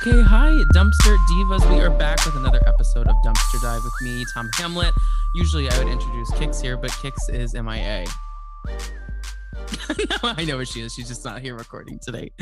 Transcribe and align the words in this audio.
Okay, 0.00 0.22
hi, 0.22 0.48
Dumpster 0.72 1.14
Divas. 1.28 1.70
We 1.70 1.78
are 1.82 1.90
back 1.90 2.24
with 2.24 2.34
another 2.34 2.66
episode 2.66 3.06
of 3.06 3.14
Dumpster 3.22 3.60
Dive 3.60 3.84
with 3.84 3.92
me, 4.00 4.24
Tom 4.32 4.48
Hamlet. 4.54 4.94
Usually 5.34 5.68
I 5.68 5.76
would 5.76 5.88
introduce 5.88 6.30
Kix 6.30 6.58
here, 6.58 6.78
but 6.78 6.90
Kix 6.92 7.12
is 7.28 7.52
MIA. 7.52 8.06
no, 8.66 10.16
I 10.22 10.46
know 10.46 10.56
where 10.56 10.64
she 10.64 10.80
is. 10.80 10.94
She's 10.94 11.06
just 11.06 11.22
not 11.22 11.42
here 11.42 11.54
recording 11.54 11.98
today. 11.98 12.32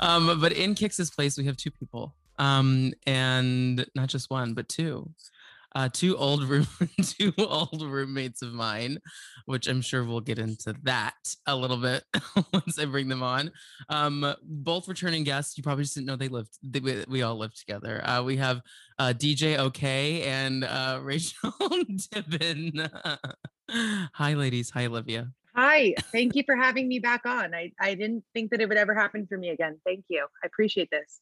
Um, 0.00 0.40
but 0.40 0.50
in 0.50 0.74
Kix's 0.74 1.12
place, 1.12 1.38
we 1.38 1.44
have 1.44 1.56
two 1.56 1.70
people. 1.70 2.16
Um, 2.40 2.94
and 3.06 3.86
not 3.94 4.08
just 4.08 4.28
one, 4.28 4.54
but 4.54 4.68
two 4.68 5.08
uh, 5.74 5.88
two 5.92 6.16
old 6.16 6.44
room, 6.48 6.66
two 7.02 7.32
old 7.38 7.82
roommates 7.82 8.42
of 8.42 8.52
mine, 8.52 8.98
which 9.46 9.66
I'm 9.66 9.80
sure 9.80 10.04
we'll 10.04 10.20
get 10.20 10.38
into 10.38 10.74
that 10.84 11.14
a 11.46 11.56
little 11.56 11.76
bit 11.76 12.04
once 12.52 12.78
I 12.78 12.84
bring 12.84 13.08
them 13.08 13.22
on. 13.22 13.50
Um, 13.88 14.34
both 14.42 14.88
returning 14.88 15.24
guests. 15.24 15.56
You 15.56 15.62
probably 15.62 15.84
just 15.84 15.94
didn't 15.94 16.06
know 16.06 16.16
they 16.16 16.28
lived. 16.28 16.56
They, 16.62 16.80
we, 16.80 17.04
we 17.08 17.22
all 17.22 17.36
lived 17.36 17.58
together. 17.58 18.00
Uh, 18.04 18.22
we 18.22 18.36
have 18.36 18.60
uh, 18.98 19.12
DJ 19.16 19.58
OK 19.58 20.22
and 20.22 20.64
uh, 20.64 21.00
Rachel 21.02 21.52
Dibbin. 21.60 22.88
Hi, 23.70 24.34
ladies. 24.34 24.70
Hi, 24.70 24.86
Olivia. 24.86 25.28
Hi. 25.56 25.94
Thank 26.12 26.34
you 26.34 26.42
for 26.44 26.56
having 26.56 26.88
me 26.88 26.98
back 26.98 27.26
on. 27.26 27.54
I, 27.54 27.72
I 27.80 27.94
didn't 27.94 28.24
think 28.34 28.50
that 28.50 28.60
it 28.60 28.68
would 28.68 28.78
ever 28.78 28.94
happen 28.94 29.26
for 29.26 29.38
me 29.38 29.50
again. 29.50 29.80
Thank 29.86 30.04
you. 30.08 30.26
I 30.42 30.46
appreciate 30.46 30.90
this. 30.90 31.20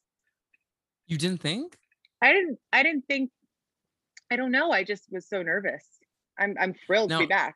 You 1.07 1.17
didn't 1.17 1.41
think? 1.41 1.77
I 2.21 2.31
didn't 2.31 2.57
I 2.71 2.83
didn't 2.83 3.03
think 3.07 3.29
I 4.33 4.35
don't 4.35 4.51
know. 4.51 4.71
I 4.71 4.83
just 4.83 5.11
was 5.11 5.29
so 5.29 5.43
nervous. 5.43 5.83
I'm 6.39 6.55
I'm 6.59 6.73
thrilled 6.87 7.11
now, 7.11 7.19
to 7.19 7.27
be 7.27 7.29
back. 7.29 7.55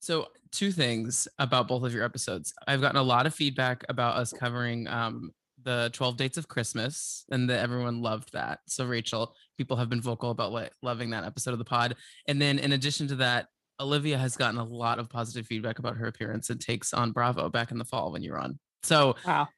So 0.00 0.26
two 0.50 0.72
things 0.72 1.28
about 1.38 1.68
both 1.68 1.84
of 1.84 1.94
your 1.94 2.04
episodes. 2.04 2.52
I've 2.66 2.80
gotten 2.80 2.98
a 2.98 3.02
lot 3.02 3.26
of 3.26 3.34
feedback 3.34 3.84
about 3.88 4.16
us 4.16 4.32
covering 4.32 4.88
um, 4.88 5.30
the 5.62 5.90
12 5.92 6.16
dates 6.16 6.36
of 6.36 6.48
Christmas 6.48 7.24
and 7.30 7.48
that 7.48 7.60
everyone 7.60 8.02
loved 8.02 8.32
that. 8.32 8.60
So 8.66 8.86
Rachel, 8.86 9.36
people 9.56 9.76
have 9.76 9.88
been 9.88 10.00
vocal 10.00 10.30
about 10.30 10.50
what, 10.50 10.72
loving 10.82 11.10
that 11.10 11.24
episode 11.24 11.52
of 11.52 11.58
the 11.58 11.64
pod. 11.64 11.94
And 12.26 12.42
then 12.42 12.58
in 12.58 12.72
addition 12.72 13.06
to 13.08 13.16
that, 13.16 13.46
Olivia 13.78 14.18
has 14.18 14.36
gotten 14.36 14.58
a 14.58 14.64
lot 14.64 14.98
of 14.98 15.08
positive 15.08 15.46
feedback 15.46 15.78
about 15.78 15.96
her 15.96 16.06
appearance 16.06 16.50
and 16.50 16.60
takes 16.60 16.92
on 16.92 17.12
Bravo 17.12 17.50
back 17.50 17.70
in 17.70 17.78
the 17.78 17.84
fall 17.84 18.10
when 18.10 18.22
you 18.22 18.32
were 18.32 18.40
on. 18.40 18.58
So 18.82 19.14
wow. 19.24 19.48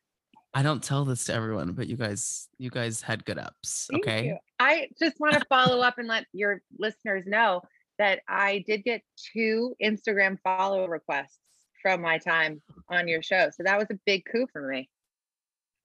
I 0.52 0.62
don't 0.62 0.82
tell 0.82 1.04
this 1.04 1.24
to 1.26 1.34
everyone, 1.34 1.72
but 1.72 1.86
you 1.86 1.96
guys, 1.96 2.48
you 2.58 2.70
guys 2.70 3.00
had 3.00 3.24
good 3.24 3.38
ups. 3.38 3.88
Thank 3.90 4.04
okay. 4.04 4.26
You. 4.26 4.38
I 4.58 4.88
just 4.98 5.20
want 5.20 5.34
to 5.34 5.44
follow 5.48 5.80
up 5.80 5.98
and 5.98 6.08
let 6.08 6.26
your 6.32 6.60
listeners 6.78 7.24
know 7.26 7.62
that 7.98 8.20
I 8.28 8.64
did 8.66 8.82
get 8.82 9.02
two 9.32 9.74
Instagram 9.82 10.38
follow 10.42 10.86
requests 10.88 11.38
from 11.82 12.02
my 12.02 12.18
time 12.18 12.62
on 12.88 13.06
your 13.06 13.22
show. 13.22 13.50
So 13.56 13.62
that 13.62 13.78
was 13.78 13.88
a 13.90 13.98
big 14.06 14.24
coup 14.30 14.46
for 14.52 14.66
me. 14.66 14.88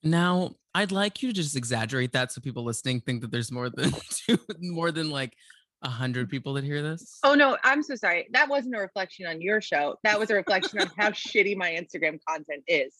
Now, 0.02 0.56
I'd 0.74 0.92
like 0.92 1.22
you 1.22 1.30
to 1.30 1.34
just 1.34 1.56
exaggerate 1.56 2.12
that 2.14 2.32
so 2.32 2.42
people 2.42 2.64
listening 2.64 3.02
think 3.02 3.22
that 3.22 3.32
there's 3.32 3.52
more 3.52 3.70
than 3.70 3.92
two, 4.10 4.38
more 4.60 4.92
than 4.92 5.10
like 5.10 5.34
a 5.82 5.90
hundred 5.90 6.30
people 6.30 6.54
that 6.54 6.64
hear 6.64 6.82
this. 6.82 7.20
Oh 7.24 7.36
no, 7.36 7.58
I'm 7.64 7.84
so 7.84 7.96
sorry. 7.96 8.28
That 8.32 8.50
wasn't 8.50 8.76
a 8.76 8.80
reflection 8.80 9.28
on 9.28 9.42
your 9.42 9.62
show. 9.62 9.96
That 10.04 10.20
was 10.20 10.30
a 10.32 10.36
reflection 10.36 10.80
on 10.80 10.90
how 10.98 11.12
shitty 11.12 11.56
my 11.56 11.72
Instagram 11.72 12.20
content 12.28 12.64
is 12.68 12.94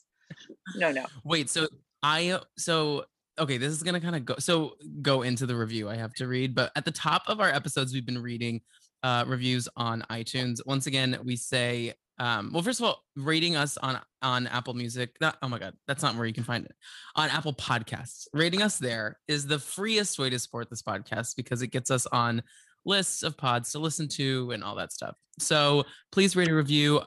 no, 0.76 0.92
no. 0.92 1.06
Wait, 1.24 1.50
so 1.50 1.68
I 2.04 2.40
so 2.58 3.06
okay, 3.38 3.58
this 3.58 3.72
is 3.72 3.84
gonna 3.84 4.02
kind 4.02 4.16
of 4.16 4.26
go 4.26 4.36
so 4.40 4.76
go 5.02 5.22
into 5.22 5.46
the 5.46 5.56
review 5.56 5.90
I 5.90 5.96
have 5.96 6.14
to 6.16 6.28
read, 6.28 6.56
but 6.56 6.72
at 6.76 6.86
the 6.86 6.92
top 6.92 7.24
of 7.28 7.40
our 7.40 7.50
episodes, 7.50 7.94
we've 7.94 8.06
been 8.06 8.22
reading 8.22 8.62
uh 9.04 9.26
reviews 9.28 9.68
on 9.76 10.04
iTunes. 10.10 10.60
Once 10.66 10.88
again, 10.88 11.18
we 11.24 11.36
say 11.36 11.94
um 12.20 12.50
well 12.54 12.64
first 12.64 12.80
of 12.80 12.86
all 12.86 13.04
rating 13.18 13.56
us 13.56 13.78
on 13.78 14.00
on 14.22 14.48
apple 14.48 14.74
music 14.74 15.16
not 15.20 15.38
oh 15.42 15.50
my 15.50 15.60
god 15.60 15.74
that's 15.88 16.02
not 16.02 16.16
where 16.16 16.26
you 16.26 16.34
can 16.34 16.44
find 16.44 16.66
it 16.66 16.74
on 17.16 17.30
apple 17.30 17.54
podcasts 17.54 18.28
rating 18.34 18.62
us 18.62 18.78
there 18.78 19.20
is 19.28 19.46
the 19.46 19.60
freest 19.60 20.18
way 20.18 20.30
to 20.30 20.40
support 20.40 20.70
this 20.70 20.82
podcast 20.82 21.36
because 21.36 21.62
it 21.62 21.68
gets 21.68 21.92
us 21.92 22.06
on 22.08 22.42
lists 22.86 23.24
of 23.24 23.38
pods 23.38 23.72
to 23.72 23.80
listen 23.80 24.08
to 24.08 24.52
and 24.52 24.64
all 24.64 24.76
that 24.76 24.94
stuff 24.94 25.18
so 25.40 25.84
please 26.12 26.36
rate 26.36 26.50
a 26.50 26.56
review 26.56 27.02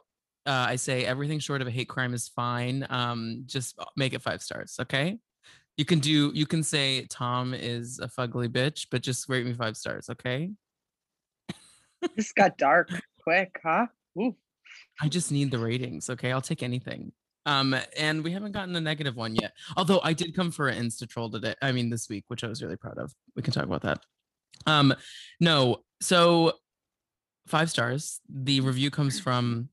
uh, 0.47 0.66
I 0.69 0.76
say 0.76 1.04
everything 1.04 1.38
short 1.38 1.60
of 1.60 1.69
a 1.69 1.71
hate 1.71 1.88
crime 1.88 2.15
is 2.15 2.28
fine. 2.28 2.87
Um, 2.91 3.43
just 3.47 3.78
make 3.97 4.15
it 4.15 4.22
five 4.22 4.43
stars, 4.43 4.76
okay? 4.81 5.19
You 5.76 5.84
can 5.84 6.00
do. 6.00 6.32
You 6.34 6.47
can 6.47 6.62
say 6.62 7.06
Tom 7.09 7.54
is 7.54 8.00
a 8.00 8.09
fugly 8.09 8.49
bitch, 8.49 8.87
but 8.91 9.03
just 9.03 9.28
rate 9.28 9.47
me 9.47 9.53
five 9.53 9.76
stars, 9.76 10.09
okay? 10.10 10.50
this 12.16 12.32
got 12.32 12.59
dark 12.59 12.91
quick, 13.22 13.60
huh? 13.62 13.87
Ooh. 14.19 14.34
I 15.00 15.09
just 15.09 15.31
need 15.31 15.50
the 15.50 15.59
ratings, 15.59 16.10
okay? 16.10 16.32
I'll 16.32 16.41
take 16.41 16.62
anything. 16.62 17.12
Um, 17.47 17.75
and 17.97 18.22
we 18.22 18.32
haven't 18.32 18.53
gotten 18.53 18.76
a 18.76 18.81
negative 18.81 19.16
one 19.16 19.34
yet. 19.34 19.53
Although 19.76 20.00
I 20.03 20.12
did 20.12 20.34
come 20.34 20.50
for 20.50 20.69
an 20.69 20.84
Insta 20.84 21.09
troll 21.09 21.31
today. 21.31 21.55
I 21.62 21.72
mean, 21.72 21.88
this 21.88 22.09
week, 22.09 22.25
which 22.28 22.44
I 22.44 22.49
was 22.49 22.62
really 22.62 22.76
proud 22.76 22.99
of. 22.99 23.12
We 23.37 23.43
can 23.43 23.53
talk 23.53 23.65
about 23.65 23.82
that. 23.82 24.00
Um, 24.66 24.94
no, 25.41 25.78
so 26.00 26.53
five 27.47 27.70
stars. 27.70 28.20
The 28.28 28.60
review 28.60 28.91
comes 28.91 29.19
from 29.19 29.70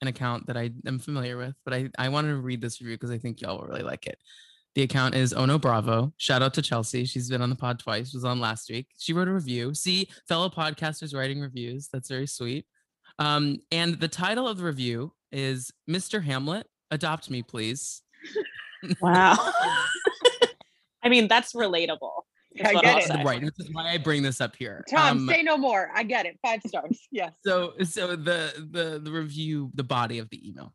an 0.00 0.08
account 0.08 0.46
that 0.46 0.56
I 0.56 0.70
am 0.86 0.98
familiar 0.98 1.36
with, 1.36 1.54
but 1.64 1.74
I, 1.74 1.88
I 1.98 2.08
wanted 2.08 2.28
to 2.28 2.36
read 2.38 2.60
this 2.60 2.80
review 2.80 2.96
because 2.96 3.10
I 3.10 3.18
think 3.18 3.40
y'all 3.40 3.58
will 3.58 3.66
really 3.66 3.82
like 3.82 4.06
it. 4.06 4.18
The 4.74 4.82
account 4.82 5.14
is 5.14 5.32
Ono 5.32 5.58
Bravo. 5.58 6.12
Shout 6.18 6.42
out 6.42 6.54
to 6.54 6.62
Chelsea. 6.62 7.04
She's 7.04 7.28
been 7.28 7.42
on 7.42 7.50
the 7.50 7.56
pod 7.56 7.80
twice. 7.80 8.14
Was 8.14 8.24
on 8.24 8.38
last 8.38 8.70
week. 8.70 8.86
She 8.98 9.12
wrote 9.12 9.26
a 9.26 9.32
review. 9.32 9.74
See, 9.74 10.08
fellow 10.28 10.48
podcasters 10.48 11.14
writing 11.14 11.40
reviews. 11.40 11.88
That's 11.92 12.08
very 12.08 12.26
sweet. 12.26 12.66
Um, 13.18 13.58
and 13.72 13.98
the 13.98 14.08
title 14.08 14.46
of 14.46 14.58
the 14.58 14.64
review 14.64 15.12
is 15.32 15.72
Mr. 15.90 16.22
Hamlet, 16.22 16.66
adopt 16.90 17.28
me, 17.28 17.42
please. 17.42 18.02
Wow. 19.00 19.36
I 21.02 21.08
mean, 21.08 21.28
that's 21.28 21.54
relatable. 21.54 22.22
I 22.64 22.74
get 22.74 23.10
it. 23.10 23.24
Right. 23.24 23.40
This 23.40 23.58
is 23.58 23.70
why 23.72 23.90
I 23.90 23.98
bring 23.98 24.22
this 24.22 24.40
up 24.40 24.56
here. 24.56 24.84
Tom, 24.90 25.18
um, 25.18 25.28
say 25.28 25.42
no 25.42 25.56
more. 25.56 25.90
I 25.94 26.02
get 26.02 26.26
it. 26.26 26.38
Five 26.42 26.60
stars. 26.66 26.98
Yes. 27.10 27.34
So 27.44 27.72
so 27.84 28.16
the 28.16 28.52
the 28.70 29.00
the 29.02 29.10
review, 29.10 29.70
the 29.74 29.84
body 29.84 30.18
of 30.18 30.28
the 30.30 30.48
email. 30.48 30.74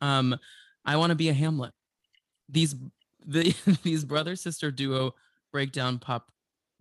Um, 0.00 0.38
I 0.84 0.96
want 0.96 1.10
to 1.10 1.16
be 1.16 1.28
a 1.28 1.32
Hamlet. 1.34 1.72
These 2.48 2.74
the 3.26 3.54
these 3.82 4.04
brother 4.04 4.36
sister 4.36 4.70
duo 4.70 5.14
breakdown 5.52 5.98
pop. 5.98 6.30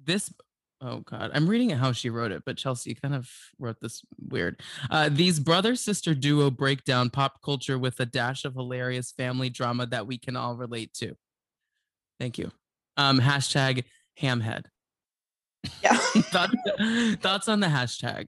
This 0.03 0.33
oh 0.81 0.99
god, 0.99 1.31
I'm 1.33 1.49
reading 1.49 1.71
it 1.71 1.77
how 1.77 1.91
she 1.91 2.09
wrote 2.09 2.31
it, 2.31 2.43
but 2.45 2.57
Chelsea 2.57 2.95
kind 2.95 3.13
of 3.13 3.29
wrote 3.59 3.81
this 3.81 4.01
weird. 4.17 4.61
Uh, 4.89 5.09
these 5.11 5.39
brother 5.39 5.75
sister 5.75 6.15
duo 6.15 6.49
breakdown 6.49 7.09
pop 7.09 7.41
culture 7.43 7.77
with 7.77 7.99
a 7.99 8.05
dash 8.05 8.45
of 8.45 8.55
hilarious 8.55 9.11
family 9.11 9.49
drama 9.49 9.85
that 9.87 10.07
we 10.07 10.17
can 10.17 10.35
all 10.35 10.55
relate 10.55 10.93
to. 10.95 11.15
Thank 12.19 12.37
you. 12.37 12.51
Um, 12.97 13.19
hashtag 13.19 13.85
hamhead. 14.21 14.65
Yeah. 15.83 15.97
thoughts, 15.97 16.55
thoughts 17.21 17.47
on 17.47 17.59
the 17.59 17.67
hashtag? 17.67 18.27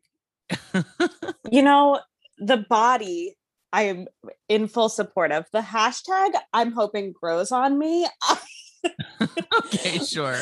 you 1.52 1.62
know, 1.62 2.00
the 2.38 2.58
body 2.70 3.36
I 3.74 3.84
am 3.84 4.08
in 4.50 4.68
full 4.68 4.90
support 4.90 5.32
of. 5.32 5.46
The 5.54 5.62
hashtag 5.62 6.32
I'm 6.54 6.72
hoping 6.72 7.14
grows 7.14 7.52
on 7.52 7.80
me. 7.80 8.08
okay, 9.66 10.00
sure. 10.00 10.38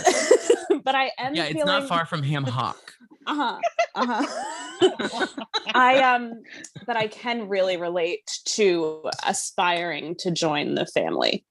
but 0.83 0.95
I 0.95 1.11
am 1.19 1.35
Yeah, 1.35 1.45
it's 1.45 1.65
not 1.65 1.88
far 1.88 2.05
from 2.05 2.23
ham 2.23 2.43
hock. 2.45 2.93
Uh-huh. 3.27 3.59
Uh-huh. 3.95 5.27
I 5.75 5.99
um 6.01 6.41
but 6.88 6.95
I 6.95 7.07
can 7.07 7.47
really 7.47 7.77
relate 7.77 8.31
to 8.45 9.09
aspiring 9.25 10.15
to 10.19 10.31
join 10.31 10.75
the 10.75 10.88
family. 10.88 11.45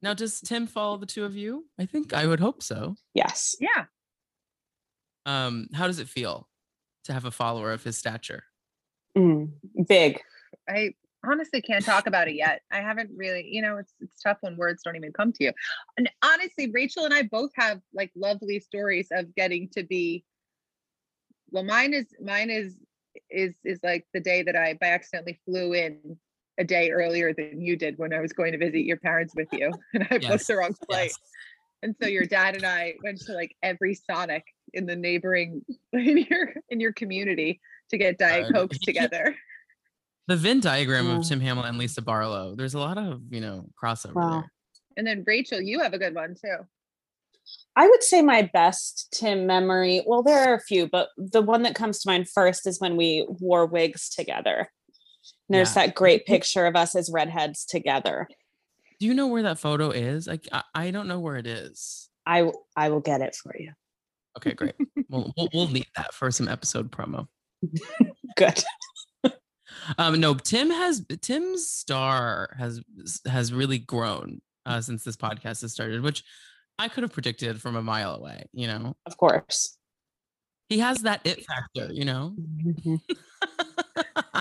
Now, 0.00 0.14
does 0.14 0.40
Tim 0.40 0.66
follow 0.66 0.96
the 0.96 1.06
two 1.06 1.24
of 1.24 1.36
you? 1.36 1.66
I 1.78 1.86
think 1.86 2.12
I 2.12 2.26
would 2.26 2.40
hope 2.40 2.62
so. 2.62 2.94
Yes. 3.14 3.56
Yeah. 3.60 3.86
Um, 5.26 5.68
how 5.74 5.86
does 5.86 5.98
it 5.98 6.08
feel 6.08 6.48
to 7.04 7.12
have 7.12 7.24
a 7.24 7.30
follower 7.30 7.72
of 7.72 7.82
his 7.82 7.98
stature? 7.98 8.44
Mm, 9.16 9.50
big. 9.88 10.20
I 10.68 10.94
honestly 11.26 11.60
can't 11.60 11.84
talk 11.84 12.06
about 12.06 12.28
it 12.28 12.34
yet. 12.34 12.62
I 12.70 12.78
haven't 12.78 13.10
really, 13.14 13.46
you 13.50 13.60
know, 13.60 13.78
it's 13.78 13.92
it's 14.00 14.22
tough 14.22 14.38
when 14.40 14.56
words 14.56 14.82
don't 14.84 14.96
even 14.96 15.12
come 15.12 15.32
to 15.32 15.44
you. 15.44 15.52
And 15.96 16.08
honestly, 16.22 16.70
Rachel 16.70 17.04
and 17.04 17.12
I 17.12 17.22
both 17.22 17.50
have 17.56 17.80
like 17.92 18.12
lovely 18.14 18.60
stories 18.60 19.08
of 19.10 19.34
getting 19.34 19.68
to 19.70 19.82
be 19.82 20.24
well, 21.50 21.64
mine 21.64 21.94
is 21.94 22.06
mine 22.22 22.50
is 22.50 22.76
is 23.30 23.54
is 23.64 23.80
like 23.82 24.06
the 24.14 24.20
day 24.20 24.42
that 24.42 24.56
I 24.56 24.74
by 24.74 24.88
accidentally 24.88 25.40
flew 25.44 25.72
in 25.72 26.18
a 26.58 26.64
day 26.64 26.90
earlier 26.90 27.32
than 27.32 27.60
you 27.60 27.76
did 27.76 27.96
when 27.98 28.12
I 28.12 28.20
was 28.20 28.32
going 28.32 28.52
to 28.52 28.58
visit 28.58 28.80
your 28.80 28.96
parents 28.96 29.34
with 29.34 29.48
you, 29.52 29.72
and 29.94 30.06
I 30.10 30.18
yes. 30.20 30.30
booked 30.30 30.46
the 30.48 30.56
wrong 30.56 30.74
flight. 30.86 31.10
Yes. 31.10 31.18
And 31.82 31.94
so 32.02 32.08
your 32.08 32.24
dad 32.24 32.56
and 32.56 32.64
I 32.64 32.94
went 33.04 33.20
to 33.20 33.32
like 33.32 33.54
every 33.62 33.94
Sonic 33.94 34.44
in 34.74 34.86
the 34.86 34.96
neighboring 34.96 35.64
in 35.92 36.18
your 36.18 36.52
in 36.68 36.80
your 36.80 36.92
community 36.92 37.60
to 37.90 37.98
get 37.98 38.18
Diet 38.18 38.52
Coke 38.52 38.72
together. 38.82 39.34
The 40.26 40.36
Venn 40.36 40.60
diagram 40.60 41.08
of 41.08 41.16
um 41.16 41.22
Tim 41.22 41.40
Hamlet 41.40 41.64
and 41.64 41.78
Lisa 41.78 42.02
Barlow. 42.02 42.54
There's 42.54 42.74
a 42.74 42.78
lot 42.78 42.98
of 42.98 43.22
you 43.30 43.40
know 43.40 43.64
crossover 43.82 44.12
wow. 44.12 44.30
there. 44.32 44.52
And 44.98 45.06
then 45.06 45.24
Rachel, 45.26 45.58
you 45.58 45.80
have 45.80 45.94
a 45.94 45.98
good 45.98 46.14
one 46.14 46.34
too. 46.34 46.66
I 47.74 47.88
would 47.88 48.02
say 48.02 48.20
my 48.20 48.42
best 48.42 49.08
Tim 49.10 49.46
memory. 49.46 50.02
Well, 50.06 50.22
there 50.22 50.50
are 50.50 50.52
a 50.52 50.60
few, 50.60 50.86
but 50.86 51.08
the 51.16 51.40
one 51.40 51.62
that 51.62 51.74
comes 51.74 52.00
to 52.00 52.10
mind 52.10 52.28
first 52.28 52.66
is 52.66 52.78
when 52.78 52.98
we 52.98 53.26
wore 53.40 53.64
wigs 53.64 54.10
together 54.10 54.68
there's 55.48 55.74
yeah. 55.74 55.86
that 55.86 55.94
great 55.94 56.26
picture 56.26 56.66
of 56.66 56.76
us 56.76 56.94
as 56.94 57.10
redheads 57.10 57.64
together. 57.64 58.28
Do 59.00 59.06
you 59.06 59.14
know 59.14 59.28
where 59.28 59.44
that 59.44 59.58
photo 59.58 59.90
is? 59.90 60.26
Like, 60.26 60.48
I, 60.52 60.62
I 60.74 60.90
don't 60.90 61.08
know 61.08 61.20
where 61.20 61.36
it 61.36 61.46
is. 61.46 62.08
I 62.26 62.50
I 62.76 62.90
will 62.90 63.00
get 63.00 63.20
it 63.20 63.34
for 63.34 63.54
you. 63.58 63.72
Okay, 64.36 64.52
great. 64.52 64.74
we'll, 65.08 65.32
we'll 65.36 65.48
we'll 65.54 65.68
need 65.68 65.86
that 65.96 66.12
for 66.14 66.30
some 66.30 66.48
episode 66.48 66.90
promo. 66.90 67.26
Good. 68.36 68.62
Um, 69.96 70.20
no, 70.20 70.34
Tim 70.34 70.70
has 70.70 71.04
Tim's 71.22 71.68
star 71.68 72.54
has 72.58 72.82
has 73.26 73.52
really 73.52 73.78
grown 73.78 74.40
uh, 74.66 74.80
since 74.80 75.04
this 75.04 75.16
podcast 75.16 75.62
has 75.62 75.72
started, 75.72 76.02
which 76.02 76.24
I 76.78 76.88
could 76.88 77.02
have 77.02 77.12
predicted 77.12 77.60
from 77.60 77.76
a 77.76 77.82
mile 77.82 78.14
away. 78.14 78.44
You 78.52 78.66
know, 78.66 78.96
Of 79.06 79.16
course. 79.16 79.76
he 80.68 80.80
has 80.80 81.02
that 81.02 81.20
it 81.24 81.44
factor. 81.46 81.92
You 81.92 82.04
know. 82.04 82.34
Mhm. 82.36 83.00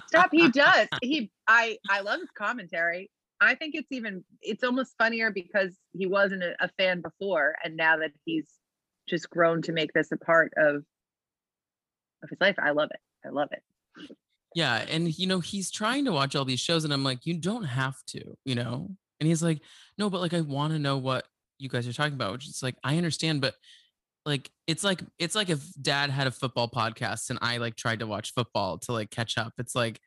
Stop. 0.07 0.29
He 0.31 0.49
does. 0.49 0.87
He. 1.01 1.31
I. 1.47 1.77
I 1.89 2.01
love 2.01 2.19
his 2.19 2.31
commentary. 2.31 3.11
I 3.39 3.55
think 3.55 3.75
it's 3.75 3.91
even. 3.91 4.23
It's 4.41 4.63
almost 4.63 4.95
funnier 4.97 5.31
because 5.31 5.75
he 5.93 6.07
wasn't 6.07 6.43
a, 6.43 6.55
a 6.59 6.69
fan 6.77 7.01
before, 7.01 7.55
and 7.63 7.75
now 7.75 7.97
that 7.97 8.11
he's 8.25 8.47
just 9.07 9.29
grown 9.29 9.61
to 9.63 9.71
make 9.71 9.93
this 9.93 10.11
a 10.11 10.17
part 10.17 10.53
of 10.57 10.83
of 12.23 12.29
his 12.29 12.39
life, 12.41 12.55
I 12.59 12.71
love 12.71 12.89
it. 12.91 12.99
I 13.25 13.29
love 13.29 13.49
it. 13.51 13.63
Yeah, 14.55 14.85
and 14.89 15.17
you 15.17 15.27
know 15.27 15.39
he's 15.39 15.69
trying 15.69 16.05
to 16.05 16.11
watch 16.11 16.35
all 16.35 16.45
these 16.45 16.59
shows, 16.59 16.83
and 16.83 16.93
I'm 16.93 17.03
like, 17.03 17.25
you 17.25 17.35
don't 17.35 17.63
have 17.63 17.97
to, 18.07 18.37
you 18.45 18.55
know. 18.55 18.89
And 19.19 19.27
he's 19.27 19.43
like, 19.43 19.61
no, 19.97 20.09
but 20.09 20.21
like 20.21 20.33
I 20.33 20.41
want 20.41 20.73
to 20.73 20.79
know 20.79 20.97
what 20.97 21.25
you 21.57 21.69
guys 21.69 21.87
are 21.87 21.93
talking 21.93 22.13
about, 22.13 22.33
which 22.33 22.47
is 22.47 22.63
like 22.63 22.75
I 22.83 22.97
understand, 22.97 23.41
but 23.41 23.55
like 24.27 24.51
it's 24.67 24.83
like 24.83 25.01
it's 25.17 25.35
like 25.35 25.49
if 25.49 25.63
Dad 25.81 26.09
had 26.09 26.27
a 26.27 26.31
football 26.31 26.69
podcast 26.69 27.29
and 27.29 27.39
I 27.41 27.57
like 27.57 27.75
tried 27.77 27.99
to 27.99 28.07
watch 28.07 28.33
football 28.33 28.77
to 28.79 28.91
like 28.91 29.09
catch 29.09 29.37
up. 29.37 29.53
It's 29.57 29.73
like 29.73 30.01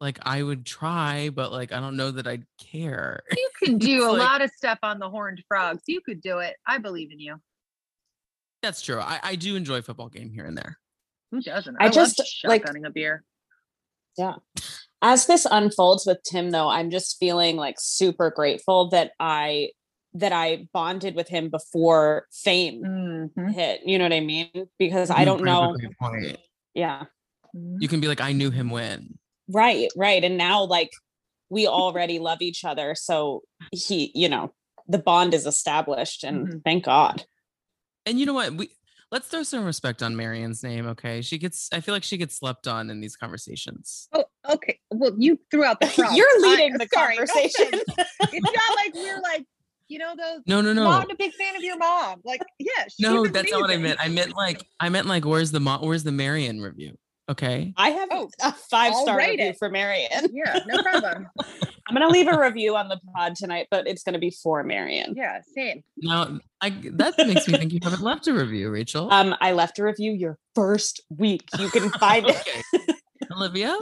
like 0.00 0.18
I 0.22 0.42
would 0.42 0.66
try, 0.66 1.30
but 1.30 1.52
like 1.52 1.72
I 1.72 1.78
don't 1.78 1.96
know 1.96 2.10
that 2.10 2.26
I'd 2.26 2.44
care. 2.60 3.22
You 3.30 3.48
can 3.64 3.78
do 3.78 4.04
a 4.04 4.10
like- 4.10 4.18
lot 4.18 4.42
of 4.42 4.50
stuff 4.50 4.78
on 4.82 4.98
the 4.98 5.08
horned 5.08 5.42
frogs. 5.46 5.82
You 5.86 6.00
could 6.00 6.20
do 6.20 6.38
it. 6.40 6.56
I 6.66 6.78
believe 6.78 7.12
in 7.12 7.20
you. 7.20 7.36
That's 8.62 8.82
true. 8.82 8.98
I, 8.98 9.20
I 9.22 9.36
do 9.36 9.54
enjoy 9.54 9.80
football 9.80 10.08
game 10.08 10.30
here 10.30 10.44
and 10.44 10.58
there. 10.58 10.78
Who 11.30 11.40
doesn't? 11.40 11.76
I 11.78 11.84
love 11.86 11.94
just, 11.94 12.20
like- 12.44 12.64
shotgunning 12.64 12.86
a 12.86 12.90
beer. 12.90 13.22
Yeah. 14.18 14.34
As 15.02 15.26
this 15.26 15.46
unfolds 15.48 16.04
with 16.04 16.18
Tim 16.28 16.50
though, 16.50 16.68
I'm 16.68 16.90
just 16.90 17.18
feeling 17.20 17.56
like 17.56 17.76
super 17.78 18.30
grateful 18.30 18.88
that 18.90 19.12
I 19.20 19.70
that 20.18 20.32
I 20.32 20.66
bonded 20.72 21.14
with 21.14 21.28
him 21.28 21.48
before 21.50 22.26
fame 22.32 22.82
Mhm. 23.36 23.52
hit. 23.52 23.82
You 23.84 23.98
know 23.98 24.04
what 24.04 24.12
I 24.12 24.20
mean? 24.20 24.50
Because 24.78 25.10
I 25.10 25.24
don't 25.24 25.40
bring 25.40 25.52
up 25.54 25.74
a 25.74 25.82
know. 25.82 25.88
point. 26.00 26.38
Yeah. 26.74 27.04
Mhm. 27.54 27.76
You 27.80 27.88
can 27.88 28.00
be 28.00 28.08
like, 28.08 28.20
I 28.20 28.32
knew 28.32 28.50
him 28.50 28.70
when. 28.70 29.18
Right, 29.48 29.88
right. 29.96 30.22
And 30.24 30.36
now 30.36 30.64
like 30.64 30.90
we 31.50 31.66
already 31.66 32.18
love 32.18 32.42
each 32.42 32.64
other. 32.64 32.94
So 32.94 33.42
he, 33.72 34.10
you 34.14 34.28
know, 34.28 34.52
the 34.88 34.98
bond 34.98 35.34
is 35.34 35.46
established 35.46 36.24
and 36.24 36.48
Mhm. 36.48 36.64
thank 36.64 36.84
God. 36.84 37.24
And 38.04 38.18
you 38.18 38.26
know 38.26 38.34
what? 38.34 38.54
We 38.54 38.70
let's 39.12 39.28
throw 39.28 39.42
some 39.44 39.64
respect 39.64 40.02
on 40.02 40.16
Marion's 40.16 40.62
name, 40.62 40.86
okay? 40.88 41.22
She 41.22 41.38
gets 41.38 41.68
I 41.72 41.80
feel 41.80 41.94
like 41.94 42.04
she 42.04 42.16
gets 42.16 42.36
slept 42.36 42.66
on 42.66 42.88
in 42.90 43.00
these 43.00 43.16
conversations. 43.16 44.08
Oh, 44.12 44.24
okay. 44.48 44.80
Well, 44.90 45.14
you 45.18 45.38
threw 45.50 45.64
out 45.64 45.80
the 45.80 45.86
frogs. 45.88 46.14
You're 46.16 46.26
I- 46.26 46.38
leading 46.40 46.72
the 46.78 46.88
sorry, 46.94 47.16
conversation. 47.16 47.68
offense. 47.74 48.08
it's 48.32 48.42
not 48.42 48.76
like 48.76 48.94
we're 48.94 49.20
like, 49.20 49.44
you 49.88 49.98
know, 49.98 50.14
those. 50.16 50.40
No, 50.46 50.60
no, 50.60 50.72
no. 50.72 50.84
Mom, 50.84 51.02
I'm 51.02 51.10
a 51.10 51.14
big 51.16 51.32
fan 51.34 51.56
of 51.56 51.62
your 51.62 51.76
mom. 51.78 52.20
Like, 52.24 52.40
yeah. 52.58 52.84
No, 52.98 53.24
she's 53.24 53.32
that's 53.32 53.50
not 53.50 53.60
what 53.60 53.70
I 53.70 53.76
meant. 53.76 53.98
I 54.00 54.08
meant 54.08 54.36
like 54.36 54.66
I 54.80 54.88
meant 54.88 55.06
like 55.06 55.24
where's 55.24 55.52
the 55.52 55.60
mo- 55.60 55.78
where's 55.80 56.04
the 56.04 56.12
Marion 56.12 56.60
review? 56.60 56.96
Okay. 57.28 57.72
I 57.76 57.90
have 57.90 58.08
Oh, 58.12 58.30
a 58.44 58.52
five 58.52 58.94
star 58.94 59.16
rate 59.16 59.30
review 59.32 59.46
it. 59.46 59.58
for 59.58 59.68
Marion. 59.68 60.28
Yeah, 60.32 60.60
no 60.66 60.80
problem. 60.82 61.26
I'm 61.88 61.94
gonna 61.94 62.08
leave 62.08 62.28
a 62.28 62.38
review 62.38 62.76
on 62.76 62.88
the 62.88 63.00
pod 63.14 63.34
tonight, 63.36 63.66
but 63.70 63.86
it's 63.88 64.02
gonna 64.04 64.18
be 64.20 64.30
for 64.30 64.62
Marion. 64.62 65.14
Yeah, 65.16 65.40
same. 65.56 65.82
Now 65.96 66.38
I 66.60 66.70
that 66.92 67.14
makes 67.18 67.48
me 67.48 67.58
think 67.58 67.72
you 67.72 67.80
haven't 67.82 68.02
left 68.02 68.26
a 68.28 68.32
review, 68.32 68.70
Rachel. 68.70 69.12
Um, 69.12 69.34
I 69.40 69.52
left 69.52 69.78
a 69.80 69.84
review 69.84 70.12
your 70.12 70.38
first 70.54 71.00
week. 71.10 71.42
You 71.58 71.68
can 71.68 71.90
find 71.98 72.26
it. 72.28 72.48
Olivia? 73.32 73.76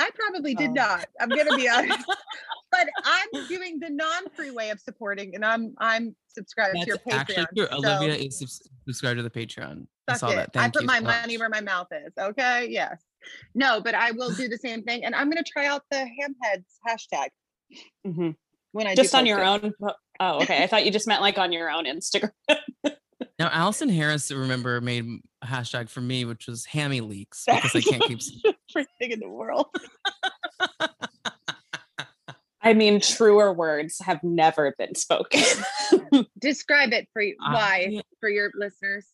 I 0.00 0.10
probably 0.14 0.54
did 0.54 0.70
Oh. 0.70 0.74
not. 0.74 1.06
I'm 1.20 1.28
gonna 1.28 1.56
be 1.56 1.68
honest. 1.68 2.04
but 2.72 2.88
I'm 3.04 3.46
doing 3.48 3.78
the 3.80 3.90
non-free 3.90 4.50
way 4.52 4.70
of 4.70 4.80
supporting, 4.80 5.34
and 5.34 5.44
I'm 5.44 5.74
I'm 5.78 6.14
subscribed 6.28 6.76
to 6.80 6.86
your 6.86 6.98
That's 7.06 7.30
actually 7.30 7.44
Patreon. 7.44 7.56
true. 7.56 7.66
so 7.70 7.76
Olivia 7.76 8.14
is 8.14 8.38
subs- 8.38 8.68
subscribed 8.86 9.18
to 9.18 9.22
the 9.22 9.30
Patreon. 9.30 9.86
I 10.08 10.16
saw 10.16 10.30
it. 10.30 10.52
that. 10.52 10.56
I 10.56 10.70
put 10.70 10.84
my 10.84 10.98
so 10.98 11.04
money 11.04 11.34
much. 11.36 11.40
where 11.40 11.48
my 11.48 11.60
mouth 11.60 11.88
is. 11.92 12.12
Okay. 12.18 12.68
Yes. 12.70 13.00
No, 13.54 13.80
but 13.80 13.94
I 13.94 14.12
will 14.12 14.30
do 14.32 14.48
the 14.48 14.56
same 14.58 14.82
thing, 14.82 15.04
and 15.04 15.14
I'm 15.14 15.28
gonna 15.30 15.42
try 15.44 15.66
out 15.66 15.82
the 15.90 15.98
hamheads 15.98 16.64
hashtag 16.88 17.28
Mhm. 18.06 18.34
when 18.72 18.86
I 18.86 18.94
do 18.94 19.02
Just 19.02 19.14
on 19.14 19.26
your 19.26 19.40
it. 19.40 19.46
own. 19.46 19.72
Oh, 20.20 20.42
okay. 20.42 20.62
I 20.62 20.66
thought 20.66 20.84
you 20.86 20.90
just 20.90 21.06
meant 21.06 21.20
like 21.20 21.36
on 21.38 21.52
your 21.52 21.70
own 21.70 21.84
Instagram. 21.84 22.30
Now 23.40 23.48
Allison 23.50 23.88
Harris, 23.88 24.30
remember, 24.30 24.82
made 24.82 25.06
a 25.40 25.46
hashtag 25.46 25.88
for 25.88 26.02
me, 26.02 26.26
which 26.26 26.46
was 26.46 26.66
hammy 26.66 27.00
leaks 27.00 27.44
because 27.46 27.74
I 27.74 27.80
can't 27.90 28.02
keep 28.02 28.18
s- 28.18 28.32
First 28.70 28.90
thing 28.98 29.12
in 29.12 29.20
the 29.20 29.30
world. 29.30 29.68
I 32.62 32.74
mean, 32.74 33.00
truer 33.00 33.54
words 33.54 33.98
have 34.02 34.22
never 34.22 34.74
been 34.76 34.94
spoken. 34.94 35.40
Describe 36.38 36.92
it 36.92 37.08
for 37.14 37.22
you. 37.22 37.34
Ah, 37.40 37.54
why 37.54 37.88
I- 37.98 38.02
for 38.20 38.28
your 38.28 38.50
listeners? 38.54 39.06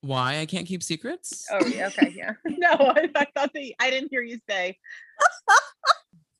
why 0.00 0.38
I 0.38 0.46
can't 0.46 0.66
keep 0.66 0.82
secrets. 0.82 1.44
Oh, 1.50 1.66
yeah, 1.66 1.86
okay, 1.88 2.12
yeah. 2.16 2.32
No, 2.46 2.70
I, 2.72 3.08
I 3.14 3.26
thought 3.34 3.50
that 3.54 3.72
I 3.80 3.90
didn't 3.90 4.08
hear 4.10 4.22
you 4.22 4.38
say. 4.48 4.78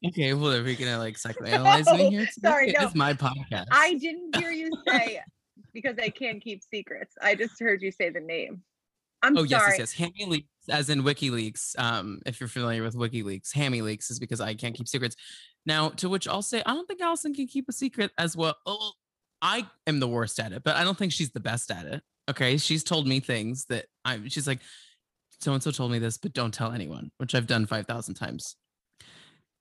Okay, 0.07 0.33
well, 0.35 0.53
are 0.55 0.63
we 0.63 0.77
gonna 0.77 0.97
uh, 0.97 0.99
like 0.99 1.17
psychoanalyze 1.17 1.91
me 1.95 2.05
No, 2.05 2.11
here? 2.11 2.29
sorry, 2.43 2.67
today? 2.69 2.79
no. 2.81 2.87
It's 2.87 2.95
my 2.95 3.13
podcast. 3.15 3.67
I 3.71 3.95
didn't 3.95 4.37
hear 4.37 4.51
you 4.51 4.71
say 4.87 5.21
because 5.75 5.97
I 6.01 6.09
can't 6.09 6.43
keep 6.43 6.63
secrets. 6.63 7.15
I 7.21 7.35
just 7.35 7.61
heard 7.61 7.83
you 7.83 7.91
say 7.91 8.09
the 8.11 8.21
name. 8.21 8.63
I'm 9.23 9.37
Oh 9.37 9.43
yes, 9.43 9.61
sorry. 9.61 9.73
yes, 9.73 9.79
yes. 9.79 9.93
Hammy 9.93 10.25
leaks, 10.27 10.49
as 10.69 10.91
in 10.91 11.03
WikiLeaks. 11.03 11.79
Um, 11.79 12.21
if 12.27 12.41
you're 12.41 12.49
familiar 12.49 12.83
with 12.83 12.95
WikiLeaks, 12.95 13.55
Hammy 13.55 13.83
leaks 13.83 14.11
is 14.11 14.19
because 14.19 14.41
I 14.41 14.55
can't 14.55 14.75
keep 14.75 14.87
secrets. 14.87 15.17
Now, 15.67 15.89
to 15.91 16.09
which 16.09 16.29
I'll 16.29 16.43
say, 16.43 16.63
I 16.65 16.75
don't 16.75 16.87
think 16.87 17.01
Allison 17.01 17.35
can 17.35 17.47
keep 17.47 17.69
a 17.69 17.73
secret 17.73 18.11
as 18.19 18.37
well. 18.37 18.55
Oh, 18.67 18.93
I 19.41 19.67
am 19.87 19.99
the 19.99 20.09
worst 20.09 20.39
at 20.41 20.53
it, 20.53 20.63
but 20.63 20.77
I 20.77 20.85
don't 20.85 20.97
think 20.97 21.13
she's 21.13 21.33
the 21.33 21.41
best 21.41 21.71
at 21.71 21.87
it. 21.87 22.03
Okay, 22.31 22.57
she's 22.59 22.85
told 22.85 23.07
me 23.07 23.21
things 23.21 23.65
that 23.67 23.87
I'm. 24.05 24.29
She's 24.29 24.47
like, 24.47 24.61
so 25.41 25.53
and 25.53 25.63
so 25.63 25.71
told 25.71 25.91
me 25.91 25.99
this, 25.99 26.19
but 26.19 26.33
don't 26.33 26.53
tell 26.53 26.73
anyone, 26.73 27.11
which 27.19 27.35
I've 27.35 27.47
done 27.47 27.67
five 27.67 27.87
thousand 27.87 28.15
times. 28.15 28.57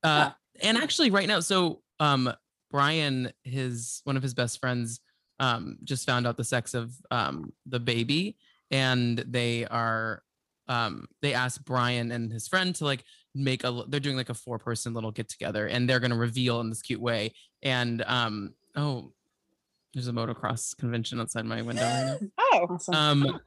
Uh, 0.03 0.31
and 0.61 0.77
actually, 0.77 1.09
right 1.09 1.27
now, 1.27 1.39
so 1.39 1.81
um, 1.99 2.31
Brian, 2.71 3.31
his 3.43 4.01
one 4.03 4.17
of 4.17 4.23
his 4.23 4.33
best 4.33 4.59
friends, 4.59 4.99
um, 5.39 5.77
just 5.83 6.05
found 6.05 6.27
out 6.27 6.37
the 6.37 6.43
sex 6.43 6.73
of 6.73 6.93
um 7.11 7.51
the 7.65 7.79
baby, 7.79 8.37
and 8.71 9.17
they 9.19 9.65
are 9.65 10.23
um 10.67 11.07
they 11.21 11.33
asked 11.33 11.65
Brian 11.65 12.11
and 12.11 12.31
his 12.31 12.47
friend 12.47 12.73
to 12.75 12.85
like 12.85 13.03
make 13.35 13.63
a 13.63 13.83
they're 13.87 13.99
doing 13.99 14.15
like 14.15 14.29
a 14.29 14.33
four 14.33 14.57
person 14.59 14.93
little 14.93 15.11
get 15.11 15.27
together 15.27 15.67
and 15.67 15.89
they're 15.89 15.99
gonna 15.99 16.15
reveal 16.15 16.59
in 16.61 16.69
this 16.69 16.81
cute 16.81 17.01
way 17.01 17.33
and 17.63 18.01
um 18.07 18.53
oh 18.75 19.11
there's 19.93 20.07
a 20.07 20.11
motocross 20.11 20.77
convention 20.77 21.19
outside 21.19 21.43
my 21.45 21.61
window 21.61 21.81
right 21.83 22.19
Oh, 22.53 22.67
awesome. 22.69 22.93
um 22.95 23.39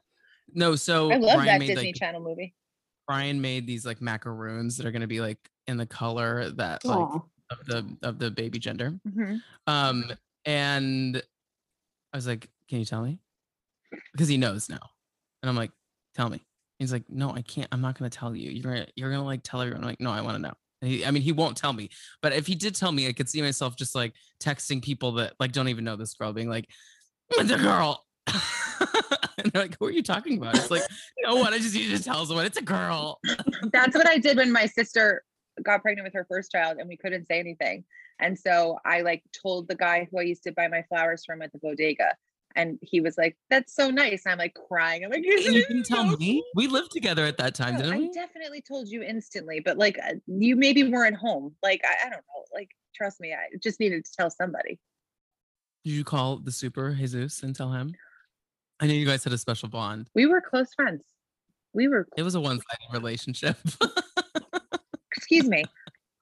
no 0.52 0.74
so 0.76 1.10
I 1.10 1.16
love 1.16 1.36
Brian 1.36 1.46
that 1.46 1.58
made 1.60 1.66
Disney 1.68 1.86
like 1.90 1.94
Channel 1.94 2.20
movie. 2.20 2.54
Brian 3.06 3.40
made 3.40 3.66
these 3.66 3.86
like 3.86 4.00
macaroons 4.02 4.76
that 4.76 4.84
are 4.86 4.90
gonna 4.90 5.06
be 5.06 5.20
like 5.20 5.38
in 5.68 5.76
the 5.78 5.86
color 5.86 6.50
that 6.50 6.84
like 6.84 6.98
Aw. 6.98 7.20
of 7.50 7.64
the 7.66 7.96
of 8.02 8.18
the 8.18 8.30
baby 8.30 8.58
gender 8.58 8.92
Mhm. 9.08 9.40
um, 9.68 10.12
and 10.44 11.22
I 12.16 12.18
was 12.18 12.26
like, 12.26 12.48
"Can 12.70 12.78
you 12.78 12.86
tell 12.86 13.02
me?" 13.02 13.18
Because 14.12 14.26
he 14.26 14.38
knows 14.38 14.70
now, 14.70 14.80
and 15.42 15.50
I'm 15.50 15.54
like, 15.54 15.70
"Tell 16.14 16.30
me." 16.30 16.46
He's 16.78 16.90
like, 16.90 17.04
"No, 17.10 17.30
I 17.30 17.42
can't. 17.42 17.68
I'm 17.72 17.82
not 17.82 17.98
gonna 17.98 18.08
tell 18.08 18.34
you. 18.34 18.50
You're 18.50 18.72
gonna 18.72 18.86
you're 18.96 19.10
gonna 19.10 19.22
like 19.22 19.42
tell 19.42 19.60
everyone." 19.60 19.82
I'm 19.82 19.86
like, 19.86 20.00
"No, 20.00 20.10
I 20.10 20.22
want 20.22 20.36
to 20.36 20.40
know." 20.40 20.54
He, 20.80 21.04
I 21.04 21.10
mean, 21.10 21.22
he 21.22 21.32
won't 21.32 21.58
tell 21.58 21.74
me, 21.74 21.90
but 22.22 22.32
if 22.32 22.46
he 22.46 22.54
did 22.54 22.74
tell 22.74 22.90
me, 22.90 23.06
I 23.06 23.12
could 23.12 23.28
see 23.28 23.42
myself 23.42 23.76
just 23.76 23.94
like 23.94 24.14
texting 24.42 24.82
people 24.82 25.12
that 25.12 25.34
like 25.38 25.52
don't 25.52 25.68
even 25.68 25.84
know 25.84 25.96
this 25.96 26.14
girl, 26.14 26.32
being 26.32 26.48
like, 26.48 26.70
"It's 27.32 27.50
a 27.50 27.58
girl," 27.58 28.02
and 28.26 29.52
they're 29.52 29.64
like, 29.64 29.76
"Who 29.78 29.84
are 29.84 29.90
you 29.90 30.02
talking 30.02 30.38
about?" 30.38 30.56
It's 30.56 30.70
like, 30.70 30.84
"No 31.22 31.36
one. 31.36 31.52
I 31.52 31.58
just 31.58 31.74
need 31.74 31.94
to 31.94 32.02
tell 32.02 32.24
someone 32.24 32.46
it's 32.46 32.56
a 32.56 32.62
girl." 32.62 33.20
That's 33.74 33.94
what 33.94 34.08
I 34.08 34.16
did 34.16 34.38
when 34.38 34.52
my 34.52 34.64
sister 34.64 35.22
got 35.62 35.82
pregnant 35.82 36.06
with 36.06 36.14
her 36.14 36.26
first 36.28 36.50
child 36.52 36.78
and 36.78 36.88
we 36.88 36.96
couldn't 36.96 37.26
say 37.26 37.38
anything. 37.38 37.84
And 38.18 38.38
so 38.38 38.78
I 38.84 39.02
like 39.02 39.22
told 39.32 39.68
the 39.68 39.74
guy 39.74 40.08
who 40.10 40.18
I 40.18 40.22
used 40.22 40.42
to 40.44 40.52
buy 40.52 40.68
my 40.68 40.82
flowers 40.88 41.24
from 41.24 41.42
at 41.42 41.52
the 41.52 41.58
bodega. 41.58 42.14
And 42.54 42.78
he 42.80 43.00
was 43.00 43.18
like, 43.18 43.36
That's 43.50 43.74
so 43.74 43.90
nice. 43.90 44.22
And 44.24 44.32
I'm 44.32 44.38
like 44.38 44.56
crying. 44.68 45.04
I'm 45.04 45.10
like, 45.10 45.24
you 45.24 45.38
didn't 45.38 45.84
tell 45.84 46.16
me. 46.16 46.42
We 46.54 46.68
lived 46.68 46.90
together 46.90 47.24
at 47.26 47.36
that 47.36 47.54
time, 47.54 47.76
didn't 47.76 47.92
I 47.92 47.98
we? 47.98 48.12
definitely 48.12 48.62
told 48.62 48.88
you 48.88 49.02
instantly, 49.02 49.60
but 49.60 49.76
like 49.76 49.98
uh, 49.98 50.14
you 50.26 50.56
maybe 50.56 50.82
weren't 50.90 51.16
home. 51.16 51.54
Like 51.62 51.82
I, 51.84 52.06
I 52.06 52.10
don't 52.10 52.24
know. 52.34 52.44
Like 52.54 52.70
trust 52.94 53.20
me, 53.20 53.34
I 53.34 53.56
just 53.62 53.78
needed 53.78 54.04
to 54.06 54.12
tell 54.16 54.30
somebody. 54.30 54.78
Did 55.84 55.92
you 55.92 56.04
call 56.04 56.38
the 56.38 56.50
super 56.50 56.94
Jesus 56.94 57.42
and 57.42 57.54
tell 57.54 57.70
him? 57.72 57.94
I 58.80 58.86
know 58.86 58.94
you 58.94 59.06
guys 59.06 59.22
had 59.22 59.32
a 59.32 59.38
special 59.38 59.68
bond. 59.68 60.08
We 60.14 60.26
were 60.26 60.40
close 60.40 60.72
friends. 60.74 61.02
We 61.72 61.88
were. 61.88 62.08
It 62.16 62.22
was 62.22 62.34
a 62.34 62.40
one-sided 62.40 62.92
relationship. 62.92 63.56
Excuse 65.28 65.48
me. 65.48 65.64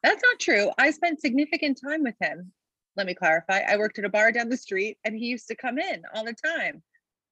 That's 0.02 0.22
not 0.22 0.40
true. 0.40 0.70
I 0.78 0.90
spent 0.90 1.20
significant 1.20 1.78
time 1.78 2.02
with 2.02 2.14
him. 2.22 2.50
let 2.96 3.06
me 3.06 3.12
clarify. 3.14 3.60
I 3.68 3.76
worked 3.76 3.98
at 3.98 4.06
a 4.06 4.08
bar 4.08 4.32
down 4.32 4.48
the 4.48 4.56
street 4.56 4.96
and 5.04 5.14
he 5.14 5.26
used 5.26 5.46
to 5.48 5.54
come 5.54 5.78
in 5.78 6.02
all 6.14 6.24
the 6.24 6.32
time. 6.32 6.82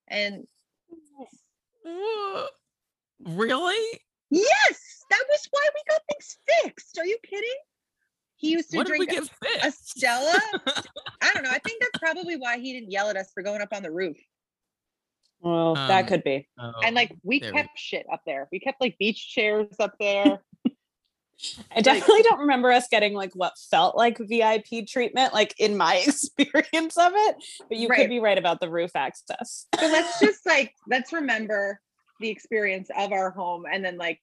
And 0.09 0.45
really? 3.25 4.01
yes, 4.31 5.05
that 5.09 5.25
was 5.31 5.49
why 5.51 5.67
we 5.75 5.83
got 5.89 6.01
things 6.11 6.37
fixed. 6.63 6.99
Are 6.99 7.07
you 7.07 7.17
kidding? 7.25 7.49
He 8.37 8.51
used 8.51 8.71
to 8.73 8.77
What 8.77 8.87
did 8.87 8.99
we 8.99 9.07
drink 9.07 9.29
get 9.31 9.31
a 9.63 9.63
fixed? 9.63 9.91
Stella. 9.97 10.39
I 11.23 11.33
don't 11.33 11.45
know. 11.45 11.51
I 11.51 11.59
think 11.61 11.81
that's 11.81 11.99
probably 11.99 12.37
why 12.37 12.59
he 12.59 12.75
didn't 12.75 12.91
yell 12.91 13.09
at 13.09 13.17
us 13.17 13.31
for 13.33 13.43
going 13.43 13.63
up 13.63 13.73
on 13.73 13.83
the 13.83 13.91
roof. 13.91 14.19
Well, 15.41 15.77
Um, 15.79 15.89
that 15.89 16.07
could 16.07 16.23
be. 16.23 16.49
Oh, 16.59 16.73
And 16.85 16.95
like 16.95 17.13
we 17.23 17.39
there 17.41 17.51
we 17.53 17.57
kept 17.63 17.79
shit 17.79 18.05
up 18.13 18.21
there. 18.27 18.49
We 18.53 18.61
kept 18.61 18.79
like 18.81 18.99
beach 18.99 19.29
chairs 19.33 19.75
up 19.81 19.95
there. 19.99 20.39
I 21.75 21.81
definitely 21.81 22.23
don't 22.23 22.41
remember 22.41 22.71
us 22.71 22.87
getting 22.91 23.15
like 23.15 23.33
what 23.35 23.53
felt 23.71 23.97
like 23.97 24.19
VIP 24.19 24.87
treatment, 24.87 25.33
like 25.35 25.55
in 25.59 25.77
my 25.77 25.97
experience 26.07 26.97
of 26.97 27.13
it. 27.15 27.37
But 27.69 27.79
you 27.79 27.89
Right. 27.89 27.99
could 28.01 28.11
be 28.11 28.21
right 28.21 28.39
about 28.39 28.61
the 28.61 28.71
roof 28.71 28.93
access. 28.95 29.67
so 29.79 29.87
let's 29.87 30.19
just 30.21 30.45
like 30.47 30.75
let's 30.89 31.13
remember 31.13 31.81
the 32.21 32.29
experience 32.29 32.89
of 32.97 33.13
our 33.13 33.31
home 33.31 33.65
and 33.71 33.85
then 33.85 33.99
like 33.99 34.21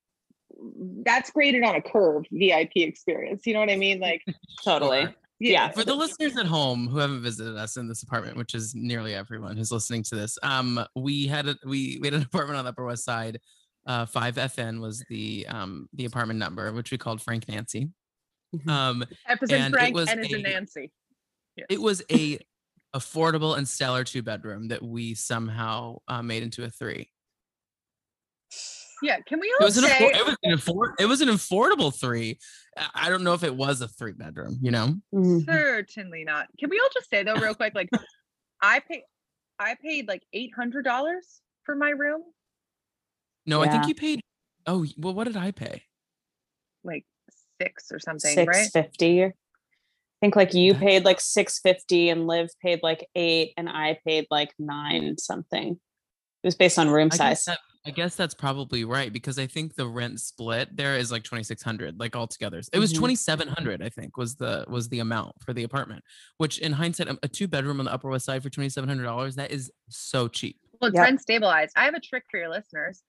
that's 1.03 1.29
graded 1.31 1.63
on 1.63 1.75
a 1.75 1.81
curve 1.81 2.23
vip 2.31 2.71
experience 2.75 3.45
you 3.45 3.53
know 3.53 3.59
what 3.59 3.69
i 3.69 3.75
mean 3.75 3.99
like 3.99 4.23
Totally. 4.63 5.01
Sure. 5.01 5.13
Yeah. 5.41 5.69
For 5.69 5.85
the 5.85 5.95
listeners 5.95 6.35
at 6.37 6.45
home 6.47 6.87
who 6.89 6.97
haven't 6.97 7.21
visited 7.23 7.55
us 7.55 7.77
in 7.77 7.87
this 7.87 8.03
apartment, 8.03 8.35
which 8.35 8.53
is 8.53 8.75
nearly 8.75 9.15
everyone 9.15 9.55
who's 9.55 9.71
listening 9.71 10.03
to 10.03 10.15
this, 10.15 10.37
um, 10.43 10.83
we 10.97 11.27
had 11.27 11.47
a 11.47 11.55
we 11.65 11.97
we 12.01 12.07
had 12.07 12.13
an 12.13 12.21
apartment 12.33 12.57
on 12.57 12.65
the 12.65 12.69
Upper 12.71 12.83
West 12.83 13.05
Side. 13.05 13.39
Uh, 13.89 14.05
five 14.05 14.35
FN 14.35 14.79
was 14.79 15.03
the 15.09 15.45
um 15.49 15.89
the 15.93 16.05
apartment 16.05 16.37
number, 16.39 16.71
which 16.71 16.91
we 16.91 16.97
called 16.97 17.21
Frank 17.21 17.49
Nancy. 17.49 17.89
Mhm. 18.55 18.69
Um, 18.69 19.05
episode 19.27 19.55
and 19.55 19.73
it 19.73 19.77
frank 19.77 19.95
was 19.95 20.07
and 20.09 20.19
is 20.25 20.31
a 20.33 20.37
a- 20.37 20.41
nancy 20.41 20.91
Yes. 21.55 21.65
it 21.69 21.81
was 21.81 22.01
a 22.11 22.39
affordable 22.95 23.57
and 23.57 23.67
stellar 23.67 24.03
two 24.03 24.21
bedroom 24.23 24.67
that 24.69 24.81
we 24.83 25.13
somehow 25.15 25.97
uh, 26.07 26.21
made 26.23 26.41
into 26.43 26.63
a 26.63 26.69
three. 26.69 27.11
yeah 29.01 29.19
can 29.27 29.39
we 29.39 29.47
It 29.47 29.55
all 29.61 29.67
was 29.67 29.77
an 29.77 29.83
say 29.85 29.89
affor- 30.11 30.15
it 30.19 30.25
was 30.25 30.35
an 30.43 30.51
affor- 30.57 30.93
it 30.99 31.05
was 31.05 31.21
an 31.21 31.29
affordable 31.29 31.97
three. 31.99 32.37
I- 32.77 32.89
I 33.05 33.09
don't 33.09 33.23
know 33.23 33.33
if 33.33 33.43
it 33.43 33.55
was 33.55 33.81
a 33.81 33.87
three 33.87 34.13
bedroom. 34.13 34.57
You 34.61 34.71
know, 34.71 34.95
Mhm. 35.13 35.45
certainly 35.45 36.23
not 36.23 36.47
can 36.59 36.69
we 36.69 36.79
all 36.79 36.89
just 36.93 37.09
say 37.09 37.23
though 37.23 37.35
real 37.35 37.55
quick 37.55 37.73
like 37.75 37.89
i 38.61 38.79
pay 38.79 39.03
i 39.59 39.75
paid 39.75 40.07
like 40.07 40.23
$800 40.35 41.41
for 41.65 41.75
my 41.75 41.89
room 41.91 42.23
no, 43.49 43.61
I 43.63 43.67
think 43.69 43.87
you 43.87 43.95
paid. 43.95 44.21
Oh, 44.67 44.85
well, 44.97 45.13
what 45.13 45.25
did 45.25 45.37
I 45.37 45.51
pay? 45.51 45.83
like 46.83 47.05
six 47.61 47.91
or 47.91 47.99
something 47.99 48.33
Six 48.33 48.47
right 48.47 48.69
fifty. 48.71 49.23
I 49.25 49.33
think 50.21 50.35
like 50.37 50.53
you 50.53 50.73
That- 50.73 50.81
paid 50.81 51.05
like 51.05 51.19
six 51.19 51.59
fifty 51.59 52.09
and 52.09 52.25
Liv 52.27 52.49
paid 52.61 52.79
like 52.83 53.05
eight 53.15 53.53
and 53.57 53.67
I 53.67 53.99
paid 54.07 54.27
like 54.31 54.51
nine 54.57 55.17
something. 55.17 55.73
It 55.73 56.47
was 56.47 56.55
based 56.55 56.79
on 56.79 56.89
room 56.89 57.09
I 57.11 57.15
size. 57.15 57.29
guess, 57.39 57.45
that, 57.45 57.59
I 57.85 57.91
guess 57.91 58.15
that's 58.15 58.33
probably 58.33 58.85
right 58.85 59.11
because 59.11 59.37
I 59.37 59.45
think 59.45 59.75
the 59.75 59.87
rent 59.87 60.21
split 60.21 60.75
there 60.77 60.95
is 60.95 61.11
like 61.11 61.23
twenty 61.23 61.43
six 61.43 61.61
hundred, 61.61 61.99
like 61.99 62.15
altogether. 62.15 62.61
It 62.71 62.79
was 62.79 62.93
Mhm. 62.93 62.97
twenty 62.99 63.15
seven 63.15 63.49
hundred, 63.49 63.81
I 63.83 63.89
think, 63.89 64.15
was 64.15 64.35
the 64.35 64.63
was 64.69 64.87
the 64.87 64.99
amount 64.99 65.35
for 65.43 65.51
the 65.53 65.63
apartment. 65.63 66.01
Which, 66.37 66.59
in 66.59 66.71
hindsight, 66.71 67.09
a, 67.09 67.19
a 67.23 67.27
two 67.27 67.47
bedroom 67.49 67.79
on 67.79 67.85
the 67.85 67.93
Upper 67.93 68.09
West 68.09 68.23
Side 68.25 68.41
for 68.41 68.49
twenty 68.49 68.69
seven 68.69 68.87
hundred 68.87 69.03
dollars 69.03 69.35
that 69.35 69.51
is 69.51 69.69
so 69.89 70.29
cheap. 70.29 70.57
Well, 70.79 70.89
it's 70.89 70.95
Yep. 70.95 71.03
rent 71.03 71.21
stabilized. 71.21 71.73
I 71.75 71.83
have 71.85 71.93
a 71.93 71.99
trick 71.99 72.23
for 72.31 72.39
your 72.39 72.49
listeners. 72.49 73.03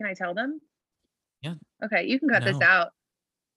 Can 0.00 0.08
I 0.08 0.14
tell 0.14 0.32
them? 0.32 0.60
Yeah. 1.42 1.54
Okay, 1.84 2.06
you 2.06 2.18
can 2.18 2.30
cut 2.30 2.42
this 2.42 2.60
out. 2.62 2.88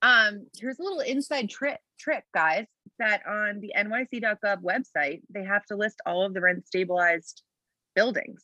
Um, 0.02 0.48
here's 0.60 0.78
a 0.78 0.84
little 0.84 1.00
inside 1.00 1.50
trick, 1.50 1.80
trick, 1.98 2.26
guys. 2.34 2.68
That 3.00 3.22
on 3.26 3.62
the 3.62 3.72
NYC.gov 3.78 4.62
website, 4.62 5.22
they 5.30 5.46
have 5.46 5.66
to 5.68 5.78
list 5.78 6.02
all 6.06 6.26
of 6.26 6.34
the 6.34 6.42
rent 6.42 6.68
stabilized 6.68 7.44
buildings 7.96 8.44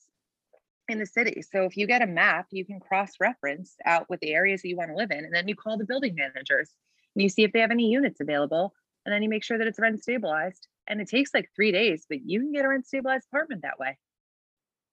in 0.88 0.98
the 0.98 1.06
city. 1.06 1.42
So 1.42 1.66
if 1.66 1.76
you 1.76 1.88
get 1.88 2.02
a 2.02 2.08
map, 2.08 2.48
you 2.52 2.66
can 2.66 2.80
cross-reference 2.80 3.76
out 3.86 4.10
with 4.10 4.22
the 4.22 4.34
areas 4.34 4.62
that 4.62 4.70
you 4.70 4.78
want 4.78 4.92
to 4.92 4.96
live 4.96 5.12
in, 5.12 5.26
and 5.26 5.34
then 5.34 5.50
you 5.50 5.56
call 5.56 5.78
the 5.78 5.86
building 5.86 6.16
managers 6.16 6.74
and 7.16 7.24
you 7.24 7.30
see 7.30 7.44
if 7.44 7.52
they 7.52 7.60
have 7.60 7.72
any 7.72 7.90
units 7.90 8.22
available, 8.22 8.74
and 9.06 9.14
then 9.14 9.22
you 9.22 9.30
make 9.30 9.44
sure 9.44 9.58
that 9.58 9.68
it's 9.68 9.80
rent 9.80 10.02
stabilized. 10.02 10.68
And 10.88 11.02
it 11.02 11.10
takes 11.10 11.34
like 11.34 11.50
three 11.54 11.72
days, 11.74 12.06
but 12.08 12.20
you 12.26 12.40
can 12.40 12.54
get 12.54 12.64
a 12.64 12.70
rent 12.70 12.88
stabilized 12.88 13.28
apartment 13.32 13.64
that 13.64 13.78
way. 13.78 13.98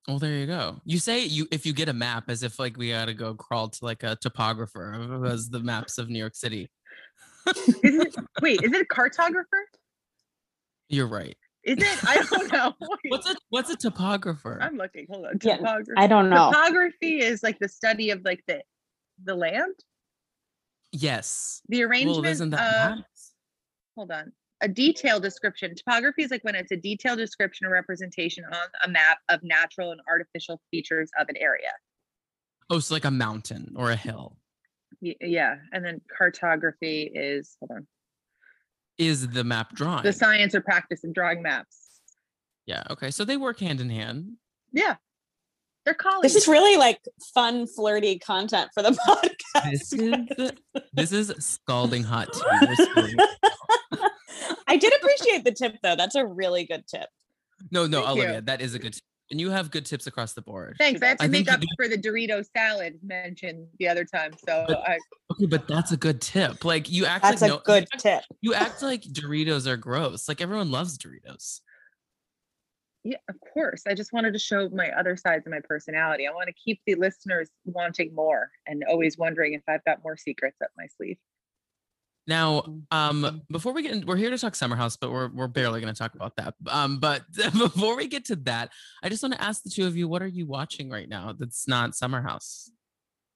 Well, 0.09 0.19
there 0.19 0.33
you 0.39 0.47
go. 0.47 0.81
You 0.85 0.99
say 0.99 1.25
you 1.25 1.49
if 1.51 1.67
you 1.67 1.73
get 1.73 1.89
a 1.89 1.93
map 1.93 2.25
as 2.29 2.43
if 2.45 2.59
like 2.59 2.77
we 2.77 2.91
gotta 2.91 3.15
go 3.15 3.35
crawl 3.35 3.69
to 3.69 3.85
like 3.85 4.03
a 4.05 4.17
topographer 4.17 4.95
who 4.95 5.25
has 5.25 5.49
the 5.49 5.59
maps 5.61 5.99
of 5.99 6.09
New 6.09 6.19
York 6.19 6.37
City. 6.37 6.71
Is 7.49 7.77
it, 7.83 8.15
wait, 8.43 8.63
is 8.63 8.73
it 8.73 8.83
a 8.83 8.95
cartographer? 8.95 9.63
You're 10.89 11.09
right. 11.09 11.37
Is 11.65 11.79
it? 11.79 12.05
I 12.09 12.23
don't 12.31 12.53
know. 12.53 12.73
Wait, 12.81 13.11
What's 13.11 13.29
a 13.29 13.35
what's 13.49 13.71
a 13.71 13.77
topographer? 13.77 14.59
I'm 14.63 14.77
looking. 14.77 15.07
Hold 15.11 15.27
on. 15.27 15.39
Yeah, 15.43 15.57
Topography. 15.57 15.93
I 15.97 16.07
don't 16.07 16.31
know. 16.31 16.53
Topography 16.53 17.19
is 17.21 17.43
like 17.43 17.59
the 17.59 17.69
study 17.69 18.11
of 18.11 18.25
like 18.25 18.45
the 18.47 18.63
the 19.25 19.35
land, 19.35 19.75
yes. 20.93 21.63
the 21.69 21.79
Well, 21.81 21.89
arrangement. 21.91 22.27
isn't 22.27 22.51
that 22.51 22.91
of, 22.93 22.99
maps? 22.99 23.33
hold 23.97 24.13
on. 24.13 24.33
A 24.67 24.69
detailed 24.69 25.23
description. 25.23 25.77
Topography 25.77 26.25
is 26.25 26.33
like 26.33 26.43
when 26.43 26.57
it's 26.57 26.73
a 26.73 26.77
detailed 26.77 27.19
description 27.19 27.69
or 27.69 27.71
representation 27.71 28.43
on 28.53 28.59
a 28.83 28.89
map 28.89 29.19
of 29.29 29.39
natural 29.45 29.93
and 29.93 30.01
artificial 30.11 30.61
features 30.73 31.09
of 31.21 31.29
an 31.29 31.37
area. 31.37 31.71
Oh, 32.69 32.81
so 32.81 32.93
like 32.95 33.05
a 33.05 33.11
mountain 33.13 33.75
or 33.77 33.93
a 33.93 33.97
hill 33.97 34.37
Yeah, 35.01 35.55
and 35.73 35.85
then 35.85 36.01
cartography 36.19 37.03
is 37.15 37.57
hold 37.61 37.71
on. 37.77 37.87
is 38.99 39.29
the 39.29 39.45
map 39.45 39.73
drawing. 39.77 40.03
The 40.03 40.13
science 40.13 40.53
or 40.53 40.61
practice 40.63 41.05
of 41.05 41.15
drawing 41.15 41.43
maps. 41.43 42.01
yeah. 42.67 42.83
Okay. 42.91 43.13
So 43.13 43.25
they 43.25 43.37
work 43.37 43.61
hand 43.61 43.81
in 43.81 43.89
hand. 43.89 44.33
Yeah, 44.73 44.97
they're 45.85 45.95
colleagues. 45.95 46.23
This 46.35 46.43
is 46.43 46.49
really 46.49 46.77
like 46.77 46.99
fun, 47.33 47.69
flirty 47.69 48.19
content 48.19 48.71
for 48.75 48.83
the 48.83 48.91
podcast. 48.91 49.33
This 49.71 49.93
is 49.93 50.53
this 50.93 51.13
is 51.13 51.33
scalding 51.39 52.03
hot 52.03 52.33
tea. 52.33 52.43
We're 52.63 52.75
spilling- 52.75 53.17
I 54.67 54.77
did 54.77 54.93
appreciate 54.95 55.45
the 55.45 55.53
tip 55.53 55.77
though. 55.83 55.97
That's 55.97 56.15
a 56.15 56.25
really 56.27 56.65
good 56.65 56.87
tip. 56.87 57.09
No, 57.71 57.87
no, 57.87 58.03
Thank 58.05 58.17
you. 58.17 58.23
Olivia, 58.23 58.41
that 58.43 58.61
is 58.61 58.75
a 58.75 58.79
good. 58.79 58.95
Tip. 58.95 59.03
And 59.31 59.41
you 59.41 59.51
have 59.51 59.73
good 59.73 59.85
tips 59.85 60.07
across 60.07 60.35
the 60.35 60.43
board. 60.43 60.77
Thanks. 60.79 61.03
I 61.03 61.07
have 61.07 61.19
to 61.19 61.25
I 61.25 61.29
make 61.29 61.51
up 61.51 61.59
do- 61.61 61.67
for 61.77 61.89
the 61.89 61.99
Dorito 61.99 62.45
salad 62.57 62.99
mentioned 63.03 63.67
the 63.81 63.89
other 63.89 64.05
time. 64.05 64.33
So 64.47 64.65
But 64.69 64.79
I, 64.89 64.99
Okay, 65.33 65.47
but 65.47 65.67
that's 65.67 65.91
a 65.91 65.97
good 65.97 66.21
tip. 66.21 66.65
Like 66.65 66.89
you 66.91 67.07
act 67.07 67.25
That's 67.25 67.43
like 67.43 67.51
a 67.51 67.55
no, 67.55 67.61
good 67.65 67.83
you 67.83 67.89
act, 67.93 68.03
tip. 68.03 68.23
you 68.41 68.55
act 68.55 68.83
like 68.83 69.03
Doritos 69.03 69.67
are 69.67 69.77
gross. 69.77 70.29
Like 70.29 70.41
everyone 70.41 70.71
loves 70.71 70.97
Doritos. 70.97 71.61
Yeah, 73.03 73.17
of 73.29 73.37
course. 73.53 73.83
I 73.87 73.95
just 73.95 74.13
wanted 74.13 74.33
to 74.33 74.39
show 74.39 74.69
my 74.69 74.91
other 74.91 75.17
sides 75.17 75.47
of 75.47 75.53
my 75.53 75.61
personality. 75.69 76.27
I 76.27 76.33
want 76.33 76.49
to 76.49 76.53
keep 76.55 76.81
the 76.87 76.95
listeners 76.97 77.49
wanting 77.65 78.15
more 78.15 78.51
and 78.67 78.85
always 78.89 79.17
wondering 79.19 79.55
if 79.55 79.63
I've 79.69 79.85
got 79.85 80.03
more 80.05 80.17
secrets 80.17 80.57
up 80.63 80.71
my 80.77 80.87
sleeve. 80.97 81.17
Now, 82.27 82.63
Mm. 82.63 82.83
um, 82.91 83.43
before 83.51 83.73
we 83.73 83.83
get, 83.83 83.93
in, 83.93 84.07
we're 84.07 84.17
here 84.17 84.31
to 84.31 84.39
talk 84.39 84.55
Summer 84.55 84.77
House, 84.77 84.97
but 84.97 85.13
we're 85.13 85.29
we're 85.29 85.47
barely 85.49 85.81
going 85.81 85.93
to 85.93 85.99
talk 85.99 86.15
about 86.15 86.35
that. 86.37 86.55
Um, 86.69 86.99
but 86.99 87.23
before 87.53 87.97
we 87.97 88.09
get 88.09 88.25
to 88.27 88.37
that, 88.37 88.73
I 89.03 89.09
just 89.09 89.23
want 89.23 89.35
to 89.35 89.43
ask 89.43 89.63
the 89.63 89.71
two 89.71 89.87
of 89.87 89.97
you, 89.97 90.09
what 90.09 90.23
are 90.23 90.27
you 90.27 90.47
watching 90.47 90.91
right 90.91 91.09
now? 91.09 91.33
That's 91.39 91.69
not 91.69 91.95
Summer 91.95 92.23
House. 92.23 92.71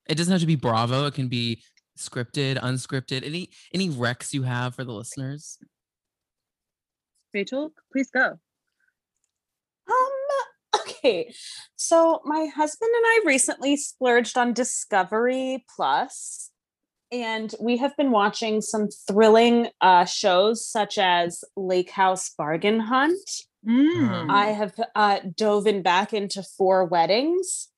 It 0.09 0.17
doesn't 0.17 0.33
have 0.33 0.41
to 0.41 0.47
be 0.47 0.57
Bravo. 0.57 1.07
It 1.07 1.15
can 1.15 1.29
be 1.29 1.63
scripted, 1.97 2.57
unscripted. 2.59 3.25
Any 3.25 3.51
any 3.73 3.89
recs 3.91 4.33
you 4.33 4.43
have 4.43 4.75
for 4.75 4.85
the 4.85 4.93
listeners? 4.93 5.59
Rachel, 7.33 7.73
please 7.93 8.11
go. 8.11 8.39
Um, 9.89 10.81
okay. 10.81 11.33
So 11.77 12.21
my 12.25 12.47
husband 12.47 12.91
and 12.93 13.05
I 13.07 13.23
recently 13.25 13.77
splurged 13.77 14.37
on 14.37 14.53
Discovery 14.53 15.65
Plus, 15.77 16.51
and 17.13 17.55
we 17.61 17.77
have 17.79 17.97
been 17.97 18.11
watching 18.11 18.61
some 18.61 18.89
thrilling 19.09 19.69
uh, 19.81 20.05
shows 20.05 20.67
such 20.67 20.99
as 20.99 21.43
Lake 21.57 21.91
House 21.91 22.31
Bargain 22.37 22.81
Hunt. 22.81 23.29
Mm. 23.67 24.31
I 24.31 24.47
have 24.47 24.73
uh, 24.95 25.21
dove 25.37 25.67
in 25.67 25.83
back 25.83 26.13
into 26.15 26.43
Four 26.43 26.85
Weddings. 26.87 27.69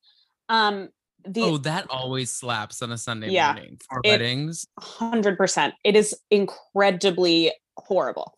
Um, 0.48 0.90
the 1.24 1.42
oh, 1.42 1.56
that 1.58 1.88
always 1.90 2.30
slaps 2.32 2.82
on 2.82 2.92
a 2.92 2.98
Sunday 2.98 3.30
Yeah, 3.30 3.52
morning 3.52 3.78
for 3.88 4.00
it- 4.04 4.08
weddings. 4.08 4.66
hundred 4.78 5.36
percent. 5.38 5.74
It 5.84 5.96
is 5.96 6.14
incredibly 6.30 7.52
horrible. 7.76 8.34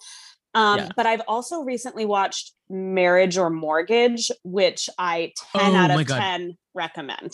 Um, 0.55 0.79
Yeah. 0.79 0.89
But 0.97 1.07
I've 1.07 1.23
also 1.27 1.63
recently 1.63 2.05
watched 2.05 2.53
Marriage 2.71 3.37
or 3.37 3.51
Mortgage, 3.51 4.31
which 4.45 4.89
I 4.99 5.33
10 5.57 5.73
Oh 5.73 5.77
out 5.77 5.91
of 5.91 6.07
God. 6.07 6.19
10 6.21 6.57
recommend. 6.75 7.33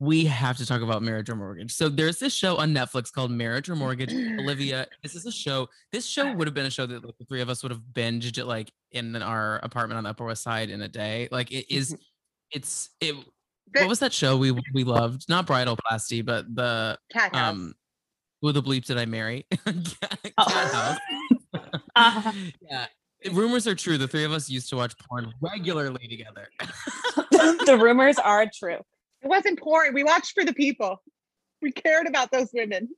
We 0.00 0.24
have 0.26 0.56
to 0.58 0.64
talk 0.66 0.80
about 0.82 1.02
marriage 1.02 1.28
or 1.28 1.34
mortgage. 1.36 1.72
So 1.72 1.88
there's 1.88 2.18
this 2.18 2.32
show 2.34 2.56
on 2.56 2.72
Netflix 2.72 3.12
called 3.12 3.30
Marriage 3.32 3.68
or 3.68 3.74
Mortgage. 3.76 4.12
Olivia, 4.40 4.86
this 5.02 5.14
is 5.14 5.26
a 5.26 5.32
show. 5.32 5.68
This 5.92 6.06
show 6.06 6.32
would 6.32 6.46
have 6.46 6.54
been 6.54 6.66
a 6.66 6.70
show 6.70 6.86
that 6.86 7.04
like, 7.04 7.18
the 7.18 7.24
three 7.24 7.40
of 7.40 7.48
us 7.48 7.62
would 7.62 7.72
have 7.72 7.80
binged 7.92 8.38
it 8.38 8.44
like 8.46 8.70
in 8.92 9.16
our 9.20 9.56
apartment 9.62 9.98
on 9.98 10.04
the 10.04 10.10
Upper 10.10 10.24
West 10.24 10.42
Side 10.44 10.70
in 10.70 10.82
a 10.82 10.88
day. 10.88 11.28
Like 11.32 11.50
it 11.50 11.72
is, 11.74 11.96
it's 12.52 12.90
it. 13.00 13.14
What 13.74 13.88
was 13.88 13.98
that 13.98 14.12
show 14.12 14.36
we 14.36 14.52
we 14.72 14.84
loved? 14.84 15.28
Not 15.28 15.46
Bridal 15.46 15.76
Plasty, 15.76 16.24
but 16.24 16.46
the 16.54 16.96
Cat 17.12 17.34
house. 17.34 17.50
um, 17.52 17.74
who 18.40 18.52
the 18.52 18.62
bleep 18.62 18.84
did 18.86 18.96
I 18.98 19.04
marry? 19.04 19.46
Cat 19.66 20.30
Oh. 20.38 20.44
Cat 20.48 20.72
House. 20.72 20.98
Uh-huh. 21.96 22.32
yeah. 22.62 22.86
rumors 23.32 23.66
are 23.66 23.74
true. 23.74 23.98
The 23.98 24.06
three 24.06 24.22
of 24.24 24.30
us 24.32 24.48
used 24.48 24.68
to 24.70 24.76
watch 24.76 24.94
porn 24.98 25.32
regularly 25.40 26.06
together. 26.06 26.48
the 27.66 27.76
rumors 27.80 28.18
are 28.18 28.46
true. 28.56 28.78
It 29.22 29.28
wasn't 29.28 29.58
porn. 29.58 29.94
We 29.94 30.04
watched 30.04 30.32
for 30.32 30.44
the 30.44 30.54
people. 30.54 31.02
We 31.60 31.72
cared 31.72 32.06
about 32.06 32.30
those 32.30 32.50
women. 32.52 32.88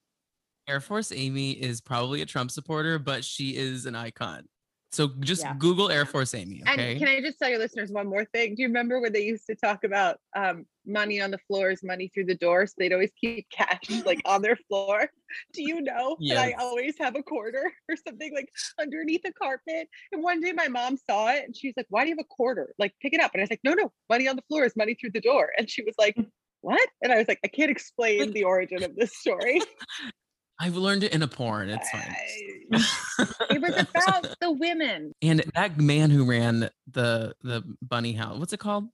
Air 0.69 0.81
Force 0.81 1.13
Amy 1.13 1.53
is 1.53 1.81
probably 1.81 2.23
a 2.23 2.27
Trump 2.27 2.51
supporter, 2.51 2.99
but 2.99 3.25
she 3.25 3.57
is 3.57 3.87
an 3.87 3.95
icon. 3.95 4.45
So 4.93 5.13
just 5.21 5.43
Yeah. 5.43 5.55
Google 5.59 5.91
Air 5.91 6.05
Force 6.05 6.35
Amy. 6.35 6.63
Okay. 6.69 6.93
And 6.93 6.99
can 6.99 7.09
I 7.09 7.21
just 7.21 7.39
tell 7.39 7.49
your 7.49 7.59
listeners 7.59 7.91
one 7.91 8.07
more 8.07 8.25
thing? 8.25 8.55
Do 8.55 8.63
you 8.63 8.69
remember 8.69 9.01
when 9.01 9.13
they 9.13 9.23
used 9.23 9.47
to 9.47 9.55
talk 9.55 9.85
about 9.85 10.19
um, 10.37 10.67
money 10.91 11.21
on 11.21 11.31
the 11.31 11.39
floor 11.47 11.71
is 11.71 11.83
money 11.83 12.11
through 12.13 12.27
the 12.27 12.35
door? 12.35 12.67
So 12.67 12.75
they'd 12.79 12.93
always 12.93 13.13
keep 13.21 13.49
cash 13.53 13.81
like 14.05 14.21
on 14.25 14.43
their 14.43 14.57
floor. 14.69 15.09
Do 15.53 15.63
you 15.63 15.81
know 15.81 16.17
that 16.29 16.39
I 16.39 16.53
always 16.59 16.97
have 16.99 17.15
a 17.17 17.23
quarter 17.23 17.73
or 17.89 17.97
something 18.07 18.35
like 18.35 18.49
underneath 18.81 19.23
the 19.23 19.33
carpet? 19.33 19.89
And 20.13 20.23
one 20.23 20.41
day 20.41 20.53
my 20.53 20.69
mom 20.69 20.97
saw 21.09 21.29
it 21.31 21.45
and 21.45 21.57
she's 21.57 21.75
like, 21.77 21.87
Why 21.89 22.03
do 22.03 22.11
you 22.11 22.17
have 22.17 22.25
a 22.25 22.35
quarter? 22.35 22.75
Like, 22.79 22.93
pick 23.01 23.15
it 23.15 23.21
up. 23.21 23.31
And 23.33 23.41
I 23.41 23.45
was 23.45 23.51
like, 23.51 23.61
No, 23.65 23.75
no, 23.75 23.93
money 24.09 24.29
on 24.29 24.37
the 24.37 24.43
floor 24.49 24.65
is 24.65 24.77
money 24.77 24.95
through 24.95 25.13
the 25.13 25.21
door. 25.21 25.51
And 25.57 25.71
she 25.71 25.83
was 25.83 25.95
like, 25.99 26.17
What? 26.63 26.89
And 27.03 27.11
I 27.13 27.17
was 27.17 27.27
like, 27.29 27.41
I 27.43 27.49
can't 27.49 27.71
explain 27.71 28.33
the 28.33 28.45
origin 28.45 28.83
of 28.83 28.95
this 28.95 29.17
story. 29.17 29.63
I've 30.63 30.77
learned 30.77 31.05
it 31.05 31.15
in 31.15 31.23
a 31.23 31.27
porn. 31.29 31.71
It's 31.71 31.89
fine. 31.89 32.15
It 33.51 33.63
was 33.63 33.73
about 33.73 34.35
the 34.43 34.53
women. 34.53 35.13
and 35.23 35.43
that 35.55 35.79
man 35.79 36.11
who 36.11 36.25
ran 36.27 36.69
the 36.91 37.35
the 37.43 37.63
bunny 37.81 38.13
house, 38.13 38.39
what's 38.39 38.53
it 38.53 38.61
called? 38.61 38.89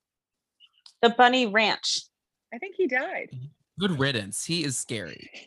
The 1.01 1.09
Bunny 1.09 1.45
Ranch. 1.45 2.01
I 2.53 2.57
think 2.57 2.75
he 2.75 2.87
died. 2.87 3.29
Good 3.79 3.99
riddance. 3.99 4.45
He 4.45 4.63
is 4.63 4.77
scary. 4.77 5.29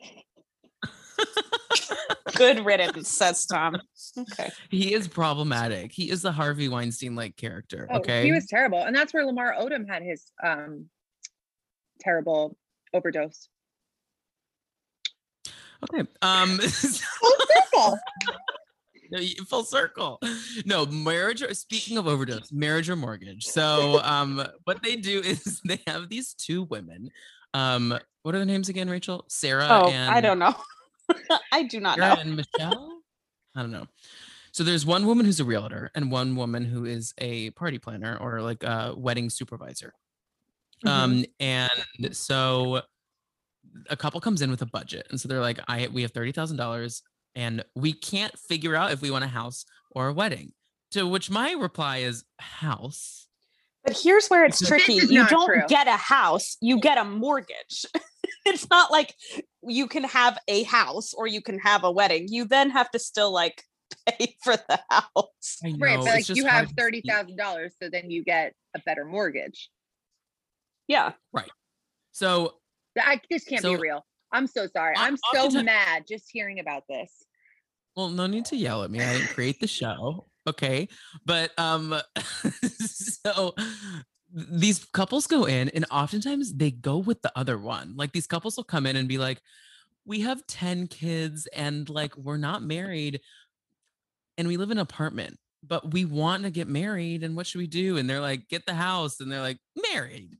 Good 2.37 2.65
riddance, 2.65 3.09
says 3.09 3.45
Tom. 3.47 3.77
Okay. 4.17 4.51
He 4.71 4.95
is 4.95 5.09
problematic. 5.09 5.93
He 5.93 6.11
is 6.11 6.23
the 6.23 6.33
Harvey 6.33 6.69
Weinstein 6.69 7.15
like 7.15 7.37
character. 7.37 7.87
Oh, 7.91 7.99
okay. 7.99 8.25
he 8.25 8.33
was 8.33 8.47
terrible, 8.47 8.83
and 8.83 8.95
that's 8.95 9.13
where 9.13 9.27
Lamar 9.27 9.55
Odom 9.59 9.89
had 9.89 10.03
his 10.03 10.31
um 10.43 10.87
terrible 12.01 12.57
overdose. 12.95 13.49
okay. 15.93 16.09
Um 16.23 16.59
Full 16.59 16.61
circle. 17.73 17.99
No, 19.11 19.21
full 19.47 19.65
circle. 19.65 20.21
No, 20.65 20.87
marriage. 20.87 21.43
Or, 21.43 21.53
speaking 21.55 21.99
of 21.99 22.07
overdose, 22.07 22.53
marriage 22.53 22.89
or 22.89 22.97
mortgage. 22.97 23.45
So, 23.47 24.01
um, 24.05 24.47
what 24.65 24.83
they 24.83 24.97
do 24.97 25.21
is 25.21 25.61
they 25.65 25.81
have 25.87 26.09
these 26.09 26.35
two 26.35 26.65
women. 26.65 27.11
Um, 27.55 27.99
what 28.23 28.35
are 28.35 28.39
their 28.39 28.47
names 28.47 28.69
again, 28.69 28.89
Rachel? 28.89 29.25
Sarah 29.29 29.67
Oh, 29.69 29.89
and 29.89 30.11
I 30.11 30.21
don't 30.21 30.39
know. 30.39 30.55
I 31.53 31.65
do 31.65 31.81
not 31.81 31.99
Sarah 31.99 32.15
know. 32.15 32.21
and 32.21 32.37
Michelle. 32.37 33.03
I 33.57 33.63
don't 33.63 33.73
know. 33.73 33.87
So 34.53 34.65
there's 34.65 34.85
one 34.85 35.07
woman 35.07 35.27
who's 35.27 35.41
a 35.41 35.45
realtor 35.45 35.91
and 35.95 36.11
one 36.11 36.37
woman 36.37 36.65
who 36.65 36.85
is 36.85 37.15
a 37.19 37.51
party 37.51 37.79
planner 37.79 38.17
or 38.21 38.43
like 38.43 38.63
a 38.63 38.95
wedding 38.97 39.31
supervisor. 39.31 39.93
Mm-hmm. 40.85 40.89
Um, 40.89 41.25
and 41.39 42.17
so 42.17 42.83
a 43.89 43.97
couple 43.97 44.21
comes 44.21 44.43
in 44.43 44.51
with 44.51 44.63
a 44.63 44.67
budget, 44.67 45.07
and 45.11 45.21
so 45.21 45.29
they're 45.29 45.41
like, 45.41 45.61
"I 45.69 45.89
we 45.93 46.03
have 46.03 46.11
thirty 46.13 46.33
thousand 46.33 46.57
dollars, 46.57 47.03
and 47.41 47.65
we 47.75 47.93
can't 47.93 48.39
figure 48.39 48.75
out 48.77 48.93
if 48.93 49.01
we 49.03 49.11
want 49.11 49.25
a 49.25 49.29
house 49.29 49.65
or 49.91 50.09
a 50.09 50.13
wedding." 50.13 50.53
To 50.93 51.07
which 51.07 51.31
my 51.31 51.53
reply 51.53 51.99
is 51.99 52.25
house. 52.39 53.29
But 53.85 53.97
here's 53.97 54.29
where 54.29 54.45
it's 54.45 54.67
tricky. 54.67 54.95
You 54.95 55.27
don't 55.27 55.47
true. 55.47 55.63
get 55.69 55.87
a 55.87 55.97
house, 55.97 56.57
you 56.61 56.81
get 56.81 56.99
a 56.99 57.05
mortgage. 57.05 57.87
it's 58.45 58.69
not 58.69 58.91
like 58.91 59.15
you 59.63 59.87
can 59.87 60.05
have 60.05 60.37
a 60.49 60.65
house 60.65 61.15
or 61.15 61.27
you 61.27 61.41
can 61.41 61.59
have 61.61 61.85
a 61.85 61.91
wedding. 61.91 62.27
You 62.29 62.45
then 62.45 62.71
have 62.71 62.91
to 62.91 62.99
still 62.99 63.33
like 63.33 63.63
pay 64.09 64.37
for 64.45 64.57
the 64.57 64.81
house. 64.91 65.59
I 65.65 65.71
know, 65.71 65.79
right, 65.87 65.97
but 65.99 66.05
like 66.07 66.29
you 66.29 66.45
have 66.47 66.69
to 66.69 66.75
thirty 66.75 66.99
speak. 67.01 67.11
thousand 67.13 67.37
dollars, 67.37 67.75
so 67.83 67.89
then 67.89 68.11
you 68.11 68.23
get 68.25 68.53
a 68.77 68.81
better 68.81 69.05
mortgage. 69.05 69.71
Yeah. 70.89 71.13
Right. 71.33 71.51
So 72.13 72.55
I, 73.01 73.21
this 73.31 73.45
can't 73.45 73.63
So- 73.63 73.77
be 73.77 73.81
real. 73.81 74.05
I'm 74.33 74.47
so 74.47 74.67
sorry. 74.67 74.95
I'm, 74.97 75.17
so 75.17 75.41
oftentimes- 75.47 75.65
mad 75.65 76.05
just 76.09 76.27
hearing 76.31 76.59
about 76.61 76.85
this. 76.89 77.11
Well, 77.97 78.09
no 78.09 78.27
need 78.27 78.45
to 78.47 78.57
yell 78.57 78.83
at 78.83 78.91
me. 78.91 79.01
I 79.01 79.13
didn't 79.15 79.35
create 79.35 79.61
the 79.61 79.67
show. 79.67 80.27
Okay. 80.47 80.89
But 81.25 81.53
um 81.59 81.95
so 82.77 83.55
these 84.33 84.85
couples 84.93 85.27
go 85.27 85.45
in 85.45 85.69
and 85.71 85.85
oftentimes 85.91 86.55
they 86.55 86.71
go 86.71 86.99
with 86.99 87.21
the 87.23 87.33
other 87.37 87.59
one. 87.59 87.95
Like 87.97 88.13
these 88.13 88.27
couples 88.27 88.57
will 88.57 88.65
come 88.65 88.87
in 88.87 88.97
and 88.97 89.09
be 89.09 89.19
like, 89.19 89.41
"We 90.05 90.21
have 90.21 90.47
10 90.47 90.87
kids 90.89 91.47
and 91.55 91.89
like 91.91 92.17
we're 92.17 92.37
not 92.37 92.63
married 92.63 93.21
and 94.39 94.49
we 94.49 94.57
live 94.57 94.71
in 94.71 94.79
an 94.79 94.83
apartment, 94.83 95.39
but 95.63 95.93
we 95.93 96.05
want 96.05 96.45
to 96.45 96.51
get 96.51 96.69
married 96.69 97.23
and 97.25 97.37
what 97.37 97.47
should 97.47 97.59
we 97.59 97.67
do?" 97.67 97.97
And 97.99 98.09
they're 98.09 98.21
like, 98.21 98.49
"Get 98.49 98.67
the 98.67 98.75
house." 98.75 99.21
And 99.21 99.31
they're 99.31 99.41
like, 99.41 99.59
"Married." 99.93 100.37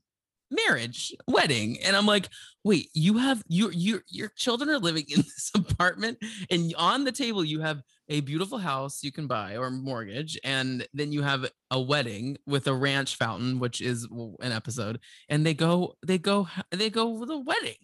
Marriage, 0.51 1.13
wedding. 1.27 1.79
And 1.81 1.95
I'm 1.95 2.05
like, 2.05 2.27
"Wait, 2.63 2.89
you 2.93 3.17
have 3.17 3.43
your 3.47 3.71
your 3.71 4.03
your 4.07 4.29
children 4.35 4.69
are 4.69 4.79
living 4.79 5.05
in 5.07 5.17
this 5.21 5.51
apartment 5.55 6.17
and 6.49 6.73
on 6.77 7.03
the 7.03 7.11
table 7.11 7.43
you 7.43 7.61
have 7.61 7.81
a 8.09 8.19
beautiful 8.21 8.57
house 8.57 9.03
you 9.03 9.11
can 9.11 9.25
buy 9.25 9.55
or 9.55 9.69
mortgage 9.71 10.37
and 10.43 10.85
then 10.93 11.11
you 11.11 11.21
have 11.21 11.49
a 11.71 11.79
wedding 11.79 12.37
with 12.45 12.67
a 12.67 12.73
ranch 12.73 13.15
fountain 13.15 13.57
which 13.59 13.79
is 13.79 14.05
an 14.41 14.51
episode 14.51 14.99
and 15.29 15.45
they 15.45 15.53
go 15.53 15.95
they 16.05 16.17
go 16.17 16.47
they 16.71 16.89
go 16.89 17.09
with 17.09 17.29
a 17.29 17.37
wedding 17.37 17.75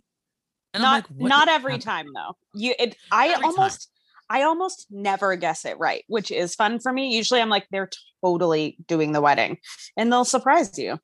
and 0.73 0.85
I'm 0.85 0.91
not 0.91 1.11
like, 1.17 1.29
not 1.29 1.47
every 1.47 1.77
time 1.79 2.07
though. 2.13 2.35
You 2.53 2.73
it 2.77 2.95
I 3.11 3.29
Every 3.29 3.35
time. 3.35 3.45
almost 3.45 3.89
I 4.29 4.43
almost 4.43 4.87
never 4.91 5.35
guess 5.35 5.65
it 5.65 5.79
right, 5.79 6.03
which 6.07 6.31
is 6.31 6.55
fun 6.55 6.79
for 6.79 6.91
me. 6.91 7.15
Usually 7.15 7.41
I'm 7.41 7.49
like 7.49 7.67
they're 7.71 7.89
totally 8.23 8.77
doing 8.87 9.11
the 9.11 9.21
wedding 9.21 9.57
and 9.95 10.11
they'll 10.11 10.25
surprise 10.25 10.77
you. 10.77 10.99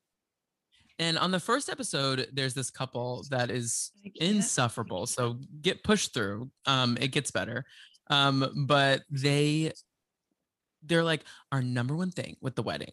And 0.98 1.18
on 1.18 1.30
the 1.30 1.40
first 1.40 1.68
episode 1.68 2.28
there's 2.32 2.54
this 2.54 2.70
couple 2.70 3.24
that 3.30 3.50
is 3.50 3.90
insufferable 4.16 5.06
so 5.06 5.38
get 5.60 5.82
pushed 5.82 6.14
through 6.14 6.50
um 6.66 6.96
it 7.00 7.08
gets 7.08 7.30
better. 7.30 7.64
Um 8.10 8.64
but 8.66 9.02
they 9.10 9.72
they're 10.82 11.04
like 11.04 11.24
our 11.50 11.62
number 11.62 11.96
one 11.96 12.10
thing 12.10 12.36
with 12.40 12.54
the 12.54 12.62
wedding 12.62 12.92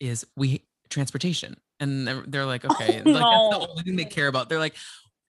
is 0.00 0.26
we 0.36 0.64
transportation. 0.90 1.56
And 1.80 2.06
they're, 2.06 2.24
they're 2.26 2.46
like 2.46 2.64
okay 2.70 3.02
like 3.02 3.04
that's 3.04 3.14
the 3.14 3.66
only 3.68 3.82
thing 3.82 3.96
they 3.96 4.04
care 4.04 4.28
about. 4.28 4.48
They're 4.48 4.58
like 4.58 4.76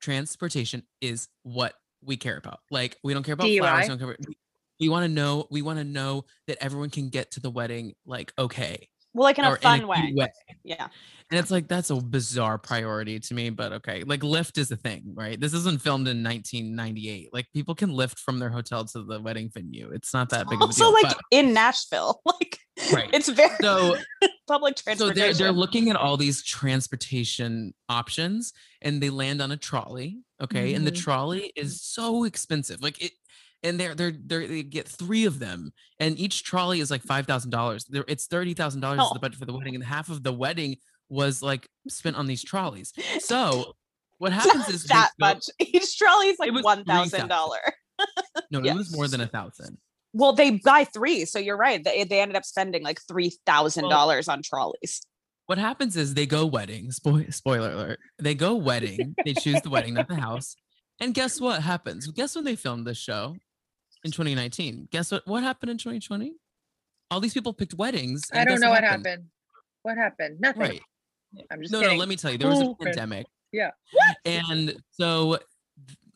transportation 0.01 0.83
is 1.01 1.27
what 1.43 1.73
we 2.03 2.17
care 2.17 2.37
about. 2.37 2.59
Like 2.71 2.97
we 3.03 3.13
don't 3.13 3.23
care 3.23 3.33
about 3.33 3.47
flowers 3.47 3.61
DUI? 3.61 3.81
we 3.81 3.87
don't 3.87 3.97
care 3.97 4.07
about, 4.07 4.27
we, 4.27 4.37
we 4.79 4.89
want 4.89 5.03
to 5.03 5.09
know 5.09 5.47
we 5.49 5.61
want 5.61 5.79
to 5.79 5.85
know 5.85 6.25
that 6.47 6.57
everyone 6.61 6.89
can 6.89 7.09
get 7.09 7.31
to 7.31 7.39
the 7.39 7.49
wedding 7.49 7.93
like 8.05 8.33
okay 8.37 8.89
Well, 9.15 9.23
like 9.23 9.39
in 9.39 9.45
a 9.45 9.55
fun 9.55 9.79
cute 9.79 9.89
way. 9.89 10.13
way. 10.13 10.27
Yeah. 10.63 10.87
And 11.31 11.39
it's 11.39 11.49
like 11.49 11.67
that's 11.67 11.89
a 11.89 11.95
bizarre 11.95 12.59
priority 12.59 13.19
to 13.19 13.33
me, 13.33 13.49
but 13.49 13.71
okay. 13.73 14.03
Like 14.03 14.19
Lyft 14.19 14.59
is 14.59 14.69
a 14.69 14.75
thing, 14.75 15.01
right? 15.15 15.39
This 15.39 15.53
isn't 15.53 15.81
filmed 15.81 16.07
in 16.07 16.21
1998. 16.23 17.29
Like 17.33 17.47
people 17.51 17.73
can 17.73 17.91
lift 17.91 18.19
from 18.19 18.37
their 18.37 18.49
hotel 18.51 18.85
to 18.85 19.03
the 19.03 19.19
wedding 19.19 19.49
venue. 19.51 19.89
It's 19.91 20.13
not 20.13 20.29
that 20.29 20.47
big 20.47 20.57
of 20.57 20.61
a 20.61 20.65
Also 20.65 20.83
deal. 20.83 20.93
like 20.93 21.07
but- 21.07 21.17
in 21.31 21.53
Nashville. 21.53 22.21
Like 22.39 22.59
Right. 22.93 23.09
it's 23.13 23.29
very 23.29 23.55
so 23.61 23.95
public 24.49 24.77
so 24.97 25.09
they're 25.09 25.33
they're 25.33 25.53
looking 25.53 25.89
at 25.89 25.95
all 25.95 26.17
these 26.17 26.43
transportation 26.43 27.73
options 27.87 28.51
and 28.81 29.01
they 29.01 29.09
land 29.09 29.41
on 29.41 29.49
a 29.51 29.57
trolley 29.57 30.19
okay 30.41 30.73
and 30.73 30.85
the 30.85 30.91
Mhm. 30.91 31.01
trolley 31.01 31.53
is 31.55 31.81
so 31.81 32.25
expensive 32.25 32.81
like 32.81 33.01
it 33.01 33.13
and 33.63 33.79
they're 33.79 33.95
they're, 33.95 34.13
they're 34.25 34.47
they 34.47 34.63
get 34.63 34.87
three 34.87 35.25
of 35.25 35.39
them 35.39 35.71
and 35.99 36.19
each 36.19 36.43
trolley 36.43 36.79
is 36.79 36.91
like 36.91 37.01
five 37.01 37.25
thousand 37.25 37.51
dollars 37.51 37.85
it's 38.07 38.25
thirty 38.27 38.53
thousand 38.53 38.81
dollars 38.81 38.99
is 38.99 39.07
Oh. 39.09 39.13
the 39.13 39.19
budget 39.19 39.39
for 39.39 39.45
the 39.45 39.53
wedding 39.53 39.75
and 39.75 39.83
half 39.83 40.09
of 40.09 40.23
the 40.23 40.33
wedding 40.33 40.77
was 41.09 41.41
like 41.41 41.67
spent 41.87 42.15
on 42.15 42.27
these 42.27 42.43
trolleys 42.43 42.93
so 43.19 43.73
what 44.17 44.31
happens 44.31 44.69
is 44.69 44.83
they 44.83 44.93
that 44.93 45.11
go- 45.19 45.27
much. 45.27 45.45
Each 45.59 45.97
trolley 45.97 46.27
is 46.27 46.39
like 46.39 46.51
one 46.63 46.83
thousand 46.85 47.27
3,000. 47.27 47.27
dollar. 47.29 47.59
no 48.51 48.59
it 48.59 48.75
was 48.75 48.95
more 48.95 49.07
than 49.07 49.21
a 49.21 49.27
thousand 49.27 49.77
Well, 50.13 50.33
they 50.33 50.51
buy 50.63 50.85
three, 50.85 51.25
so 51.25 51.39
you're 51.39 51.57
right. 51.57 51.83
They 51.83 52.03
they 52.05 52.21
ended 52.21 52.35
up 52.37 52.45
spending 52.45 52.83
like 52.83 52.99
three 53.07 53.31
thousand 53.45 53.89
dollars 53.89 54.27
on 54.27 54.41
trolleys. 54.43 55.01
what 55.47 55.57
happens 55.57 55.95
is 55.97 56.13
they 56.13 56.25
go 56.25 56.45
wedding 56.45 56.91
spoil, 56.91 57.23
spoiler 57.29 57.71
alert 57.71 57.99
they 58.19 58.33
go 58.35 58.55
wedding 58.55 59.15
they 59.25 59.33
choose 59.33 59.61
the 59.61 59.69
wedding 59.69 59.93
not 59.95 60.07
the 60.07 60.15
house 60.15 60.55
and 61.01 61.13
guess 61.13 61.39
what 61.41 61.61
happens 61.61 62.07
guess 62.11 62.35
when 62.35 62.45
they 62.45 62.55
filmed 62.55 62.87
this 62.87 62.97
show 62.97 63.35
in 64.05 64.11
2019 64.11 64.87
guess 64.91 65.11
what 65.11 65.27
what 65.27 65.43
happened 65.43 65.69
in 65.71 65.77
2020 65.77 66.33
all 67.11 67.19
these 67.19 67.33
people 67.33 67.53
picked 67.53 67.73
weddings 67.73 68.23
I 68.31 68.45
don't 68.45 68.59
know 68.61 68.69
what 68.69 68.83
happened. 68.83 69.25
What 69.83 69.97
happened? 69.97 70.39
Nothing. 70.39 70.61
right 70.61 70.81
I'm 71.51 71.61
just 71.61 71.73
no 71.73 71.81
kidding. 71.81 71.97
no 71.97 71.99
let 71.99 72.07
me 72.07 72.15
tell 72.15 72.31
you 72.31 72.37
there 72.37 72.47
was 72.49 72.61
a 72.61 72.65
Okay. 72.65 72.85
pandemic 72.85 73.25
Yeah. 73.51 73.71
What? 73.91 74.17
and 74.25 74.75
so 74.91 75.39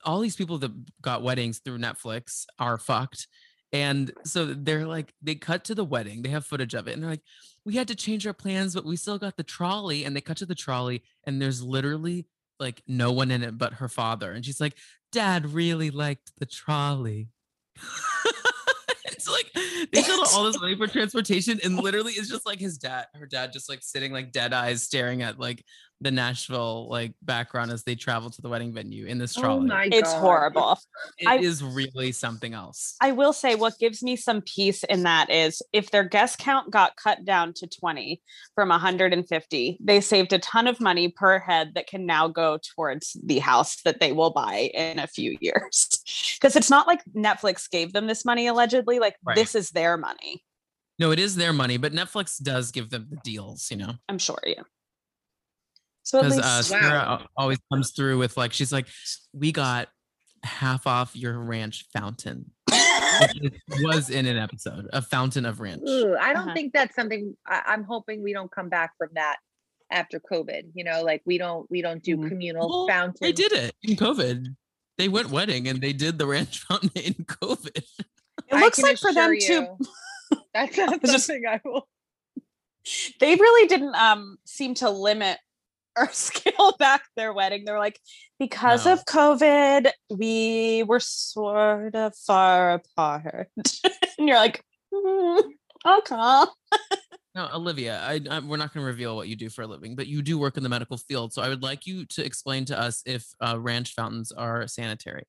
all 0.06 0.20
these 0.22 0.36
people 0.36 0.58
that 0.60 0.72
got 1.02 1.24
weddings 1.24 1.60
through 1.60 1.80
netflix 1.80 2.46
are 2.60 2.78
fucked 2.78 3.28
and 3.74 4.12
so 4.24 4.46
they're 4.46 4.86
like 4.88 5.14
they 5.22 5.36
cut 5.36 5.64
to 5.66 5.76
the 5.76 5.84
wedding 5.86 6.22
they 6.22 6.30
have 6.30 6.46
footage 6.46 6.74
of 6.74 6.88
it 6.88 6.94
and 6.94 7.04
they're 7.04 7.10
like 7.12 7.24
we 7.66 7.76
had 7.76 7.88
to 7.90 7.96
change 7.96 8.26
our 8.26 8.34
plans 8.34 8.74
but 8.74 8.86
we 8.86 8.96
still 8.96 9.18
got 9.20 9.36
the 9.38 9.44
trolley 9.44 10.06
and 10.06 10.16
they 10.16 10.22
cut 10.22 10.38
to 10.38 10.46
the 10.46 10.56
trolley 10.56 11.04
and 11.26 11.42
there's 11.42 11.62
literally 11.62 12.26
like 12.60 12.82
no 12.88 13.12
one 13.12 13.30
in 13.32 13.44
it 13.44 13.58
but 13.58 13.74
her 13.74 13.88
father 13.90 14.32
and 14.32 14.46
she's 14.46 14.60
like 14.62 14.76
dad 15.12 15.54
really 15.54 15.92
liked 15.92 16.32
the 16.40 16.46
trolley 16.46 17.28
it's 19.06 19.30
like 19.30 19.52
they 19.92 20.02
shelled 20.02 20.28
all 20.34 20.44
this 20.46 20.60
money 20.60 20.76
for 20.76 20.88
transportation, 20.88 21.60
and 21.64 21.78
literally 21.78 22.14
it's 22.14 22.30
just 22.30 22.46
like 22.46 22.60
his 22.60 22.78
dad, 22.78 23.08
her 23.16 23.26
dad, 23.26 23.54
just 23.54 23.70
like 23.70 23.80
sitting 23.82 24.12
like 24.12 24.32
dead 24.32 24.54
eyes, 24.54 24.84
staring 24.84 25.22
at 25.22 25.40
like 25.40 25.64
the 26.02 26.12
Nashville 26.12 26.88
like 26.90 27.14
background 27.22 27.72
as 27.72 27.84
they 27.84 27.94
travel 27.96 28.30
to 28.30 28.42
the 28.42 28.48
wedding 28.48 28.74
venue 28.74 29.06
in 29.06 29.18
this 29.18 29.38
Oh 29.38 29.42
trolley. 29.42 29.68
my 29.68 29.90
It's 29.92 30.14
God. 30.14 30.20
horrible. 30.22 30.80
It 31.18 31.28
I- 31.28 31.38
is 31.40 31.62
really 31.62 32.12
something 32.14 32.54
else. 32.54 32.96
I 33.02 33.12
will 33.12 33.34
say 33.34 33.56
what 33.56 33.78
gives 33.80 34.02
me 34.02 34.16
some 34.16 34.42
peace 34.42 34.84
in 34.86 35.04
that 35.04 35.30
is 35.30 35.62
if 35.74 35.92
their 35.92 36.06
guest 36.06 36.38
count 36.38 36.72
got 36.72 36.96
cut 36.96 37.26
down 37.26 37.54
to 37.56 37.68
20 37.68 38.22
from 38.56 38.70
150, 38.70 39.78
they 39.82 40.00
saved 40.02 40.32
a 40.34 40.40
ton 40.40 40.68
of 40.68 40.80
money 40.80 41.10
per 41.10 41.40
head 41.40 41.74
that 41.76 41.88
can 41.88 42.06
now 42.06 42.28
go 42.30 42.58
towards 42.76 43.18
the 43.24 43.40
house 43.40 43.82
that 43.84 44.00
they 44.00 44.12
will 44.14 44.32
buy 44.32 44.70
in 44.74 45.00
a 45.00 45.08
few 45.08 45.38
years. 45.42 45.88
Because 46.40 46.56
it's 46.56 46.70
not 46.70 46.88
like 46.88 47.02
Netflix 47.14 47.70
gave 47.70 47.92
them 47.92 48.08
this 48.08 48.24
money 48.24 48.48
allegedly, 48.48 49.00
like 49.00 49.16
Right. 49.26 49.36
this 49.36 49.56
is 49.56 49.72
their 49.72 49.98
money. 49.98 50.42
no, 50.98 51.12
it 51.12 51.20
is 51.20 51.36
their 51.36 51.52
money, 51.52 51.76
but 51.78 51.92
Netflix 51.92 52.42
does 52.42 52.72
give 52.72 52.90
them 52.90 53.08
the 53.10 53.18
deals, 53.18 53.70
you 53.70 53.76
know. 53.78 53.94
I'm 54.08 54.18
sure, 54.20 54.40
yeah. 54.46 54.62
So 56.10 56.18
at 56.20 56.24
because 56.24 56.38
least 56.38 56.48
uh, 56.74 56.76
Wow. 56.76 56.82
Sarah 56.82 57.04
al- 57.08 57.28
always 57.38 57.60
comes 57.72 57.92
through 57.92 58.18
with 58.18 58.36
like 58.36 58.52
she's 58.52 58.72
like, 58.72 58.88
we 59.32 59.52
got 59.52 59.90
half 60.44 60.88
off 60.88 61.16
your 61.16 61.38
ranch 61.38 61.86
fountain. 61.94 62.50
It 62.72 63.54
was 63.84 64.10
in 64.10 64.26
an 64.26 64.38
episode, 64.38 64.88
a 64.92 65.02
fountain 65.04 65.46
of 65.46 65.60
ranch. 65.60 65.82
Ooh, 65.88 66.16
I 66.20 66.34
don't 66.34 66.46
Uh-huh. 66.46 66.54
think 66.56 66.74
that's 66.74 66.96
something 66.96 67.36
I, 67.46 67.62
I'm 67.68 67.84
hoping 67.84 68.24
we 68.24 68.34
don't 68.34 68.52
come 68.52 68.70
back 68.70 68.94
from 68.98 69.10
that 69.14 69.38
after 69.92 70.20
COVID. 70.20 70.72
You 70.74 70.84
know, 70.84 71.04
like 71.04 71.22
we 71.26 71.38
don't 71.38 71.70
we 71.70 71.82
don't 71.84 72.02
do 72.02 72.18
Mhm. 72.18 72.28
communal 72.30 72.68
Well, 72.70 72.88
fountains. 72.88 73.20
They 73.20 73.32
did 73.32 73.52
it 73.52 73.76
in 73.84 73.96
COVID. 73.96 74.56
They 74.98 75.10
went 75.10 75.30
wedding 75.30 75.68
and 75.68 75.80
they 75.80 75.94
did 75.94 76.18
the 76.18 76.26
ranch 76.26 76.60
fountain 76.68 76.92
in 76.96 77.14
COVID. 77.14 77.84
it 78.48 78.56
looks 78.56 78.80
like 78.82 78.98
for 78.98 79.14
them 79.14 79.32
assure 79.34 79.78
to 79.78 80.40
That's 80.56 80.76
not 80.78 80.94
It's 81.04 81.12
just- 81.12 81.28
something 81.28 81.46
I 81.48 81.62
will. 81.64 81.88
they 83.20 83.36
really 83.36 83.68
didn't 83.68 83.94
um 83.96 84.38
seem 84.46 84.74
to 84.76 84.90
limit 84.90 85.38
or 86.00 86.10
scale 86.12 86.76
back 86.80 87.04
their 87.16 87.34
wedding. 87.34 87.66
They're 87.66 87.80
like, 87.80 88.00
because 88.40 88.86
No. 88.86 88.94
of 88.94 89.06
COVID, 89.06 89.92
we 90.10 90.84
were 90.84 91.00
sort 91.00 91.96
of 91.96 92.16
far 92.16 92.74
apart. 92.74 93.50
and 94.18 94.28
you're 94.28 94.38
like, 94.38 94.64
"Mm, 94.94 95.44
okay. 95.86 96.52
Now, 97.36 97.50
Olivia, 97.54 98.02
I, 98.02 98.20
I, 98.30 98.40
we're 98.40 98.58
not 98.58 98.74
going 98.74 98.84
to 98.84 98.88
reveal 98.88 99.16
what 99.16 99.28
you 99.28 99.36
do 99.36 99.50
for 99.50 99.62
a 99.62 99.68
living, 99.68 99.96
but 99.96 100.08
you 100.08 100.22
do 100.22 100.40
work 100.40 100.58
in 100.58 100.64
the 100.64 100.70
medical 100.70 100.98
field. 100.98 101.32
So 101.32 101.42
I 101.42 101.50
would 101.50 101.62
like 101.62 101.86
you 101.86 102.06
to 102.06 102.26
explain 102.26 102.66
to 102.66 102.80
us 102.80 103.04
if 103.06 103.26
uh, 103.40 103.60
ranch 103.60 103.94
fountains 103.94 104.32
are 104.32 104.68
sanitary. 104.68 105.24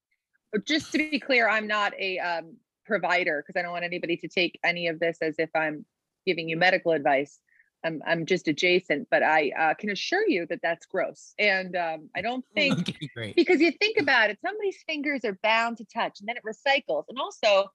But 0.53 0.67
Just 0.67 0.93
to 0.93 0.99
be 0.99 1.21
clear, 1.21 1.49
I'm 1.49 1.67
not 1.67 1.93
a 1.99 2.19
um, 2.19 2.57
provider 2.87 3.45
because 3.47 3.59
I 3.59 3.63
don't 3.63 3.73
want 3.73 3.85
anybody 3.85 4.17
to 4.17 4.29
take 4.29 4.59
any 4.65 4.89
of 4.89 4.99
this 4.99 5.19
as 5.21 5.37
if 5.39 5.51
I'm 5.55 5.85
giving 6.27 6.49
you 6.49 6.57
medical 6.57 6.93
advice. 6.93 7.39
I'm 7.85 8.03
I'm 8.07 8.27
just 8.27 8.49
adjacent, 8.49 9.09
but 9.11 9.23
I 9.23 9.51
uh, 9.59 9.75
can 9.75 9.91
assure 9.91 10.27
you 10.29 10.47
that 10.47 10.61
that's 10.63 10.87
gross, 10.87 11.35
and 11.39 11.77
um, 11.77 12.11
I 12.17 12.23
don't 12.23 12.45
think 12.55 12.81
Okay, 13.17 13.37
because 13.37 13.61
you 13.61 13.73
think 13.73 13.97
about 14.01 14.31
it, 14.31 14.39
somebody's 14.45 14.83
fingers 14.87 15.25
are 15.25 15.39
bound 15.43 15.79
to 15.79 15.85
touch, 15.85 16.21
and 16.21 16.29
then 16.29 16.37
it 16.37 16.45
recycles. 16.45 17.05
And 17.09 17.19
also, 17.19 17.71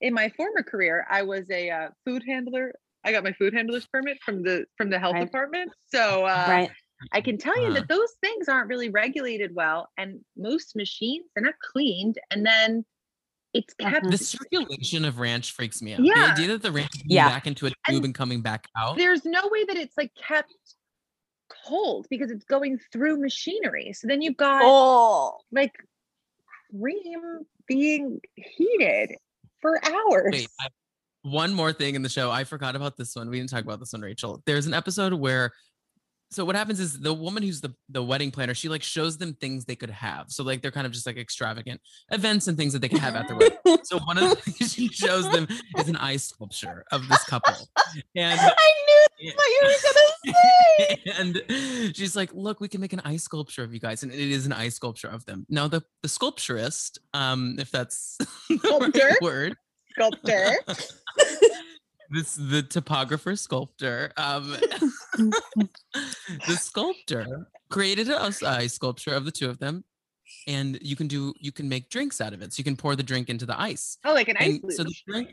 in 0.00 0.14
my 0.14 0.28
former 0.30 0.62
career, 0.62 1.06
I 1.10 1.22
was 1.22 1.50
a 1.50 1.70
uh, 1.70 1.88
food 2.04 2.22
handler. 2.26 2.74
I 3.04 3.12
got 3.12 3.24
my 3.24 3.32
food 3.32 3.54
handler's 3.54 3.86
permit 3.86 4.18
from 4.24 4.42
the 4.42 4.66
from 4.76 4.90
the 4.90 4.98
health 4.98 5.14
Right. 5.14 5.26
department. 5.26 5.72
So 5.86 6.24
uh, 6.24 6.46
right. 6.48 6.70
I 7.12 7.20
can 7.20 7.38
tell 7.38 7.58
you 7.64 7.68
Uh-huh. 7.68 7.80
that 7.80 7.88
those 7.88 8.12
things 8.20 8.48
aren't 8.48 8.68
really 8.68 8.90
regulated 8.90 9.54
well, 9.54 9.88
and 9.96 10.20
most 10.36 10.76
machines 10.76 11.26
they're 11.34 11.44
not 11.44 11.58
cleaned, 11.60 12.18
and 12.30 12.44
then 12.44 12.84
it's 13.54 13.74
kept. 13.74 14.10
The 14.10 14.18
circulation 14.18 15.04
of 15.04 15.18
ranch 15.18 15.52
freaks 15.52 15.80
me 15.82 15.94
out. 15.94 16.00
Yeah. 16.04 16.14
The 16.14 16.32
idea 16.32 16.46
that 16.48 16.62
the 16.62 16.72
ranch 16.72 16.90
is 16.96 17.02
going 17.02 17.10
Yeah. 17.10 17.28
back 17.28 17.46
into 17.46 17.66
a 17.66 17.70
And 17.86 17.94
tube 17.96 18.04
and 18.04 18.14
coming 18.14 18.40
back 18.42 18.68
out. 18.76 18.96
There's 18.96 19.24
no 19.24 19.48
way 19.50 19.64
that 19.64 19.76
it's 19.76 19.96
like 19.96 20.12
kept 20.14 20.52
cold 21.64 22.06
because 22.10 22.30
it's 22.30 22.44
going 22.44 22.78
through 22.92 23.18
machinery. 23.20 23.92
So 23.94 24.06
then 24.06 24.20
you've 24.22 24.36
got 24.36 24.62
Oh, 24.64 25.38
like 25.50 25.72
cream 26.70 27.46
being 27.66 28.20
heated 28.36 29.16
for 29.60 29.80
hours. 29.84 30.32
Wait, 30.32 30.48
I, 30.60 30.68
one 31.22 31.52
more 31.54 31.72
thing 31.72 31.94
in 31.94 32.02
the 32.02 32.08
show. 32.08 32.30
I 32.30 32.44
forgot 32.44 32.76
about 32.76 32.96
this 32.96 33.16
one. 33.16 33.28
We 33.30 33.38
didn't 33.38 33.50
talk 33.50 33.64
about 33.64 33.80
this 33.80 33.92
one, 33.92 34.02
Rachel. 34.02 34.42
There's 34.46 34.66
an 34.66 34.74
episode 34.74 35.14
where 35.14 35.52
so 36.30 36.44
what 36.44 36.56
happens 36.56 36.78
is 36.78 37.00
the 37.00 37.14
woman 37.14 37.42
who's 37.42 37.60
the 37.60 37.74
the 37.88 38.02
wedding 38.02 38.30
planner, 38.30 38.54
she 38.54 38.68
like 38.68 38.82
shows 38.82 39.16
them 39.16 39.34
things 39.34 39.64
they 39.64 39.76
could 39.76 39.90
have. 39.90 40.26
So 40.28 40.44
like 40.44 40.60
they're 40.60 40.70
kind 40.70 40.86
of 40.86 40.92
just 40.92 41.06
like 41.06 41.16
extravagant 41.16 41.80
events 42.10 42.48
and 42.48 42.56
things 42.56 42.74
that 42.74 42.80
they 42.80 42.88
can 42.88 42.98
have 42.98 43.16
at 43.16 43.28
their 43.28 43.36
wedding. 43.36 43.58
So 43.84 43.98
one 44.00 44.18
of 44.18 44.28
the 44.28 44.36
things 44.36 44.74
she 44.74 44.88
shows 44.88 45.30
them 45.30 45.48
is 45.78 45.88
an 45.88 45.96
ice 45.96 46.24
sculpture 46.24 46.84
of 46.92 47.08
this 47.08 47.24
couple. 47.24 47.54
And 48.14 48.38
I 48.38 48.44
knew 48.44 49.32
what 49.34 49.46
you 49.48 49.60
were 49.62 50.34
gonna 50.34 50.36
say. 50.76 51.12
and 51.18 51.96
she's 51.96 52.14
like, 52.14 52.34
"Look, 52.34 52.60
we 52.60 52.68
can 52.68 52.82
make 52.82 52.92
an 52.92 53.00
ice 53.04 53.22
sculpture 53.22 53.62
of 53.62 53.72
you 53.72 53.80
guys," 53.80 54.02
and 54.02 54.12
it 54.12 54.18
is 54.18 54.44
an 54.44 54.52
ice 54.52 54.74
sculpture 54.74 55.08
of 55.08 55.24
them. 55.24 55.46
Now, 55.48 55.68
the 55.68 55.82
the 56.02 56.08
sculpturist, 56.08 56.98
um, 57.14 57.56
if 57.58 57.70
that's 57.70 58.16
the 58.50 58.58
Sculptor? 58.58 58.98
right 58.98 59.22
word, 59.22 59.54
Sculptor. 59.92 60.58
This 62.10 62.34
the 62.34 62.62
topographer 62.62 63.38
sculptor, 63.38 64.12
um, 64.16 64.50
the 65.16 66.56
sculptor 66.58 67.48
created 67.70 68.08
a, 68.08 68.32
ice 68.46 68.74
sculpture 68.74 69.14
of 69.14 69.24
the 69.24 69.30
two 69.30 69.48
of 69.48 69.58
them, 69.58 69.84
and 70.46 70.78
you 70.80 70.96
can 70.96 71.06
do 71.06 71.34
you 71.38 71.52
can 71.52 71.68
make 71.68 71.90
drinks 71.90 72.20
out 72.20 72.32
of 72.32 72.42
it. 72.42 72.52
So 72.52 72.60
you 72.60 72.64
can 72.64 72.76
pour 72.76 72.96
the 72.96 73.02
drink 73.02 73.28
into 73.28 73.46
the 73.46 73.58
ice. 73.60 73.98
Oh, 74.04 74.14
like 74.14 74.28
an 74.28 74.36
ice 74.38 74.58
And 74.62 74.72
so 74.72 74.84
the 74.84 74.94
drink, 75.06 75.30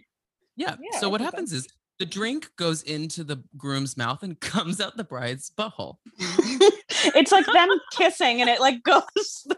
yeah. 0.55 0.75
Yeah, 0.79 0.99
so 0.99 1.09
what 1.09 1.21
that's 1.21 1.33
happens 1.33 1.53
is 1.53 1.67
the 1.99 2.05
drink 2.05 2.49
goes 2.57 2.83
into 2.83 3.23
the 3.23 3.43
groom's 3.57 3.95
mouth 3.97 4.23
and 4.23 4.39
comes 4.41 4.81
out 4.81 4.97
the 4.97 5.03
bride's 5.03 5.49
butthole. 5.49 5.97
it's 6.19 7.31
like 7.31 7.45
them 7.45 7.69
kissing 7.93 8.41
and 8.41 8.49
it 8.49 8.59
like 8.59 8.83
goes 8.83 9.01
through. 9.43 9.55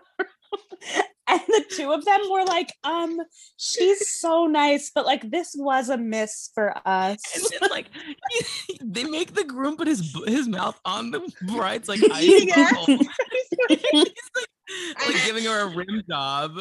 And 1.28 1.42
the 1.48 1.66
two 1.70 1.92
of 1.92 2.06
them 2.06 2.22
were 2.32 2.44
like 2.46 2.72
um 2.84 3.20
she's 3.58 4.10
so 4.20 4.46
nice 4.46 4.92
but 4.94 5.06
like 5.06 5.30
this 5.30 5.56
was 5.58 5.90
a 5.90 5.98
miss 5.98 6.50
for 6.54 6.70
And 6.86 7.18
us 7.18 7.50
then, 7.60 7.70
like 7.70 7.88
they 8.84 9.04
make 9.04 9.34
the 9.34 9.44
groom 9.44 9.76
put 9.78 9.88
his 9.88 10.16
his 10.26 10.48
mouth 10.48 10.80
on 10.86 11.12
the 11.12 11.20
bride's 11.44 11.88
like 11.90 12.00
ice 12.12 12.46
Yeah. 12.46 12.72
He's 13.70 14.08
like, 14.36 15.08
like 15.08 15.26
giving 15.26 15.44
her 15.46 15.62
a 15.62 15.76
rim 15.76 16.04
job, 16.10 16.60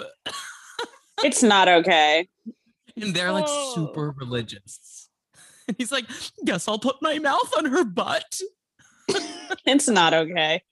it's 1.24 1.42
not 1.42 1.68
okay 1.68 2.29
and 3.00 3.14
they're 3.14 3.33
like 3.33 3.44
Oh. 3.48 3.74
super 3.74 4.14
religious. 4.16 5.09
And 5.68 5.76
he's 5.76 5.90
like, 5.92 6.07
"Guess 6.44 6.68
I'll 6.68 6.79
put 6.79 7.02
my 7.02 7.18
mouth 7.18 7.52
on 7.59 7.64
her 7.66 7.85
butt." 7.85 8.40
it's 9.66 9.88
not 9.88 10.12
okay 10.14 10.62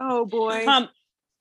oh 0.00 0.24
boy. 0.26 0.64
um 0.66 0.88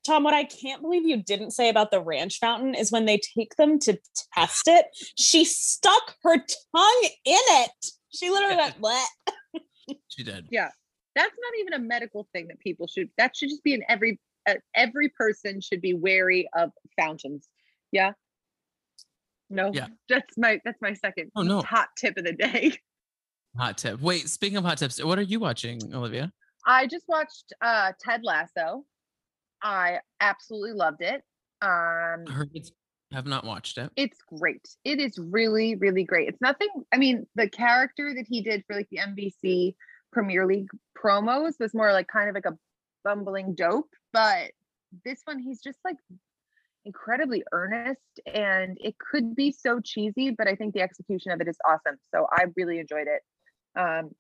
tom 0.06 0.24
what 0.24 0.34
i 0.34 0.44
can't 0.44 0.82
believe 0.82 1.06
you 1.06 1.22
didn't 1.22 1.52
say 1.52 1.70
about 1.70 1.92
the 1.92 2.02
ranch 2.02 2.39
fountain 2.39 2.76
is 2.76 2.92
when 2.92 3.06
they 3.06 3.20
take 3.38 3.56
them 3.56 3.80
to 3.80 3.98
test 4.34 4.68
it 4.68 4.86
she 5.18 5.46
stuck 5.46 6.16
her 6.24 6.38
tongue 6.38 7.10
in 7.26 7.39
it 7.50 7.86
she 8.13 8.30
literally 8.30 8.56
went 8.58 8.76
what 8.80 9.08
She 10.08 10.24
did. 10.24 10.48
Yeah. 10.52 10.70
That's 11.16 11.36
not 11.39 11.60
even 11.60 11.74
a 11.74 11.80
medical 11.80 12.28
thing 12.34 12.48
that 12.48 12.60
people 12.60 12.88
should. 12.88 13.10
That 13.18 13.36
should 13.36 13.50
just 13.50 13.63
be 13.63 13.74
in 13.74 13.84
every. 13.89 14.20
Uh, 14.48 14.56
every 14.76 15.08
person 15.08 15.62
should 15.62 15.80
be 15.80 15.94
wary 15.94 16.50
of 16.54 16.72
fountains. 17.00 17.48
Yeah. 17.92 18.12
No. 19.50 19.72
Yeah. 19.74 19.88
That's 20.10 20.38
my. 20.38 20.60
That's 20.66 20.82
my 20.82 20.94
second. 20.94 21.32
Oh, 21.36 21.44
no. 21.44 21.62
Hot 21.62 21.89
tip 21.98 22.18
of 22.18 22.26
the 22.26 22.34
day. 22.34 22.78
Hot 23.58 23.78
tip. 23.78 24.02
Wait, 24.02 24.28
speaking 24.30 24.58
of 24.58 24.63
hot 24.63 24.80
tips, 24.80 25.04
what 25.04 25.20
are 25.20 25.24
you 25.24 25.39
watching, 25.39 25.80
Olivia? 25.94 26.32
I 26.66 26.88
just 26.88 27.06
watched 27.08 27.54
uh 27.62 27.92
Ted 28.04 28.22
Lasso. 28.24 28.84
I 29.63 29.99
absolutely 30.19 30.73
loved 30.73 31.02
it. 31.02 31.23
Um 31.62 32.26
I 32.28 32.32
heard 32.32 32.52
it's 32.54 32.71
have 33.13 33.26
not 33.28 33.45
watched 33.45 33.78
it. 33.78 33.91
it's 33.95 34.19
great. 34.39 34.67
It 34.84 34.99
is 34.99 35.19
really, 35.19 35.76
really 35.76 36.04
great. 36.04 36.28
It's 36.30 36.41
nothing. 36.41 36.69
I 36.91 36.97
mean, 36.97 37.28
the 37.36 37.47
character 37.47 38.12
that 38.15 38.26
he 38.28 38.41
did 38.41 38.63
for 38.65 38.76
like 38.76 38.88
the 38.89 38.97
NBC 38.97 39.76
Premier 40.12 40.47
League 40.47 40.69
promos 40.97 41.60
was 41.60 41.73
more 41.73 41.93
like 41.93 42.08
kind 42.08 42.28
of 42.28 42.36
like 42.36 42.45
a 42.45 42.58
bumbling 43.04 43.54
dope, 43.54 43.89
but 44.13 44.52
this 45.06 45.21
one 45.26 45.39
he's 45.39 45.62
just 45.62 45.80
like 45.86 45.97
incredibly 46.86 47.43
earnest 47.52 48.19
and 48.32 48.78
it 48.82 48.95
could 48.97 49.36
be 49.36 49.52
so 49.52 49.80
cheesy, 49.80 50.32
but 50.32 50.47
I 50.47 50.56
think 50.56 50.73
the 50.73 50.82
execution 50.82 51.32
of 51.32 51.39
it 51.41 51.47
is 51.47 51.58
awesome. 51.65 51.97
So 52.13 52.28
I 52.32 52.45
really 52.56 52.80
enjoyed 52.80 53.08
it. 53.08 53.21
Um 53.80 54.12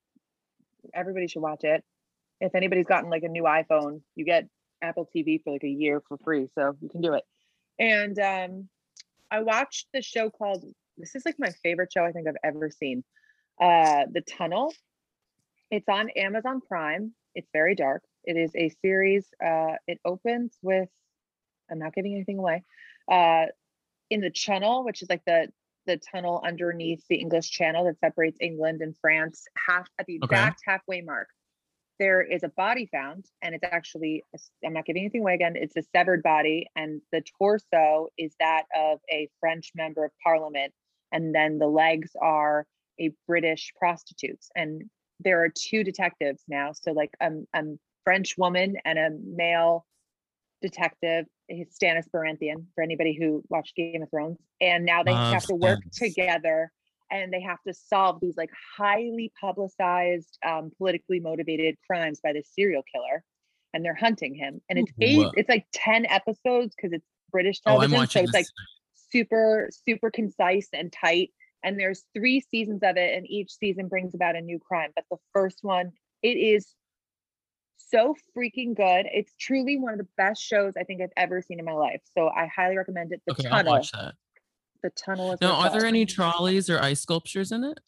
everybody 0.93 1.27
should 1.27 1.41
watch 1.41 1.63
it. 1.63 1.83
If 2.41 2.55
anybody's 2.55 2.87
gotten 2.87 3.09
like 3.09 3.23
a 3.23 3.29
new 3.29 3.43
iPhone, 3.43 4.01
you 4.15 4.25
get 4.25 4.47
Apple 4.83 5.09
TV 5.15 5.41
for 5.43 5.53
like 5.53 5.63
a 5.63 5.67
year 5.69 6.01
for 6.07 6.17
free, 6.17 6.47
so 6.55 6.75
you 6.81 6.89
can 6.89 7.01
do 7.01 7.13
it. 7.13 7.23
And 7.79 8.19
um 8.19 8.69
I 9.31 9.41
watched 9.41 9.87
the 9.93 10.01
show 10.01 10.29
called 10.29 10.63
this 10.97 11.15
is 11.15 11.25
like 11.25 11.39
my 11.39 11.49
favorite 11.63 11.91
show 11.91 12.05
I 12.05 12.11
think 12.11 12.27
I've 12.27 12.35
ever 12.43 12.69
seen. 12.69 13.03
Uh 13.59 14.05
The 14.11 14.21
Tunnel. 14.21 14.73
It's 15.71 15.89
on 15.89 16.09
Amazon 16.11 16.61
Prime. 16.67 17.13
It's 17.33 17.49
very 17.53 17.73
dark. 17.75 18.03
It 18.25 18.37
is 18.37 18.51
a 18.55 18.69
series. 18.83 19.25
Uh 19.43 19.75
it 19.87 19.99
opens 20.05 20.57
with 20.61 20.89
I'm 21.71 21.79
not 21.79 21.93
giving 21.95 22.13
anything 22.13 22.37
away. 22.39 22.63
Uh 23.11 23.45
in 24.09 24.21
the 24.21 24.29
channel, 24.29 24.83
which 24.83 25.01
is 25.01 25.09
like 25.09 25.23
the 25.25 25.47
the 25.85 25.97
tunnel 25.97 26.41
underneath 26.45 27.03
the 27.09 27.15
English 27.17 27.49
Channel 27.51 27.83
that 27.85 27.99
separates 27.99 28.37
England 28.39 28.81
and 28.81 28.95
France, 28.97 29.45
half 29.67 29.87
at 29.99 30.05
the 30.05 30.15
Okay. 30.23 30.35
exact 30.35 30.61
halfway 30.65 31.01
mark, 31.01 31.27
there 31.99 32.21
is 32.21 32.43
a 32.43 32.49
body 32.49 32.87
found, 32.91 33.25
and 33.41 33.55
it's 33.55 33.63
actually—I'm 33.63 34.73
not 34.73 34.85
giving 34.85 35.03
anything 35.03 35.21
away 35.21 35.35
again. 35.35 35.53
It's 35.55 35.75
a 35.77 35.83
severed 35.95 36.23
body, 36.23 36.67
and 36.75 37.01
the 37.11 37.21
torso 37.39 38.09
is 38.17 38.35
that 38.39 38.63
of 38.75 38.99
a 39.09 39.29
French 39.39 39.71
member 39.75 40.05
of 40.05 40.11
Parliament, 40.23 40.73
and 41.11 41.33
then 41.33 41.59
the 41.59 41.67
legs 41.67 42.11
are 42.21 42.65
a 42.99 43.11
British 43.27 43.71
prostitutes. 43.77 44.49
And 44.55 44.83
there 45.19 45.43
are 45.43 45.49
two 45.49 45.83
detectives 45.83 46.43
now, 46.47 46.71
so 46.73 46.91
like 46.91 47.11
um, 47.21 47.45
a 47.55 47.61
French 48.03 48.35
woman 48.37 48.75
and 48.85 48.99
a 48.99 49.09
male 49.23 49.85
detective, 50.61 51.25
Stannis 51.51 52.09
Baratheon, 52.13 52.65
for 52.73 52.83
anybody 52.83 53.15
who 53.19 53.43
watched 53.49 53.75
Game 53.75 54.01
of 54.01 54.09
Thrones. 54.09 54.39
And 54.61 54.85
now 54.85 55.03
they 55.03 55.11
Love 55.11 55.33
have 55.33 55.45
to 55.45 55.55
work 55.55 55.79
Stannis. 55.79 55.97
together 55.97 56.71
and 57.21 57.31
they 57.31 57.41
have 57.41 57.61
to 57.67 57.73
solve 57.73 58.19
these 58.21 58.35
like 58.37 58.49
highly 58.77 59.31
publicized, 59.39 60.37
um, 60.45 60.71
politically 60.77 61.19
motivated 61.19 61.75
crimes 61.85 62.19
by 62.21 62.33
this 62.33 62.49
serial 62.53 62.83
killer. 62.91 63.23
And 63.73 63.83
they're 63.83 63.95
hunting 63.95 64.35
him. 64.35 64.61
And 64.69 64.79
it's 64.79 64.91
eight, 65.01 65.17
Whoa. 65.17 65.31
it's 65.35 65.49
like 65.49 65.65
10 65.73 66.05
episodes 66.07 66.75
because 66.75 66.93
it's 66.93 67.05
British 67.31 67.59
Oh, 67.65 67.71
television. 67.71 67.91
so 67.91 67.97
watching 67.97 68.23
it's 68.25 68.33
like 68.33 68.45
this. 68.45 68.53
super, 69.11 69.69
super 69.85 70.11
concise 70.11 70.67
and 70.73 70.91
tight. 70.91 71.31
And 71.63 71.79
there's 71.79 72.03
three 72.15 72.41
seasons 72.41 72.81
of 72.83 72.97
it, 72.97 73.15
and 73.15 73.25
each 73.29 73.51
season 73.53 73.87
brings 73.87 74.13
about 74.13 74.35
a 74.35 74.41
new 74.41 74.59
crime. 74.59 74.91
But 74.95 75.05
the 75.09 75.17
first 75.31 75.59
one, 75.61 75.91
it 76.21 76.35
is 76.37 76.73
so 77.77 78.15
freaking 78.37 78.75
good. 78.75 79.05
It's 79.13 79.33
truly 79.39 79.77
one 79.77 79.93
of 79.93 79.99
the 79.99 80.07
best 80.17 80.41
shows 80.41 80.73
I 80.77 80.83
think 80.83 81.01
I've 81.01 81.13
ever 81.15 81.41
seen 81.41 81.59
in 81.59 81.65
my 81.65 81.73
life. 81.73 82.01
So 82.17 82.27
I 82.27 82.47
highly 82.53 82.75
recommend 82.75 83.13
it. 83.13 83.21
The 83.25 83.31
Okay, 83.33 83.47
tunnel. 83.47 83.81
Watch 84.83 84.91
that. 84.95 84.95
The 84.95 85.01
tunnel 85.15 85.31
is 85.33 85.41
Now, 85.41 85.57
what's 85.59 85.75
are 85.75 85.79
there 85.79 85.87
any 85.87 86.05
trolleys 86.05 86.69
or 86.69 86.79
ice 86.81 87.01
sculptures 87.01 87.51
in 87.51 87.63
it? 87.63 87.79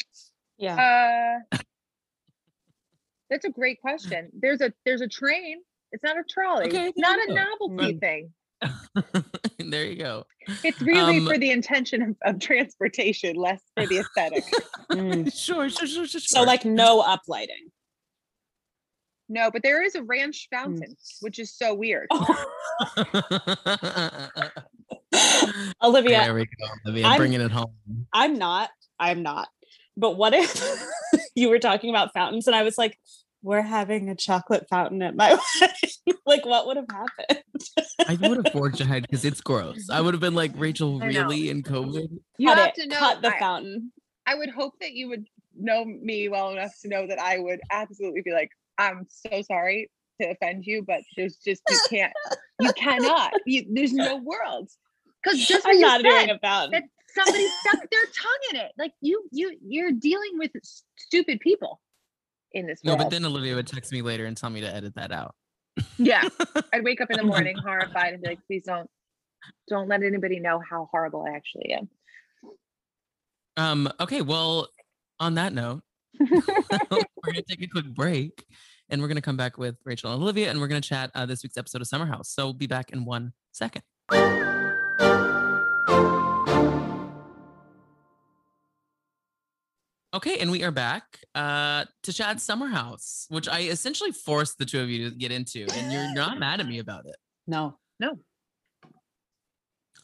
Yeah. 0.58 1.42
Uh, 1.52 1.58
that's 3.30 3.46
a 3.46 3.50
great 3.50 3.82
question. 3.82 4.30
There's 4.40 4.62
a 4.62 4.74
there's 4.86 5.02
a 5.02 5.08
train. 5.08 5.62
It's 5.92 6.04
not 6.04 6.18
a 6.18 6.24
trolley. 6.30 6.68
Okay, 6.68 6.88
it's 6.88 6.98
not 7.00 7.18
a 7.30 7.34
novelty 7.34 7.94
Mm. 7.94 8.00
thing. 8.00 8.34
there 9.72 9.86
you 9.86 9.96
go. 9.98 10.24
It's 10.64 10.82
really 10.82 11.18
Um, 11.18 11.28
for 11.28 11.38
the 11.38 11.52
intention 11.52 12.02
of, 12.02 12.16
of 12.24 12.40
transportation, 12.40 13.36
less 13.36 13.62
for 13.76 13.86
the 13.88 14.00
aesthetic. 14.00 14.44
Mm. 14.92 15.34
Sure, 15.36 15.68
sure, 15.68 15.88
sure, 15.88 16.06
sure. 16.06 16.22
So 16.22 16.38
sure. 16.40 16.46
like 16.46 16.64
no 16.64 17.02
uplighting. 17.02 17.72
no, 19.28 19.50
but 19.50 19.64
there 19.64 19.82
is 19.84 19.96
a 19.96 20.04
ranch 20.04 20.48
fountain, 20.52 20.96
which 21.22 21.40
is 21.40 21.52
so 21.58 21.74
weird. 21.74 22.08
Olivia, 25.86 26.20
there 26.22 26.34
we 26.34 26.46
go, 26.46 26.66
Olivia, 26.86 27.06
I'm- 27.08 27.18
bringing 27.18 27.42
it 27.42 27.52
home. 27.52 27.74
I'm 28.14 28.38
not. 28.38 28.70
I'm 29.00 29.24
not. 29.24 29.48
But 29.98 30.18
what 30.18 30.34
if 30.34 30.86
you 31.36 31.50
were 31.50 31.60
talking 31.60 31.90
about 31.90 32.14
fountains 32.14 32.48
and 32.48 32.56
I 32.56 32.64
was 32.64 32.78
like, 32.78 32.98
we're 33.42 33.62
having 33.62 34.10
a 34.10 34.16
chocolate 34.16 34.68
fountain 34.70 35.02
at 35.02 35.16
my 35.16 35.38
wedding? 35.62 36.18
like, 36.26 36.46
what 36.46 36.66
would 36.68 36.78
have 36.78 36.88
happened? 36.90 37.44
I 38.08 38.16
would 38.28 38.44
have 38.44 38.54
forged 38.54 38.82
ahead 38.82 39.04
because 39.04 39.24
it's 39.24 39.42
gross. 39.42 39.90
I 39.90 40.02
would 40.02 40.14
have 40.14 40.22
been 40.22 40.36
like, 40.36 40.52
Rachel, 40.56 41.02
I 41.02 41.08
really 41.08 41.50
in 41.50 41.62
COVID? 41.64 42.10
You 42.38 42.48
cut 42.48 42.58
have 42.58 42.68
it. 42.70 42.76
to 42.76 42.88
know. 42.88 42.98
cut 42.98 43.22
the 43.22 43.36
I, 43.36 43.40
fountain. 43.40 43.92
I 44.26 44.36
would 44.36 44.50
hope 44.50 44.74
that 44.82 44.94
you 44.94 45.10
would 45.10 45.26
know 45.58 45.86
me 45.86 46.28
well 46.30 46.50
enough 46.52 46.72
to 46.82 46.88
know 46.90 47.06
that 47.08 47.20
I 47.20 47.38
would 47.40 47.60
absolutely 47.72 48.22
be 48.22 48.32
like, 48.34 48.50
I'm 48.78 49.06
so 49.08 49.42
sorry 49.44 49.90
to 50.20 50.32
offend 50.32 50.66
you, 50.66 50.84
but 50.86 51.02
there's 51.16 51.38
just 51.38 51.62
you 51.70 51.80
can't, 51.90 52.14
you 52.60 52.74
cannot. 52.74 53.32
You, 53.46 53.66
there's 53.70 53.94
no 53.94 54.18
world. 54.18 54.70
Because 55.26 55.40
just 55.48 55.66
what 55.66 55.72
I'm 55.72 55.76
you 55.80 55.82
not 55.82 56.04
doing 56.04 56.28
said, 56.28 56.30
a 56.30 56.40
fountain. 56.40 56.72
that 56.72 56.84
somebody 57.16 57.48
stuck 57.62 57.90
their 57.90 58.06
tongue 58.16 58.40
in 58.52 58.58
it. 58.58 58.72
Like 58.78 58.94
you, 59.02 59.24
you, 59.32 59.58
you're 59.66 59.92
dealing 59.92 60.38
with 60.38 60.52
stupid 60.98 61.40
people 61.40 61.82
in 62.52 62.68
this 62.68 62.82
world. 62.84 62.98
No, 63.00 63.04
world. 63.04 63.12
but 63.12 63.16
then 63.16 63.26
Olivia 63.26 63.56
would 63.56 63.68
text 63.68 63.92
me 63.92 64.02
later 64.02 64.26
and 64.26 64.36
tell 64.36 64.50
me 64.50 64.62
to 64.62 64.74
edit 64.74 64.96
that 64.96 65.12
out. 65.12 65.36
yeah, 65.98 66.28
I'd 66.74 66.84
wake 66.84 67.02
up 67.02 67.10
in 67.12 67.18
the 67.18 67.24
morning 67.24 67.58
horrified 67.64 68.14
and 68.14 68.22
be 68.24 68.30
like, 68.30 68.40
please 68.48 68.64
don't, 68.64 68.90
don't 69.68 69.88
let 69.88 70.04
anybody 70.04 70.40
know 70.40 70.62
how 70.70 70.88
horrible 70.92 71.26
I 71.28 71.36
actually 71.36 71.74
am. 71.74 71.90
Um, 73.58 73.92
okay, 74.00 74.22
well, 74.22 74.68
on 75.20 75.36
that 75.36 75.54
note, 75.54 75.82
we're 76.20 76.42
gonna 77.26 77.42
take 77.48 77.62
a 77.62 77.68
quick 77.68 77.94
break 77.94 78.46
and 78.90 79.02
we're 79.02 79.08
gonna 79.08 79.22
come 79.22 79.38
back 79.38 79.58
with 79.58 79.76
Rachel 79.86 80.12
and 80.12 80.22
Olivia 80.22 80.50
and 80.50 80.60
we're 80.60 80.68
gonna 80.68 80.82
chat 80.82 81.12
uh, 81.16 81.26
this 81.26 81.44
week's 81.44 81.58
episode 81.58 81.82
of 81.82 81.88
Summer 81.88 82.06
House. 82.06 82.30
So 82.30 82.46
we'll 82.46 82.54
be 82.54 82.68
back 82.68 82.92
in 82.92 83.06
one 83.06 83.34
second. 83.52 83.84
Okay, 90.16 90.38
and 90.38 90.50
we 90.50 90.64
are 90.64 90.72
back 90.72 91.04
uh, 91.36 91.84
to 92.04 92.14
Chad's 92.14 92.42
Summer 92.42 92.68
House, 92.68 93.26
which 93.28 93.50
I 93.50 93.64
essentially 93.64 94.14
forced 94.14 94.58
the 94.58 94.64
two 94.64 94.80
of 94.80 94.90
you 94.90 95.10
to 95.10 95.16
get 95.16 95.30
into, 95.30 95.68
and 95.74 95.92
you're 95.92 96.14
not 96.14 96.40
mad 96.40 96.62
at 96.62 96.68
me 96.68 96.80
about 96.80 97.06
it. 97.06 97.18
no. 97.46 97.78
No. 98.00 98.18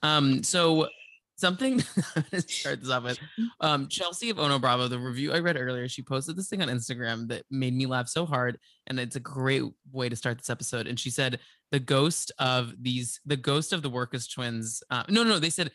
Um, 0.03 0.43
so 0.43 0.89
something 1.37 1.79
to 2.31 2.41
start 2.41 2.81
this 2.81 2.89
off 2.89 3.03
with. 3.03 3.19
Um, 3.61 3.87
Chelsea 3.89 4.31
of 4.31 4.39
Ono 4.39 4.57
Bravo, 4.59 4.87
the 4.87 4.97
review 4.97 5.31
I 5.33 5.39
read 5.39 5.55
earlier, 5.55 5.87
she 5.87 6.01
posted 6.01 6.35
this 6.35 6.49
thing 6.49 6.63
on 6.63 6.67
Instagram 6.67 7.27
that 7.27 7.43
made 7.51 7.75
me 7.75 7.85
laugh 7.85 8.07
so 8.09 8.25
hard, 8.25 8.57
and 8.87 8.99
it's 8.99 9.15
a 9.15 9.19
great 9.19 9.63
way 9.91 10.09
to 10.09 10.15
start 10.15 10.39
this 10.39 10.49
episode. 10.49 10.87
And 10.87 10.99
she 10.99 11.11
said 11.11 11.39
the 11.71 11.79
ghost 11.79 12.31
of 12.39 12.73
these, 12.81 13.21
the 13.25 13.37
ghost 13.37 13.71
of 13.71 13.81
the 13.81 13.89
Wirkus 13.89 14.29
twins. 14.33 14.83
Uh, 14.89 15.03
no, 15.07 15.23
no, 15.23 15.39
they 15.39 15.51
said. 15.51 15.71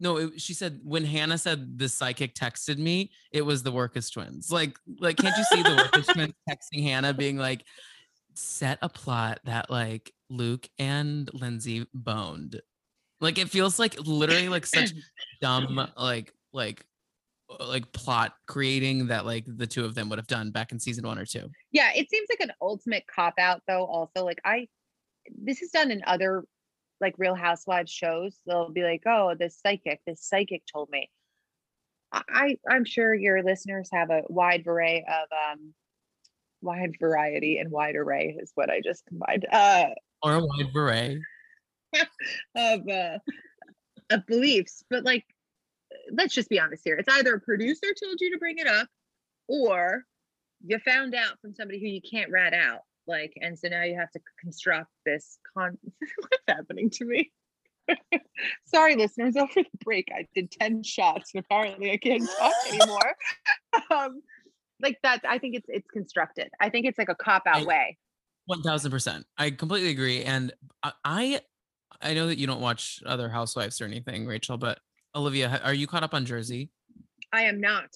No, 0.00 0.16
it, 0.16 0.40
she 0.40 0.54
said 0.54 0.80
when 0.82 1.04
Hannah 1.04 1.38
said 1.38 1.78
the 1.78 1.88
psychic 1.88 2.34
texted 2.34 2.78
me, 2.78 3.10
it 3.32 3.42
was 3.42 3.62
the 3.62 3.70
Wirkus 3.70 4.10
twins. 4.12 4.50
Like, 4.50 4.76
like, 4.98 5.18
can't 5.18 5.36
you 5.36 5.44
see 5.44 5.62
the 5.62 5.68
Wirkus 5.68 6.06
twins 6.14 6.34
texting 6.48 6.82
Hannah, 6.82 7.12
being 7.12 7.36
like, 7.36 7.64
"Set 8.34 8.78
a 8.80 8.88
plot 8.88 9.40
that 9.44 9.70
like 9.70 10.12
Luke 10.30 10.68
and 10.78 11.30
Lindsay 11.34 11.86
boned." 11.92 12.60
Like 13.20 13.36
it 13.36 13.50
feels 13.50 13.78
like 13.78 13.98
literally 14.00 14.48
like 14.48 14.64
such 14.64 14.92
dumb 15.42 15.88
like 15.96 16.32
like 16.52 16.84
like 17.58 17.90
plot 17.92 18.34
creating 18.46 19.08
that 19.08 19.26
like 19.26 19.44
the 19.46 19.66
two 19.66 19.84
of 19.84 19.94
them 19.94 20.08
would 20.08 20.18
have 20.18 20.26
done 20.26 20.50
back 20.50 20.72
in 20.72 20.78
season 20.78 21.06
one 21.06 21.18
or 21.18 21.26
two. 21.26 21.50
Yeah, 21.72 21.90
it 21.94 22.08
seems 22.08 22.28
like 22.30 22.40
an 22.40 22.52
ultimate 22.62 23.04
cop 23.06 23.34
out 23.38 23.62
though. 23.68 23.84
Also, 23.84 24.24
like 24.24 24.40
I, 24.44 24.68
this 25.36 25.60
is 25.60 25.70
done 25.70 25.90
in 25.90 26.02
other 26.06 26.44
like 27.00 27.14
Real 27.18 27.34
Housewives 27.34 27.90
shows. 27.90 28.36
They'll 28.46 28.70
be 28.70 28.82
like, 28.82 29.02
"Oh, 29.06 29.34
this 29.38 29.58
psychic, 29.60 30.00
this 30.06 30.22
psychic 30.22 30.62
told 30.72 30.90
me." 30.90 31.10
I, 32.12 32.58
I'm 32.68 32.84
sure 32.84 33.14
your 33.14 33.42
listeners 33.42 33.88
have 33.92 34.10
a 34.10 34.22
wide 34.28 34.66
array 34.66 35.04
of 35.08 35.28
um, 35.52 35.74
wide 36.60 36.96
variety 36.98 37.58
and 37.58 37.70
wide 37.70 37.94
array 37.94 38.36
is 38.38 38.50
what 38.54 38.68
I 38.68 38.80
just 38.80 39.06
combined. 39.06 39.46
Uh, 39.50 39.86
Or 40.22 40.34
a 40.34 40.40
wide 40.40 40.72
beret. 40.72 41.18
of 42.56 42.88
uh, 42.88 43.18
of 44.10 44.26
beliefs, 44.26 44.84
but 44.90 45.04
like, 45.04 45.24
let's 46.12 46.34
just 46.34 46.48
be 46.48 46.60
honest 46.60 46.82
here. 46.84 46.96
It's 46.96 47.12
either 47.12 47.34
a 47.34 47.40
producer 47.40 47.86
told 48.02 48.20
you 48.20 48.32
to 48.32 48.38
bring 48.38 48.58
it 48.58 48.66
up, 48.66 48.88
or 49.48 50.04
you 50.64 50.78
found 50.80 51.14
out 51.14 51.40
from 51.40 51.54
somebody 51.54 51.80
who 51.80 51.86
you 51.86 52.00
can't 52.00 52.30
rat 52.30 52.54
out. 52.54 52.80
Like, 53.06 53.32
and 53.40 53.58
so 53.58 53.68
now 53.68 53.82
you 53.82 53.96
have 53.96 54.10
to 54.12 54.20
construct 54.40 54.90
this 55.04 55.38
con. 55.56 55.78
What's 55.98 56.42
happening 56.48 56.90
to 56.90 57.04
me? 57.04 57.32
Sorry, 58.66 58.96
listeners. 58.96 59.36
Over 59.36 59.52
the 59.54 59.64
break, 59.84 60.08
I 60.14 60.26
did 60.34 60.50
ten 60.50 60.82
shots, 60.82 61.32
and 61.34 61.44
apparently 61.44 61.90
I 61.92 61.96
can't 61.96 62.28
talk 62.38 62.52
anymore. 62.68 63.16
um, 63.90 64.22
like 64.80 64.98
that, 65.02 65.20
I 65.28 65.38
think 65.38 65.56
it's 65.56 65.66
it's 65.68 65.88
constructed. 65.90 66.50
I 66.60 66.70
think 66.70 66.86
it's 66.86 66.98
like 66.98 67.08
a 67.08 67.14
cop 67.14 67.42
out 67.46 67.66
way. 67.66 67.98
One 68.46 68.62
thousand 68.62 68.90
percent. 68.90 69.26
I 69.38 69.50
completely 69.50 69.90
agree. 69.90 70.24
And 70.24 70.52
I 71.04 71.40
I 72.00 72.14
know 72.14 72.26
that 72.26 72.38
you 72.38 72.46
don't 72.46 72.60
watch 72.60 73.02
other 73.06 73.28
housewives 73.28 73.80
or 73.80 73.84
anything, 73.84 74.26
Rachel, 74.26 74.56
but 74.56 74.78
Olivia, 75.14 75.60
are 75.64 75.74
you 75.74 75.86
caught 75.86 76.02
up 76.02 76.14
on 76.14 76.24
Jersey? 76.24 76.70
I 77.32 77.42
am 77.42 77.60
not. 77.60 77.94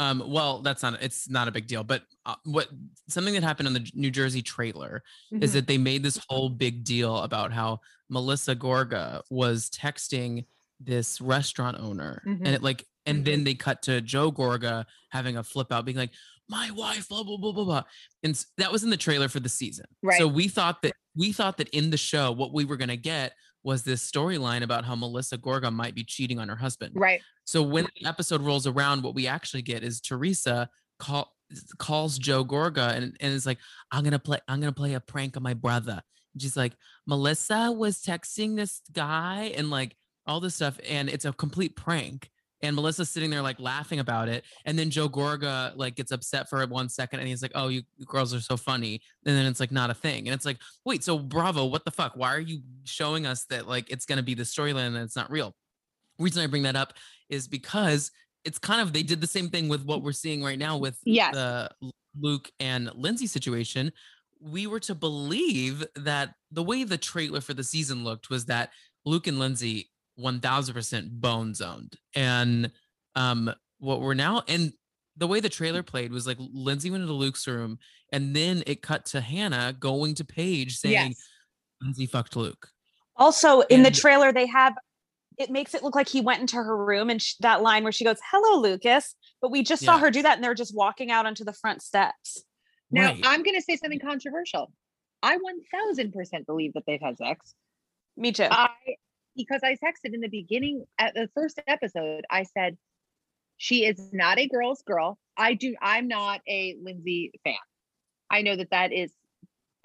Um, 0.00 0.22
well, 0.26 0.62
that's 0.62 0.82
not 0.82 1.02
it's 1.02 1.28
not 1.28 1.46
a 1.46 1.52
big 1.52 1.66
deal, 1.66 1.84
but 1.84 2.02
uh, 2.24 2.34
what 2.44 2.68
something 3.08 3.34
that 3.34 3.42
happened 3.42 3.68
on 3.68 3.74
the 3.74 3.86
New 3.94 4.10
Jersey 4.10 4.40
trailer 4.40 5.02
is 5.30 5.50
Mhm. 5.50 5.52
that 5.54 5.66
they 5.66 5.76
made 5.76 6.02
this 6.02 6.18
whole 6.28 6.48
big 6.48 6.84
deal 6.84 7.18
about 7.18 7.52
how 7.52 7.80
Melissa 8.08 8.56
Gorga 8.56 9.20
was 9.28 9.68
texting 9.68 10.46
this 10.80 11.20
restaurant 11.20 11.76
owner 11.78 12.22
Mhm. 12.26 12.38
and 12.46 12.48
it 12.48 12.62
like 12.62 12.86
and 13.04 13.24
then 13.26 13.44
they 13.44 13.54
cut 13.54 13.82
to 13.82 14.00
Joe 14.00 14.32
Gorga 14.32 14.86
having 15.10 15.36
a 15.36 15.42
flip 15.44 15.70
out 15.70 15.84
being 15.84 15.98
like 15.98 16.12
my 16.48 16.70
wife 16.70 17.06
blah 17.10 17.22
blah 17.22 17.36
blah 17.36 17.52
blah 17.52 17.64
blah 17.64 17.82
and 18.22 18.42
that 18.56 18.72
was 18.72 18.82
in 18.82 18.88
the 18.90 18.96
trailer 18.96 19.28
for 19.28 19.40
the 19.40 19.48
season 19.50 19.84
Right. 20.02 20.18
so 20.18 20.26
we 20.26 20.48
thought 20.48 20.80
that 20.82 20.94
we 21.14 21.32
thought 21.32 21.58
that 21.58 21.68
in 21.70 21.90
the 21.90 21.98
show 21.98 22.32
what 22.32 22.54
we 22.54 22.64
were 22.64 22.78
going 22.78 22.88
to 22.88 22.96
get 22.96 23.34
was 23.62 23.82
this 23.82 24.08
storyline 24.10 24.62
about 24.62 24.84
how 24.84 24.94
Melissa 24.94 25.36
Gorga 25.36 25.72
might 25.72 25.94
be 25.94 26.04
cheating 26.04 26.38
on 26.38 26.48
her 26.48 26.56
husband 26.56 26.92
Right. 26.94 27.20
so 27.44 27.62
when 27.62 27.86
the 28.00 28.08
episode 28.08 28.40
rolls 28.42 28.66
around, 28.66 29.02
what 29.02 29.14
we 29.14 29.26
actually 29.26 29.62
get 29.62 29.82
is 29.82 30.00
Teresa 30.00 30.68
call 30.98 31.32
calls 31.78 32.18
Joe 32.18 32.44
Gorga 32.44 32.94
and, 32.94 33.16
and 33.20 33.32
is 33.32 33.44
like, 33.46 33.58
I'm 33.90 34.04
gonna 34.04 34.18
play, 34.18 34.38
I'm 34.48 34.60
gonna 34.60 34.72
play 34.72 34.94
a 34.94 35.00
prank 35.00 35.36
on 35.36 35.42
my 35.42 35.54
brother. 35.54 36.00
And 36.32 36.40
she's 36.42 36.56
like, 36.56 36.74
Melissa 37.06 37.72
was 37.72 38.00
texting 38.00 38.54
this 38.56 38.80
guy 38.92 39.52
and 39.56 39.68
like 39.68 39.96
all 40.26 40.38
this 40.40 40.54
stuff, 40.54 40.78
and 40.88 41.08
it's 41.08 41.24
a 41.24 41.32
complete 41.32 41.74
prank. 41.76 42.30
And 42.62 42.76
Melissa's 42.76 43.10
sitting 43.10 43.30
there 43.30 43.42
like 43.42 43.58
laughing 43.58 43.98
about 44.00 44.28
it. 44.28 44.44
And 44.66 44.78
then 44.78 44.90
Joe 44.90 45.08
Gorga 45.08 45.72
like 45.76 45.94
gets 45.94 46.12
upset 46.12 46.48
for 46.48 46.64
one 46.66 46.88
second 46.88 47.20
and 47.20 47.28
he's 47.28 47.42
like, 47.42 47.52
Oh, 47.54 47.68
you 47.68 47.82
girls 48.06 48.34
are 48.34 48.40
so 48.40 48.56
funny. 48.56 49.00
And 49.24 49.36
then 49.36 49.46
it's 49.46 49.60
like 49.60 49.72
not 49.72 49.90
a 49.90 49.94
thing. 49.94 50.28
And 50.28 50.34
it's 50.34 50.44
like, 50.44 50.58
wait, 50.84 51.02
so 51.02 51.18
Bravo, 51.18 51.64
what 51.66 51.84
the 51.84 51.90
fuck? 51.90 52.12
Why 52.16 52.34
are 52.34 52.40
you 52.40 52.60
showing 52.84 53.26
us 53.26 53.44
that 53.46 53.66
like 53.66 53.90
it's 53.90 54.04
gonna 54.06 54.22
be 54.22 54.34
the 54.34 54.42
storyline 54.42 54.88
and 54.88 54.96
it's 54.98 55.16
not 55.16 55.30
real? 55.30 55.54
reason 56.18 56.42
I 56.42 56.46
bring 56.48 56.64
that 56.64 56.76
up 56.76 56.92
is 57.30 57.48
because 57.48 58.10
it's 58.44 58.58
kind 58.58 58.80
of 58.82 58.92
they 58.92 59.02
did 59.02 59.20
the 59.22 59.26
same 59.26 59.48
thing 59.48 59.68
with 59.68 59.84
what 59.84 60.02
we're 60.02 60.12
seeing 60.12 60.42
right 60.42 60.58
now 60.58 60.76
with 60.76 60.98
Yes. 61.04 61.34
the 61.34 61.70
Luke 62.18 62.50
and 62.60 62.90
Lindsay 62.94 63.26
situation. 63.26 63.90
We 64.40 64.66
were 64.66 64.80
to 64.80 64.94
believe 64.94 65.84
that 65.96 66.34
the 66.50 66.62
way 66.62 66.84
the 66.84 66.98
trailer 66.98 67.40
for 67.40 67.54
the 67.54 67.64
season 67.64 68.04
looked 68.04 68.30
was 68.30 68.46
that 68.46 68.70
Luke 69.04 69.26
and 69.26 69.38
Lindsay 69.38 69.89
1000% 70.20 71.10
bone 71.10 71.54
zoned. 71.54 71.96
And 72.14 72.70
um 73.16 73.52
what 73.78 74.00
we're 74.00 74.14
now 74.14 74.42
and 74.46 74.72
the 75.16 75.26
way 75.26 75.40
the 75.40 75.48
trailer 75.48 75.82
played 75.82 76.12
was 76.12 76.26
like 76.26 76.36
Lindsay 76.38 76.90
went 76.90 77.02
into 77.02 77.14
Luke's 77.14 77.46
room 77.46 77.78
and 78.12 78.34
then 78.34 78.62
it 78.66 78.82
cut 78.82 79.06
to 79.06 79.20
Hannah 79.20 79.74
going 79.78 80.14
to 80.16 80.24
Paige 80.24 80.76
saying 80.78 81.10
yes. 81.10 81.24
Lindsay 81.82 82.06
fucked 82.06 82.36
Luke. 82.36 82.68
Also, 83.16 83.60
in 83.62 83.82
the 83.82 83.90
trailer, 83.90 84.32
they 84.32 84.46
have 84.46 84.74
it 85.38 85.50
makes 85.50 85.74
it 85.74 85.82
look 85.82 85.94
like 85.94 86.08
he 86.08 86.20
went 86.20 86.40
into 86.40 86.56
her 86.56 86.84
room 86.84 87.08
and 87.08 87.20
sh- 87.20 87.34
that 87.40 87.62
line 87.62 87.82
where 87.82 87.92
she 87.92 88.04
goes, 88.04 88.18
"Hello, 88.30 88.60
Lucas," 88.60 89.14
but 89.40 89.50
we 89.50 89.62
just 89.62 89.82
saw 89.82 89.98
her 89.98 90.10
do 90.10 90.22
that, 90.22 90.34
and 90.36 90.44
they're 90.44 90.54
just 90.54 90.74
walking 90.74 91.10
out 91.10 91.24
onto 91.24 91.44
the 91.44 91.52
front 91.54 91.82
steps. 91.82 92.42
Now 92.90 93.06
Right. 93.06 93.20
I'm 93.24 93.42
going 93.42 93.56
to 93.56 93.62
say 93.62 93.76
something 93.76 94.00
controversial. 94.00 94.72
I 95.22 95.38
1000% 95.38 96.46
believe 96.46 96.74
that 96.74 96.84
they've 96.86 97.00
had 97.00 97.16
sex. 97.16 97.54
Me 98.16 98.32
too. 98.32 98.48
I 98.50 98.68
because 99.46 99.62
I 99.64 99.74
texted 99.76 100.14
in 100.14 100.20
the 100.20 100.28
beginning 100.28 100.86
at 100.98 101.14
the 101.14 101.28
first 101.34 101.60
episode, 101.66 102.24
I 102.30 102.44
said 102.44 102.78
she 103.56 103.84
is 103.84 104.12
not 104.12 104.38
a 104.38 104.48
girl's 104.48 104.82
girl. 104.82 105.18
I 105.36 105.54
do. 105.54 105.74
I'm 105.82 106.08
not 106.08 106.40
a 106.48 106.76
Lindsay 106.82 107.32
fan. 107.44 107.54
I 108.30 108.42
know 108.42 108.56
that 108.56 108.70
that 108.70 108.92
is 108.92 109.12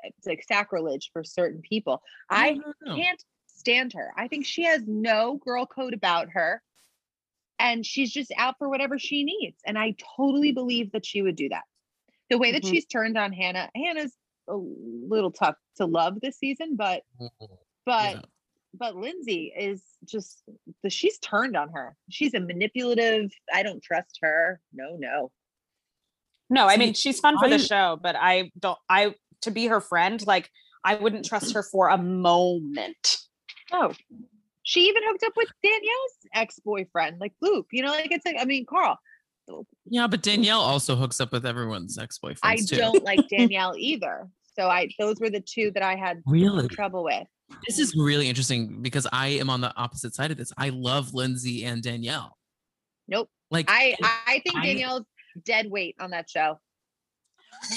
it's 0.03 0.27
like 0.27 0.43
sacrilege 0.43 1.09
for 1.13 1.23
certain 1.23 1.61
people. 1.61 2.01
I 2.29 2.53
No, 2.55 2.63
no, 2.67 2.73
no. 2.81 2.95
can't 2.95 3.23
stand 3.47 3.93
her. 3.93 4.11
I 4.17 4.27
think 4.27 4.45
she 4.45 4.63
has 4.63 4.83
no 4.85 5.35
girl 5.37 5.65
code 5.65 5.93
about 5.93 6.29
her. 6.31 6.61
And 7.57 7.85
she's 7.85 8.11
just 8.11 8.33
out 8.37 8.55
for 8.57 8.69
whatever 8.69 8.99
she 8.99 9.23
needs. 9.23 9.61
And 9.65 9.77
I 9.77 9.95
totally 10.17 10.51
believe 10.51 10.91
that 10.91 11.05
she 11.05 11.21
would 11.21 11.35
do 11.35 11.49
that. 11.49 11.63
The 12.29 12.37
way 12.37 12.51
that 12.51 12.63
Mhm. 12.63 12.69
she's 12.69 12.85
turned 12.85 13.17
on 13.17 13.33
Hannah, 13.33 13.69
Hannah's 13.75 14.15
a 14.47 14.55
little 14.55 15.31
tough 15.31 15.55
to 15.77 15.85
love 15.85 16.19
this 16.21 16.37
season, 16.37 16.75
but 16.75 17.03
but 17.85 18.15
Yeah. 18.15 18.21
But 18.77 18.95
Lindsay 18.95 19.53
is 19.57 19.81
just 20.05 20.43
she's 20.89 21.17
turned 21.19 21.55
on 21.55 21.69
her. 21.69 21.95
She's 22.09 22.33
a 22.33 22.39
manipulative. 22.39 23.31
I 23.53 23.63
don't 23.63 23.81
trust 23.81 24.19
her. 24.21 24.59
No, 24.73 24.95
no. 24.97 25.31
no, 26.49 26.67
I 26.67 26.77
mean 26.77 26.93
she's 26.93 27.19
fun 27.19 27.37
for 27.39 27.49
the 27.49 27.59
show, 27.59 27.99
but 28.01 28.15
I 28.17 28.51
don't. 28.59 28.79
I 28.89 29.15
to 29.41 29.51
be 29.51 29.67
her 29.67 29.81
friend, 29.81 30.25
like 30.27 30.49
I 30.83 30.95
wouldn't 30.95 31.25
trust 31.25 31.53
her 31.53 31.63
for 31.63 31.89
a 31.89 31.97
moment. 31.97 33.17
Oh. 33.71 33.93
She 34.63 34.81
even 34.87 35.03
hooked 35.05 35.23
up 35.23 35.33
with 35.35 35.49
Danielle's 35.63 36.17
ex-boyfriend, 36.33 37.19
like 37.19 37.33
Luke. 37.41 37.67
You 37.71 37.83
know, 37.83 37.91
like 37.91 38.11
it's 38.11 38.25
like, 38.25 38.37
I 38.39 38.45
mean, 38.45 38.65
Carl. 38.65 38.97
Yeah, 39.85 40.07
but 40.07 40.23
Danielle 40.23 40.59
also 40.59 40.95
hooks 40.95 41.21
up 41.21 41.31
with 41.31 41.45
everyone's 41.45 41.97
ex-boyfriend. 41.99 42.39
I 42.43 42.55
too. 42.57 42.77
don't 42.77 43.03
like 43.03 43.27
Danielle 43.29 43.75
either. 43.77 44.27
So 44.57 44.67
I 44.67 44.89
those 44.97 45.19
were 45.19 45.29
the 45.29 45.41
two 45.41 45.71
that 45.71 45.83
I 45.83 45.95
had 45.95 46.21
really. 46.25 46.67
trouble 46.67 47.03
with. 47.03 47.27
This 47.67 47.79
is 47.79 47.95
really 47.95 48.27
interesting 48.27 48.81
because 48.81 49.07
I 49.11 49.27
am 49.27 49.49
on 49.49 49.61
the 49.61 49.75
opposite 49.77 50.13
side 50.15 50.31
of 50.31 50.37
this. 50.37 50.51
I 50.57 50.69
love 50.69 51.13
Lindsay 51.13 51.65
and 51.65 51.81
Danielle. 51.83 52.37
Nope. 53.07 53.29
Like 53.51 53.65
I 53.69 53.95
I 54.01 54.41
think 54.43 54.55
I- 54.57 54.65
Danielle's 54.65 55.03
dead 55.43 55.69
weight 55.69 55.95
on 55.99 56.11
that 56.11 56.29
show. 56.29 56.59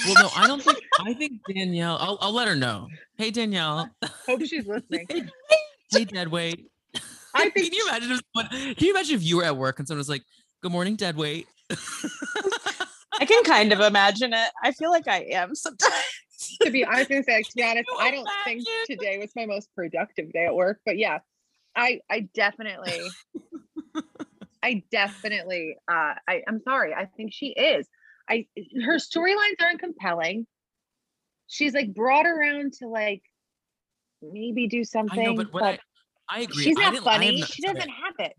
well, 0.05 0.15
no, 0.15 0.29
I 0.35 0.47
don't 0.47 0.61
think. 0.61 0.79
I 0.99 1.13
think 1.13 1.33
Danielle. 1.53 1.97
I'll, 1.99 2.17
I'll 2.21 2.33
let 2.33 2.47
her 2.47 2.55
know. 2.55 2.87
Hey, 3.17 3.31
Danielle. 3.31 3.89
Hope 4.25 4.41
she's 4.45 4.65
listening. 4.65 5.05
hey, 5.91 6.05
deadweight. 6.05 6.65
I 7.35 7.49
think 7.51 7.71
can 7.71 7.73
you 7.73 7.85
imagine? 7.87 8.11
If, 8.11 8.21
someone- 8.35 8.75
can 8.75 8.85
you 8.85 8.91
imagine 8.91 9.15
if 9.15 9.23
you 9.23 9.37
were 9.37 9.43
at 9.45 9.55
work 9.55 9.79
and 9.79 9.87
someone 9.87 9.99
was 9.99 10.09
like, 10.09 10.23
"Good 10.61 10.71
morning, 10.71 10.95
deadweight." 10.95 11.47
I 13.21 13.25
can 13.25 13.43
kind 13.43 13.71
of 13.71 13.79
imagine 13.79 14.33
it. 14.33 14.49
I 14.63 14.71
feel 14.71 14.89
like 14.91 15.07
I 15.07 15.19
am 15.31 15.53
sometimes. 15.55 15.93
To 16.61 16.71
be 16.71 16.85
I 16.85 16.99
was 16.99 17.07
gonna 17.07 17.23
say, 17.23 17.43
to 17.43 17.55
be 17.55 17.63
honest, 17.63 17.89
I 17.99 18.11
don't 18.11 18.29
think 18.45 18.65
today 18.85 19.17
was 19.17 19.31
my 19.35 19.45
most 19.45 19.69
productive 19.75 20.31
day 20.31 20.45
at 20.45 20.55
work. 20.55 20.79
But 20.85 20.97
yeah, 20.97 21.19
I 21.75 22.01
I 22.09 22.29
definitely 22.33 23.11
I 24.63 24.83
definitely 24.91 25.77
uh 25.89 26.15
I, 26.27 26.43
I'm 26.47 26.61
sorry. 26.61 26.93
I 26.93 27.05
think 27.05 27.33
she 27.33 27.47
is. 27.47 27.87
I 28.29 28.47
her 28.83 28.97
storylines 28.97 29.61
aren't 29.61 29.79
compelling. 29.79 30.45
She's 31.47 31.73
like 31.73 31.93
brought 31.93 32.25
around 32.25 32.73
to 32.73 32.87
like 32.87 33.23
maybe 34.21 34.67
do 34.67 34.83
something. 34.83 35.19
I 35.19 35.23
know, 35.23 35.33
but 35.33 35.53
what 35.53 35.63
I, 35.63 35.79
I 36.29 36.39
agree. 36.41 36.63
she's 36.63 36.77
not 36.77 36.95
I 36.95 36.99
funny. 36.99 37.39
not- 37.39 37.49
she 37.49 37.61
doesn't 37.61 37.89
have 37.89 38.13
it. 38.19 38.33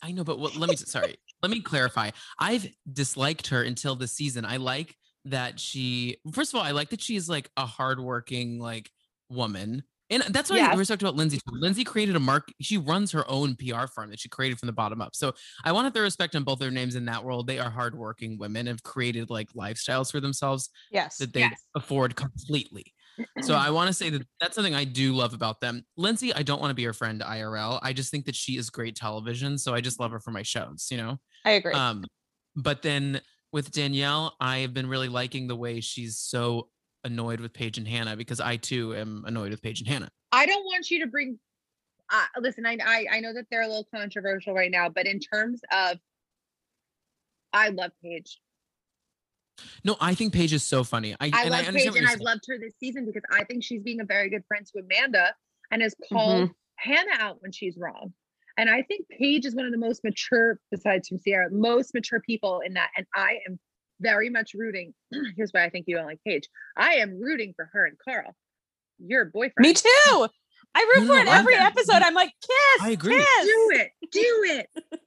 I 0.00 0.12
know, 0.12 0.22
but 0.22 0.38
what, 0.38 0.56
let 0.56 0.70
me 0.70 0.76
sorry. 0.76 1.16
let 1.42 1.50
me 1.50 1.60
clarify. 1.60 2.10
I've 2.38 2.68
disliked 2.90 3.48
her 3.48 3.62
until 3.62 3.96
this 3.96 4.12
season. 4.12 4.44
I 4.44 4.58
like 4.58 4.94
that 5.24 5.58
she. 5.60 6.18
First 6.32 6.52
of 6.54 6.58
all, 6.60 6.64
I 6.66 6.70
like 6.72 6.90
that 6.90 7.00
she's 7.02 7.28
like 7.28 7.50
a 7.56 7.66
hardworking 7.66 8.58
like 8.60 8.90
woman, 9.28 9.82
and 10.10 10.22
that's 10.30 10.48
why 10.50 10.56
Yes. 10.56 10.76
we 10.76 10.84
talked 10.84 11.02
about 11.02 11.16
Lindsay. 11.16 11.38
Lindsay 11.50 11.84
created 11.84 12.16
a 12.16 12.20
mark. 12.20 12.48
She 12.60 12.78
runs 12.78 13.12
her 13.12 13.28
own 13.30 13.56
PR 13.56 13.86
firm 13.86 14.10
that 14.10 14.20
she 14.20 14.28
created 14.28 14.58
from 14.58 14.66
the 14.68 14.72
bottom 14.72 15.00
up. 15.02 15.14
So 15.14 15.34
I 15.64 15.72
want 15.72 15.86
to 15.86 15.90
throw 15.92 16.02
respect 16.02 16.34
on 16.34 16.44
both 16.44 16.58
their 16.58 16.70
names 16.70 16.94
in 16.94 17.04
that 17.06 17.22
world. 17.24 17.46
They 17.46 17.58
are 17.58 17.70
hardworking 17.70 18.38
women, 18.38 18.66
have 18.66 18.82
created 18.82 19.28
like 19.30 19.50
lifestyles 19.52 20.10
for 20.10 20.20
themselves 20.20 20.70
Yes. 20.90 21.18
that 21.18 21.32
they 21.34 21.40
Yes. 21.40 21.62
afford 21.74 22.16
completely. 22.16 22.94
So 23.42 23.54
I 23.56 23.68
want 23.70 23.88
to 23.88 23.92
say 23.92 24.08
that 24.10 24.22
that's 24.40 24.54
something 24.54 24.74
I 24.74 24.84
do 24.84 25.12
love 25.12 25.34
about 25.34 25.60
them. 25.60 25.84
Lindsay, 25.96 26.32
I 26.32 26.42
don't 26.42 26.60
want 26.60 26.70
to 26.70 26.74
be 26.74 26.84
her 26.84 26.92
friend 26.94 27.20
IRL. 27.20 27.78
I 27.82 27.92
just 27.92 28.10
think 28.10 28.24
that 28.26 28.36
she 28.36 28.56
is 28.56 28.70
great 28.70 28.94
television, 28.96 29.58
so 29.58 29.74
I 29.74 29.80
just 29.82 29.98
love 30.00 30.12
her 30.12 30.20
for 30.20 30.30
my 30.30 30.42
shows, 30.42 30.86
you 30.90 30.96
know. 30.96 31.18
I 31.44 31.50
agree. 31.52 31.74
Um, 31.74 32.04
but 32.56 32.80
then 32.82 33.20
with 33.52 33.70
Danielle, 33.72 34.34
I 34.40 34.58
have 34.58 34.74
been 34.74 34.88
really 34.88 35.08
liking 35.08 35.46
the 35.48 35.56
way 35.56 35.80
she's 35.80 36.18
so 36.18 36.68
annoyed 37.04 37.40
with 37.40 37.52
Paige 37.52 37.78
and 37.78 37.88
Hannah 37.88 38.16
because 38.16 38.40
I 38.40 38.56
too 38.56 38.94
am 38.94 39.24
annoyed 39.26 39.50
with 39.50 39.62
Paige 39.62 39.80
and 39.80 39.88
Hannah. 39.88 40.08
I 40.32 40.46
don't 40.46 40.64
want 40.64 40.90
you 40.90 41.00
to 41.00 41.06
bring. 41.06 41.38
Uh, 42.10 42.24
listen, 42.40 42.64
I, 42.66 42.78
I 42.84 43.06
I 43.12 43.20
know 43.20 43.32
that 43.34 43.46
they're 43.50 43.62
a 43.62 43.66
little 43.68 43.86
controversial 43.94 44.54
right 44.54 44.70
now, 44.70 44.88
but 44.88 45.06
in 45.06 45.20
terms 45.20 45.60
of, 45.72 45.98
I 47.52 47.68
love 47.70 47.92
Paige. 48.02 48.38
No, 49.84 49.96
I 50.00 50.14
think 50.14 50.32
Paige 50.32 50.52
is 50.52 50.62
so 50.62 50.84
funny. 50.84 51.14
I, 51.20 51.30
I 51.32 51.42
and 51.42 51.50
love 51.50 51.60
I 51.68 51.70
Paige, 51.72 51.86
and 51.86 52.06
I've 52.06 52.12
saying. 52.12 52.20
loved 52.20 52.44
her 52.48 52.58
this 52.58 52.74
season 52.78 53.04
because 53.06 53.22
I 53.32 53.44
think 53.44 53.64
she's 53.64 53.82
being 53.82 54.00
a 54.00 54.04
very 54.04 54.30
good 54.30 54.44
friend 54.46 54.64
to 54.66 54.80
Amanda 54.82 55.34
and 55.70 55.82
has 55.82 55.94
Mm-hmm. 55.94 56.14
called 56.16 56.50
Hannah 56.76 57.16
out 57.18 57.42
when 57.42 57.52
she's 57.52 57.76
wrong. 57.76 58.12
And 58.58 58.68
I 58.68 58.82
think 58.82 59.06
Paige 59.08 59.46
is 59.46 59.54
one 59.54 59.64
of 59.66 59.72
the 59.72 59.78
most 59.78 60.02
mature, 60.04 60.58
besides 60.70 61.08
from 61.08 61.18
Ciara, 61.20 61.48
most 61.50 61.94
mature 61.94 62.20
people 62.20 62.60
in 62.60 62.74
that. 62.74 62.88
And 62.96 63.06
I 63.14 63.38
am 63.48 63.58
very 64.00 64.28
much 64.30 64.52
rooting. 64.52 64.92
Here's 65.36 65.52
why 65.52 65.64
I 65.64 65.70
think 65.70 65.86
you 65.88 65.96
don't 65.96 66.06
like 66.06 66.18
Paige. 66.26 66.48
I 66.76 66.94
am 66.96 67.18
rooting 67.20 67.54
for 67.56 67.70
her 67.72 67.86
and 67.86 67.96
Carl, 68.04 68.34
your 68.98 69.26
boyfriend. 69.26 69.54
Me 69.66 69.72
too. 69.72 70.26
I 70.74 70.92
root 70.96 71.06
No, 71.06 71.14
for 71.14 71.14
no, 71.14 71.20
it 71.22 71.28
I'm- 71.28 71.40
every 71.40 71.54
episode. 71.54 72.02
I'm 72.02 72.14
like, 72.14 72.32
kiss. 72.42 72.82
I 72.82 72.90
agree. 72.90 73.16
Kiss. 73.16 73.44
Do 73.46 73.70
it. 73.74 73.90
Do 74.10 74.20
it. 74.20 74.66
I'm 74.92 74.98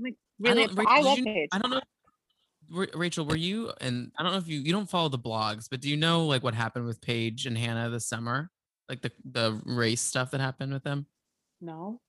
like, 0.00 0.14
I 0.44 0.48
really? 0.50 0.66
don't- 0.66 0.76
Rachel, 0.78 0.92
I 0.92 0.96
did 0.98 1.04
love 1.04 1.18
you- 1.18 1.24
Paige. 1.24 1.48
I 1.52 1.58
don't 1.58 1.70
know. 1.70 1.80
Rachel, 2.94 3.24
were 3.26 3.36
you 3.36 3.72
and 3.80 4.10
I 4.18 4.22
don't 4.24 4.32
know 4.32 4.38
if 4.38 4.48
you 4.48 4.58
you 4.58 4.72
don't 4.72 4.90
follow 4.90 5.08
the 5.08 5.18
blogs, 5.20 5.68
but 5.70 5.80
do 5.80 5.88
you 5.88 5.96
know 5.96 6.26
like 6.26 6.42
what 6.42 6.52
happened 6.54 6.84
with 6.84 7.00
Paige 7.00 7.46
and 7.46 7.56
Hannah 7.56 7.90
this 7.90 8.08
summer? 8.08 8.50
Like 8.88 9.02
the 9.02 9.12
the 9.24 9.60
race 9.64 10.00
stuff 10.00 10.32
that 10.32 10.40
happened 10.40 10.72
with 10.72 10.82
them? 10.82 11.06
No. 11.60 12.00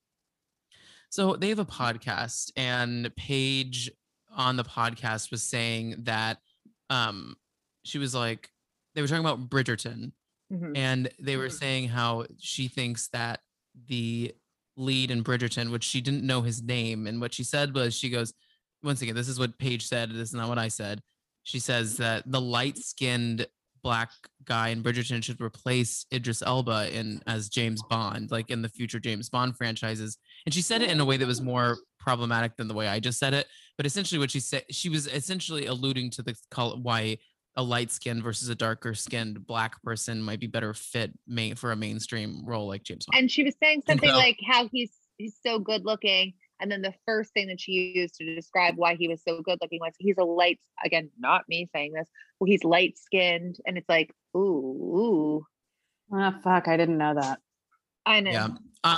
So 1.10 1.36
they 1.36 1.50
have 1.50 1.60
a 1.60 1.66
podcast, 1.66 2.52
and 2.56 3.14
Paige 3.16 3.90
on 4.36 4.56
the 4.58 4.64
podcast 4.64 5.32
was 5.32 5.42
saying 5.44 5.96
that 6.04 6.38
um 6.90 7.36
she 7.84 7.98
was 7.98 8.14
like 8.14 8.50
they 8.96 9.02
were 9.02 9.08
talking 9.08 9.26
about 9.26 9.50
Bridgerton, 9.50 10.12
Mhm. 10.52 10.76
and 10.78 11.10
they 11.20 11.38
were 11.38 11.50
saying 11.50 11.90
how 11.90 12.26
she 12.40 12.68
thinks 12.68 13.08
that 13.10 13.42
the 13.88 14.34
lead 14.76 15.12
in 15.12 15.24
Bridgerton, 15.24 15.72
which 15.72 15.84
she 15.84 16.02
didn't 16.02 16.24
know 16.24 16.42
his 16.42 16.62
name, 16.62 17.08
and 17.08 17.20
what 17.22 17.34
she 17.34 17.44
said 17.44 17.74
was 17.74 17.96
she 17.98 18.10
goes, 18.10 18.34
once 18.84 19.02
again, 19.02 19.16
this 19.16 19.28
is 19.28 19.40
what 19.40 19.58
Paige 19.58 19.86
said, 19.88 20.12
this 20.12 20.30
is 20.30 20.34
not 20.36 20.50
what 20.50 20.58
I 20.60 20.68
said. 20.68 21.02
She 21.44 21.60
says 21.60 21.98
that 21.98 22.24
the 22.32 22.42
light-skinned 22.42 23.48
black 23.84 24.10
guy 24.46 24.70
in 24.70 24.84
Bridgerton 24.84 25.24
should 25.24 25.40
replace 25.42 26.06
Idris 26.14 26.42
Elba 26.42 26.92
in 26.96 27.22
as 27.28 27.50
James 27.50 27.82
Bond, 27.90 28.32
like 28.32 28.50
in 28.50 28.62
the 28.62 28.70
future 28.70 29.00
James 29.00 29.30
Bond 29.30 29.56
franchises. 29.58 30.18
And 30.48 30.54
she 30.54 30.62
said 30.62 30.82
it 30.82 30.90
in 30.90 30.98
a 31.02 31.04
way 31.04 31.18
that 31.18 31.28
was 31.28 31.42
more 31.42 31.76
problematic 32.00 32.56
than 32.56 32.70
the 32.70 32.74
way 32.74 32.88
I 32.88 33.02
just 33.02 33.20
said 33.20 33.34
it. 33.34 33.48
But 33.76 33.86
essentially, 33.86 34.18
what 34.18 34.32
she 34.32 34.40
said, 34.40 34.64
she 34.72 34.88
was 34.88 35.06
essentially 35.06 35.66
alluding 35.66 36.10
to 36.12 36.24
the 36.24 36.38
col- 36.52 36.80
why 36.82 37.18
a 37.58 37.62
light 37.62 37.92
skinned 37.92 38.24
versus 38.24 38.48
a 38.48 38.56
darker 38.56 38.94
skinned 38.94 39.46
black 39.46 39.84
person 39.84 40.22
might 40.24 40.40
be 40.40 40.48
better 40.48 40.74
fit 40.74 41.12
main 41.28 41.56
for 41.56 41.74
a 41.74 41.76
mainstream 41.76 42.46
role 42.46 42.66
like 42.66 42.84
James 42.84 43.06
Bond. 43.08 43.20
and 43.24 43.30
she 43.30 43.44
was 43.44 43.56
saying 43.62 43.84
something 43.86 44.10
so- 44.10 44.16
like 44.16 44.40
how 44.48 44.70
he's 44.72 44.94
he's 45.18 45.36
so 45.46 45.60
good 45.60 45.84
looking 45.84 46.34
And 46.62 46.72
then 46.72 46.82
the 46.82 46.94
first 47.06 47.34
thing 47.34 47.48
that 47.48 47.60
she 47.60 47.92
used 47.94 48.16
to 48.16 48.36
describe 48.36 48.78
why 48.78 48.96
he 48.96 49.10
was 49.10 49.22
so 49.28 49.42
good 49.42 49.58
looking 49.62 49.82
was 49.82 49.94
he's 50.00 50.18
a 50.18 50.24
light, 50.24 50.60
again, 50.86 51.10
not 51.20 51.44
me 51.50 51.68
saying 51.76 51.92
this, 51.92 52.08
well, 52.40 52.48
he's 52.48 52.64
light 52.64 52.98
skinned. 52.98 53.58
And 53.66 53.78
it's 53.78 53.90
like, 53.90 54.14
ooh, 54.36 54.40
ooh. 54.40 55.46
Oh, 56.14 56.34
fuck. 56.42 56.68
I 56.70 56.78
didn't 56.78 56.98
know 56.98 57.16
that. 57.16 57.40
I 58.06 58.22
know. 58.22 58.32
Yeah. 58.32 58.48
Uh, 58.84 58.96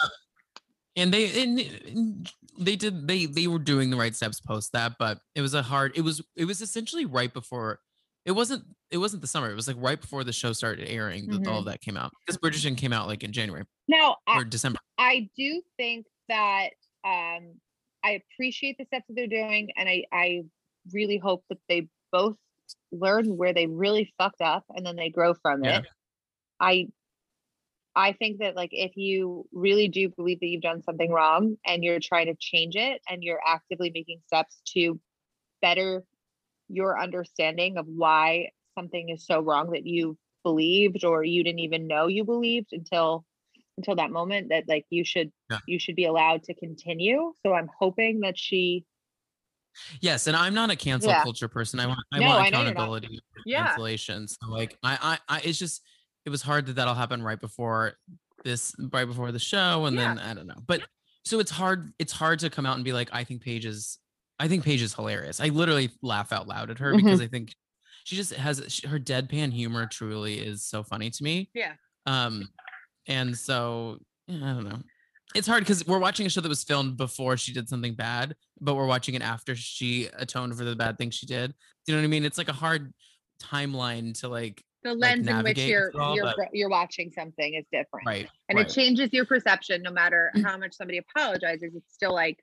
and 0.95 1.13
they 1.13 1.43
and, 1.43 2.31
they 2.57 2.75
did 2.75 3.07
they 3.07 3.25
they 3.25 3.47
were 3.47 3.59
doing 3.59 3.89
the 3.89 3.95
right 3.97 4.13
steps 4.15 4.39
post 4.41 4.73
that, 4.73 4.93
but 4.99 5.19
it 5.35 5.41
was 5.41 5.53
a 5.53 5.61
hard. 5.61 5.93
It 5.95 6.01
was 6.01 6.21
it 6.35 6.45
was 6.45 6.61
essentially 6.61 7.05
right 7.05 7.33
before. 7.33 7.79
It 8.25 8.33
wasn't 8.33 8.63
it 8.91 8.97
wasn't 8.97 9.21
the 9.21 9.27
summer. 9.27 9.49
It 9.49 9.55
was 9.55 9.67
like 9.67 9.77
right 9.79 9.99
before 9.99 10.23
the 10.23 10.33
show 10.33 10.51
started 10.51 10.89
airing 10.89 11.27
that 11.27 11.47
all 11.47 11.59
of 11.59 11.65
that 11.65 11.81
came 11.81 11.95
out 11.95 12.11
because 12.25 12.37
Bridgerton 12.37 12.77
came 12.77 12.91
out 12.91 13.07
like 13.07 13.23
in 13.23 13.31
January 13.31 13.63
Now, 13.87 14.17
I, 14.27 14.39
or 14.39 14.43
December. 14.43 14.79
I 14.97 15.29
do 15.37 15.61
think 15.77 16.05
that 16.27 16.71
um, 17.05 17.55
I 18.03 18.21
appreciate 18.33 18.77
the 18.77 18.85
steps 18.85 19.05
that 19.07 19.15
they're 19.15 19.27
doing, 19.27 19.69
and 19.77 19.87
I 19.87 20.03
I 20.11 20.43
really 20.91 21.17
hope 21.17 21.43
that 21.49 21.59
they 21.69 21.87
both 22.11 22.35
learn 22.91 23.37
where 23.37 23.53
they 23.53 23.67
really 23.67 24.13
fucked 24.17 24.41
up, 24.41 24.65
and 24.75 24.85
then 24.85 24.95
they 24.95 25.09
grow 25.09 25.33
from 25.33 25.63
Yeah. 25.63 25.79
it. 25.79 25.85
I 26.59 26.87
I 27.95 28.13
think 28.13 28.39
that 28.39 28.55
like 28.55 28.69
if 28.71 28.95
you 28.95 29.47
really 29.51 29.87
do 29.87 30.09
believe 30.09 30.39
that 30.39 30.47
you've 30.47 30.61
done 30.61 30.83
something 30.83 31.11
wrong 31.11 31.57
and 31.65 31.83
you're 31.83 31.99
trying 31.99 32.27
to 32.27 32.35
change 32.39 32.75
it, 32.75 33.01
and 33.09 33.23
you're 33.23 33.41
actively 33.45 33.91
making 33.93 34.21
steps 34.27 34.61
to 34.73 34.99
better 35.61 36.03
your 36.69 36.99
understanding 36.99 37.77
of 37.77 37.85
why 37.87 38.49
something 38.77 39.09
is 39.09 39.25
so 39.25 39.41
wrong 39.41 39.71
that 39.71 39.85
you 39.85 40.17
believed 40.43 41.03
or 41.03 41.23
you 41.23 41.43
didn't 41.43 41.59
even 41.59 41.87
know 41.87 42.07
you 42.07 42.23
believed 42.23 42.69
until 42.71 43.25
until 43.77 43.95
that 43.95 44.11
moment 44.11 44.49
that 44.49 44.67
like 44.69 44.85
you 44.89 45.03
should 45.03 45.31
Yeah. 45.49 45.57
you 45.67 45.79
should 45.79 45.95
be 45.95 46.05
allowed 46.05 46.43
to 46.43 46.53
continue 46.53 47.33
so 47.45 47.53
i'm 47.53 47.69
hoping 47.77 48.21
that 48.21 48.37
she 48.37 48.85
Yes, 50.01 50.27
and 50.27 50.35
I'm 50.35 50.53
not 50.53 50.69
a 50.71 50.75
cancel 50.75 51.11
Yeah. 51.11 51.21
culture 51.21 51.47
person. 51.47 51.79
I 51.79 51.87
want 51.87 51.99
I 52.11 52.19
No, 52.19 52.27
want 52.27 52.41
I 52.41 52.49
know 52.49 52.61
you're 52.61 52.73
not. 52.73 52.83
accountability, 52.83 53.21
for 53.33 53.41
Yeah. 53.45 53.65
cancellation. 53.65 54.27
So 54.27 54.47
like 54.47 54.77
I, 54.83 55.19
I 55.29 55.37
I 55.37 55.41
it's 55.41 55.59
just 55.59 55.83
it 56.25 56.29
was 56.29 56.41
hard 56.41 56.65
that 56.67 56.73
that'll 56.75 56.93
happen 56.95 57.21
right 57.23 57.39
before 57.39 57.93
this 58.43 58.73
right 58.91 59.05
before 59.05 59.31
the 59.31 59.39
show, 59.39 59.85
and 59.85 59.95
Yeah. 59.95 60.13
then 60.15 60.19
I 60.19 60.33
don't 60.33 60.47
know. 60.47 60.61
But 60.67 60.81
so 61.25 61.39
it's 61.39 61.51
hard 61.51 61.91
it's 61.99 62.13
hard 62.13 62.39
to 62.39 62.49
come 62.49 62.65
out 62.65 62.75
and 62.75 62.85
be 62.85 62.93
like 62.93 63.09
I 63.11 63.23
think 63.23 63.41
Paige 63.41 63.65
is 63.65 63.97
I 64.39 64.47
think 64.47 64.63
Paige 64.63 64.81
is 64.81 64.93
hilarious. 64.93 65.39
I 65.41 65.47
literally 65.47 65.89
laugh 66.01 66.31
out 66.31 66.47
loud 66.47 66.69
at 66.71 66.79
her 66.79 66.93
Mm-hmm. 66.93 67.05
because 67.05 67.21
I 67.21 67.27
think 67.27 67.53
she 68.05 68.15
just 68.15 68.33
has 68.33 68.63
she, 68.69 68.87
her 68.87 68.97
deadpan 68.99 69.51
humor 69.51 69.85
truly 69.85 70.39
is 70.39 70.63
so 70.65 70.83
funny 70.83 71.09
to 71.09 71.23
me. 71.23 71.49
Yeah. 71.53 71.73
Um, 72.05 72.47
and 73.07 73.37
so 73.37 73.99
yeah, 74.27 74.51
I 74.51 74.53
don't 74.53 74.63
know. 74.63 74.79
It's 75.35 75.47
hard 75.47 75.61
because 75.61 75.85
we're 75.85 75.99
watching 75.99 76.25
a 76.25 76.29
show 76.29 76.41
that 76.41 76.49
was 76.49 76.63
filmed 76.63 76.97
before 76.97 77.37
she 77.37 77.53
did 77.53 77.69
something 77.69 77.93
bad, 77.93 78.35
but 78.61 78.73
we're 78.75 78.87
watching 78.87 79.13
it 79.13 79.21
after 79.21 79.55
she 79.55 80.07
atoned 80.17 80.57
for 80.57 80.63
the 80.63 80.75
bad 80.75 80.97
thing 80.97 81.11
she 81.11 81.27
did. 81.27 81.53
Do 81.85 81.91
you 81.91 81.95
know 81.95 82.01
what 82.01 82.05
I 82.05 82.09
mean? 82.09 82.25
It's 82.25 82.37
like 82.39 82.49
a 82.49 82.53
hard 82.53 82.91
timeline 83.43 84.19
to 84.21 84.27
like 84.27 84.63
the 84.83 84.93
lens 84.93 85.27
in 85.27 85.43
which 85.43 85.59
you're 85.59 85.91
you're 86.13 86.33
bro- 86.35 86.45
you're 86.53 86.69
watching 86.69 87.11
something 87.11 87.53
is 87.53 87.65
different 87.71 88.05
right. 88.05 88.29
and 88.47 88.57
right. 88.57 88.67
it 88.67 88.73
changes 88.73 89.09
your 89.11 89.25
perception 89.25 89.81
no 89.81 89.91
matter 89.91 90.31
mm. 90.35 90.43
how 90.45 90.57
much 90.57 90.73
somebody 90.73 90.99
apologizes. 90.99 91.75
It's 91.75 91.93
still 91.93 92.13
like 92.13 92.37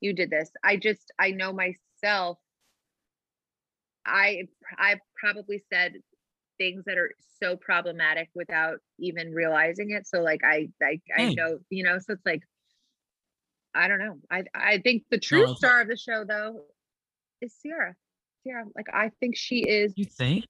you 0.00 0.12
did 0.12 0.30
this. 0.30 0.50
I 0.64 0.76
just 0.76 1.12
i 1.18 1.30
know 1.30 1.52
myself. 1.52 2.38
I 4.06 4.44
i 4.78 4.96
probably 5.16 5.62
said 5.72 5.94
things 6.58 6.84
that 6.86 6.98
are 6.98 7.12
so 7.42 7.56
problematic 7.56 8.28
without 8.34 8.78
even 8.98 9.32
realizing 9.32 9.90
it 9.90 10.06
so 10.06 10.20
like 10.20 10.40
i 10.44 10.68
i, 10.82 11.00
I 11.16 11.34
know 11.34 11.58
you 11.70 11.82
know 11.82 11.98
so 11.98 12.12
it's 12.12 12.26
like 12.26 12.42
i 13.74 13.88
don't 13.88 13.98
know. 13.98 14.18
I 14.30 14.44
i 14.54 14.78
think 14.78 15.04
the 15.10 15.18
true 15.18 15.42
it's- 15.42 15.58
star 15.58 15.80
of 15.80 15.88
the 15.88 15.96
show 15.96 16.24
though 16.24 16.64
is 17.40 17.54
ciara 17.62 17.94
ciara 18.44 18.64
like 18.76 18.86
i 18.92 19.10
think 19.20 19.36
she 19.36 19.60
is 19.60 19.92
You 19.96 20.04
think? 20.04 20.44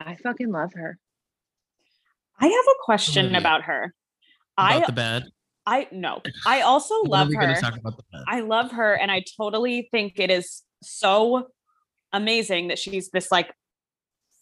I 0.00 0.16
fucking 0.16 0.50
love 0.50 0.72
her 0.74 0.98
I 2.40 2.46
have 2.46 2.52
a 2.52 2.84
question 2.84 3.26
Olivia. 3.26 3.40
about 3.40 3.62
her. 3.62 3.94
About 4.56 4.82
I 4.82 4.86
the 4.86 4.92
bed? 4.92 5.24
I 5.66 5.88
no. 5.92 6.22
I 6.46 6.62
also 6.62 7.02
love 7.02 7.32
her. 7.34 7.54
talk 7.60 7.76
about 7.76 7.96
the 7.96 8.04
bed? 8.12 8.22
I 8.26 8.40
love 8.40 8.72
her 8.72 8.94
and 8.94 9.10
I 9.10 9.24
totally 9.36 9.88
think 9.90 10.14
it 10.18 10.30
is 10.30 10.62
so 10.82 11.48
amazing 12.12 12.68
that 12.68 12.78
she's 12.78 13.10
this 13.10 13.30
like 13.30 13.52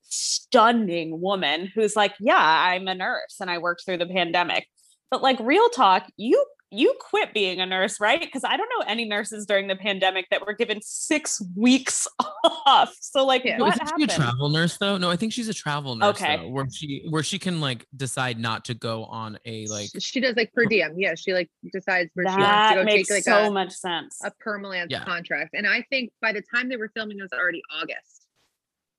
stunning 0.03 1.21
woman 1.21 1.71
who's 1.75 1.97
like, 1.97 2.15
yeah, 2.21 2.37
I'm 2.39 2.87
a 2.87 2.95
nurse 2.95 3.37
and 3.41 3.51
I 3.51 3.59
worked 3.59 3.85
through 3.85 3.99
the 3.99 4.07
pandemic. 4.07 4.67
But 5.11 5.23
like 5.23 5.39
real 5.41 5.69
talk, 5.71 6.07
you 6.17 6.45
you 6.73 6.95
quit 7.01 7.33
being 7.33 7.61
a 7.61 7.67
nurse, 7.67 8.01
right? 8.01 8.21
Because 8.21 8.43
I 8.43 8.57
don't 8.57 8.69
know 8.77 8.85
any 8.89 9.05
nurses 9.05 9.47
during 9.47 9.69
the 9.69 9.77
pandemic 9.77 10.27
that 10.31 10.45
were 10.45 10.53
given 10.53 10.81
six 10.83 11.41
weeks 11.57 12.09
off. 12.67 12.93
So 13.01 13.25
like 13.25 13.45
Yeah. 13.45 13.59
No, 13.59 13.65
what 13.67 13.75
isn't 13.75 13.87
happened? 13.87 14.11
she 14.11 14.15
a 14.17 14.19
travel 14.21 14.49
nurse 14.49 14.77
though? 14.77 14.99
No, 14.99 15.09
I 15.09 15.17
think 15.17 15.33
she's 15.33 15.49
a 15.49 15.55
travel 15.55 15.95
nurse. 15.95 16.21
Okay. 16.21 16.37
though, 16.39 16.49
where 16.49 16.67
she 16.71 17.07
where 17.09 17.23
she 17.23 17.39
can 17.39 17.61
like 17.61 17.87
decide 17.97 18.39
not 18.41 18.65
to 18.65 18.75
go 18.75 19.05
on 19.05 19.39
a 19.45 19.67
like 19.69 19.91
she 20.01 20.21
does 20.21 20.35
like 20.37 20.53
per 20.53 20.65
diem 20.67 20.95
yeah 20.99 21.15
she 21.15 21.33
like 21.33 21.49
decides 21.73 22.11
where 22.15 22.27
she 22.27 22.31
wants 22.37 22.43
to 22.43 22.47
that 22.47 22.75
go 22.75 22.85
makes 22.85 23.09
take 23.09 23.17
like 23.19 23.23
so 23.25 23.47
a, 23.47 23.51
much 23.51 23.73
sense. 23.73 24.19
a 24.25 24.33
permalance 24.41 24.91
Yeah. 24.91 25.05
contract. 25.05 25.51
And 25.55 25.67
I 25.69 25.83
think 25.89 26.11
by 26.21 26.33
the 26.33 26.43
time 26.55 26.69
they 26.69 26.77
were 26.77 26.91
filming, 26.97 27.19
it 27.19 27.23
was 27.23 27.33
already 27.33 27.63
August. 27.81 28.27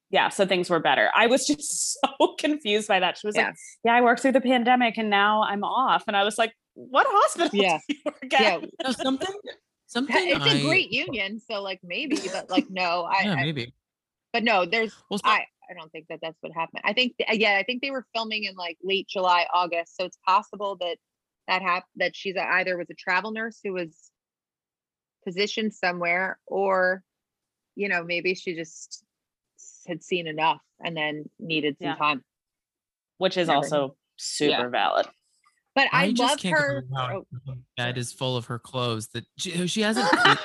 yeah, 0.09 0.29
so 0.29 0.45
things 0.45 0.69
were 0.69 0.79
better. 0.79 1.09
I 1.13 1.27
was 1.27 1.45
just 1.51 1.99
so 1.99 2.35
confused 2.39 2.87
by 2.87 3.01
that. 3.01 3.17
She 3.17 3.27
was 3.27 3.35
Yeah. 3.35 3.47
like, 3.47 3.55
"Yeah, 3.83 3.93
I 3.95 4.01
worked 4.01 4.21
through 4.21 4.31
the 4.31 4.41
pandemic 4.41 4.97
and 4.97 5.09
now 5.09 5.43
I'm 5.43 5.65
off," 5.65 6.05
and 6.07 6.15
I 6.15 6.23
was 6.23 6.37
like, 6.37 6.53
"What 6.77 7.07
hospital 7.09 7.49
Yeah. 7.59 7.79
do 7.89 7.95
you 7.95 8.01
work 8.05 8.23
Yeah, 8.31 8.59
no, 8.83 8.91
something 8.91 9.35
something 9.87 10.15
it's 10.29 10.45
a 10.45 10.49
I- 10.59 10.61
great 10.61 10.91
union. 10.91 11.39
So 11.39 11.61
like 11.61 11.79
maybe, 11.83 12.17
but 12.31 12.49
like 12.49 12.69
no, 12.69 13.03
I, 13.03 13.21
Yeah, 13.23 13.31
I 13.33 13.35
maybe. 13.35 13.73
but 14.31 14.43
no, 14.43 14.65
there's 14.65 14.95
Well, 15.09 15.17
so- 15.19 15.27
I 15.29 15.45
I 15.69 15.73
don't 15.73 15.91
think 15.91 16.07
that 16.07 16.19
that's 16.21 16.37
what 16.41 16.53
happened. 16.53 16.81
I 16.85 16.93
think 16.93 17.17
th- 17.17 17.39
yeah, 17.39 17.57
I 17.57 17.63
think 17.63 17.81
they 17.81 17.91
were 17.91 18.05
filming 18.13 18.43
in 18.45 18.55
like 18.55 18.77
late 18.83 19.07
July, 19.09 19.47
August. 19.53 19.97
So 19.97 20.05
it's 20.05 20.17
possible 20.25 20.77
that 20.77 20.97
that 21.47 21.61
happened 21.61 21.91
that 21.97 22.15
she's 22.15 22.35
a- 22.37 22.47
either 22.47 22.77
was 22.77 22.89
a 22.89 22.93
travel 22.93 23.31
nurse 23.31 23.59
who 23.63 23.73
was 23.73 24.11
positioned 25.25 25.73
somewhere, 25.73 26.39
or 26.45 27.03
you 27.75 27.89
know 27.89 28.03
maybe 28.03 28.33
she 28.35 28.55
just 28.55 29.03
had 29.87 30.03
seen 30.03 30.27
enough 30.27 30.61
and 30.83 30.95
then 30.95 31.25
needed 31.39 31.77
some 31.79 31.87
Yeah. 31.89 31.95
time. 31.95 32.23
Which 33.17 33.35
is 33.37 33.47
Never. 33.47 33.57
also 33.57 33.97
super 34.17 34.51
Yeah. 34.51 34.69
valid. 34.69 35.07
But 35.77 35.89
I, 35.91 36.11
just 36.11 36.19
love 36.19 36.39
can't 36.39 36.57
her. 36.57 36.77
over 36.77 36.87
how 36.95 37.17
oh, 37.17 37.25
her 37.47 37.53
bed 37.77 37.99
is 37.99 38.11
full 38.11 38.35
of 38.35 38.45
her 38.45 38.57
clothes 38.57 39.09
that 39.09 39.25
she, 39.37 39.67
she 39.67 39.81
hasn't 39.81 40.07
her 40.15 40.35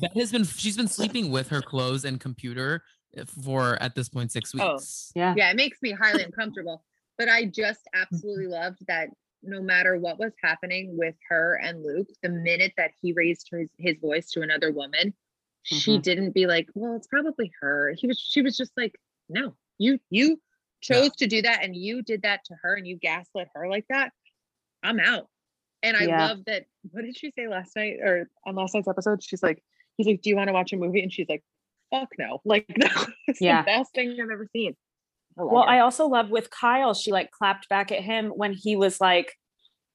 bed 0.00 0.12
has 0.14 0.30
been 0.30 0.44
she's 0.44 0.76
been 0.76 0.86
sleeping 0.86 1.32
with 1.32 1.48
her 1.48 1.60
clothes 1.60 2.04
and 2.04 2.20
computer 2.20 2.84
uh, 3.18 3.24
for 3.24 3.76
at 3.82 3.96
this 3.96 4.08
six 4.28 4.54
weeks. 4.54 5.10
yeah. 5.16 5.34
yeah, 5.36 5.50
it 5.50 5.56
makes 5.56 5.82
me 5.82 5.90
highly 5.90 6.22
uncomfortable. 6.22 6.84
But 7.16 7.28
I 7.28 7.46
just 7.46 7.80
absolutely 7.92 8.46
loved 8.46 8.78
that 8.86 9.08
no 9.42 9.60
matter 9.60 9.96
what 9.98 10.20
was 10.20 10.32
happening 10.40 10.96
with 10.96 11.16
her 11.28 11.56
and 11.60 11.82
Luke, 11.82 12.06
the 12.22 12.28
minute 12.28 12.72
that 12.76 12.92
he 13.02 13.12
raised 13.12 13.48
his, 13.50 13.68
his 13.78 13.96
voice 14.00 14.30
to 14.30 14.42
another 14.42 14.70
woman, 14.70 15.12
she 15.64 15.98
Mhm. 15.98 16.02
didn't 16.02 16.34
be 16.34 16.46
like, 16.46 16.68
well, 16.74 16.94
it's 16.94 17.08
probably 17.08 17.50
her. 17.60 17.94
He 17.98 18.06
was 18.06 18.20
she 18.20 18.42
was 18.42 18.56
just 18.56 18.70
like, 18.76 18.94
no, 19.28 19.56
you 19.76 19.98
you 20.08 20.40
chose 20.80 21.10
to 21.16 21.26
do 21.26 21.42
that 21.42 21.64
and 21.64 21.74
you 21.74 22.02
did 22.02 22.22
that 22.22 22.44
to 22.44 22.54
her 22.62 22.76
and 22.76 22.86
you 22.86 22.96
gaslit 22.96 23.48
her 23.56 23.68
like 23.68 23.84
that. 23.90 24.12
I'm 24.82 25.00
out. 25.00 25.26
And 25.82 25.96
I 25.96 26.04
Yeah. 26.04 26.28
love 26.28 26.44
that. 26.46 26.64
What 26.90 27.02
did 27.04 27.16
she 27.16 27.30
say 27.36 27.48
last 27.48 27.76
night 27.76 27.98
or 28.02 28.28
on 28.46 28.54
last 28.54 28.74
night's 28.74 28.88
episode? 28.88 29.22
She's 29.22 29.42
like, 29.42 29.62
he's 29.96 30.06
like, 30.06 30.22
Do 30.22 30.30
you 30.30 30.36
want 30.36 30.48
to 30.48 30.52
watch 30.52 30.72
a 30.72 30.76
movie? 30.76 31.02
And 31.02 31.12
she's 31.12 31.28
like, 31.28 31.42
fuck 31.90 32.08
no. 32.18 32.40
Like 32.44 32.66
that 32.76 33.08
was 33.26 33.40
Yeah. 33.40 33.62
the 33.62 33.66
best 33.66 33.94
thing 33.94 34.10
I've 34.12 34.30
ever 34.30 34.48
seen. 34.52 34.76
I 35.38 35.42
Well, 35.44 35.62
her. 35.62 35.68
I 35.68 35.80
also 35.80 36.06
love 36.06 36.30
with 36.30 36.50
Kyle, 36.50 36.94
she 36.94 37.12
like 37.12 37.30
clapped 37.30 37.68
back 37.68 37.92
at 37.92 38.00
him 38.00 38.30
when 38.30 38.52
he 38.52 38.76
was 38.76 39.00
like, 39.00 39.32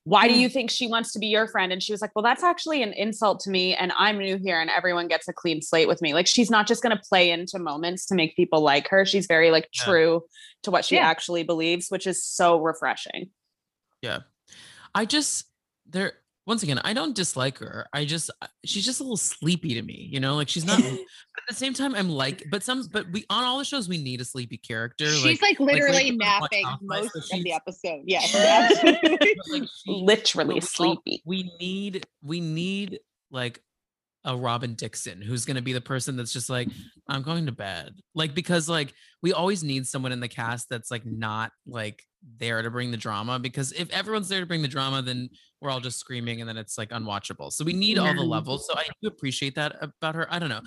Why 0.05 0.27
do 0.27 0.33
you 0.37 0.49
mm. 0.49 0.53
think 0.53 0.69
she 0.71 0.87
wants 0.87 1.11
to 1.13 1.19
be 1.19 1.27
your 1.27 1.47
friend? 1.47 1.71
And 1.71 1.81
she 1.83 1.91
was 1.93 2.01
like, 2.01 2.11
Well, 2.15 2.23
that's 2.23 2.43
actually 2.43 2.81
an 2.81 2.93
insult 2.93 3.41
to 3.41 3.49
me. 3.49 3.75
And 3.75 3.91
I'm 3.97 4.17
new 4.17 4.37
here 4.37 4.59
and 4.59 4.69
everyone 4.69 5.07
gets 5.07 5.27
a 5.27 5.33
clean 5.33 5.61
slate 5.61 5.87
with 5.87 6.01
me. 6.01 6.13
Like, 6.13 6.27
she's 6.27 6.49
not 6.49 6.67
just 6.67 6.81
going 6.83 6.95
to 6.95 7.01
play 7.09 7.29
into 7.31 7.59
moments 7.59 8.05
to 8.07 8.15
make 8.15 8.35
people 8.35 8.61
like 8.61 8.87
her. 8.89 9.05
She's 9.05 9.27
very 9.27 9.51
like 9.51 9.67
Yeah. 9.77 9.83
true 9.83 10.23
to 10.63 10.71
what 10.71 10.85
she 10.85 10.95
Yeah. 10.95 11.07
actually 11.07 11.43
believes, 11.43 11.89
which 11.89 12.07
is 12.07 12.23
so 12.23 12.57
refreshing. 12.59 13.29
I 14.95 15.05
just 15.05 15.45
there 15.87 16.13
once 16.45 16.61
again, 16.61 16.77
I 16.83 16.91
don't 16.91 17.15
dislike 17.15 17.57
her. 17.59 17.87
I 17.93 18.03
just 18.03 18.29
uh, 18.41 18.47
she's 18.65 18.83
just 18.85 18.99
a 18.99 19.03
little 19.03 19.15
sleepy 19.15 19.73
to 19.75 19.81
me, 19.81 20.09
you 20.11 20.19
know, 20.19 20.35
like 20.35 20.49
she's 20.49 20.65
not 20.65 20.77
but 20.81 20.89
at 20.91 20.99
the 21.49 21.55
same 21.55 21.73
time 21.73 21.95
I'm 21.95 22.09
like, 22.09 22.43
but 22.51 22.63
some 22.63 22.87
but 22.91 23.09
we 23.11 23.25
on 23.29 23.43
all 23.45 23.57
the 23.59 23.63
shows 23.65 23.87
we 23.87 23.97
need 23.97 24.19
a 24.19 24.25
sleepy 24.25 24.57
character. 24.57 25.05
She's 25.07 25.41
like, 25.41 25.41
like 25.41 25.59
literally 25.59 25.95
Lady 26.11 26.17
Gaga 26.17 26.41
napping 26.41 26.65
Housewives, 26.65 26.81
most 27.13 27.29
but 27.29 27.37
of 27.37 27.43
the 27.43 27.53
episode. 27.53 28.01
Yes, 28.05 28.33
Yeah. 28.83 28.91
like, 29.49 29.63
she- 29.83 29.91
Literally 29.91 30.47
but 30.47 30.55
we 30.55 30.59
all- 30.61 30.61
sleepy. 30.61 31.21
we 31.25 31.51
need 31.59 32.05
we 32.21 32.41
need 32.41 32.99
like 33.31 33.61
a 34.25 34.35
Robyn 34.35 34.75
Dixon 34.75 35.21
who's 35.21 35.45
going 35.45 35.55
to 35.57 35.61
be 35.61 35.73
the 35.73 35.81
person 35.81 36.15
that's 36.15 36.31
just 36.33 36.49
like 36.49 36.69
I'm 37.09 37.23
going 37.23 37.45
to 37.47 37.51
bed. 37.51 37.93
Like 38.15 38.33
because 38.33 38.69
like 38.69 38.93
we 39.21 39.33
always 39.33 39.63
need 39.63 39.85
someone 39.85 40.11
in 40.11 40.19
the 40.19 40.27
cast 40.29 40.69
that's 40.69 40.89
like 40.91 41.05
not 41.05 41.51
like 41.67 42.01
there 42.37 42.61
to 42.61 42.71
bring 42.71 42.91
the 42.91 42.97
drama 42.97 43.37
because 43.37 43.73
if 43.73 43.89
everyone's 43.91 44.29
there 44.29 44.39
to 44.39 44.45
bring 44.45 44.61
the 44.61 44.67
drama 44.67 45.01
then 45.01 45.29
we're 45.59 45.69
all 45.69 45.81
just 45.81 45.99
screaming 45.99 46.39
and 46.39 46.49
then 46.49 46.57
it's 46.57 46.77
like 46.77 46.89
unwatchable. 46.89 47.51
So 47.51 47.63
we 47.65 47.73
need 47.73 47.97
all 47.97 48.13
the 48.13 48.21
levels. 48.21 48.67
So 48.67 48.77
I 48.77 48.83
do 49.01 49.07
appreciate 49.07 49.55
that 49.55 49.75
about 49.81 50.15
her. 50.15 50.27
I 50.33 50.39
don't 50.39 50.49
know. 50.49 50.61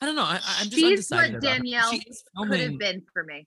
I 0.00 0.06
don't 0.06 0.16
know. 0.16 0.24
I, 0.24 0.34
I- 0.44 0.56
I'm 0.60 0.64
just 0.70 0.74
She's 0.76 1.10
what 1.10 1.24
undecided. 1.24 1.36
about. 1.36 1.42
Danielle 1.42 1.90
She 1.90 1.98
is 2.06 2.22
Could 2.36 2.60
have 2.60 2.78
been 2.78 3.02
for 3.12 3.24
me. 3.24 3.46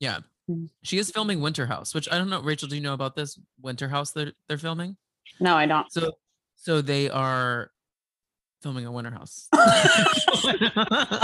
Yeah. 0.00 0.18
Mm. 0.50 0.68
She 0.84 0.98
is 0.98 1.10
filming 1.10 1.40
Winter 1.40 1.66
House, 1.66 1.94
which 1.94 2.08
I 2.10 2.18
don't 2.18 2.30
know. 2.30 2.40
Rachel, 2.40 2.68
do 2.68 2.76
you 2.76 2.80
know 2.82 2.94
about 2.94 3.16
this 3.16 3.38
Winter 3.60 3.88
House 3.88 4.12
that 4.12 4.32
they're 4.48 4.58
filming? 4.58 4.96
No, 5.40 5.56
I 5.56 5.66
don't. 5.66 5.90
So 5.90 6.12
so 6.56 6.80
they 6.80 7.10
are 7.10 7.70
filming 8.66 8.84
a 8.84 8.90
Winter 8.90 9.12
House. 9.12 9.48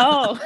Oh. 0.05 0.39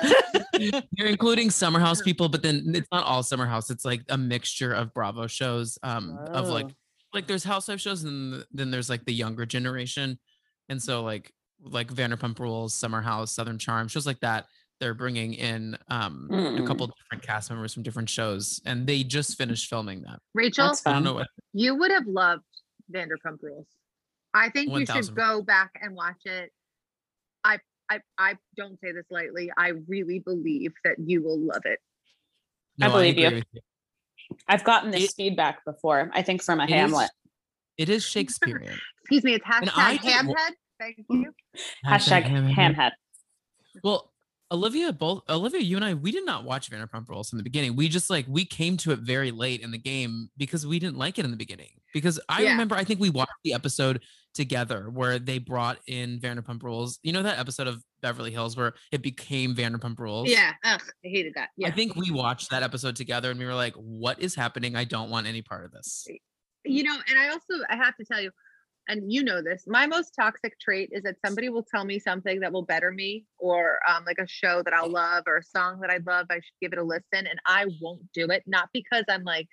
You're 0.92 1.08
including 1.08 1.50
Summer 1.50 1.78
House 1.78 2.00
people, 2.00 2.28
but 2.30 2.42
then 2.42 2.62
it's 2.74 2.88
not 2.90 3.04
all 3.04 3.22
Summer 3.22 3.44
House. 3.46 3.68
It's 3.70 3.84
like 3.84 4.00
a 4.08 4.16
mixture 4.16 4.72
of 4.72 4.94
Bravo 4.94 5.26
shows. 5.26 5.78
Um 5.82 6.16
of 6.28 6.48
like 6.48 6.66
Oh. 6.66 6.72
like 7.12 7.26
there's 7.26 7.44
housewife 7.44 7.80
shows 7.80 8.04
and 8.04 8.44
then 8.52 8.70
there's 8.70 8.88
like 8.88 9.04
the 9.04 9.12
younger 9.12 9.44
generation. 9.44 10.18
And 10.70 10.82
so 10.82 11.02
like 11.02 11.30
like 11.60 11.88
Vanderpump 11.92 12.38
Rules, 12.38 12.72
Summer 12.74 13.02
House, 13.02 13.34
Southern 13.34 13.58
Charm, 13.58 13.88
shows 13.88 14.06
like 14.06 14.20
that. 14.20 14.46
They're 14.80 14.94
bringing 14.94 15.34
in 15.34 15.76
um 15.88 16.28
a 16.30 16.34
Mm. 16.34 16.66
couple 16.66 16.86
different 16.86 17.22
cast 17.22 17.50
members 17.50 17.74
from 17.74 17.82
different 17.82 18.08
shows 18.08 18.60
and 18.64 18.86
they 18.86 19.02
just 19.02 19.36
finished 19.36 19.68
filming 19.68 20.00
that. 20.02 20.18
Rachel, 20.34 20.72
I 20.86 20.92
don't 20.94 21.04
know 21.04 21.14
what 21.14 21.28
you 21.52 21.74
would 21.74 21.90
have 21.90 22.06
loved 22.06 22.44
Vanderpump 22.90 23.42
Rules. 23.42 23.66
I 24.32 24.48
think 24.50 24.70
you 24.70 24.80
should 24.80 24.88
1000. 24.88 25.14
go 25.14 25.42
back 25.42 25.70
and 25.82 25.94
watch 25.94 26.20
it. 26.24 26.50
I 27.46 27.58
I 27.90 28.00
I 28.18 28.34
don't 28.56 28.78
say 28.82 28.92
this 28.92 29.04
lightly. 29.10 29.50
I 29.56 29.72
really 29.88 30.18
believe 30.18 30.72
that 30.84 30.96
you 30.98 31.22
will 31.22 31.38
love 31.38 31.62
it. 31.64 31.78
I 32.80 32.88
believe 32.88 33.12
agree 33.14 33.24
you. 33.28 33.34
with 33.36 33.44
you. 33.52 33.60
I've 34.48 34.64
gotten 34.64 34.90
this 34.90 35.04
It- 35.04 35.14
feedback 35.16 35.64
before. 35.64 36.10
I 36.12 36.22
think 36.22 36.42
from 36.42 36.60
a 36.60 36.64
It 36.64 36.70
is- 36.70 36.74
Hamlet. 36.74 37.10
It 37.78 37.88
is 37.88 38.04
Shakespearean. 38.04 38.78
Excuse 39.02 39.22
me, 39.24 39.34
it's 39.34 39.44
hashtag 39.44 39.98
hamhead. 39.98 40.52
Thank 40.80 40.96
you. 41.08 41.32
Hashtag 41.86 42.24
Hamhead. 42.24 42.74
hamhead. 42.74 42.90
Well, 43.84 44.12
Olivia, 44.52 44.92
both 44.92 45.22
Olivia, 45.28 45.60
you 45.60 45.76
and 45.76 45.84
I, 45.84 45.94
we 45.94 46.12
did 46.12 46.24
not 46.24 46.44
watch 46.44 46.70
Vanderpump 46.70 47.08
Rules 47.08 47.32
in 47.32 47.36
the 47.36 47.42
beginning. 47.42 47.74
We 47.74 47.88
just 47.88 48.08
like 48.10 48.26
we 48.28 48.44
came 48.44 48.76
to 48.78 48.92
it 48.92 49.00
very 49.00 49.30
late 49.32 49.60
in 49.60 49.70
the 49.72 49.78
game 49.78 50.28
because 50.36 50.66
we 50.66 50.78
didn't 50.78 50.96
like 50.98 51.18
it 51.18 51.24
in 51.24 51.30
the 51.32 51.36
beginning. 51.36 51.70
Because 51.92 52.20
I 52.28 52.42
Yeah. 52.42 52.50
remember, 52.50 52.76
I 52.76 52.84
think 52.84 53.00
we 53.00 53.10
watched 53.10 53.32
the 53.42 53.54
episode 53.54 54.02
together 54.34 54.88
where 54.90 55.18
they 55.18 55.38
brought 55.38 55.78
in 55.88 56.20
Vanderpump 56.20 56.62
Rules. 56.62 56.98
You 57.02 57.12
know 57.12 57.22
that 57.22 57.38
episode 57.38 57.66
of 57.66 57.82
Beverly 58.02 58.30
Hills 58.30 58.56
where 58.56 58.74
it 58.92 59.02
became 59.02 59.54
Vanderpump 59.54 59.98
Rules. 59.98 60.28
Yeah. 60.30 60.52
Ugh, 60.62 60.82
I 61.04 61.08
hated 61.08 61.32
that. 61.34 61.48
Yeah. 61.56 61.68
I 61.68 61.70
think 61.72 61.96
we 61.96 62.10
watched 62.12 62.50
that 62.50 62.62
episode 62.62 62.94
together 62.96 63.30
and 63.30 63.40
we 63.40 63.46
were 63.46 63.54
like, 63.54 63.74
"What 63.74 64.20
is 64.20 64.34
happening? 64.34 64.76
I 64.76 64.84
don't 64.84 65.10
want 65.10 65.26
any 65.26 65.42
part 65.42 65.64
of 65.64 65.72
this." 65.72 66.06
you 66.68 66.82
know, 66.82 66.96
and 67.08 67.18
I 67.18 67.28
also 67.28 67.62
I 67.70 67.76
have 67.76 67.96
to 67.96 68.04
tell 68.04 68.20
you, 68.20 68.30
and 68.88 69.12
you 69.12 69.22
know 69.22 69.42
this, 69.42 69.64
my 69.66 69.86
most 69.86 70.12
toxic 70.18 70.58
trait 70.60 70.90
is 70.92 71.02
that 71.02 71.16
somebody 71.24 71.48
will 71.48 71.64
tell 71.64 71.84
me 71.84 71.98
something 71.98 72.40
that 72.40 72.52
will 72.52 72.62
better 72.62 72.90
me, 72.90 73.24
or 73.38 73.80
um, 73.88 74.04
like 74.06 74.18
a 74.18 74.26
show 74.26 74.62
that 74.62 74.72
I'll 74.72 74.90
love, 74.90 75.24
or 75.26 75.38
a 75.38 75.42
song 75.42 75.80
that 75.80 75.90
I 75.90 75.98
love. 76.06 76.26
I 76.30 76.36
should 76.36 76.60
give 76.60 76.72
it 76.72 76.78
a 76.78 76.82
listen, 76.82 77.26
and 77.26 77.38
I 77.44 77.66
won't 77.80 78.12
do 78.12 78.26
it, 78.26 78.42
not 78.46 78.68
because 78.72 79.04
I'm 79.08 79.24
like, 79.24 79.48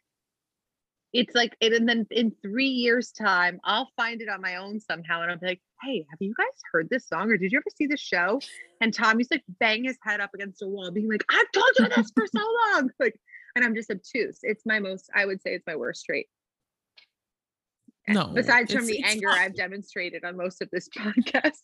it's 1.13 1.36
like, 1.36 1.55
it, 1.61 1.73
and 1.73 1.88
then 1.88 2.07
in 2.09 2.34
three 2.41 2.67
years' 2.67 3.11
time, 3.11 3.59
I'll 3.63 3.89
find 3.95 4.21
it 4.21 4.29
on 4.29 4.41
my 4.41 4.55
own 4.55 4.79
somehow, 4.79 5.21
and 5.21 5.31
I'll 5.31 5.38
be 5.38 5.47
like, 5.47 5.61
hey, 5.84 6.05
have 6.09 6.19
you 6.19 6.34
guys 6.38 6.47
heard 6.71 6.89
this 6.89 7.07
song, 7.07 7.29
or 7.29 7.38
did 7.38 7.51
you 7.51 7.59
ever 7.59 7.69
see 7.75 7.88
this 7.88 7.99
show? 7.99 8.39
And 8.81 8.93
Tom 8.93 9.19
used 9.19 9.31
to 9.31 9.36
like 9.36 9.43
bang 9.59 9.84
his 9.84 9.97
head 10.01 10.21
up 10.21 10.31
against 10.34 10.61
a 10.63 10.67
wall, 10.67 10.91
being 10.91 11.09
like, 11.09 11.23
I've 11.29 11.51
told 11.51 11.69
you 11.79 11.88
this 11.89 12.11
for 12.15 12.25
so 12.27 12.43
long, 12.73 12.89
like, 12.99 13.15
and 13.55 13.63
I'm 13.63 13.75
just 13.75 13.91
obtuse. 13.91 14.39
It's 14.41 14.65
my 14.65 14.79
most, 14.79 15.09
I 15.15 15.25
would 15.25 15.41
say, 15.41 15.53
it's 15.53 15.67
my 15.67 15.75
worst 15.75 16.05
trait. 16.05 16.27
No, 18.08 18.28
Besides 18.34 18.74
from 18.74 18.86
the 18.86 19.04
anger 19.04 19.30
fine. 19.30 19.39
I've 19.39 19.56
demonstrated 19.56 20.24
on 20.24 20.38
most 20.38 20.62
of 20.62 20.70
this 20.72 20.89
podcast. 20.97 21.60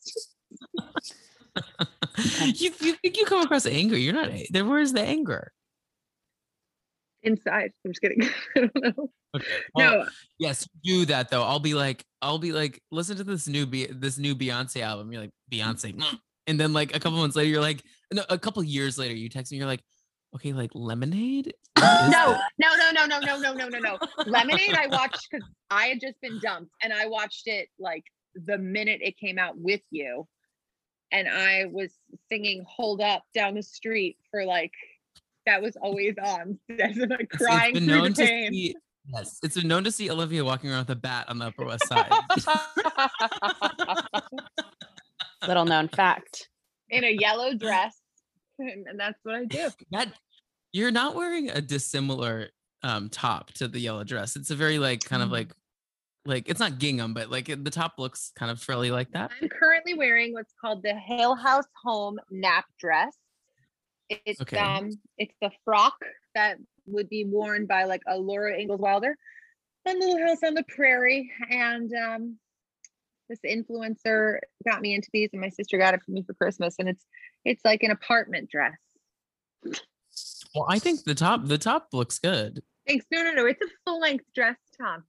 you, 2.59 2.71
you 2.79 2.93
think 2.95 3.17
you 3.17 3.25
come 3.25 3.41
across 3.41 3.65
angry? 3.65 4.01
You're 4.01 4.13
not. 4.13 4.31
There, 4.49 4.65
where's 4.65 4.93
the 4.93 5.01
anger? 5.01 5.51
Inside. 7.23 7.71
I'm 7.83 7.91
just 7.91 8.01
kidding. 8.01 8.23
I 8.55 8.59
don't 8.59 8.75
know. 8.75 9.09
Okay. 9.35 9.45
well, 9.75 9.99
No, 9.99 10.07
Yes, 10.39 10.67
do 10.83 11.05
that 11.05 11.29
though. 11.29 11.43
I'll 11.43 11.59
be 11.59 11.73
like, 11.73 12.03
I'll 12.21 12.39
be 12.39 12.51
like, 12.51 12.81
listen 12.91 13.17
to 13.17 13.23
this 13.23 13.47
new 13.47 13.65
Be- 13.65 13.87
this 13.87 14.17
new 14.17 14.35
Beyonce 14.35 14.81
album. 14.81 15.11
You're 15.11 15.21
like 15.23 15.31
Beyonce, 15.51 15.95
mm. 15.95 16.19
and 16.47 16.59
then 16.59 16.73
like 16.73 16.95
a 16.95 16.99
couple 16.99 17.19
months 17.19 17.35
later, 17.35 17.49
you're 17.49 17.61
like, 17.61 17.83
no, 18.13 18.23
a 18.29 18.37
couple 18.37 18.63
years 18.63 18.97
later, 18.97 19.13
you 19.13 19.29
text 19.29 19.51
me. 19.51 19.57
You're 19.57 19.67
like, 19.67 19.83
okay, 20.35 20.53
like 20.53 20.71
Lemonade. 20.73 21.53
No, 21.77 22.37
no, 22.59 22.75
no, 22.75 22.91
no, 22.91 23.05
no, 23.05 23.19
no, 23.19 23.37
no, 23.37 23.53
no, 23.53 23.67
no, 23.69 23.79
no. 23.79 23.97
Lemonade, 24.25 24.75
I 24.75 24.87
watched 24.87 25.27
because 25.31 25.47
I 25.69 25.87
had 25.87 25.99
just 26.01 26.19
been 26.21 26.39
dumped 26.41 26.71
and 26.83 26.91
I 26.93 27.05
watched 27.07 27.47
it 27.47 27.69
like 27.79 28.03
the 28.35 28.57
minute 28.57 28.99
it 29.01 29.17
came 29.17 29.37
out 29.39 29.57
with 29.57 29.81
you. 29.91 30.27
And 31.11 31.27
I 31.27 31.65
was 31.71 31.91
singing 32.29 32.63
Hold 32.67 33.01
Up 33.01 33.23
down 33.33 33.55
the 33.55 33.63
street 33.63 34.17
for 34.29 34.45
like, 34.45 34.71
that 35.45 35.61
was 35.61 35.75
always 35.81 36.15
on. 36.23 36.59
As 36.79 36.97
like 36.97 37.29
crying 37.29 37.75
it's 37.75 37.79
been 37.79 37.87
through 37.87 37.95
known 37.97 38.03
the 38.13 38.15
to 38.15 38.25
pain. 38.25 38.51
see. 38.51 38.75
Yes, 39.11 39.39
it's 39.41 39.55
been 39.55 39.67
known 39.67 39.83
to 39.85 39.91
see 39.91 40.11
Olivia 40.11 40.45
walking 40.45 40.69
around 40.69 40.81
with 40.81 40.91
a 40.91 40.95
bat 40.95 41.25
on 41.29 41.39
the 41.39 41.45
Upper 41.45 41.65
West 41.65 41.87
Side. 41.87 42.11
Little 45.47 45.65
known 45.65 45.87
fact. 45.87 46.49
in 46.89 47.03
a 47.03 47.09
yellow 47.19 47.55
dress. 47.55 47.98
And, 48.59 48.87
and 48.87 48.99
that's 48.99 49.17
what 49.23 49.35
I 49.35 49.45
do. 49.45 49.69
that 49.91 50.13
you're 50.71 50.91
not 50.91 51.15
wearing 51.15 51.49
a 51.49 51.61
dissimilar 51.61 52.49
um 52.83 53.09
top 53.09 53.51
to 53.53 53.67
the 53.67 53.79
yellow 53.79 54.03
dress. 54.03 54.35
It's 54.35 54.51
a 54.51 54.55
very 54.55 54.79
like 54.79 55.03
kind 55.03 55.21
of 55.23 55.29
Mm. 55.29 55.33
like 55.33 55.53
like 56.25 56.49
it's 56.49 56.59
not 56.59 56.79
gingham, 56.79 57.13
but 57.13 57.29
like 57.31 57.49
it- 57.49 57.63
the 57.63 57.71
top 57.71 57.93
looks 57.97 58.31
kind 58.35 58.51
of 58.51 58.61
frilly 58.61 58.91
like 58.91 59.11
that. 59.11 59.31
I'm 59.41 59.49
currently 59.49 59.93
wearing 59.95 60.33
what's 60.33 60.53
called 60.59 60.83
the 60.83 60.93
Hill 60.93 61.35
House 61.35 61.65
Home 61.83 62.19
nap 62.29 62.65
dress. 62.79 63.15
It's 64.09 64.41
Okay. 64.41 64.57
um 64.57 64.91
it's 65.17 65.33
the 65.41 65.51
frock 65.65 65.95
that 66.35 66.57
would 66.85 67.09
be 67.09 67.23
worn 67.25 67.65
by 67.65 67.83
like 67.85 68.01
a 68.07 68.17
Laura 68.17 68.57
Ingalls 68.59 68.79
Wilder 68.79 69.15
on 69.87 69.99
Little 69.99 70.25
House 70.27 70.43
on 70.43 70.53
the 70.53 70.63
Prairie. 70.63 71.31
And 71.49 71.91
um 71.93 72.37
this 73.29 73.39
influencer 73.45 74.39
got 74.67 74.81
me 74.81 74.93
into 74.95 75.09
these 75.13 75.29
and 75.33 75.41
my 75.41 75.49
sister 75.49 75.77
got 75.77 75.93
it 75.93 76.01
for 76.03 76.11
me 76.11 76.23
for 76.23 76.33
Christmas. 76.33 76.75
And 76.79 76.89
it's 76.89 77.05
it's 77.45 77.63
like 77.63 77.83
an 77.83 77.91
apartment 77.91 78.49
dress. 78.49 78.73
Well, 80.55 80.65
I 80.67 80.79
think 80.79 81.03
the 81.03 81.15
top 81.15 81.45
the 81.45 81.57
top 81.57 81.89
looks 81.93 82.19
good. 82.19 82.61
Thanks. 82.87 83.05
No, 83.11 83.21
no, 83.23 83.33
no. 83.33 83.45
It's 83.45 83.61
a 83.61 83.67
full 83.85 83.99
length 83.99 84.25
dress, 84.33 84.57
Tom. 84.79 85.03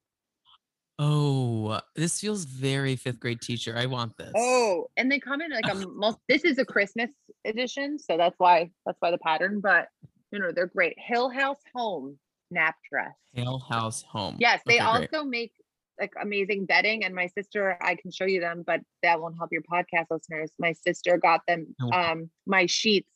Oh, 0.99 1.81
this 1.97 2.21
feels 2.21 2.45
very 2.45 2.95
fifth 2.95 3.21
grade 3.21 3.41
teacher. 3.41 3.75
I 3.75 3.87
want 3.87 4.17
this. 4.19 4.33
Oh, 4.37 4.89
and 4.99 5.11
they 5.11 5.19
come 5.19 5.41
in 5.41 5.51
like 5.51 5.71
a 5.71 5.75
mul- 5.87 6.21
this 6.29 6.45
is 6.45 6.59
a 6.59 6.65
Christmas 6.65 7.09
edition, 7.47 7.99
so 7.99 8.19
that's 8.19 8.35
why 8.39 8.71
that's 8.85 8.99
why 9.01 9.11
the 9.11 9.19
pattern. 9.19 9.61
But 9.61 9.89
you 10.31 10.39
know 10.39 10.53
they're 10.55 10.67
great. 10.67 10.95
Hill 10.99 11.31
House 11.31 11.61
Home 11.75 12.19
nap 12.51 12.75
dress. 12.93 13.15
hill 13.33 13.61
House 13.61 14.03
Home. 14.11 14.37
Yes, 14.39 14.61
they 14.67 14.79
Okay, 14.81 14.85
great. 14.99 15.15
also 15.15 15.25
make 15.25 15.53
like 16.01 16.15
amazing 16.21 16.65
bedding. 16.67 17.05
And 17.05 17.15
my 17.15 17.27
sister, 17.27 17.77
I 17.81 17.95
can 17.95 18.11
show 18.11 18.25
you 18.25 18.41
them, 18.41 18.65
but 18.67 18.81
that 19.03 19.21
won't 19.21 19.37
help 19.37 19.53
your 19.53 19.63
podcast 19.63 20.07
listeners. 20.11 20.51
My 20.59 20.73
sister 20.73 21.19
got 21.19 21.43
them 21.47 21.77
um 21.93 22.31
my 22.47 22.67
sheets 22.67 23.11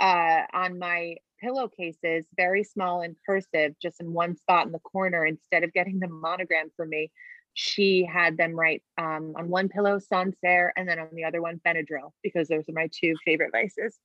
uh 0.00 0.42
on 0.52 0.78
my 0.78 1.16
pillowcases, 1.40 2.26
very 2.36 2.62
small 2.62 3.00
and 3.00 3.16
cursive, 3.24 3.74
just 3.80 4.00
in 4.00 4.12
one 4.12 4.36
spot 4.36 4.66
in 4.66 4.72
the 4.72 4.78
corner. 4.80 5.24
Instead 5.24 5.64
of 5.64 5.72
getting 5.72 5.98
them 6.00 6.20
monogrammed 6.20 6.72
for 6.76 6.84
me, 6.84 7.10
she 7.54 8.04
had 8.04 8.36
them 8.36 8.52
write 8.54 8.82
um, 8.98 9.32
on 9.36 9.48
one 9.48 9.68
pillow 9.68 9.98
Sancerre 9.98 10.72
and 10.76 10.88
then 10.88 10.98
on 10.98 11.08
the 11.14 11.24
other 11.24 11.40
one 11.40 11.60
Benadryl 11.66 12.12
because 12.22 12.48
those 12.48 12.68
are 12.68 12.72
my 12.72 12.88
two 12.92 13.14
favorite 13.24 13.52
vices. 13.52 13.98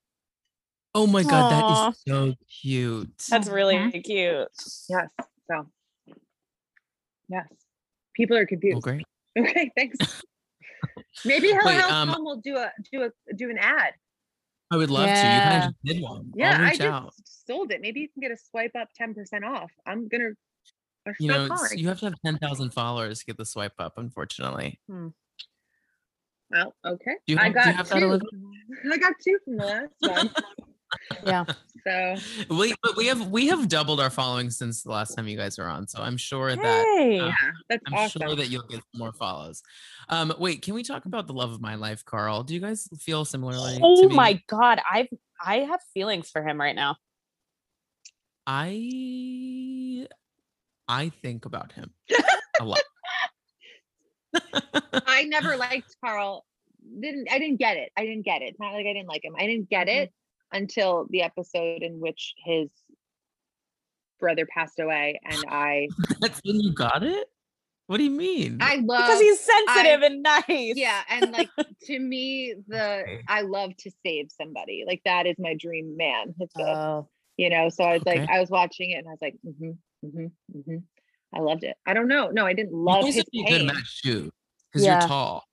Oh 0.93 1.07
my 1.07 1.23
god, 1.23 1.49
that 1.49 1.65
Aw. 1.65 1.89
is 1.89 2.03
so 2.07 2.33
cute. 2.61 3.23
That's 3.29 3.49
really 3.49 3.75
Mhm. 3.75 4.03
cute. 4.03 4.47
Yes. 4.89 5.09
So 5.51 5.67
yes. 7.27 7.47
People 8.15 8.37
are 8.37 8.45
confused. 8.45 8.77
oh, 8.77 8.81
great. 8.81 9.05
Okay, 9.37 9.71
thanks. 9.75 10.23
Maybe 11.25 11.47
Hill 11.49 11.59
Wait, 11.65 11.75
House 11.81 11.91
um, 11.91 12.09
Home 12.09 12.23
will 12.25 12.37
do 12.41 12.57
a 12.57 12.71
do 12.91 13.03
a 13.03 13.33
do 13.33 13.49
an 13.49 13.57
ad. 13.57 13.93
I 14.71 14.77
would 14.77 14.89
love 14.89 15.05
to. 15.05 15.11
You 15.11 15.15
Yeah. 15.17 15.49
kind 15.49 15.63
of 15.63 15.69
just 15.69 15.83
did 15.85 16.01
one. 16.03 16.31
Yeah, 16.35 16.55
I'll 16.57 16.61
I 16.61 16.69
reach 16.69 16.77
just 16.79 16.87
out. 16.89 17.13
sold 17.25 17.71
it. 17.71 17.81
Maybe 17.81 17.99
you 18.01 18.09
can 18.09 18.21
get 18.21 18.31
a 18.31 18.37
swipe 18.37 18.71
up 18.75 18.89
10% 18.99 19.15
off. 19.43 19.71
I'm 19.85 20.07
gonna 20.07 20.31
You 21.19 21.27
know, 21.29 21.47
calling. 21.47 21.77
you 21.77 21.87
have 21.87 21.99
to 21.99 22.05
have 22.05 22.15
10,000 22.25 22.71
followers 22.71 23.19
to 23.19 23.25
get 23.25 23.37
the 23.37 23.45
swipe 23.45 23.73
up, 23.79 23.97
unfortunately. 23.97 24.79
well, 24.87 26.73
okay. 26.85 27.15
Do 27.27 27.33
you 27.33 27.39
I 27.39 27.43
have- 27.49 27.53
do 27.53 27.59
you 27.59 27.65
got 27.65 27.75
have 27.75 27.89
two. 27.89 28.19
I 28.91 28.97
got 28.97 29.13
two 29.23 29.39
from 29.45 29.57
the 29.57 29.65
last 29.65 29.93
one. 29.99 30.29
Yeah. 31.25 31.45
So 31.87 32.15
we 32.49 32.73
but 32.81 32.97
we 32.97 33.05
have 33.07 33.27
we 33.29 33.47
have 33.47 33.67
doubled 33.67 33.99
our 33.99 34.09
following 34.09 34.49
since 34.49 34.81
the 34.81 34.89
last 34.89 35.13
time 35.13 35.27
you 35.27 35.37
guys 35.37 35.57
were 35.57 35.65
on. 35.67 35.87
So 35.87 36.01
I'm 36.01 36.17
sure 36.17 36.55
that 36.55 36.85
Hey. 36.97 37.19
uh, 37.19 37.27
yeah, 37.27 37.33
that's 37.69 37.83
I'm 37.85 37.93
awesome. 37.93 38.21
sure 38.23 38.35
that 38.35 38.49
you'll 38.49 38.63
get 38.63 38.81
more 38.95 39.13
follows. 39.13 39.61
Um, 40.09 40.33
wait, 40.39 40.63
can 40.63 40.73
we 40.73 40.81
talk 40.83 41.05
about 41.05 41.27
the 41.27 41.33
love 41.33 41.51
of 41.51 41.61
my 41.61 41.75
life, 41.75 42.03
Carl? 42.03 42.41
Do 42.43 42.55
you 42.55 42.59
guys 42.59 42.89
feel 42.99 43.23
similarly? 43.23 43.79
oh 43.83 44.01
to 44.01 44.09
me? 44.09 44.15
my 44.15 44.41
god, 44.47 44.81
I've 44.89 45.07
I 45.39 45.57
have 45.59 45.79
feelings 45.93 46.29
for 46.31 46.41
him 46.41 46.59
right 46.59 46.75
now. 46.75 46.97
I 48.47 50.07
I 50.87 51.09
think 51.21 51.45
about 51.45 51.71
him 51.71 51.91
a 52.59 52.65
lot. 52.65 52.79
I 54.93 55.23
never 55.27 55.55
liked 55.57 55.95
Carl. 56.03 56.45
Didn't 56.99 57.27
I 57.31 57.37
didn't 57.39 57.57
get 57.57 57.77
it. 57.77 57.91
I 57.97 58.01
didn't 58.05 58.23
get 58.25 58.41
it. 58.41 58.49
It's 58.49 58.59
not 58.59 58.73
like 58.73 58.85
I 58.85 58.93
didn't 58.93 59.07
like 59.07 59.23
him. 59.23 59.35
I 59.37 59.45
didn't 59.47 59.69
get 59.69 59.87
Mhm. 59.87 59.95
it 60.03 60.13
until 60.51 61.07
the 61.09 61.21
episode 61.21 61.81
in 61.83 61.99
which 61.99 62.33
his 62.45 62.69
brother 64.19 64.45
passed 64.45 64.79
away 64.79 65.19
and 65.25 65.43
I 65.49 65.87
That's 66.19 66.39
when 66.45 66.59
you 66.59 66.73
got 66.73 67.03
it. 67.03 67.27
What 67.87 67.97
do 67.97 68.03
you 68.03 68.09
mean? 68.09 68.57
I 68.61 68.77
love 68.77 69.05
Because 69.05 69.21
he's 69.21 69.39
sensitive 69.39 70.01
and 70.01 70.23
nice. 70.23 70.73
yeah 70.75 71.01
and 71.09 71.31
like 71.31 71.49
to 71.83 71.99
me 71.99 72.55
the 72.67 73.01
Okay. 73.01 73.21
I 73.27 73.41
love 73.41 73.75
to 73.77 73.91
save 74.05 74.29
somebody. 74.31 74.83
Like 74.87 75.01
that 75.05 75.27
is 75.27 75.35
my 75.37 75.53
dream 75.55 75.95
man. 75.97 76.33
It's 76.39 76.55
a- 76.57 76.63
Oh. 76.63 77.09
you 77.37 77.49
know, 77.49 77.69
so 77.69 77.83
I 77.83 77.93
was 77.93 78.05
like 78.05 78.27
I 78.29 78.39
was 78.39 78.49
watching 78.49 78.91
it 78.91 78.95
and 78.95 79.07
I 79.07 79.11
was 79.11 79.21
like 79.21 79.35
mm-hmm, 79.45 80.07
mm-hmm, 80.07 80.57
mm-hmm. 80.59 80.77
I 81.35 81.39
loved 81.41 81.63
it. 81.65 81.75
I 81.85 81.93
don't 81.93 82.07
know. 82.07 82.29
No, 82.31 82.45
I 82.45 82.53
didn't 82.53 82.73
love 82.73 83.03
guys 83.03 83.15
his 83.15 83.25
be 83.25 83.43
a 83.45 83.49
good 83.49 83.65
match 83.67 84.01
too, 84.01 84.31
because 84.71 84.85
Yeah. 84.85 84.99
you're 85.01 85.07
tall. 85.09 85.43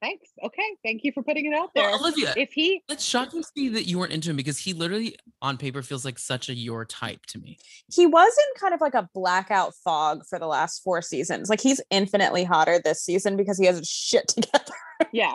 Thanks. 0.00 0.28
Okay. 0.44 0.76
Thank 0.84 1.02
you 1.02 1.10
for 1.12 1.22
putting 1.22 1.46
it 1.46 1.54
out 1.54 1.70
there. 1.74 1.90
Well, 1.90 2.00
Olivia, 2.00 2.32
if 2.36 2.52
he 2.52 2.82
it's 2.88 3.04
shocking 3.04 3.42
to 3.42 3.48
me 3.56 3.68
that 3.70 3.84
you 3.84 3.98
weren't 3.98 4.12
into 4.12 4.30
him 4.30 4.36
because 4.36 4.58
he 4.58 4.72
literally 4.72 5.16
on 5.42 5.56
paper 5.56 5.82
feels 5.82 6.04
like 6.04 6.18
such 6.18 6.48
a 6.48 6.54
your 6.54 6.84
type 6.84 7.26
to 7.26 7.38
me. 7.38 7.58
He 7.92 8.06
was 8.06 8.32
in 8.38 8.60
kind 8.60 8.74
of 8.74 8.80
like 8.80 8.94
a 8.94 9.08
blackout 9.12 9.74
fog 9.82 10.22
for 10.28 10.38
the 10.38 10.46
last 10.46 10.84
four 10.84 11.02
seasons. 11.02 11.50
Like 11.50 11.60
he's 11.60 11.80
infinitely 11.90 12.44
hotter 12.44 12.80
this 12.84 13.02
season 13.02 13.36
because 13.36 13.58
he 13.58 13.66
has 13.66 13.78
his 13.78 13.88
shit 13.88 14.28
together. 14.28 14.74
yeah. 15.12 15.34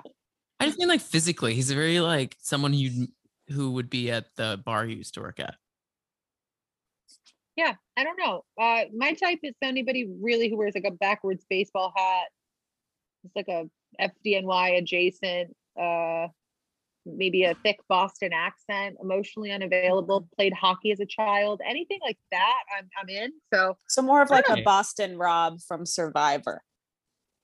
I 0.59 0.67
just 0.67 0.79
mean 0.79 0.87
like 0.87 1.01
physically, 1.01 1.55
he's 1.55 1.69
very 1.71 1.99
like 1.99 2.37
someone 2.41 2.73
you 2.73 3.07
who 3.49 3.71
would 3.71 3.89
be 3.89 4.11
at 4.11 4.27
the 4.37 4.61
bar 4.65 4.85
you 4.85 4.95
used 4.95 5.15
to 5.15 5.21
work 5.21 5.39
at. 5.41 5.55
Yeah, 7.57 7.73
I 7.97 8.03
don't 8.03 8.17
know. 8.17 8.43
Uh, 8.59 8.85
my 8.95 9.13
type 9.13 9.39
is 9.43 9.53
anybody 9.61 10.09
really 10.21 10.49
who 10.49 10.57
wears 10.57 10.73
like 10.73 10.85
a 10.87 10.91
backwards 10.91 11.45
baseball 11.49 11.91
hat. 11.95 12.27
It's 13.25 13.35
like 13.35 13.47
a 13.47 13.69
FDNY 13.99 14.77
adjacent, 14.77 15.55
uh, 15.79 16.27
maybe 17.05 17.43
a 17.43 17.53
thick 17.63 17.79
Boston 17.89 18.31
accent, 18.33 18.97
emotionally 19.01 19.51
unavailable, 19.51 20.27
played 20.37 20.53
hockey 20.53 20.91
as 20.91 20.99
a 20.99 21.05
child, 21.05 21.61
anything 21.67 21.99
like 22.03 22.17
that. 22.31 22.63
I'm 22.77 22.89
I'm 23.01 23.09
in. 23.09 23.31
So 23.53 23.77
So 23.87 24.01
more 24.01 24.21
of 24.21 24.29
like 24.29 24.49
Okay. 24.49 24.61
a 24.61 24.63
Boston 24.63 25.17
Rob 25.17 25.59
from 25.67 25.85
Survivor. 25.85 26.61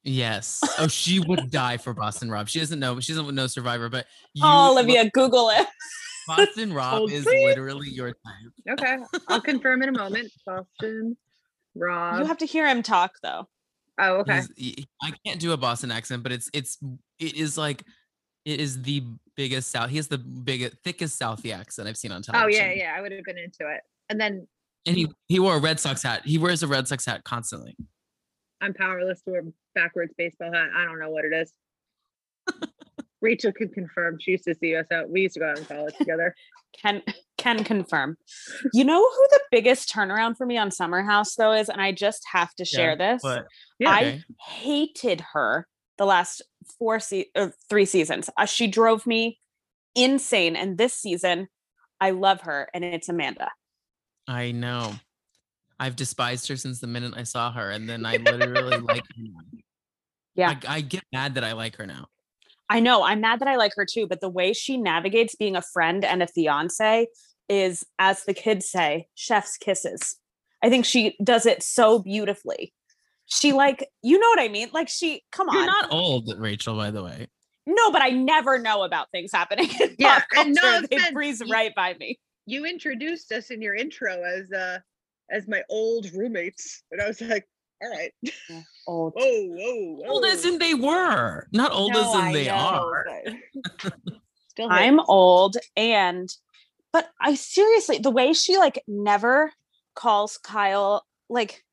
Yes. 0.03 0.61
Oh, 0.79 0.87
she 0.87 1.19
would 1.19 1.51
die 1.51 1.75
for 1.75 1.93
Boston 1.93 2.31
Rob. 2.31 2.47
She 2.47 2.59
doesn't 2.59 2.79
know. 2.79 3.01
She 3.01 3.13
doesn't 3.13 3.35
know 3.35 3.47
Survivor, 3.47 3.89
but 3.89 4.05
you, 4.33 4.43
oh, 4.45 4.71
Olivia, 4.71 5.09
Google 5.09 5.49
it. 5.49 5.67
Boston 6.25 6.71
Rob 6.71 7.01
Old 7.01 7.11
is 7.11 7.23
freak. 7.25 7.43
literally 7.47 7.89
your 7.89 8.09
type. 8.13 8.79
okay, 8.79 8.97
I'll 9.27 9.41
confirm 9.41 9.81
in 9.81 9.89
a 9.89 9.91
moment. 9.91 10.31
Boston, 10.45 11.17
Rob. 11.75 12.19
You 12.21 12.25
have 12.27 12.37
to 12.37 12.45
hear 12.45 12.65
him 12.67 12.81
talk 12.81 13.11
though. 13.21 13.47
Oh, 13.99 14.15
okay. 14.17 14.33
He's- 14.35 14.49
he- 14.77 14.87
I 15.01 15.13
can't 15.25 15.39
do 15.39 15.51
a 15.51 15.57
Boston 15.57 15.91
accent, 15.91 16.23
but 16.23 16.31
it's 16.31 16.49
it's 16.53 16.77
it 17.19 17.35
is 17.35 17.57
like 17.57 17.83
it 18.45 18.59
is 18.59 18.81
the 18.81 19.03
biggest 19.35 19.69
South. 19.71 19.89
He 19.89 19.97
has 19.97 20.07
the 20.07 20.17
biggest, 20.17 20.77
thickest 20.83 21.19
Southie 21.19 21.53
accent 21.53 21.87
I've 21.87 21.97
seen 21.97 22.11
on 22.11 22.21
television. 22.21 22.63
Oh 22.63 22.65
yeah, 22.67 22.73
yeah. 22.73 22.93
I 22.97 23.01
would 23.01 23.11
have 23.11 23.23
been 23.25 23.37
into 23.37 23.69
it. 23.71 23.81
And 24.09 24.19
then 24.19 24.47
And 24.87 24.95
he 24.95 25.07
he 25.27 25.39
wore 25.39 25.55
a 25.55 25.59
Red 25.59 25.79
Sox 25.79 26.01
hat. 26.01 26.21
He 26.25 26.37
wears 26.37 26.63
a 26.63 26.67
Red 26.67 26.87
Sox 26.87 27.05
hat 27.05 27.23
constantly. 27.23 27.75
I'm 28.61 28.73
powerless 28.73 29.21
to 29.23 29.31
wear 29.31 29.43
backwards 29.75 30.13
baseball 30.17 30.51
hat. 30.51 30.69
I 30.75 30.85
don't 30.85 30.99
know 30.99 31.09
what 31.09 31.25
it 31.25 31.33
is. 31.33 31.53
Rachel 33.21 33.51
could 33.51 33.73
confirm. 33.73 34.17
She 34.19 34.31
used 34.31 34.45
to 34.45 34.55
see 34.55 34.75
us 34.75 34.87
out. 34.91 35.09
We 35.09 35.21
used 35.21 35.33
to 35.35 35.41
go 35.41 35.49
out 35.49 35.57
in 35.59 35.65
college 35.65 35.95
together. 35.97 36.33
Can 36.81 37.01
can 37.39 37.63
confirm. 37.63 38.17
You 38.73 38.83
know 38.83 38.99
who 38.99 39.27
the 39.31 39.41
biggest 39.49 39.91
turnaround 39.91 40.37
for 40.37 40.45
me 40.45 40.57
on 40.57 40.69
Summer 40.69 41.01
House 41.01 41.35
though 41.35 41.53
is, 41.53 41.69
and 41.69 41.81
I 41.81 41.91
just 41.91 42.23
have 42.31 42.53
to 42.55 42.65
share 42.65 42.95
this. 42.95 43.23
Yeah. 43.23 43.89
I 43.89 43.99
okay. 43.99 44.23
hated 44.39 45.21
her 45.33 45.65
the 45.97 46.05
last 46.05 46.43
four 46.77 46.99
se- 46.99 47.31
or 47.35 47.53
three 47.69 47.85
seasons. 47.85 48.29
Uh, 48.37 48.45
she 48.45 48.67
drove 48.67 49.07
me 49.07 49.39
insane, 49.95 50.55
and 50.55 50.77
this 50.77 50.93
season, 50.93 51.47
I 51.99 52.11
love 52.11 52.41
her, 52.41 52.69
and 52.73 52.83
it's 52.83 53.09
Amanda. 53.09 53.49
I 54.27 54.51
know. 54.51 54.93
I've 55.79 55.95
despised 55.95 56.47
her 56.49 56.57
since 56.57 56.79
the 56.79 56.87
minute 56.87 57.13
I 57.15 57.23
saw 57.23 57.51
her, 57.53 57.71
and 57.71 57.89
then 57.89 58.05
I 58.05 58.17
literally 58.17 58.77
like 58.77 59.03
her 59.03 59.23
now. 59.23 59.61
Yeah. 60.35 60.55
I, 60.67 60.75
I 60.75 60.81
get 60.81 61.03
mad 61.11 61.35
that 61.35 61.43
I 61.43 61.53
like 61.53 61.77
her 61.77 61.85
now. 61.85 62.07
I 62.69 62.79
know 62.79 63.03
I'm 63.03 63.21
mad 63.21 63.39
that 63.39 63.47
I 63.47 63.55
like 63.55 63.71
her 63.75 63.85
too, 63.85 64.05
but 64.07 64.21
the 64.21 64.29
way 64.29 64.53
she 64.53 64.77
navigates 64.77 65.35
being 65.35 65.55
a 65.55 65.61
friend 65.61 66.05
and 66.05 66.21
a 66.21 66.27
fiance 66.27 67.07
is, 67.49 67.85
as 67.97 68.23
the 68.25 68.33
kids 68.33 68.69
say, 68.69 69.07
chef's 69.15 69.57
kisses. 69.57 70.17
I 70.63 70.69
think 70.69 70.85
she 70.85 71.15
does 71.23 71.45
it 71.45 71.63
so 71.63 71.99
beautifully. 71.99 72.73
She 73.25 73.53
like, 73.53 73.87
you 74.01 74.17
know 74.19 74.27
what 74.29 74.39
I 74.39 74.47
mean? 74.47 74.69
Like 74.73 74.89
she, 74.89 75.23
come 75.31 75.47
You're 75.51 75.61
on. 75.61 75.67
not 75.67 75.87
old, 75.91 76.33
Rachel, 76.37 76.75
by 76.75 76.91
the 76.91 77.03
way. 77.03 77.27
no, 77.65 77.91
but 77.91 78.01
I 78.01 78.09
never 78.09 78.57
know 78.59 78.83
about 78.83 79.07
things 79.11 79.31
happening 79.33 79.69
in 79.79 79.95
Yeah, 79.99 80.19
pop 80.19 80.23
and 80.35 80.53
no 80.55 80.61
culture. 80.61 80.87
they 80.89 80.95
offense, 80.97 81.13
breeze 81.13 81.41
you- 81.45 81.51
right 81.51 81.73
by 81.75 81.93
me. 81.99 82.19
You 82.45 82.65
introduced 82.65 83.31
us 83.31 83.51
in 83.51 83.61
your 83.61 83.75
intro 83.75 84.23
as 84.23 84.51
uh 84.51 84.79
as 85.29 85.47
my 85.47 85.61
old 85.69 86.11
roommates, 86.13 86.81
and 86.91 86.99
I 86.99 87.07
was 87.07 87.21
like, 87.21 87.47
all 87.83 87.89
right, 87.91 88.11
Old. 88.87 89.13
whoa, 89.15 89.45
whoa, 89.45 89.99
Old 90.09 90.25
as 90.25 90.43
in 90.43 90.57
they 90.57 90.73
were, 90.73 91.47
not 91.53 91.71
old 91.71 91.93
No, 91.93 91.99
as 92.01 92.13
in 92.15 92.21
I 92.21 92.33
they 92.33 92.47
know, 92.47 92.53
are. 92.55 93.05
Still 94.49 94.67
I'm 94.71 94.99
old 95.01 95.57
and 95.77 96.27
but 96.91 97.09
I 97.19 97.35
seriously 97.35 97.99
the 97.99 98.11
way 98.11 98.33
she 98.33 98.57
like 98.57 98.83
never 98.87 99.51
calls 99.95 100.37
Kyle 100.37 101.05
like 101.29 101.63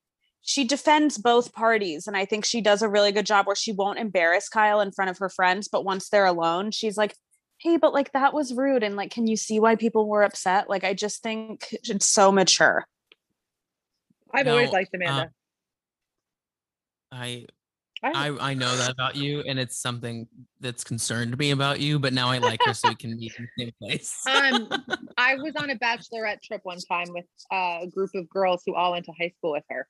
she 0.43 0.64
defends 0.64 1.19
both 1.19 1.53
parties 1.53 2.07
and 2.07 2.17
I 2.17 2.25
think 2.25 2.45
she 2.45 2.61
does 2.61 2.83
a 2.83 2.89
really 2.89 3.12
good 3.12 3.27
job 3.27 3.47
where 3.47 3.57
she 3.57 3.73
won't 3.73 3.99
embarrass 3.99 4.49
Kyle 4.49 4.81
in 4.81 4.93
front 4.93 5.11
of 5.11 5.19
her 5.19 5.29
friends 5.29 5.69
but 5.69 5.85
once 5.85 6.09
they're 6.09 6.27
alone 6.27 6.71
she's 6.71 6.97
like 6.97 7.14
hey 7.59 7.77
but 7.77 7.95
like 7.95 8.12
that 8.12 8.35
was 8.35 8.55
rude 8.55 8.83
and 8.83 8.97
like 8.97 9.11
can 9.11 9.27
you 9.27 9.37
see 9.37 9.59
why 9.61 9.77
people 9.77 10.09
were 10.09 10.23
upset 10.23 10.69
like 10.69 10.85
I 10.85 10.95
just 10.95 11.23
think 11.23 11.69
it's 11.85 12.09
so 12.09 12.31
mature 12.31 12.87
I've 14.33 14.49
always 14.49 14.71
No, 14.71 14.73
liked 14.73 14.95
uh, 14.95 14.99
Amanda. 14.99 15.31
I 17.11 17.47
I, 18.03 18.29
I 18.29 18.51
I 18.51 18.55
know 18.55 18.77
that 18.77 18.91
about 18.91 19.17
you, 19.17 19.41
and 19.49 19.59
it's 19.59 19.79
something 19.79 20.27
that's 20.61 20.85
concerned 20.85 21.37
me 21.39 21.51
about 21.51 21.81
you. 21.81 21.99
But 21.99 22.13
now 22.13 22.29
I 22.29 22.39
like 22.39 22.61
her, 22.65 22.75
so 22.75 22.89
we 22.91 22.95
can 22.95 23.17
be 23.19 23.33
in 23.39 23.49
the 23.57 23.65
same 23.65 23.73
place. 23.81 24.23
um, 24.27 24.69
I 25.17 25.37
was 25.37 25.55
on 25.57 25.71
a 25.71 25.77
bachelorette 25.79 26.43
trip 26.43 26.61
one 26.65 26.79
time 26.79 27.09
with 27.11 27.25
uh, 27.53 27.79
a 27.83 27.87
group 27.87 28.11
of 28.15 28.29
girls 28.29 28.63
who 28.67 28.75
all 28.75 28.93
went 28.93 29.07
to 29.07 29.13
high 29.19 29.33
school 29.39 29.53
with 29.53 29.65
her. 29.71 29.89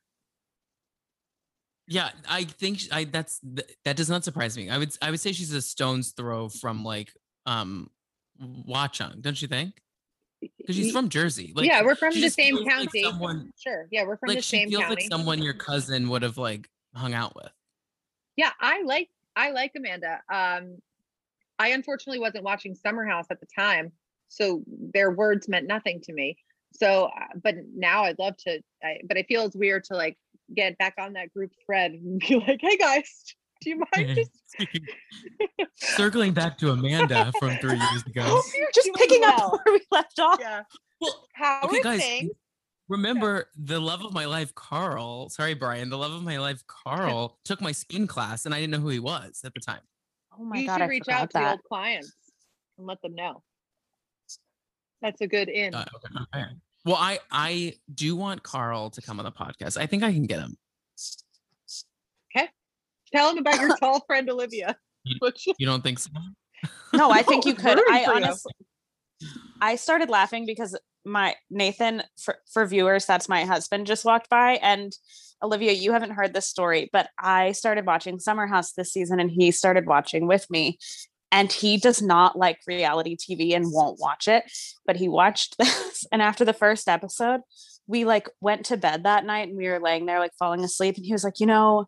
yeah, 1.89 2.11
I 2.29 2.45
think 2.45 2.81
I 2.93 3.05
that's 3.05 3.41
that 3.85 3.97
does 3.97 4.09
not 4.11 4.25
surprise 4.25 4.57
me. 4.57 4.71
I 4.71 4.79
would 4.79 4.97
I 5.03 5.11
would 5.11 5.21
say 5.21 5.33
she's 5.33 5.53
a 5.53 5.63
stone's 5.63 6.13
throw 6.13 6.49
from 6.49 6.85
like 6.85 7.13
um 7.47 7.91
Watchung, 8.41 9.21
don't 9.23 9.41
you 9.41 9.49
think? 9.49 9.81
Because 10.41 10.77
she's 10.77 10.93
from 10.93 11.09
Jersey. 11.09 11.53
Like, 11.57 11.67
yeah, 11.67 11.83
we're 11.83 11.95
from 11.97 12.13
the 12.13 12.29
same 12.29 12.57
feels 12.57 12.67
like 12.67 12.75
county. 12.75 13.03
someone- 13.03 13.51
sure. 13.59 13.89
Yeah, 13.91 14.05
we're 14.05 14.17
from 14.19 14.29
like 14.29 14.39
the 14.39 14.43
she 14.43 14.59
same 14.59 14.69
feels 14.69 14.83
county. 14.83 14.95
like 14.97 15.11
someone 15.11 15.43
your 15.43 15.55
cousin 15.55 16.09
would 16.11 16.23
have 16.23 16.37
like 16.39 16.69
hung 16.95 17.15
out 17.15 17.35
with. 17.35 17.51
Yeah, 18.37 18.51
I 18.61 18.83
like 18.83 19.09
I 19.35 19.51
like 19.51 19.73
Amanda. 19.77 20.21
Um, 20.33 20.79
I 21.59 21.69
unfortunately 21.69 22.21
wasn't 22.21 22.45
watching 22.45 22.75
Summer 22.75 23.07
House 23.07 23.27
at 23.31 23.41
the 23.41 23.47
time, 23.57 23.93
so 24.29 24.63
their 24.67 25.11
words 25.11 25.49
meant 25.49 25.67
nothing 25.67 26.01
to 26.03 26.13
me. 26.13 26.37
So, 26.73 27.05
uh, 27.07 27.39
but 27.43 27.55
now 27.75 28.05
I'd 28.05 28.19
love 28.19 28.37
to. 28.39 28.61
I, 28.83 28.99
but 29.09 29.17
I 29.17 29.23
feel 29.23 29.45
it's 29.47 29.57
weird 29.57 29.85
to 29.85 29.95
like 29.95 30.17
get 30.55 30.77
back 30.79 30.95
on 30.99 31.15
that 31.15 31.33
group 31.33 31.53
thread 31.65 31.93
and 31.93 32.21
be 32.21 32.37
like, 32.37 32.61
"Hey 32.61 32.77
guys, 32.77 33.35
do 33.61 33.71
you 33.71 33.83
mind 33.95 34.17
just 34.17 34.31
Circling 35.97 36.33
back 36.33 36.59
to 36.59 36.71
Amanda 36.71 37.33
from 37.39 37.57
three 37.59 37.79
years 37.79 38.03
ago. 38.07 38.23
Hope 38.25 38.45
you're 38.57 38.69
just 38.75 38.87
doing 38.87 38.97
picking 38.97 39.25
up 39.25 39.53
where 39.53 39.75
we 39.75 39.81
left 39.91 40.19
off 40.19 40.39
Yeah. 40.41 40.63
Well, 41.01 41.27
How 41.35 41.61
okay, 41.65 41.79
are 41.79 41.83
guys. 41.83 42.01
things? 42.01 42.33
Remember 42.89 43.49
the 43.57 43.81
love 43.81 44.05
of 44.05 44.13
my 44.13 44.27
life, 44.27 44.55
Carl. 44.55 45.29
Sorry, 45.29 45.55
Brian. 45.55 45.89
The 45.91 45.99
love 45.99 46.13
of 46.13 46.23
my 46.23 46.39
life, 46.39 46.63
Carl, 46.85 47.39
took 47.45 47.61
my 47.61 47.73
spin 47.73 48.07
class, 48.07 48.47
and 48.47 48.55
I 48.55 48.61
didn't 48.61 48.71
know 48.73 48.79
who 48.81 48.89
he 48.91 49.01
was 49.01 49.41
at 49.45 49.53
the 49.55 49.61
time. 49.61 49.81
oh 50.39 50.45
my 50.45 50.59
you 50.59 50.67
god 50.67 50.75
should 50.79 50.83
I 50.83 50.87
reach 50.87 51.05
forgot 51.05 51.21
out 51.23 51.31
to 51.31 51.39
the 51.39 51.51
old 51.51 51.63
clients 51.65 52.13
and 52.79 52.87
let 52.87 53.03
them 53.03 53.15
know. 53.15 53.43
That's 55.03 55.21
a 55.21 55.27
good 55.27 55.49
in. 55.49 55.75
Uh, 55.75 55.85
okay, 55.97 56.25
okay. 56.35 56.45
Well, 56.85 56.97
I 56.97 57.19
I 57.31 57.75
do 57.93 58.15
want 58.17 58.43
Carl 58.45 58.91
to 58.91 59.03
come 59.03 59.19
on 59.19 59.25
the 59.25 59.33
podcast. 59.33 59.77
I 59.77 59.87
think 59.87 60.03
I 60.05 60.13
can 60.13 60.25
get 60.27 60.39
him. 60.39 60.57
Okay, 62.37 62.49
tell 63.13 63.31
him 63.31 63.39
about 63.39 63.61
your 63.61 63.77
tall 63.81 64.05
friend 64.07 64.29
Olivia. 64.31 64.77
You- 65.05 65.19
You 65.59 65.67
don't 65.67 65.83
think 65.83 65.99
so? 65.99 66.11
no 66.95 67.11
I 67.11 67.23
think 67.23 67.45
you 67.45 67.55
could 67.55 67.79
I 67.91 68.05
for 68.05 68.11
you. 68.13 68.17
honestly 68.17 68.53
I 69.61 69.77
started 69.77 70.09
laughing 70.09 70.47
because 70.47 70.77
my 71.07 71.35
Nathan 71.51 72.03
for, 72.21 72.37
for 72.53 72.67
viewers, 72.67 73.07
that's 73.07 73.29
my 73.29 73.45
husband 73.45 73.87
just 73.87 74.05
walked 74.05 74.29
by 74.29 74.59
and 74.63 74.93
Olivia, 75.43 75.73
you 75.73 75.93
haven't 75.93 76.13
heard 76.13 76.33
this 76.33 76.47
story, 76.47 76.89
but 76.93 77.11
I 77.19 77.53
started 77.53 77.87
watching 77.87 78.19
Summer 78.19 78.47
House 78.47 78.73
this 78.73 78.93
season 78.93 79.21
and 79.21 79.31
he 79.31 79.51
started 79.51 79.87
watching 79.87 80.27
with 80.27 80.49
me. 80.51 80.79
And 81.33 81.51
he 81.53 81.77
does 81.77 82.01
not 82.01 82.39
like 82.39 82.61
reality 82.67 83.17
TV 83.17 83.55
and 83.55 83.67
won't 83.69 83.99
watch 84.01 84.29
it, 84.29 84.45
but 84.87 84.97
he 84.97 85.09
watched 85.09 85.57
this. 85.59 86.07
And 86.13 86.23
after 86.23 86.45
the 86.45 86.53
first 86.53 86.89
episode, 86.89 87.41
we 87.87 88.05
like 88.05 88.29
went 88.41 88.67
to 88.67 88.77
bed 88.77 89.05
that 89.05 89.25
night 89.25 89.49
and 89.49 89.57
we 89.57 89.69
were 89.69 89.81
laying 89.81 90.07
there 90.07 90.21
like 90.21 90.33
falling 90.39 90.65
asleep. 90.65 90.97
And 90.97 91.05
he 91.05 91.13
was 91.13 91.25
like, 91.25 91.41
you 91.41 91.47
know, 91.47 91.87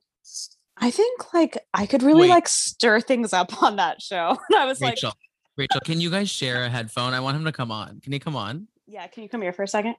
I 0.77 0.91
think 0.91 1.33
like 1.33 1.59
I 1.73 1.87
could 1.87 2.03
really 2.03 2.23
Wait. 2.23 2.31
like 2.31 2.49
stir 2.49 3.01
things 3.01 3.33
up 3.33 3.63
on 3.63 3.77
that 3.77 4.03
show. 4.03 4.37
And 4.51 4.59
I 4.59 4.67
was 4.67 4.81
like, 4.81 4.93
Rachel, 4.93 5.13
Rachel, 5.57 5.81
can 5.85 6.01
you 6.01 6.11
guys 6.11 6.29
share 6.29 6.65
a 6.65 6.69
headphone? 6.69 7.15
I 7.15 7.21
want 7.21 7.37
him 7.37 7.45
to 7.45 7.53
come 7.53 7.71
on. 7.71 8.01
Can 8.01 8.13
he 8.13 8.19
come 8.19 8.37
on? 8.37 8.69
Yeah, 8.89 9.07
can 9.07 9.23
you 9.23 9.29
come 9.29 9.43
here 9.43 9.53
for 9.53 9.63
a 9.63 9.69
second? 9.69 9.97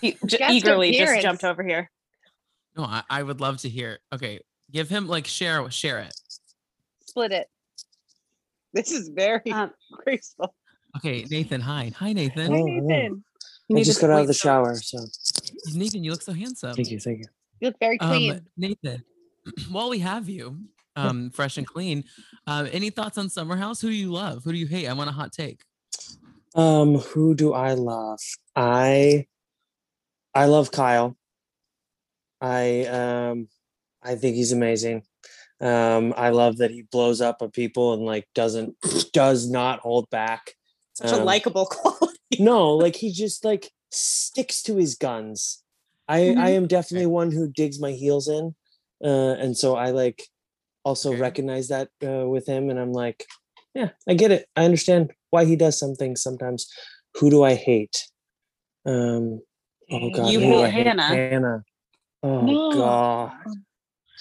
He 0.00 0.12
j- 0.26 0.38
Guest 0.38 0.52
eagerly 0.54 0.90
just 0.90 1.00
appearance. 1.02 1.22
jumped 1.22 1.44
over 1.44 1.62
here. 1.62 1.90
No, 2.76 2.84
I, 2.84 3.02
I 3.08 3.22
would 3.22 3.40
love 3.40 3.56
to 3.58 3.68
hear. 3.70 3.98
Okay, 4.12 4.40
give 4.70 4.88
him 4.90 5.08
like 5.08 5.26
share 5.26 5.68
share 5.70 6.00
it. 6.00 6.14
Split 7.06 7.32
it. 7.32 7.48
This 8.74 8.92
is 8.92 9.08
very 9.08 9.50
Um, 9.50 9.70
graceful. 9.90 10.54
Okay, 10.98 11.24
Nathan. 11.30 11.62
Hi, 11.62 11.90
hi, 11.96 12.12
Nathan. 12.12 12.52
Hi, 12.52 12.58
Oh, 12.58 12.66
hello. 12.66 12.80
Nathan. 12.86 13.24
you 13.68 13.76
I 13.76 13.78
need 13.78 13.84
just 13.84 14.00
to- 14.00 14.06
got 14.06 14.12
out 14.12 14.16
of 14.16 14.20
wait, 14.22 14.26
the 14.28 14.34
so- 14.34 14.46
shower, 14.48 14.74
so 14.76 14.98
Nathan, 15.74 16.04
you 16.04 16.10
look 16.10 16.22
so 16.22 16.32
handsome. 16.34 16.74
thank 16.74 16.90
you, 16.90 17.00
thank 17.00 17.20
you. 17.20 17.24
You 17.60 17.68
look 17.68 17.78
very 17.80 17.96
clean. 17.96 18.32
Um, 18.32 18.40
Nathan, 18.58 19.02
while 19.70 19.88
we 19.88 20.00
have 20.00 20.28
you, 20.28 20.58
um, 20.96 21.30
fresh 21.30 21.56
and 21.56 21.66
clean, 21.66 22.04
uh, 22.46 22.66
any 22.72 22.90
thoughts 22.90 23.16
on 23.16 23.30
Summer 23.30 23.56
House? 23.56 23.80
Who 23.80 23.88
do 23.88 23.94
you 23.94 24.12
love? 24.12 24.44
Who 24.44 24.52
do 24.52 24.58
you 24.58 24.66
hate? 24.66 24.86
I 24.86 24.92
want 24.92 25.08
a 25.08 25.12
hot 25.12 25.32
take. 25.32 25.62
Um, 26.56 26.96
who 26.96 27.34
do 27.34 27.52
I 27.52 27.74
love? 27.74 28.20
I 28.56 29.26
I 30.34 30.46
love 30.46 30.70
Kyle. 30.72 31.16
I 32.40 32.84
um 32.86 33.48
I 34.02 34.14
think 34.16 34.36
he's 34.36 34.52
amazing. 34.52 35.02
Um, 35.60 36.14
I 36.16 36.30
love 36.30 36.58
that 36.58 36.70
he 36.70 36.82
blows 36.82 37.20
up 37.20 37.42
on 37.42 37.50
people 37.50 37.94
and 37.94 38.04
like 38.04 38.28
doesn't 38.34 38.76
does 39.12 39.48
not 39.50 39.80
hold 39.80 40.08
back. 40.10 40.52
Such 40.94 41.12
a 41.12 41.16
Um, 41.16 41.24
likable 41.26 41.66
quality. 41.70 42.18
No, 42.38 42.74
like 42.74 42.96
he 42.96 43.12
just 43.12 43.44
like 43.44 43.70
sticks 43.90 44.62
to 44.64 44.76
his 44.76 44.94
guns. 44.96 45.62
I 46.08 46.34
I 46.38 46.50
Mhm. 46.50 46.56
am 46.56 46.66
definitely 46.68 47.06
one 47.06 47.32
who 47.32 47.48
digs 47.48 47.80
my 47.80 47.92
heels 47.92 48.28
in, 48.28 48.54
uh, 49.04 49.34
and 49.42 49.56
so 49.56 49.76
I 49.76 49.90
like 49.90 50.22
also 50.84 51.16
recognize 51.16 51.68
that 51.68 51.90
uh, 52.06 52.26
with 52.28 52.46
him, 52.46 52.70
and 52.70 52.78
I'm 52.78 52.92
like, 52.92 53.26
yeah, 53.74 53.90
I 54.08 54.14
get 54.14 54.30
it. 54.32 54.46
I 54.56 54.64
understand 54.64 55.12
why 55.36 55.44
he 55.44 55.54
does 55.54 55.78
some 55.78 55.94
things 55.94 56.22
sometimes. 56.22 56.66
Who 57.16 57.28
do 57.30 57.42
I 57.44 57.54
hate? 57.54 57.96
Um, 58.86 59.40
oh 59.92 60.10
god, 60.10 60.30
You 60.32 60.40
who 60.40 60.46
do 60.52 60.62
hate 60.64 60.86
Hannah. 60.86 61.02
Hannah. 61.02 61.62
Oh 62.22 62.40
No. 62.40 62.72
god, 62.72 63.32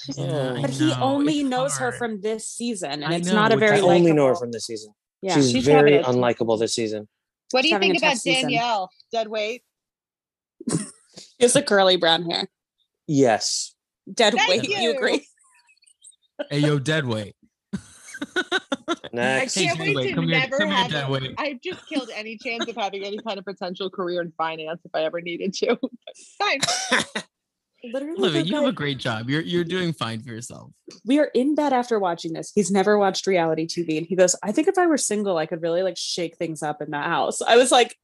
She's- 0.03 0.17
Yeah, 0.17 0.53
I 0.57 0.61
But 0.61 0.69
he 0.71 0.91
only 1.11 1.39
it's 1.39 1.49
knows 1.49 1.77
her 1.77 1.91
from 1.93 2.19
this 2.21 2.43
season, 2.59 2.91
and 3.03 3.05
I 3.13 3.15
it's 3.17 3.27
know, 3.29 3.35
not 3.41 3.51
a 3.53 3.57
very 3.57 3.77
I 3.79 3.81
only 3.81 4.11
know 4.11 4.27
her 4.27 4.35
from 4.35 4.51
this 4.51 4.65
season. 4.65 4.91
Yeah, 5.21 5.35
She's 5.35 5.51
She's 5.51 5.65
very 5.65 5.95
a- 5.97 6.03
unlikable 6.03 6.59
this 6.59 6.73
season. 6.75 7.07
what 7.51 7.61
do 7.63 7.69
you 7.69 7.79
think 7.79 7.97
about 7.97 8.09
tough 8.11 8.19
season. 8.19 8.43
Danielle? 8.49 8.89
Dead 9.13 9.27
weight. 9.29 9.61
she 10.69 10.77
has 11.39 11.53
the 11.53 11.63
curly 11.63 11.95
brown 11.95 12.29
hair. 12.29 12.43
Yes, 13.07 13.73
Dead 14.21 14.33
Thank 14.33 14.49
weight. 14.63 14.69
You 14.69 14.77
you. 14.85 14.91
agree? 14.97 15.21
Hey, 16.49 16.59
yo, 16.59 16.79
dead 16.79 17.05
weight. 17.05 17.35
I 18.37 19.09
next. 19.13 19.55
Hey, 19.55 19.65
can't 19.65 19.77
dead 19.77 19.87
wait 19.87 19.95
weight, 19.95 20.09
to 20.09 20.15
come 20.15 20.27
never 20.27 20.57
come 20.57 20.67
here, 20.67 20.77
have. 20.77 20.91
dead 20.91 21.07
a- 21.07 21.11
weight. 21.11 21.33
I've 21.37 21.61
just 21.61 21.87
killed 21.87 22.09
any 22.13 22.37
chance 22.37 22.67
of 22.67 22.75
having 22.75 23.03
any 23.03 23.17
kind 23.19 23.37
of 23.39 23.45
potential 23.45 23.89
career 23.89 24.21
in 24.21 24.31
finance 24.37 24.81
if 24.85 24.91
I 24.93 25.03
ever 25.03 25.21
needed 25.21 25.53
to. 25.55 25.77
Fine. 26.37 26.59
Literally, 27.93 28.17
Olivia, 28.17 28.41
you 28.41 28.55
have 28.55 28.65
a 28.65 28.71
great 28.71 28.97
job. 28.97 29.29
You're 29.29 29.41
you're 29.41 29.63
doing 29.63 29.93
fine 29.93 30.19
for 30.19 30.29
yourself. 30.29 30.71
we 31.05 31.19
are 31.19 31.29
in 31.35 31.53
bed 31.53 31.71
after 31.71 31.99
watching 31.99 32.33
this. 32.33 32.51
He's 32.55 32.71
never 32.71 32.97
watched 32.97 33.27
reality 33.27 33.67
TV, 33.67 33.97
and 33.99 34.07
he 34.07 34.15
goes, 34.15 34.35
"I 34.41 34.51
think 34.51 34.67
if 34.67 34.77
I 34.79 34.87
were 34.87 34.97
single, 34.97 35.37
I 35.37 35.45
could 35.45 35.61
really 35.61 35.83
like 35.83 35.95
shake 35.97 36.35
things 36.37 36.63
up 36.63 36.81
in 36.81 36.89
that 36.91 37.05
house." 37.05 37.43
I 37.43 37.57
was 37.57 37.71
like, 37.71 37.95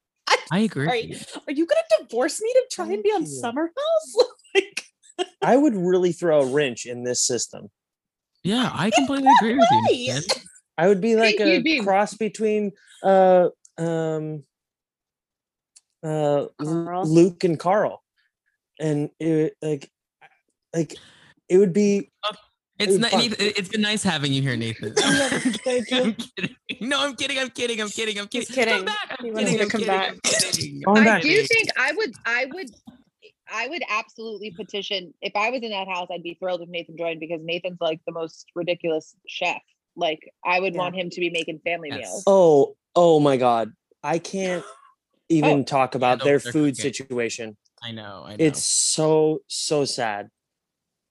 I 0.51 0.59
agree. 0.59 0.87
Are 0.87 0.95
you, 0.95 1.17
are 1.47 1.51
you 1.53 1.65
gonna 1.65 1.81
divorce 2.07 2.39
me 2.41 2.53
to 2.53 2.63
try 2.71 2.89
and 2.93 3.01
be 3.01 3.09
on 3.09 3.21
Thank 3.23 3.29
you. 3.29 3.39
Summer 3.39 3.71
House? 3.75 4.27
like, 4.53 4.83
I 5.41 5.57
would 5.57 5.75
really 5.75 6.11
throw 6.11 6.41
a 6.41 6.45
wrench 6.45 6.85
in 6.85 7.03
this 7.03 7.25
system. 7.25 7.69
Yeah, 8.43 8.69
I 8.73 8.89
completely 8.95 9.29
agree 9.39 9.55
with 9.57 9.67
you. 9.91 10.13
Why? 10.13 10.21
I 10.77 10.87
would 10.87 11.01
be 11.01 11.15
like 11.15 11.37
Thank 11.37 11.49
a 11.59 11.61
Bean. 11.61 11.83
cross 11.83 12.13
between 12.15 12.71
uh 13.03 13.49
um 13.77 14.43
uh 16.03 16.45
Carl? 16.61 17.05
Luke 17.05 17.43
and 17.43 17.59
Carl. 17.59 18.01
And 18.79 19.09
it 19.19 19.55
like 19.61 19.89
like 20.73 20.95
it 21.49 21.57
would 21.57 21.73
be 21.73 22.09
It's 22.79 22.93
Dude, 22.93 23.01
not. 23.01 23.11
Nathan, 23.13 23.45
it- 23.45 23.57
it's 23.59 23.69
been 23.69 23.81
nice 23.81 24.01
having 24.01 24.33
you 24.33 24.41
here, 24.41 24.55
Nathan. 24.57 24.93
Thank 24.95 25.91
you. 25.91 25.97
I'm 26.03 26.13
kidding. 26.15 26.55
No, 26.81 26.99
I'm 27.05 27.15
kidding. 27.15 27.37
I'm 27.37 27.49
kidding. 27.51 27.79
I'm 27.81 27.89
kidding. 27.89 28.17
I'm 28.17 28.27
kidding. 28.27 28.47
He's 28.47 28.55
kidding. 28.55 28.73
Come 28.77 28.85
back. 28.85 29.17
I'm 29.19 29.25
He 29.25 29.31
kidding. 29.33 29.61
I'm 29.61 29.69
come 29.69 29.81
kidding. 29.81 29.87
back. 29.87 30.09
I'm 30.09 30.19
kidding. 30.23 30.81
Come 30.83 30.97
I'm 30.97 31.03
back. 31.03 31.17
I 31.19 31.21
do 31.21 31.43
think 31.43 31.69
I 31.77 31.91
would. 31.91 32.11
I 32.25 32.45
would. 32.53 32.69
I 33.51 33.67
would 33.67 33.83
absolutely 33.89 34.51
petition 34.51 35.13
if 35.21 35.35
I 35.35 35.49
was 35.49 35.61
in 35.61 35.71
that 35.71 35.87
house. 35.87 36.07
I'd 36.11 36.23
be 36.23 36.35
thrilled 36.35 36.61
if 36.61 36.69
Nathan 36.69 36.97
joined 36.97 37.19
because 37.19 37.41
Nathan's 37.43 37.81
like 37.81 37.99
the 38.05 38.13
most 38.13 38.49
ridiculous 38.55 39.15
chef. 39.27 39.61
Like 39.95 40.19
I 40.45 40.59
would 40.59 40.73
Yeah. 40.73 40.79
want 40.79 40.95
him 40.95 41.09
to 41.09 41.19
be 41.19 41.29
making 41.29 41.59
family 41.65 41.89
Yes. 41.89 41.99
meals. 41.99 42.23
oh 42.27 42.75
oh 42.95 43.19
my 43.19 43.37
god. 43.37 43.73
I 44.03 44.19
can't 44.19 44.63
even 45.29 45.59
Oh. 45.59 45.63
talk 45.63 45.95
about 45.95 46.19
no, 46.19 46.25
their 46.25 46.39
food 46.39 46.75
cooking. 46.77 46.93
situation. 46.93 47.57
I 47.83 47.91
know. 47.91 48.23
I 48.25 48.31
know. 48.37 48.45
It's 48.45 48.63
so 48.63 49.39
so 49.47 49.83
sad. 49.85 50.29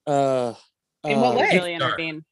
Uh 0.06 0.54
In 1.04 1.20
what 1.20 1.34
uh, 1.34 1.38
way? 1.40 1.44
It's 1.44 1.54
really 1.54 1.76
dark. 1.78 1.98
intervene. 1.98 2.24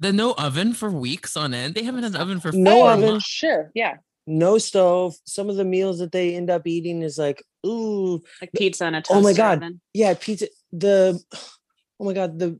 the 0.00 0.12
no 0.12 0.32
oven 0.34 0.72
for 0.72 0.90
weeks 0.90 1.36
on 1.36 1.52
end. 1.54 1.74
They 1.74 1.82
haven't 1.82 2.04
had 2.04 2.14
an 2.14 2.20
oven 2.20 2.40
for 2.40 2.52
No 2.52 2.76
four 2.80 2.90
oven. 2.92 3.06
months. 3.12 3.26
Sure. 3.26 3.70
Yeah. 3.74 3.96
No 4.26 4.58
stove. 4.58 5.14
Some 5.24 5.48
of 5.50 5.56
the 5.56 5.64
meals 5.64 5.98
that 6.00 6.12
they 6.12 6.34
end 6.34 6.50
up 6.50 6.66
eating 6.66 7.02
is 7.02 7.16
like, 7.18 7.42
ooh, 7.64 8.20
Like 8.40 8.50
pizza 8.56 8.84
and 8.86 8.96
a 8.96 9.00
toast. 9.00 9.12
Oh 9.12 9.22
my 9.22 9.32
God. 9.32 9.58
oven. 9.58 9.80
yeah, 9.94 10.14
pizza. 10.18 10.48
The 10.72 11.20
oh 12.00 12.04
my 12.04 12.12
god, 12.12 12.38
the 12.38 12.58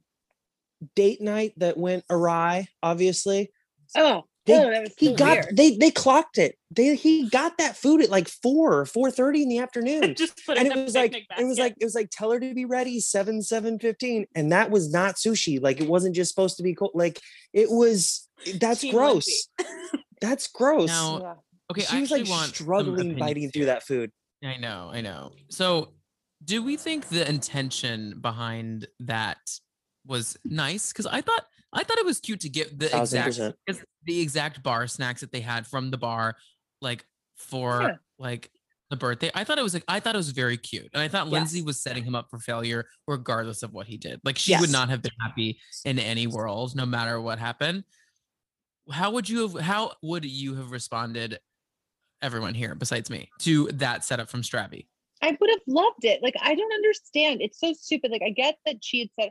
date 0.95 1.21
night 1.21 1.53
that 1.59 1.77
went 1.77 2.05
awry. 2.11 2.69
Obviously, 2.83 3.51
Oh. 3.97 4.25
They- 4.47 4.55
oh, 4.64 4.71
that 4.71 4.83
was 4.83 4.93
he 4.97 5.07
so 5.09 5.14
got 5.17 5.39
weird. 5.39 5.57
they 5.57 5.77
they 5.77 5.91
clocked 5.91 6.39
it. 6.39 6.57
They 6.71 6.95
he 6.95 7.29
got 7.29 7.59
that 7.59 7.77
food 7.77 8.01
at 8.01 8.11
like 8.11 8.29
four 8.29 8.79
or 8.79 8.87
four 8.87 9.11
thirty 9.11 9.43
in 9.43 9.49
the 9.49 9.59
afternoon. 9.59 10.14
Just 10.17 10.41
put 10.47 10.57
and 10.57 10.69
in 10.69 10.79
it 10.79 10.85
was 10.85 10.95
like 10.95 11.11
picnic 11.14 11.41
it 11.41 11.45
was 11.45 11.59
like 11.59 11.75
it 11.81 11.85
was 11.85 11.97
like 11.97 12.11
tell 12.12 12.31
her 12.31 12.39
to 12.39 12.55
be 12.55 12.64
ready 12.64 13.01
seven 13.01 13.43
seven 13.43 13.81
fifteen 13.81 14.27
and 14.37 14.53
that 14.53 14.71
was 14.71 14.93
not 14.93 15.17
sushi 15.17 15.61
like 15.61 15.81
it 15.81 15.89
wasn't 15.89 16.14
just 16.14 16.31
supposed 16.33 16.59
to 16.59 16.62
be 16.62 16.75
cold 16.77 16.93
like 16.95 17.21
it 17.53 17.69
was 17.69 18.29
that's 18.61 18.83
Team 18.83 18.95
gross 18.95 19.49
that's 20.21 20.47
gross 20.47 20.91
Now, 20.91 21.19
Yeah. 21.21 21.35
Okay, 21.71 21.83
she 21.83 21.97
I 21.97 22.01
was 22.01 22.11
like 22.11 22.27
struggling 22.27 23.19
biting 23.19 23.51
through 23.51 23.67
that 23.67 23.83
food 23.83 24.12
I 24.45 24.57
know, 24.59 24.91
I 24.93 25.01
know. 25.01 25.33
So, 25.49 25.95
do 26.45 26.62
we 26.62 26.77
think 26.77 27.09
the 27.09 27.29
intention 27.29 28.21
behind 28.21 28.87
that 29.01 29.39
was 30.07 30.37
nice? 30.45 30.93
Because 30.93 31.07
I 31.07 31.21
thought 31.21 31.47
I 31.73 31.83
thought 31.83 31.99
it 31.99 32.05
was 32.07 32.21
cute 32.21 32.41
to 32.41 32.49
get 32.49 32.79
the 32.79 32.89
thousand 32.89 33.19
exact 33.19 33.27
percent 33.27 33.57
it's 33.67 33.85
the 34.05 34.21
exact 34.21 34.62
bar 34.62 34.87
snacks 34.87 35.21
that 35.23 35.33
they 35.33 35.41
had 35.41 35.67
from 35.67 35.91
the 35.91 35.99
bar, 35.99 36.37
like 36.81 37.05
for 37.37 37.83
Yeah. 37.83 37.97
like 38.19 38.51
the 38.91 38.97
birthday. 38.97 39.31
I 39.35 39.43
thought 39.43 39.59
it 39.59 39.62
was 39.62 39.75
like 39.75 39.85
I 39.89 39.99
thought 40.01 40.14
it 40.14 40.19
was 40.19 40.31
very 40.31 40.59
cute, 40.59 40.91
and 40.93 41.03
I 41.03 41.09
thought 41.09 41.29
Lindsay 41.29 41.62
was 41.62 41.81
setting 41.81 42.05
him 42.05 42.14
up 42.14 42.29
for 42.31 42.39
failure 42.39 42.87
regardless 43.09 43.62
of 43.62 43.73
what 43.73 43.87
he 43.87 43.97
did. 43.97 44.21
Like 44.23 44.39
she 44.39 44.57
would 44.57 44.71
not 44.71 44.91
have 44.91 45.03
been 45.03 45.12
happy 45.21 45.59
in 45.85 45.99
any 45.99 46.27
world, 46.27 46.77
no 46.77 46.87
matter 46.87 47.21
what 47.21 47.39
happened. 47.39 47.85
How 48.91 49.11
would 49.11 49.29
you 49.29 49.49
have? 49.49 49.61
How 49.61 49.93
would 50.03 50.25
you 50.25 50.55
have 50.55 50.71
responded? 50.71 51.41
Everyone 52.23 52.55
here, 52.55 52.75
besides 52.75 53.11
me, 53.11 53.31
to 53.41 53.69
that 53.73 54.05
setup 54.05 54.29
from 54.29 54.43
Stravy. 54.43 54.87
I 55.23 55.37
would 55.41 55.51
have 55.51 55.61
loved 55.67 56.05
it. 56.05 56.23
Like 56.23 56.35
I 56.41 56.55
don't 56.55 56.73
understand. 56.73 57.41
It's 57.43 57.61
so 57.61 57.73
stupid. 57.73 58.11
Like 58.11 58.23
I 58.23 58.31
get 58.31 58.59
that 58.67 58.77
she 58.83 59.01
had 59.01 59.09
said 59.21 59.31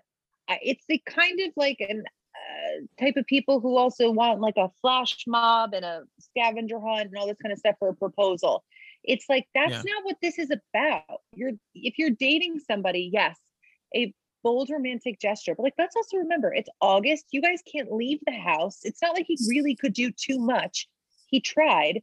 it's 0.61 0.83
the 0.87 1.01
kind 1.07 1.39
of 1.41 1.51
like 1.55 1.77
an 1.79 2.03
uh, 2.35 3.03
type 3.03 3.15
of 3.17 3.25
people 3.25 3.59
who 3.59 3.77
also 3.77 4.11
want 4.11 4.41
like 4.41 4.57
a 4.57 4.69
flash 4.81 5.23
mob 5.25 5.73
and 5.73 5.83
a 5.83 6.03
scavenger 6.19 6.79
hunt 6.79 7.07
and 7.07 7.17
all 7.17 7.27
this 7.27 7.37
kind 7.41 7.51
of 7.51 7.57
stuff 7.57 7.75
for 7.79 7.89
a 7.89 7.95
proposal. 7.95 8.63
It's 9.03 9.25
like 9.29 9.47
that's 9.55 9.71
Yeah. 9.71 9.81
not 9.93 10.03
what 10.05 10.17
this 10.21 10.37
is 10.37 10.51
about. 10.51 11.21
You're 11.33 11.53
if 11.73 11.97
you're 11.97 12.11
dating 12.11 12.59
somebody, 12.59 13.09
yes, 13.11 13.37
a 13.95 14.13
bold 14.43 14.69
romantic 14.69 15.19
gesture. 15.19 15.55
But 15.55 15.63
like 15.63 15.73
let's 15.77 15.95
also 15.95 16.17
remember 16.17 16.53
it's 16.53 16.69
August. 16.81 17.25
You 17.31 17.41
guys 17.41 17.61
can't 17.71 17.91
leave 17.91 18.19
the 18.25 18.33
house. 18.33 18.79
It's 18.83 19.01
not 19.01 19.15
like 19.15 19.25
he 19.27 19.37
really 19.49 19.75
could 19.75 19.93
do 19.93 20.11
too 20.11 20.39
much. 20.39 20.87
He 21.27 21.39
tried. 21.39 22.01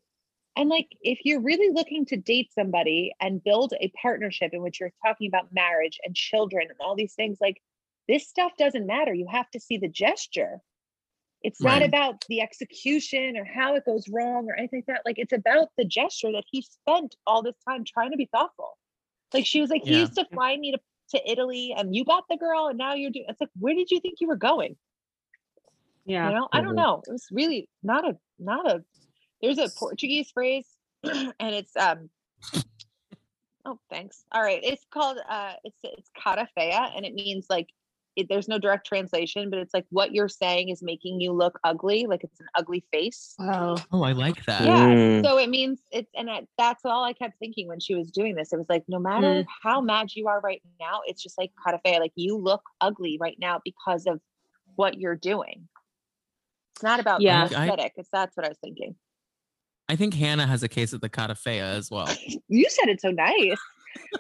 And 0.57 0.69
like, 0.69 0.89
if 1.01 1.21
you're 1.25 1.41
really 1.41 1.73
looking 1.73 2.05
to 2.07 2.17
date 2.17 2.53
somebody 2.55 3.13
and 3.21 3.43
build 3.43 3.73
a 3.81 3.91
partnership 4.01 4.51
in 4.53 4.63
which 4.63 4.81
you're 4.81 4.93
talking 5.05 5.29
about 5.29 5.53
marriage 5.53 5.99
and 6.05 6.15
children 6.15 6.67
and 6.69 6.79
all 6.81 6.95
these 6.95 7.15
things, 7.15 7.39
like 7.41 7.63
this 8.09 8.29
stuff 8.29 8.53
doesn't 8.59 8.87
matter. 8.87 9.15
You 9.15 9.27
have 9.31 9.51
to 9.53 9.61
see 9.61 9.79
the 9.79 9.89
gesture. 9.89 10.61
It's 11.43 11.61
not 11.61 11.83
about 11.83 12.25
the 12.29 12.41
execution 12.41 13.37
or 13.37 13.45
how 13.45 13.75
it 13.75 13.85
goes 13.85 14.09
wrong 14.09 14.47
or 14.49 14.55
anything 14.57 14.85
like 14.87 14.97
that. 14.97 15.03
Like 15.05 15.19
it's 15.19 15.33
about 15.33 15.69
the 15.77 15.85
gesture 15.85 16.31
that 16.33 16.45
he 16.51 16.63
spent 16.63 17.17
all 17.27 17.43
this 17.43 17.57
time 17.67 17.85
trying 17.85 18.13
to 18.13 18.17
be 18.17 18.29
thoughtful. 18.31 18.79
Like 19.35 19.47
she 19.47 19.61
was 19.61 19.71
like, 19.71 19.83
he 19.83 19.99
used 19.99 20.15
to 20.15 20.27
fly 20.33 20.57
me 20.57 20.73
to, 20.73 20.79
to 21.17 21.31
Italy 21.31 21.75
and 21.77 21.97
you 21.97 22.05
got 22.05 22.25
the 22.31 22.37
girl 22.37 22.69
and 22.69 22.79
now 22.79 22.95
you're 22.95 23.11
doing 23.11 23.27
it's 23.29 23.41
like, 23.41 23.51
where 23.59 23.75
did 23.75 23.91
you 23.91 23.99
think 24.01 24.21
you 24.21 24.29
were 24.29 24.37
going? 24.37 24.77
Yeah. 26.05 26.29
You 26.29 26.35
know, 26.37 26.49
I 26.53 26.61
don't 26.61 26.77
know. 26.77 27.03
It 27.07 27.13
was 27.13 27.27
really 27.33 27.69
not 27.83 28.09
a 28.09 28.17
not 28.39 28.71
a 28.71 28.85
there's 29.43 29.59
a 29.59 29.69
Portuguese 29.69 30.31
phrase 30.31 30.67
and 31.05 31.33
it's 31.41 31.77
um 31.77 32.09
oh 33.65 33.79
thanks. 33.91 34.25
All 34.33 34.43
right. 34.43 34.61
It's 34.63 34.85
called 34.91 35.19
uh 35.29 35.55
it's 35.65 35.79
it's 35.83 36.11
cara 36.21 36.49
feia 36.57 36.91
and 36.97 37.05
it 37.05 37.15
means 37.15 37.47
like 37.51 37.69
it, 38.15 38.27
there's 38.29 38.47
no 38.47 38.59
direct 38.59 38.87
translation, 38.87 39.49
but 39.49 39.59
it's 39.59 39.73
like 39.73 39.87
what 39.89 40.13
you're 40.13 40.29
saying 40.29 40.69
is 40.69 40.83
making 40.83 41.19
you 41.23 41.33
look 41.33 41.59
ugly, 41.65 42.05
like 42.07 42.23
it's 42.23 42.39
an 42.41 42.47
ugly 42.55 42.85
face. 42.93 43.35
Oh. 43.41 43.77
Oh, 43.91 44.03
I 44.03 44.13
like 44.13 44.45
that. 44.45 44.65
Yeah. 44.67 44.87
Mm. 44.89 45.25
So 45.25 45.39
it 45.39 45.49
means 45.49 45.81
it's 45.91 46.11
and 46.15 46.31
I, 46.31 46.47
that's 46.59 46.85
all 46.85 47.05
I 47.05 47.15
kept 47.15 47.39
thinking 47.39 47.69
when 47.69 47.81
she 47.81 47.95
was 47.95 48.11
doing 48.11 48.35
this. 48.35 48.53
It 48.53 48.59
was 48.59 48.69
like 48.69 48.85
no 48.87 48.99
matter 48.99 49.45
how 49.63 49.81
mad 49.81 50.15
you 50.15 50.29
are 50.29 50.41
right 50.41 50.61
now, 50.79 51.01
it's 51.07 51.23
just 51.23 51.39
like 51.39 51.53
cara 51.65 51.81
feia, 51.85 52.01
like 52.01 52.13
you 52.15 52.37
look 52.37 52.63
ugly 52.83 53.17
right 53.19 53.37
now 53.41 53.61
because 53.65 54.07
of 54.07 54.21
what 54.77 54.99
you're 55.01 55.17
doing. 55.17 55.69
It's 56.75 56.83
not 56.83 57.01
about 57.01 57.23
Yeah. 57.23 57.49
the 57.49 57.57
I- 57.57 57.65
aesthetic. 57.65 57.93
It's 57.97 58.11
that's 58.13 58.37
what 58.37 58.45
I 58.45 58.51
was 58.51 58.59
thinking. 58.59 58.95
I 59.93 59.97
think 59.97 60.15
Hannah 60.15 60.47
has 60.47 60.63
a 60.63 60.69
case 60.69 60.95
of 60.95 61.03
the 61.03 61.11
catafea 61.11 61.61
as 61.61 61.91
well. 61.91 62.09
You 62.49 62.67
said 62.71 62.89
it 62.89 62.99
so 63.03 63.11
nice. 63.11 63.59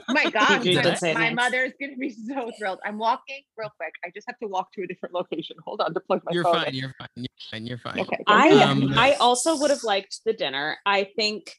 My 0.08 0.24
God, 0.30 0.50
my, 0.50 0.58
did 0.58 0.98
say 0.98 1.12
it 1.12 1.14
my 1.14 1.30
nice. 1.30 1.34
mother's 1.34 1.72
gonna 1.80 1.96
be 1.96 2.10
so 2.10 2.50
thrilled. 2.58 2.78
I'm 2.84 2.98
walking 2.98 3.40
real 3.56 3.70
quick. 3.78 3.94
I 4.04 4.10
just 4.14 4.26
have 4.26 4.38
to 4.40 4.48
walk 4.48 4.70
to 4.74 4.82
a 4.82 4.86
different 4.86 5.14
location. 5.14 5.56
Hold 5.64 5.80
on 5.80 5.94
to 5.94 6.00
plug 6.00 6.20
my 6.26 6.32
You're 6.32 6.44
phone. 6.44 6.56
fine. 6.56 6.66
in. 6.68 6.74
You're 6.74 6.94
fine. 6.98 7.08
You're 7.16 7.26
fine. 7.50 7.66
You're 7.66 7.78
fine. 7.78 8.00
Okay. 8.00 8.18
I. 8.26 8.50
Um, 8.62 8.92
I 8.96 9.14
also 9.14 9.56
would 9.58 9.70
have 9.70 9.82
liked 9.82 10.20
the 10.26 10.34
dinner. 10.34 10.76
I 10.84 11.08
think 11.16 11.54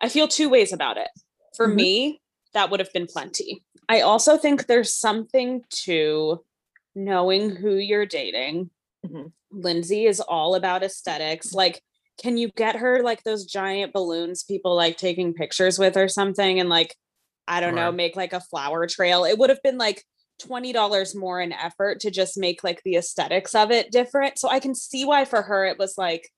I 0.00 0.08
feel 0.08 0.26
two 0.26 0.48
ways 0.48 0.72
about 0.72 0.96
it. 0.96 1.08
For 1.54 1.68
Mhm. 1.68 1.74
me, 1.74 2.20
that 2.54 2.70
would 2.70 2.80
have 2.80 2.92
been 2.94 3.06
plenty. 3.06 3.62
I 3.90 4.00
also 4.00 4.38
think 4.38 4.66
there's 4.66 4.94
something 4.94 5.64
to 5.84 6.44
knowing 6.94 7.50
who 7.56 7.74
you're 7.74 8.06
dating. 8.06 8.70
Mhm. 9.06 9.32
Lindsay 9.50 10.06
is 10.06 10.20
all 10.20 10.54
about 10.54 10.82
aesthetics. 10.82 11.52
Like, 11.52 11.82
can 12.20 12.36
you 12.36 12.50
get 12.56 12.76
her 12.76 13.02
like 13.02 13.22
those 13.22 13.44
giant 13.44 13.92
balloons 13.92 14.42
people 14.42 14.74
like 14.74 14.96
taking 14.96 15.34
pictures 15.34 15.78
with 15.78 15.96
or 15.96 16.08
something 16.08 16.60
and 16.60 16.68
like 16.68 16.94
I 17.46 17.60
don't 17.60 17.74
know, 17.74 17.90
make 17.90 18.14
like 18.14 18.34
a 18.34 18.40
flower 18.40 18.86
trail. 18.86 19.24
It 19.24 19.38
would 19.38 19.48
have 19.48 19.62
been 19.62 19.78
like 19.78 20.04
$20 20.42 21.16
more 21.16 21.40
in 21.40 21.52
effort 21.52 22.00
to 22.00 22.10
just 22.10 22.36
make 22.36 22.62
like 22.62 22.82
the 22.84 22.96
aesthetics 22.96 23.54
of 23.54 23.70
it 23.70 23.90
different. 23.90 24.38
So 24.38 24.50
I 24.50 24.60
can 24.60 24.74
see 24.74 25.06
why 25.06 25.24
for 25.24 25.40
her 25.40 25.64
it 25.64 25.78
was 25.78 25.96
like 25.96 26.28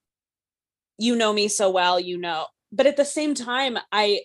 you 0.98 1.16
know 1.16 1.32
me 1.32 1.48
so 1.48 1.70
well, 1.70 1.98
you 1.98 2.18
know. 2.18 2.46
But 2.70 2.86
at 2.86 2.96
the 2.96 3.04
same 3.04 3.34
time, 3.34 3.78
I 3.90 4.20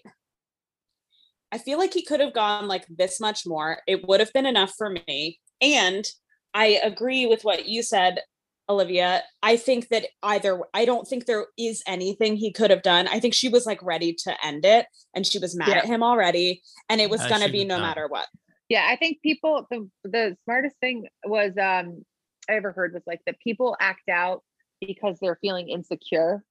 I 1.51 1.57
feel 1.57 1.77
like 1.77 1.93
he 1.93 2.03
could 2.03 2.19
have 2.19 2.33
gone 2.33 2.67
like 2.67 2.85
this 2.87 3.19
much 3.19 3.47
more. 3.47 3.79
It 3.87 4.05
would 4.07 4.19
have 4.19 4.33
been 4.33 4.45
enough 4.45 4.73
for 4.77 4.89
me. 4.89 5.39
And 5.61 6.05
I 6.53 6.79
agree 6.83 7.25
with 7.25 7.43
what 7.43 7.65
you 7.65 7.81
said, 7.81 8.19
Olivia. 8.67 9.23
I 9.43 9.57
think 9.57 9.89
that 9.89 10.07
either 10.23 10.59
I 10.73 10.85
don't 10.85 11.07
think 11.07 11.25
there 11.25 11.45
is 11.57 11.83
anything 11.87 12.35
he 12.35 12.51
could 12.51 12.71
have 12.71 12.81
done. 12.81 13.07
I 13.07 13.19
think 13.19 13.33
she 13.33 13.49
was 13.49 13.65
like 13.65 13.81
ready 13.83 14.13
to 14.23 14.45
end 14.45 14.65
it 14.65 14.87
and 15.13 15.25
she 15.25 15.39
was 15.39 15.55
mad 15.55 15.69
Yeah. 15.69 15.77
at 15.77 15.85
him 15.85 16.01
already 16.03 16.61
and 16.89 16.99
it 16.99 17.09
was 17.09 17.21
Yeah, 17.21 17.29
going 17.29 17.41
to 17.41 17.51
be 17.51 17.63
no 17.65 17.75
done. 17.75 17.83
matter 17.83 18.07
what. 18.07 18.27
Yeah, 18.69 18.85
I 18.89 18.95
think 18.95 19.21
people 19.21 19.67
the 19.69 19.89
the 20.03 20.37
smartest 20.45 20.75
thing 20.79 21.07
was 21.25 21.51
um 21.57 22.03
I 22.49 22.53
ever 22.53 22.71
heard 22.71 22.93
was 22.93 23.03
like 23.05 23.21
that 23.25 23.39
people 23.39 23.75
act 23.79 24.09
out 24.09 24.43
because 24.81 25.17
they're 25.19 25.37
feeling 25.41 25.69
insecure. 25.69 26.43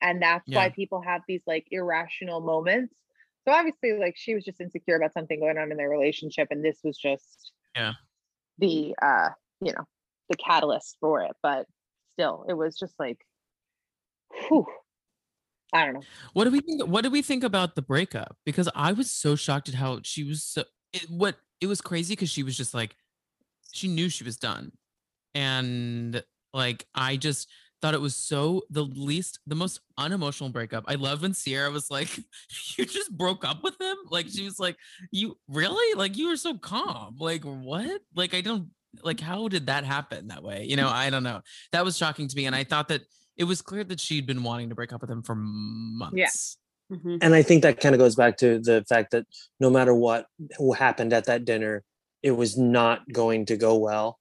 And 0.00 0.20
that's 0.20 0.48
why 0.48 0.68
people 0.70 1.00
have 1.02 1.22
these 1.28 1.42
like 1.46 1.66
irrational 1.70 2.40
moments. 2.40 2.92
So 3.46 3.52
obviously 3.54 3.92
like 3.98 4.16
she 4.16 4.34
was 4.34 4.44
just 4.44 4.60
insecure 4.60 4.96
about 4.96 5.12
something 5.12 5.38
going 5.38 5.58
on 5.58 5.70
in 5.70 5.76
their 5.76 5.88
relationship 5.88 6.48
and 6.50 6.64
this 6.64 6.80
was 6.82 6.98
just 6.98 7.52
Yeah. 7.76 7.92
the 8.58 8.94
uh 9.00 9.28
you 9.60 9.72
know 9.72 9.84
the 10.32 10.36
catalyst 10.36 10.96
for 11.00 11.22
it. 11.22 11.32
But 11.42 11.66
still 12.14 12.44
it 12.48 12.54
was 12.54 12.76
just 12.76 12.94
like 12.98 13.18
whew, 14.48 14.66
I 15.72 15.84
don't 15.84 15.94
know. 15.94 16.02
What 16.32 16.44
do 16.44 16.50
we 16.50 16.60
think? 16.60 16.86
What 16.86 17.04
do 17.04 17.10
we 17.10 17.22
think 17.22 17.44
about 17.44 17.74
the 17.74 17.82
breakup? 17.82 18.36
Because 18.44 18.68
I 18.74 18.92
was 18.92 19.10
so 19.10 19.36
shocked 19.36 19.68
at 19.68 19.74
how 19.74 20.00
she 20.02 20.24
was. 20.24 20.44
So, 20.44 20.64
it, 20.92 21.06
what 21.08 21.36
it 21.60 21.66
was 21.66 21.80
crazy 21.80 22.14
because 22.14 22.30
she 22.30 22.42
was 22.42 22.56
just 22.56 22.74
like, 22.74 22.96
she 23.72 23.88
knew 23.88 24.08
she 24.08 24.24
was 24.24 24.36
done, 24.36 24.72
and 25.34 26.22
like 26.52 26.86
I 26.94 27.16
just 27.16 27.48
thought 27.80 27.94
it 27.94 28.00
was 28.00 28.14
so 28.14 28.62
the 28.70 28.84
least, 28.84 29.40
the 29.46 29.54
most 29.54 29.80
unemotional 29.98 30.50
breakup. 30.50 30.84
I 30.86 30.94
love 30.94 31.22
when 31.22 31.34
Ciara 31.34 31.70
was 31.70 31.90
like, 31.90 32.16
"You 32.76 32.84
just 32.84 33.16
broke 33.16 33.44
up 33.44 33.62
with 33.62 33.80
him." 33.80 33.96
Like 34.10 34.28
she 34.28 34.44
was 34.44 34.58
like, 34.60 34.76
"You 35.10 35.38
really? 35.48 35.94
Like 35.96 36.16
you 36.16 36.28
were 36.28 36.36
so 36.36 36.58
calm. 36.58 37.16
Like 37.18 37.44
what? 37.44 38.00
Like 38.14 38.34
I 38.34 38.40
don't." 38.40 38.68
Like 39.02 39.20
how 39.20 39.48
did 39.48 39.66
that 39.66 39.84
happen 39.84 40.28
that 40.28 40.42
way? 40.42 40.64
You 40.64 40.76
know, 40.76 40.88
I 40.88 41.10
don't 41.10 41.22
know. 41.22 41.40
That 41.72 41.84
was 41.84 41.96
shocking 41.96 42.28
to 42.28 42.36
me, 42.36 42.46
and 42.46 42.54
I 42.54 42.64
thought 42.64 42.88
that 42.88 43.02
it 43.36 43.44
was 43.44 43.62
clear 43.62 43.84
that 43.84 44.00
she'd 44.00 44.26
been 44.26 44.42
wanting 44.42 44.68
to 44.68 44.74
break 44.74 44.92
up 44.92 45.00
with 45.00 45.10
him 45.10 45.22
for 45.22 45.34
months. 45.34 46.14
Mhm. 46.92 47.18
and 47.22 47.34
I 47.34 47.42
think 47.42 47.62
that 47.62 47.80
kind 47.80 47.94
of 47.94 47.98
goes 47.98 48.16
back 48.16 48.36
to 48.38 48.58
the 48.58 48.84
fact 48.86 49.12
that 49.12 49.24
no 49.58 49.70
matter 49.70 49.94
what 49.94 50.26
happened 50.76 51.14
at 51.14 51.24
that 51.24 51.46
dinner, 51.46 51.82
it 52.22 52.32
was 52.32 52.58
not 52.58 53.00
going 53.10 53.46
to 53.46 53.56
go 53.56 53.76
well. 53.78 54.18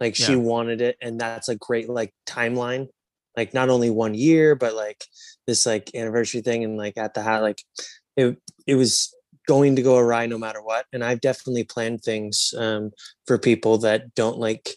Like 0.00 0.14
she 0.14 0.32
wanted 0.36 0.80
it, 0.80 0.96
and 1.02 1.20
that's 1.20 1.50
a 1.50 1.56
great 1.56 1.90
like 1.90 2.14
timeline. 2.26 2.88
Like 3.36 3.52
not 3.52 3.68
only 3.68 3.90
one 3.90 4.14
year, 4.14 4.54
but 4.54 4.74
like 4.74 5.04
this 5.46 5.66
like 5.66 5.94
anniversary 5.94 6.40
thing, 6.40 6.64
and 6.64 6.78
like 6.78 6.96
at 6.96 7.12
the 7.12 7.22
hat, 7.22 7.42
like 7.42 7.60
it 8.16 8.38
it 8.66 8.76
was 8.76 9.14
going 9.46 9.76
to 9.76 9.82
go 9.82 9.98
awry 9.98 10.26
no 10.26 10.38
matter 10.38 10.62
what. 10.62 10.86
And 10.92 11.04
I've 11.04 11.20
definitely 11.20 11.64
planned 11.64 12.02
things 12.02 12.54
um, 12.56 12.90
for 13.26 13.38
people 13.38 13.78
that 13.78 14.14
don't 14.14 14.38
like. 14.38 14.70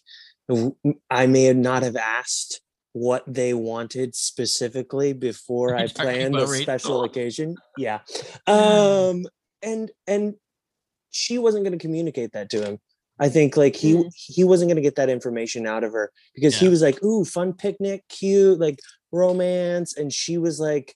I 1.10 1.28
may 1.28 1.52
not 1.54 1.84
have 1.84 1.96
asked 1.96 2.62
what 2.94 3.24
they 3.28 3.54
wanted 3.54 4.16
specifically 4.16 5.14
before 5.14 5.76
I 5.76 5.88
planned 5.88 6.36
a 6.36 6.48
special 6.48 7.04
occasion. 7.04 7.56
Yeah. 7.78 8.00
Um 8.48 9.26
and 9.62 9.92
and 10.08 10.36
she 11.12 11.38
wasn't 11.38 11.64
going 11.64 11.78
to 11.78 11.82
communicate 11.82 12.32
that 12.34 12.50
to 12.52 12.64
him. 12.64 12.80
I 13.20 13.30
think 13.30 13.58
like 13.58 13.76
he 13.76 13.96
Mm. 13.96 14.12
he 14.16 14.44
wasn't 14.44 14.70
going 14.70 14.78
to 14.78 14.82
get 14.82 14.96
that 14.96 15.10
information 15.10 15.68
out 15.68 15.84
of 15.84 15.92
her 15.94 16.12
because 16.36 16.56
he 16.58 16.70
was 16.70 16.82
like, 16.82 17.04
"Ooh, 17.04 17.26
fun 17.26 17.54
picnic, 17.54 18.04
cute, 18.10 18.60
like 18.60 18.80
romance," 19.12 19.96
and 19.98 20.14
she 20.14 20.38
was 20.38 20.60
like 20.60 20.96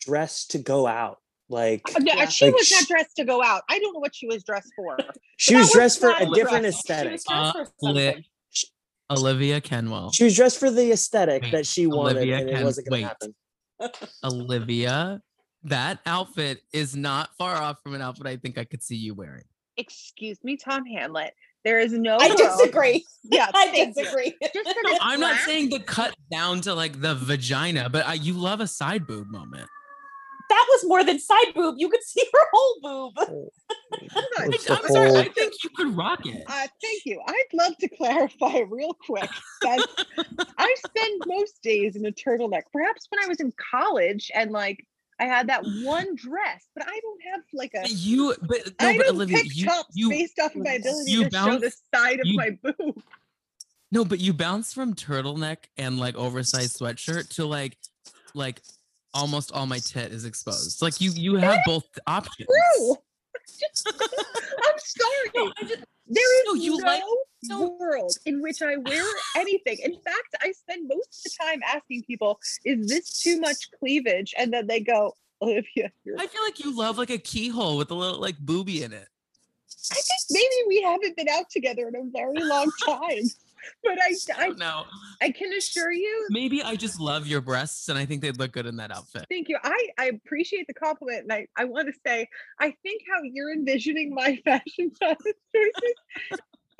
dressed 0.00 0.50
to 0.52 0.58
go 0.58 0.86
out. 0.86 1.18
Like 1.50 1.82
Uh, 1.94 2.00
Yeah. 2.02 2.26
She 2.26 2.46
Like, 2.46 2.54
was 2.54 2.70
not 2.70 2.86
dressed 2.88 3.16
to 3.16 3.24
go 3.24 3.42
out. 3.42 3.62
I 3.68 3.78
don't 3.80 3.92
know 3.92 4.00
what 4.00 4.14
she 4.14 4.26
was 4.26 4.42
dressed 4.44 4.72
for. 4.76 4.96
she 5.36 5.56
was 5.56 5.64
was 5.66 5.72
dressed 5.72 6.00
for 6.00 6.10
a 6.10 6.22
a 6.30 6.34
different 6.34 6.62
dress. 6.62 6.74
She 6.74 6.92
aesthetic. 6.92 7.12
was 7.12 7.24
dressed 7.24 7.72
Uh, 7.82 7.90
lit. 7.90 8.14
something. 8.14 8.24
Olivia 9.10 9.60
Kenwell. 9.60 10.14
She 10.14 10.22
was 10.24 10.36
dressed 10.36 10.58
for 10.60 10.70
the 10.70 10.92
aesthetic 10.92 11.42
Wait, 11.42 11.50
that 11.52 11.66
she 11.66 11.86
wanted, 11.88 12.18
Olivia 12.18 12.38
and 12.38 12.50
it 12.50 12.64
wasn't 12.64 12.88
going 12.88 13.02
to 13.02 13.06
wait. 13.80 13.90
happen. 13.90 14.08
Olivia, 14.24 15.20
that 15.64 15.98
outfit 16.06 16.60
is 16.72 16.94
not 16.94 17.30
far 17.36 17.56
off 17.56 17.78
from 17.82 17.94
an 17.94 18.02
outfit 18.02 18.26
I 18.28 18.36
think 18.36 18.56
I 18.56 18.64
could 18.64 18.82
see 18.82 18.94
you 18.96 19.14
wearing. 19.14 19.42
Excuse 19.76 20.38
me, 20.44 20.56
Tom 20.56 20.84
Hamlet. 20.86 21.34
There 21.64 21.78
is 21.80 21.92
no. 21.92 22.16
I 22.18 22.28
girl- 22.28 22.56
disagree. 22.56 23.04
Yeah, 23.24 23.50
I 23.54 23.92
disagree. 23.94 24.34
no, 24.54 24.98
I'm 25.02 25.20
not 25.20 25.36
saying 25.40 25.68
the 25.70 25.78
cut 25.80 26.14
down 26.32 26.60
to 26.62 26.74
like 26.74 27.00
the 27.02 27.14
vagina, 27.14 27.88
but 27.90 28.06
I, 28.06 28.14
you 28.14 28.32
love 28.32 28.60
a 28.60 28.66
side 28.66 29.06
boob 29.06 29.28
moment. 29.28 29.68
That 30.50 30.66
was 30.68 30.84
more 30.86 31.02
than 31.04 31.18
side 31.18 31.54
boob. 31.54 31.76
You 31.78 31.88
could 31.88 32.02
see 32.04 32.22
her 32.32 32.40
whole 32.52 32.80
boob. 32.82 33.26
Hold 33.26 33.52
on. 34.38 34.52
It's 34.52 34.68
I, 34.70 34.74
the 34.74 34.82
am 34.82 34.88
sorry, 34.92 35.10
I 35.16 35.28
think 35.28 35.54
you 35.64 35.70
could 35.74 35.96
rock 35.96 36.26
it. 36.26 36.42
Uh, 36.46 36.66
thank 36.82 37.06
you. 37.06 37.20
I'd 37.26 37.44
love 37.54 37.76
to 37.78 37.88
clarify 37.88 38.58
real 38.68 38.94
quick 39.06 39.30
that 39.62 39.86
I 40.58 40.74
spend 40.86 41.22
most 41.26 41.62
days 41.62 41.96
in 41.96 42.04
a 42.04 42.12
turtleneck. 42.12 42.62
Perhaps 42.72 43.06
when 43.08 43.24
I 43.24 43.28
was 43.28 43.40
in 43.40 43.52
college 43.72 44.30
and 44.34 44.50
like 44.50 44.84
I 45.20 45.24
had 45.24 45.48
that 45.50 45.62
one 45.84 46.14
dress, 46.16 46.64
but 46.74 46.84
I 46.86 46.98
don't 47.00 47.20
have 47.32 47.42
like 47.52 47.72
a. 47.74 47.88
you, 47.88 48.34
but 48.42 48.58
no, 48.80 48.88
I 48.88 48.96
but 48.96 49.04
don't 49.06 49.14
Olivia, 49.16 49.38
pick 49.38 49.56
you, 49.56 49.66
tops 49.66 49.94
you, 49.94 50.08
based 50.08 50.38
off 50.40 50.54
of 50.54 50.62
my 50.64 50.72
ability 50.72 51.10
you 51.12 51.28
to 51.28 51.36
show 51.36 51.58
the 51.58 51.72
side 51.94 52.20
of 52.20 52.26
you- 52.26 52.36
my 52.36 52.50
boob. 52.62 53.02
no, 53.92 54.04
but 54.04 54.18
you 54.18 54.32
bounce 54.32 54.72
from 54.72 54.94
turtleneck 54.94 55.58
and 55.76 55.98
like 55.98 56.16
oversized 56.16 56.78
sweatshirt 56.80 57.28
to 57.34 57.44
like, 57.44 57.76
like 58.34 58.62
almost 59.14 59.52
all 59.52 59.66
my 59.66 59.78
tit 59.78 60.12
is 60.12 60.24
exposed. 60.24 60.82
Like 60.82 61.00
you, 61.00 61.10
you 61.12 61.36
have 61.36 61.58
both 61.66 61.84
options. 62.06 62.48
True. 62.48 62.96
I'm 63.86 64.78
sorry. 64.78 65.30
No, 65.34 65.52
I 65.58 65.62
just- 65.64 65.84
There 66.06 66.40
is 66.40 66.44
No, 66.46 66.54
you 66.54 66.78
no 66.78 66.86
like- 66.86 67.02
no. 67.44 67.76
world 67.80 68.12
in 68.26 68.42
which 68.42 68.62
I 68.62 68.76
wear 68.76 69.04
anything. 69.36 69.78
In 69.82 69.94
fact, 69.94 70.34
I 70.40 70.52
spend 70.52 70.88
most 70.88 71.26
of 71.26 71.32
the 71.32 71.36
time 71.44 71.60
asking 71.66 72.02
people, 72.04 72.38
"Is 72.64 72.88
this 72.88 73.20
too 73.20 73.40
much 73.40 73.70
cleavage?" 73.78 74.34
And 74.36 74.52
then 74.52 74.66
they 74.66 74.80
go, 74.80 75.14
"Olivia, 75.40 75.90
you're 76.04 76.18
I 76.18 76.26
feel 76.26 76.42
like 76.42 76.58
you 76.62 76.76
love 76.76 76.98
like 76.98 77.10
a 77.10 77.18
keyhole 77.18 77.76
with 77.76 77.90
a 77.90 77.94
little 77.94 78.20
like 78.20 78.38
booby 78.38 78.82
in 78.82 78.92
it. 78.92 79.08
I 79.90 79.94
think 79.94 80.20
maybe 80.30 80.54
we 80.68 80.82
haven't 80.82 81.16
been 81.16 81.28
out 81.28 81.48
together 81.50 81.88
in 81.88 81.96
a 81.96 82.02
very 82.10 82.42
long 82.44 82.70
time. 82.84 83.24
but 83.84 83.98
I, 84.00 84.14
I, 84.36 84.48
know. 84.50 84.84
I 85.20 85.30
can 85.30 85.52
assure 85.52 85.92
you. 85.92 86.26
maybe 86.30 86.62
I 86.62 86.76
just 86.76 87.00
love 87.00 87.26
your 87.26 87.40
breasts, 87.40 87.88
and 87.88 87.98
I 87.98 88.04
think 88.06 88.22
they'd 88.22 88.38
look 88.38 88.52
good 88.52 88.66
in 88.66 88.76
that 88.76 88.90
outfit. 88.90 89.26
Thank 89.30 89.48
you. 89.48 89.58
I, 89.62 89.88
I 89.98 90.06
appreciate 90.06 90.66
the 90.66 90.74
compliment. 90.74 91.22
And 91.22 91.32
I, 91.32 91.46
I 91.56 91.64
want 91.64 91.88
to 91.88 91.94
say, 92.06 92.28
I 92.58 92.74
think 92.82 93.02
how 93.08 93.20
you're 93.22 93.52
envisioning 93.52 94.14
my 94.14 94.36
fashion 94.44 94.90
choices 95.00 95.34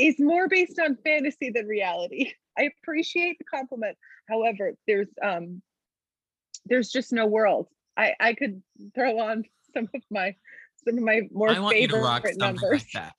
is 0.00 0.18
more 0.18 0.48
based 0.48 0.80
on 0.80 0.96
fantasy 1.04 1.50
than 1.50 1.66
reality. 1.66 2.32
I 2.58 2.70
appreciate 2.82 3.38
the 3.38 3.44
compliment. 3.44 3.96
However, 4.28 4.74
there's 4.86 5.08
um 5.22 5.62
there's 6.66 6.90
just 6.90 7.12
no 7.12 7.26
world. 7.26 7.68
I 7.96 8.14
I 8.18 8.34
could 8.34 8.62
throw 8.94 9.18
on 9.20 9.44
some 9.74 9.88
of 9.94 10.02
my 10.10 10.34
some 10.84 10.98
of 10.98 11.04
my 11.04 11.22
more 11.32 11.50
I 11.50 11.58
want 11.60 11.78
you 11.78 11.88
to 11.88 11.96
rock 11.96 12.22
favorite 12.22 12.38
numbers. 12.38 12.70
like 12.70 12.86
that. 12.94 13.14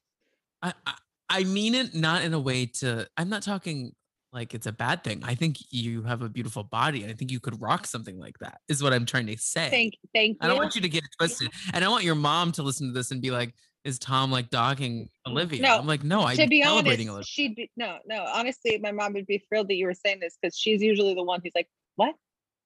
I, 0.63 0.73
I 0.85 0.93
I 1.31 1.45
mean 1.45 1.75
it 1.75 1.95
not 1.95 2.23
in 2.23 2.33
a 2.33 2.39
way 2.39 2.65
to. 2.79 3.07
I'm 3.17 3.29
not 3.29 3.41
talking 3.41 3.93
like 4.33 4.53
it's 4.53 4.67
a 4.67 4.71
bad 4.71 5.03
thing. 5.03 5.21
I 5.23 5.35
think 5.35 5.57
you 5.71 6.03
have 6.03 6.21
a 6.21 6.29
beautiful 6.29 6.63
body, 6.63 7.03
and 7.03 7.11
I 7.11 7.15
think 7.15 7.31
you 7.31 7.39
could 7.39 7.59
rock 7.61 7.87
something 7.87 8.17
like 8.17 8.37
that. 8.39 8.59
Is 8.67 8.83
what 8.83 8.93
I'm 8.93 9.05
trying 9.05 9.27
to 9.27 9.37
say. 9.37 9.69
Thank 9.69 9.93
thank 10.13 10.37
I 10.41 10.45
you. 10.45 10.49
don't 10.51 10.57
want 10.57 10.75
you 10.75 10.81
to 10.81 10.89
get 10.89 11.03
twisted, 11.17 11.49
and 11.73 11.83
I 11.83 11.89
want 11.89 12.03
your 12.03 12.15
mom 12.15 12.51
to 12.53 12.63
listen 12.63 12.87
to 12.87 12.93
this 12.93 13.11
and 13.11 13.21
be 13.21 13.31
like, 13.31 13.53
"Is 13.83 13.99
Tom 13.99 14.31
like 14.31 14.49
dogging 14.49 15.09
Olivia?" 15.25 15.61
No, 15.61 15.77
I'm 15.77 15.87
like, 15.87 16.03
"No, 16.03 16.21
I'm 16.21 16.37
to 16.37 16.47
be 16.47 16.61
celebrating 16.61 17.09
honest, 17.09 17.37
Olivia." 17.39 17.49
she'd 17.49 17.55
be 17.55 17.71
no, 17.77 17.97
no. 18.05 18.25
Honestly, 18.33 18.77
my 18.79 18.91
mom 18.91 19.13
would 19.13 19.27
be 19.27 19.37
thrilled 19.49 19.69
that 19.69 19.75
you 19.75 19.85
were 19.85 19.93
saying 19.93 20.19
this 20.19 20.37
because 20.41 20.57
she's 20.57 20.81
usually 20.81 21.13
the 21.13 21.23
one 21.23 21.41
who's 21.43 21.53
like, 21.55 21.67
"What? 21.95 22.15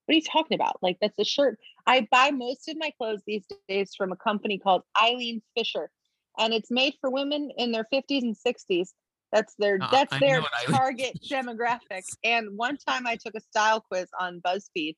What 0.06 0.14
are 0.14 0.16
you 0.16 0.24
talking 0.24 0.56
about? 0.56 0.78
Like 0.82 0.98
that's 1.02 1.18
a 1.20 1.26
shirt." 1.26 1.60
I 1.88 2.08
buy 2.12 2.32
most 2.32 2.68
of 2.68 2.78
my 2.78 2.92
clothes 2.98 3.22
these 3.26 3.46
days 3.68 3.94
from 3.96 4.12
a 4.12 4.16
company 4.16 4.58
called 4.58 4.84
Eileen 5.02 5.42
Fisher, 5.56 5.90
and 6.38 6.54
it's 6.54 6.72
made 6.72 6.94
for 7.02 7.10
women 7.10 7.52
in 7.58 7.72
their 7.72 7.86
fifties 7.92 8.24
and 8.24 8.36
sixties. 8.36 8.94
That's 9.32 9.54
their 9.58 9.80
Uh, 9.82 9.90
that's 9.92 10.14
I 10.14 10.20
their 10.20 10.42
target 10.68 11.18
demographic. 11.30 12.04
And 12.24 12.50
one 12.56 12.78
time 12.78 13.08
I 13.08 13.18
took 13.18 13.36
a 13.36 13.42
style 13.42 13.82
quiz 13.82 14.08
on 14.20 14.42
BuzzFeed, 14.46 14.96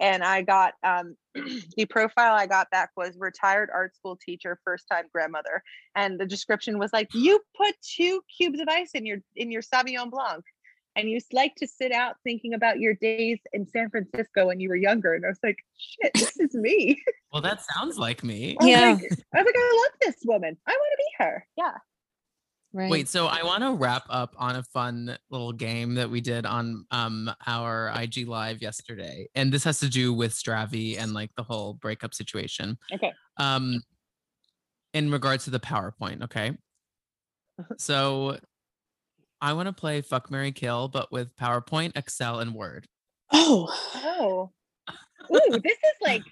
and 0.00 0.22
I 0.22 0.42
got 0.42 0.74
um, 0.84 1.16
the 1.76 1.86
profile 1.88 2.34
I 2.34 2.46
got 2.46 2.70
back 2.70 2.90
was 2.96 3.16
retired 3.18 3.70
art 3.72 3.94
school 3.94 4.18
teacher, 4.24 4.58
first 4.64 4.84
time 4.90 5.04
grandmother 5.12 5.62
and 5.98 6.18
the 6.18 6.26
description 6.26 6.78
was 6.78 6.92
like 6.92 7.08
you 7.12 7.40
put 7.56 7.74
two 7.82 8.22
cubes 8.36 8.60
of 8.60 8.68
ice 8.70 8.90
in 8.94 9.04
your 9.04 9.18
in 9.36 9.50
your 9.50 9.62
sauvignon 9.62 10.10
blanc 10.10 10.44
and 10.96 11.08
you 11.08 11.16
s- 11.16 11.26
like 11.32 11.54
to 11.56 11.66
sit 11.66 11.92
out 11.92 12.16
thinking 12.24 12.54
about 12.54 12.78
your 12.80 12.94
days 12.94 13.38
in 13.52 13.66
san 13.66 13.88
francisco 13.90 14.46
when 14.46 14.60
you 14.60 14.68
were 14.68 14.76
younger 14.76 15.14
and 15.14 15.24
i 15.24 15.28
was 15.28 15.38
like 15.42 15.58
shit 15.76 16.12
this 16.14 16.36
is 16.38 16.54
me 16.54 17.00
Well, 17.30 17.42
that 17.42 17.60
sounds 17.76 17.98
like 17.98 18.24
me. 18.24 18.56
I 18.58 18.64
was 18.64 18.70
Yeah. 18.70 18.80
like, 18.92 19.12
i 19.34 19.38
was 19.42 19.44
like 19.46 19.54
i 19.56 19.76
love 19.76 19.92
this 20.00 20.16
woman 20.24 20.56
i 20.66 20.70
want 20.72 20.92
to 20.92 20.96
be 20.96 21.24
her 21.24 21.46
yeah 21.56 21.72
Right. 22.70 22.90
Wait, 22.90 23.08
so 23.08 23.28
I 23.28 23.42
want 23.44 23.62
to 23.62 23.72
wrap 23.72 24.04
up 24.10 24.34
on 24.36 24.56
a 24.56 24.62
fun 24.62 25.16
little 25.30 25.52
game 25.54 25.94
that 25.94 26.10
we 26.10 26.20
did 26.20 26.44
on 26.44 26.84
um 26.90 27.30
our 27.46 27.90
IG 27.98 28.28
live 28.28 28.60
yesterday. 28.60 29.26
And 29.34 29.50
this 29.50 29.64
has 29.64 29.80
to 29.80 29.88
do 29.88 30.12
with 30.12 30.32
Stravi 30.34 30.98
and 30.98 31.14
like 31.14 31.30
the 31.34 31.42
whole 31.42 31.72
breakup 31.74 32.12
situation. 32.12 32.76
okay 32.94 33.10
Um 33.38 33.80
in 34.92 35.10
regards 35.10 35.44
to 35.44 35.50
the 35.50 35.58
PowerPoint, 35.60 36.22
okay? 36.24 36.58
So 37.78 38.38
I 39.40 39.52
want 39.52 39.66
to 39.66 39.72
play 39.72 40.00
fuck 40.00 40.30
Mary 40.30 40.52
Kill, 40.52 40.88
but 40.88 41.12
with 41.12 41.34
PowerPoint, 41.36 41.96
Excel, 41.96 42.40
and 42.40 42.54
Word. 42.54 42.86
Oh. 43.32 43.68
oh 43.94 44.50
Ooh, 45.34 45.58
this 45.62 45.76
is 45.76 45.96
like 46.02 46.24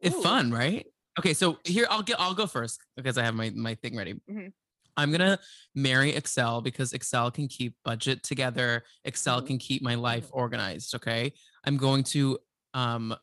It's 0.00 0.16
Ooh. 0.16 0.22
fun, 0.22 0.50
right? 0.50 0.86
Okay, 1.18 1.32
so 1.32 1.58
here 1.64 1.86
I'll 1.88 2.02
get 2.02 2.20
I'll 2.20 2.34
go 2.34 2.46
first 2.46 2.80
because 2.96 3.16
I 3.16 3.24
have 3.24 3.34
my 3.34 3.50
my 3.50 3.74
thing 3.76 3.96
ready. 3.96 4.14
Mhm. 4.30 4.52
I'm 4.98 5.12
gonna 5.12 5.38
marry 5.74 6.14
Excel 6.14 6.60
because 6.60 6.92
Excel 6.92 7.30
can 7.30 7.48
keep 7.48 7.74
budget 7.84 8.22
together. 8.22 8.84
Excel 9.04 9.40
Mhm. 9.42 9.46
can 9.46 9.58
keep 9.58 9.82
my 9.82 9.94
life 9.94 10.28
organized. 10.32 10.94
Okay, 10.94 11.32
I'm 11.64 11.76
going 11.76 12.02
to 12.04 12.38
um 12.74 13.14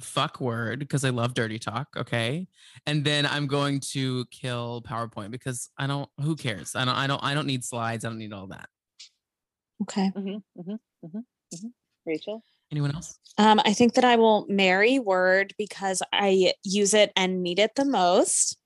fuck 0.00 0.40
Word 0.40 0.78
because 0.78 1.04
I 1.04 1.10
love 1.10 1.34
dirty 1.34 1.58
talk. 1.58 1.88
Okay, 1.96 2.46
and 2.86 3.04
then 3.04 3.26
I'm 3.26 3.46
going 3.46 3.80
to 3.92 4.24
kill 4.26 4.82
PowerPoint 4.82 5.30
because 5.30 5.70
I 5.78 5.86
don't. 5.86 6.08
Who 6.20 6.36
cares? 6.36 6.74
I 6.74 6.84
don't. 6.84 6.94
I 6.94 7.06
don't. 7.06 7.22
I 7.22 7.34
don't 7.34 7.46
need 7.46 7.64
slides. 7.64 8.04
I 8.04 8.08
don't 8.08 8.18
need 8.18 8.32
all 8.32 8.48
that. 8.48 8.68
Okay. 9.82 10.10
mhm, 10.16 10.42
mhm, 10.58 10.78
mhm, 11.04 11.24
mhm. 11.54 11.72
rachel 12.06 12.42
Anyone 12.72 12.94
else? 12.94 13.18
Um, 13.38 13.60
I 13.64 13.74
think 13.74 13.94
that 13.94 14.04
I 14.04 14.16
will 14.16 14.46
marry 14.48 14.98
Word 14.98 15.54
because 15.58 16.02
I 16.12 16.54
use 16.64 16.94
it 16.94 17.12
and 17.14 17.42
need 17.42 17.58
it 17.58 17.74
the 17.76 17.84
most. 17.84 18.56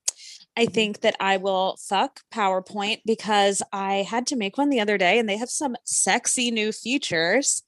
I 0.56 0.66
Mhm. 0.66 0.72
think 0.72 1.00
that 1.00 1.16
I 1.20 1.36
will 1.36 1.76
fuck 1.80 2.20
PowerPoint 2.32 3.02
because 3.04 3.62
I 3.72 4.02
had 4.08 4.26
to 4.28 4.36
make 4.36 4.56
one 4.56 4.70
the 4.70 4.80
other 4.80 4.96
day 4.98 5.18
and 5.18 5.28
they 5.28 5.36
have 5.36 5.50
some 5.50 5.76
sexy 5.84 6.50
new 6.50 6.72
features. 6.72 7.62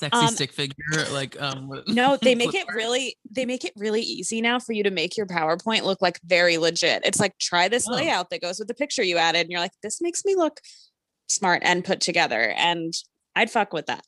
Sexy 0.00 0.18
Um, 0.18 0.28
stick 0.34 0.52
figure. 0.52 1.04
Like 1.12 1.40
um. 1.40 1.70
No, 1.86 2.16
they 2.16 2.34
make 2.34 2.54
it 2.54 2.66
really 2.74 3.16
they 3.30 3.44
make 3.44 3.64
it 3.66 3.72
really 3.76 4.00
easy 4.00 4.40
now 4.40 4.58
for 4.58 4.72
you 4.72 4.82
to 4.82 4.90
make 4.90 5.16
your 5.16 5.26
PowerPoint 5.26 5.82
look 5.82 6.00
like 6.00 6.18
very 6.24 6.56
legit. 6.56 7.02
It's 7.04 7.20
like 7.20 7.36
try 7.38 7.68
this 7.68 7.86
Oh. 7.88 7.94
layout 7.94 8.30
that 8.30 8.40
goes 8.40 8.58
with 8.58 8.68
the 8.68 8.74
picture 8.74 9.02
you 9.02 9.18
added 9.18 9.40
and 9.42 9.50
you're 9.50 9.60
like 9.60 9.72
this 9.82 10.00
makes 10.00 10.24
me 10.24 10.34
look 10.34 10.60
smart 11.28 11.60
and 11.64 11.84
put 11.84 12.00
together 12.00 12.54
and 12.56 12.94
I'd 13.36 13.50
fuck 13.50 13.72
with 13.74 13.86
that. 13.86 14.04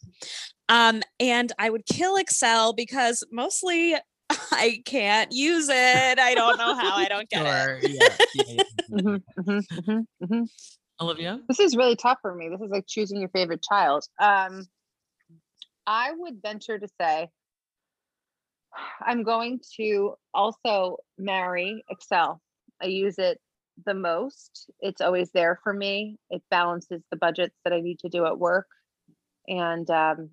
Um 0.71 1.03
and 1.21 1.53
I 1.59 1.69
would 1.69 1.85
kill 1.85 2.17
Excel 2.17 2.73
because 2.73 3.23
mostly 3.31 3.95
I 4.51 4.81
can't 4.87 5.31
use 5.31 5.69
it. 5.69 6.19
I 6.19 6.35
don't 6.35 6.57
know 6.57 6.75
how. 6.75 6.97
I 6.97 7.09
don't 7.09 7.29
get 7.29 7.43
it. 7.43 7.47
Sure. 7.47 7.79
Yeah. 7.83 8.17
yeah, 8.35 8.45
yeah. 8.57 8.63
Mhm, 8.99 9.23
mhm, 9.39 9.67
mhm, 9.73 10.07
mhm. 10.23 10.49
Olivia. 11.03 11.41
This 11.49 11.61
is 11.61 11.77
really 11.77 11.97
tough 11.97 12.19
for 12.23 12.35
me. 12.35 12.49
This 12.49 12.63
is 12.63 12.71
like 12.71 12.87
choosing 12.87 13.21
your 13.21 13.29
favorite 13.29 13.63
child. 13.63 14.05
Um, 14.19 14.67
I 15.87 16.13
would 16.13 16.43
venture 16.43 16.79
to 16.79 16.89
say 17.01 17.29
I'm 19.01 19.23
going 19.23 19.61
to 19.77 20.15
also 20.33 20.99
marry 21.19 21.85
Excel. 21.91 22.41
I 22.81 22.87
use 22.87 23.19
it 23.19 23.41
the 23.85 23.95
most. 23.95 24.71
It's 24.81 25.01
always 25.01 25.31
there 25.33 25.59
for 25.63 25.73
me. 25.73 26.19
It 26.31 26.43
balances 26.51 27.03
the 27.11 27.17
budgets 27.17 27.57
that 27.65 27.73
I 27.73 27.81
need 27.81 27.99
to 28.01 28.09
do 28.09 28.27
at 28.27 28.39
work, 28.39 28.67
and 29.49 29.89
um, 29.91 30.31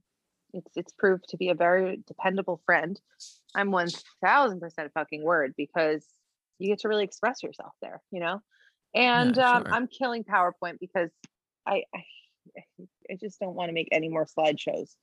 it's 0.53 0.71
it's 0.75 0.93
proved 0.93 1.25
to 1.29 1.37
be 1.37 1.49
a 1.49 1.55
very 1.55 2.01
dependable 2.07 2.61
friend. 2.65 2.99
I'm 3.55 3.71
one 3.71 3.89
thousand 4.23 4.59
percent 4.59 4.91
fucking 4.93 5.23
word 5.23 5.53
because 5.57 6.05
you 6.59 6.67
get 6.67 6.79
to 6.79 6.89
really 6.89 7.03
express 7.05 7.41
yourself 7.43 7.73
there, 7.81 8.01
you 8.11 8.19
know. 8.19 8.41
And 8.93 9.37
um, 9.37 9.63
sure. 9.63 9.73
I'm 9.73 9.87
killing 9.87 10.23
PowerPoint 10.23 10.79
because 10.79 11.09
I, 11.67 11.83
I 11.93 12.03
I 13.09 13.15
just 13.19 13.39
don't 13.39 13.55
want 13.55 13.69
to 13.69 13.73
make 13.73 13.89
any 13.91 14.09
more 14.09 14.25
slideshows. 14.25 14.95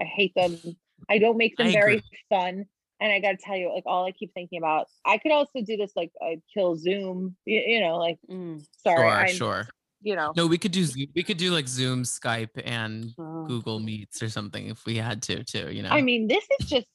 I 0.00 0.04
hate 0.04 0.32
them. 0.36 0.56
I 1.08 1.18
don't 1.18 1.36
make 1.36 1.56
them 1.56 1.70
very 1.72 2.02
fun. 2.28 2.64
And 3.00 3.12
I 3.12 3.20
got 3.20 3.32
to 3.32 3.36
tell 3.36 3.56
you, 3.56 3.70
like 3.74 3.84
all 3.86 4.06
I 4.06 4.12
keep 4.12 4.32
thinking 4.32 4.58
about, 4.58 4.86
I 5.04 5.18
could 5.18 5.30
also 5.32 5.60
do 5.60 5.76
this 5.76 5.92
like 5.96 6.10
I'd 6.22 6.40
kill 6.52 6.76
Zoom. 6.76 7.36
You, 7.44 7.60
you 7.60 7.80
know, 7.80 7.96
like 7.98 8.18
Mm. 8.30 8.64
sorry, 8.78 8.96
Sure. 8.98 9.06
I, 9.10 9.26
Sure. 9.32 9.68
you 10.02 10.16
know, 10.16 10.32
No, 10.36 10.46
we 10.46 10.56
could 10.56 10.72
do 10.72 10.84
Zoom- 10.84 11.12
we 11.14 11.22
could 11.22 11.36
do 11.36 11.50
like 11.52 11.68
Zoom, 11.68 12.04
Skype, 12.04 12.60
and 12.64 13.12
Oh. 13.18 13.44
Google 13.46 13.80
Meets 13.80 14.22
or 14.22 14.30
something 14.30 14.68
if 14.68 14.86
we 14.86 14.96
had 14.96 15.22
to 15.24 15.44
too. 15.44 15.70
You 15.70 15.82
know. 15.82 15.90
I 15.90 16.00
mean, 16.00 16.26
this 16.26 16.46
is 16.58 16.68
just 16.70 16.86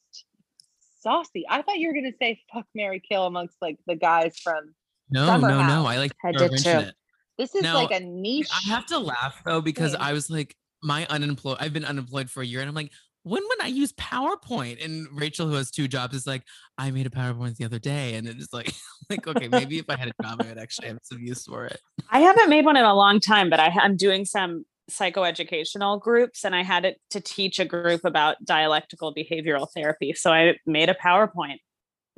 saucy. 1.00 1.46
I 1.50 1.62
thought 1.62 1.78
you 1.78 1.88
were 1.88 1.94
gonna 1.94 2.14
say 2.20 2.40
fuck 2.54 2.66
Mary 2.76 3.00
Kill 3.00 3.26
amongst 3.26 3.56
like 3.62 3.78
the 3.88 3.96
guys 3.96 4.38
from 4.40 4.74
no, 5.10 5.26
Summer 5.26 5.50
no, 5.50 5.66
no. 5.68 5.86
I 5.86 5.98
like 5.98 6.14
I 6.24 6.32
to 6.32 6.50
did 6.50 6.58
too. 6.64 6.70
it. 6.70 6.96
this 7.38 7.54
is 7.56 7.64
Now, 7.64 7.76
like 7.76 7.92
a 7.92 8.00
niche. 8.04 8.50
I 8.52 8.70
have 8.70 8.86
to 8.88 8.98
laugh 8.98 9.42
though 9.46 9.62
because 9.62 9.92
thing. 9.94 10.02
I 10.02 10.14
was 10.14 10.30
like, 10.30 10.56
my 10.84 11.06
unemployed. 11.08 11.58
I've 11.60 11.74
been 11.74 11.86
unemployed 11.86 12.30
for 12.30 12.42
a 12.42 12.46
year, 12.46 12.62
and 12.62 12.70
I'm 12.70 12.76
like, 12.76 12.92
when 13.24 13.44
would 13.48 13.62
I 13.62 13.68
use 13.68 13.94
PowerPoint? 13.94 14.84
And 14.84 15.08
Rachel, 15.12 15.48
who 15.48 15.54
has 15.54 15.70
two 15.70 15.88
jobs, 15.88 16.16
is 16.16 16.26
like, 16.26 16.44
I 16.78 16.90
made 16.92 17.06
a 17.06 17.12
PowerPoint 17.12 17.58
the 17.58 17.66
other 17.66 17.80
day, 17.80 18.16
and 18.16 18.28
it's 18.28 18.54
like, 18.54 18.74
like 19.10 19.28
okay, 19.28 19.48
maybe 19.48 19.78
if 19.78 19.90
I 19.90 19.96
had 19.96 20.10
a 20.10 20.24
job, 20.24 20.42
I 20.42 20.48
would 20.48 20.58
actually 20.58 20.88
have 20.90 21.00
some 21.04 21.20
use 21.20 21.46
for 21.46 21.66
it. 21.66 21.80
I 22.10 22.20
haven't 22.20 22.50
made 22.50 22.66
one 22.66 22.78
in 22.78 22.86
a 22.86 22.96
long 22.96 23.20
time, 23.20 23.50
but 23.50 23.60
I, 23.60 23.74
I'm 23.82 23.96
doing 23.96 24.26
some 24.26 24.66
psychoeducational 24.90 26.02
groups 26.02 26.44
and 26.44 26.56
I 26.56 26.64
had 26.64 26.86
it 26.86 27.00
to 27.12 27.22
teach 27.22 27.60
a 27.60 27.66
group 27.66 28.04
about 28.04 28.44
dialectical 28.44 29.14
behavioral 29.16 29.68
therapy. 29.74 30.14
So 30.14 30.32
I 30.32 30.58
made 30.66 30.90
a 30.90 30.94
PowerPoint. 30.96 31.60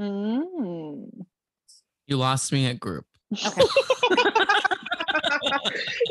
Mm. 0.02 1.26
You 2.08 2.18
lost 2.18 2.52
me 2.52 2.66
at 2.66 2.80
group. 2.80 3.06
Okay. 3.46 3.62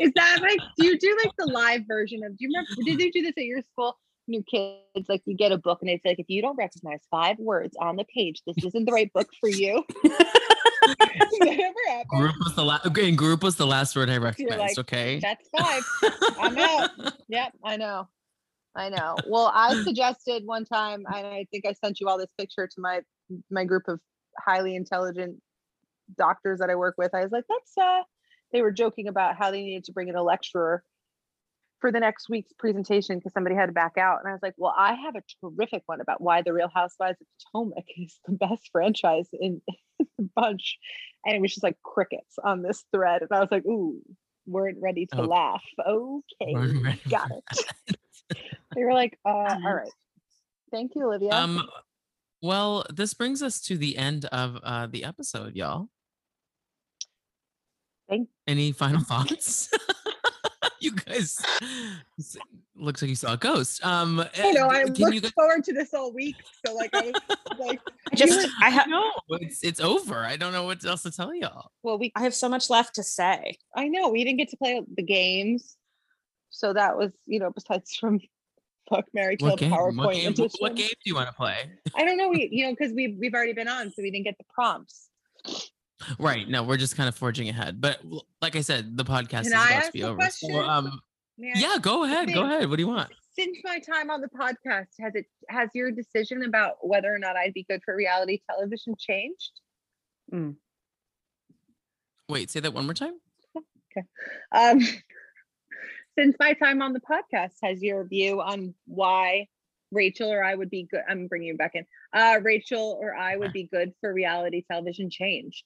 is 0.01 0.11
that 0.15 0.39
like 0.41 0.59
do 0.77 0.85
you 0.85 0.97
do 0.97 1.17
like 1.23 1.31
the 1.37 1.45
live 1.45 1.81
version 1.87 2.23
of 2.23 2.37
do 2.37 2.45
you 2.45 2.49
remember 2.49 2.69
did 2.83 2.99
you 2.99 3.11
do 3.11 3.21
this 3.21 3.33
at 3.37 3.45
your 3.45 3.61
school 3.61 3.97
your 4.27 4.43
kids 4.43 5.09
like 5.09 5.21
you 5.25 5.35
get 5.35 5.51
a 5.51 5.57
book 5.57 5.79
and 5.81 5.89
it's 5.89 6.05
like 6.05 6.19
if 6.19 6.27
you 6.29 6.41
don't 6.41 6.55
recognize 6.55 6.99
five 7.11 7.37
words 7.39 7.75
on 7.79 7.97
the 7.97 8.05
page 8.05 8.41
this 8.47 8.55
isn't 8.63 8.85
the 8.85 8.91
right 8.91 9.11
book 9.13 9.27
for 9.39 9.49
you 9.49 9.83
Does 10.83 11.39
that 11.39 11.59
ever 11.59 11.75
happen? 11.87 12.19
Group 12.19 12.35
was 12.43 12.55
the 12.55 12.63
last. 12.63 12.85
Okay, 12.85 13.07
and 13.07 13.17
group 13.17 13.43
was 13.43 13.55
the 13.55 13.65
last 13.65 13.95
word 13.95 14.09
I 14.09 14.17
recognized. 14.17 14.59
like, 14.59 14.79
okay. 14.79 15.19
that's 15.19 15.47
five 15.57 15.83
I'm 16.39 16.57
out. 16.57 16.89
Yep, 17.29 17.53
I 17.63 17.77
know. 17.77 18.07
I 18.75 18.89
know. 18.89 19.15
Well, 19.27 19.51
I 19.53 19.81
suggested 19.83 20.43
one 20.45 20.65
time, 20.65 21.03
and 21.07 21.25
I 21.25 21.45
think 21.51 21.65
I 21.65 21.73
sent 21.73 21.99
you 21.99 22.07
all 22.07 22.17
this 22.17 22.31
picture 22.37 22.67
to 22.67 22.81
my 22.81 23.01
my 23.49 23.65
group 23.65 23.87
of 23.87 23.99
highly 24.39 24.75
intelligent 24.75 25.37
doctors 26.17 26.59
that 26.59 26.69
I 26.69 26.75
work 26.75 26.95
with. 26.97 27.13
I 27.13 27.23
was 27.23 27.31
like, 27.31 27.45
let's 27.49 27.77
uh 27.77 28.01
they 28.53 28.61
were 28.61 28.71
joking 28.71 29.07
about 29.09 29.35
how 29.35 29.51
they 29.51 29.61
needed 29.61 29.83
to 29.85 29.91
bring 29.91 30.07
in 30.07 30.15
a 30.15 30.23
lecturer 30.23 30.83
for 31.81 31.91
the 31.91 31.99
next 31.99 32.29
week's 32.29 32.53
presentation 32.53 33.17
because 33.17 33.33
somebody 33.33 33.55
had 33.57 33.65
to 33.65 33.73
back 33.73 33.97
out. 33.97 34.19
And 34.19 34.29
I 34.29 34.31
was 34.31 34.41
like, 34.41 34.53
well, 34.57 34.73
I 34.77 34.93
have 34.93 35.15
a 35.15 35.23
terrific 35.41 35.83
one 35.85 35.99
about 35.99 36.21
why 36.21 36.41
the 36.41 36.53
Real 36.53 36.69
Housewives 36.73 37.17
of 37.19 37.27
Potomac 37.51 37.83
is 37.97 38.17
the 38.25 38.33
best 38.33 38.69
franchise 38.71 39.27
in, 39.33 39.61
the 40.17 40.29
bunch. 40.35 40.77
And 41.25 41.35
it 41.35 41.41
was 41.41 41.51
just 41.51 41.63
like 41.63 41.77
crickets 41.83 42.35
on 42.41 42.61
this 42.61 42.85
thread. 42.93 43.21
And 43.21 43.29
I 43.33 43.39
was 43.41 43.49
like, 43.51 43.65
ooh, 43.65 43.99
weren't 44.45 44.77
ready 44.81 45.07
to 45.07 45.21
Oh. 45.21 45.25
laugh. 45.25 45.63
Okay, 45.85 46.99
got 47.09 47.29
it. 47.31 47.97
They 48.75 48.83
were 48.83 48.93
like, 48.93 49.19
uh, 49.23 49.29
all 49.63 49.73
right. 49.75 49.91
Thank 50.71 50.93
you, 50.95 51.05
Olivia. 51.05 51.29
Um, 51.31 51.69
well, 52.41 52.85
this 52.91 53.13
brings 53.13 53.43
us 53.43 53.61
to 53.61 53.77
the 53.77 53.97
end 53.97 54.25
of 54.25 54.57
uh, 54.63 54.87
the 54.87 55.03
episode, 55.03 55.55
y'all. 55.55 55.89
Thank- 58.09 58.29
Any 58.47 58.71
final 58.71 59.01
thoughts? 59.03 59.69
you 60.79 60.91
guys 60.91 61.37
looks 62.75 63.01
like 63.01 63.07
you 63.09 63.15
saw 63.15 63.33
a 63.33 63.37
ghost. 63.37 63.85
Um, 63.85 64.19
I 64.37 64.51
know, 64.51 64.67
I 64.67 64.83
can 64.83 64.93
looked 64.95 65.13
you 65.15 65.21
guys? 65.21 65.31
forward 65.31 65.63
to 65.65 65.73
this 65.73 65.93
all 65.93 66.11
week. 66.11 66.35
So 66.65 66.73
like 66.73 66.89
I 66.93 67.11
was 67.11 67.59
like, 67.59 67.79
I 68.11 68.15
just 68.15 68.49
I 68.61 68.69
have 68.69 68.87
No, 68.89 69.11
it's 69.29 69.63
it's 69.63 69.79
over. 69.79 70.19
I 70.19 70.35
don't 70.35 70.51
know 70.51 70.63
what 70.65 70.83
else 70.85 71.03
to 71.03 71.11
tell 71.11 71.33
y'all. 71.33 71.71
well, 71.83 71.97
we 71.97 72.11
I 72.15 72.23
have 72.23 72.33
so 72.35 72.49
much 72.49 72.69
left 72.69 72.95
to 72.95 73.03
say. 73.03 73.57
I 73.75 73.87
know 73.87 74.09
we 74.09 74.23
didn't 74.23 74.37
get 74.39 74.49
to 74.49 74.57
play 74.57 74.81
the 74.95 75.03
games. 75.03 75.77
So 76.49 76.73
that 76.73 76.97
was, 76.97 77.11
you 77.25 77.39
know, 77.39 77.49
besides 77.51 77.95
from 77.95 78.19
Fuck 78.89 79.05
Mary 79.13 79.37
Kill 79.37 79.49
What 79.51 79.59
game? 79.59 79.71
PowerPoint 79.71 79.95
What 80.05 80.13
game? 80.15 80.31
edition. 80.31 80.57
What 80.59 80.75
game 80.75 80.87
do 80.89 80.95
you 81.05 81.15
want 81.15 81.29
to 81.29 81.33
play? 81.33 81.57
I 81.95 82.03
don't 82.05 82.17
know, 82.17 82.27
we 82.29 82.49
you 82.51 82.65
know, 82.65 82.71
because 82.77 82.91
we 82.93 83.15
we've 83.19 83.33
already 83.33 83.53
been 83.53 83.67
on, 83.69 83.87
so 83.91 84.01
we 84.01 84.11
didn't 84.11 84.25
get 84.25 84.37
the 84.37 84.43
prompts. 84.53 85.09
Right. 86.19 86.47
No, 86.47 86.63
we're 86.63 86.77
just 86.77 86.95
kind 86.95 87.09
of 87.09 87.15
forging 87.15 87.49
ahead. 87.49 87.81
But 87.81 87.99
like 88.41 88.55
I 88.55 88.61
said, 88.61 88.97
the 88.97 89.05
podcast 89.05 89.43
Can 89.43 89.45
is 89.47 89.53
I 89.53 89.65
about 89.67 89.77
ask 89.77 89.85
to 89.87 89.91
be 89.93 90.01
a 90.01 90.09
over. 90.09 90.29
So, 90.29 90.59
um, 90.61 91.01
yeah, 91.37 91.77
go 91.81 92.03
ahead. 92.03 92.33
Go 92.33 92.43
ahead. 92.45 92.69
What 92.69 92.77
do 92.77 92.83
you 92.83 92.87
want? 92.87 93.09
Since 93.37 93.57
my 93.63 93.79
time 93.79 94.11
on 94.11 94.21
the 94.21 94.29
podcast, 94.29 94.87
has 94.99 95.15
it 95.15 95.25
has 95.49 95.69
your 95.73 95.91
decision 95.91 96.43
about 96.43 96.75
whether 96.81 97.13
or 97.13 97.17
not 97.17 97.35
I'd 97.35 97.53
be 97.53 97.65
good 97.67 97.81
for 97.83 97.95
reality 97.95 98.41
television 98.49 98.95
changed? 98.97 99.51
Wait, 102.29 102.49
say 102.51 102.59
that 102.59 102.73
one 102.73 102.85
more 102.85 102.93
time. 102.93 103.19
Um, 104.51 104.79
since 106.17 106.35
my 106.39 106.53
time 106.53 106.81
on 106.81 106.93
the 106.93 106.99
podcast, 106.99 107.53
has 107.61 107.81
your 107.81 108.05
view 108.05 108.41
on 108.41 108.73
why 108.85 109.47
Rachel 109.91 110.31
or 110.31 110.43
I 110.43 110.55
would 110.55 110.71
be 110.71 110.87
good? 110.89 111.01
I'm 111.07 111.27
bringing 111.27 111.49
you 111.49 111.57
back 111.57 111.75
in. 111.75 111.85
Uh, 112.11 112.39
Rachel 112.41 112.97
or 112.99 113.15
I 113.15 113.35
would 113.35 113.53
be 113.53 113.69
good 113.71 113.93
for 114.01 114.11
reality 114.11 114.63
television 114.67 115.11
changed. 115.11 115.63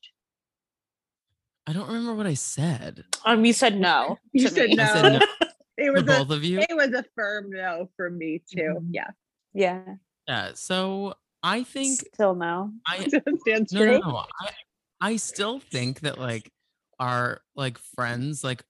I 1.67 1.73
don't 1.73 1.87
remember 1.87 2.15
what 2.15 2.25
I 2.27 2.33
said. 2.35 3.03
Um, 3.25 3.43
you 3.45 3.53
said 3.53 3.77
no. 3.79 4.17
You 4.31 4.47
said 4.47 4.69
me. 4.69 4.75
no. 4.75 4.83
I 4.83 4.87
said 4.87 5.13
no 5.19 5.19
It 5.77 5.85
for 5.87 5.93
was 5.93 6.01
a 6.03 6.05
both 6.05 6.31
of 6.31 6.43
you. 6.43 6.59
it 6.59 6.75
was 6.75 6.91
a 6.93 7.03
firm 7.15 7.49
no 7.51 7.89
for 7.97 8.09
me 8.09 8.41
too. 8.51 8.77
Mhm. 8.79 8.87
Yeah, 8.91 9.07
Yeah. 9.53 9.81
Yeah. 10.27 10.51
So 10.55 11.13
I 11.43 11.63
think 11.63 11.99
Still 12.13 12.33
no. 12.35 12.71
I 12.87 13.07
stands 13.41 13.71
no, 13.73 13.79
true. 13.81 13.99
no, 13.99 14.09
no. 14.11 14.15
I, 14.39 14.49
I 15.01 15.15
still 15.17 15.59
think 15.59 15.99
that 15.99 16.17
like 16.17 16.49
our 16.99 17.41
like 17.55 17.77
friends 17.77 18.43
like 18.43 18.63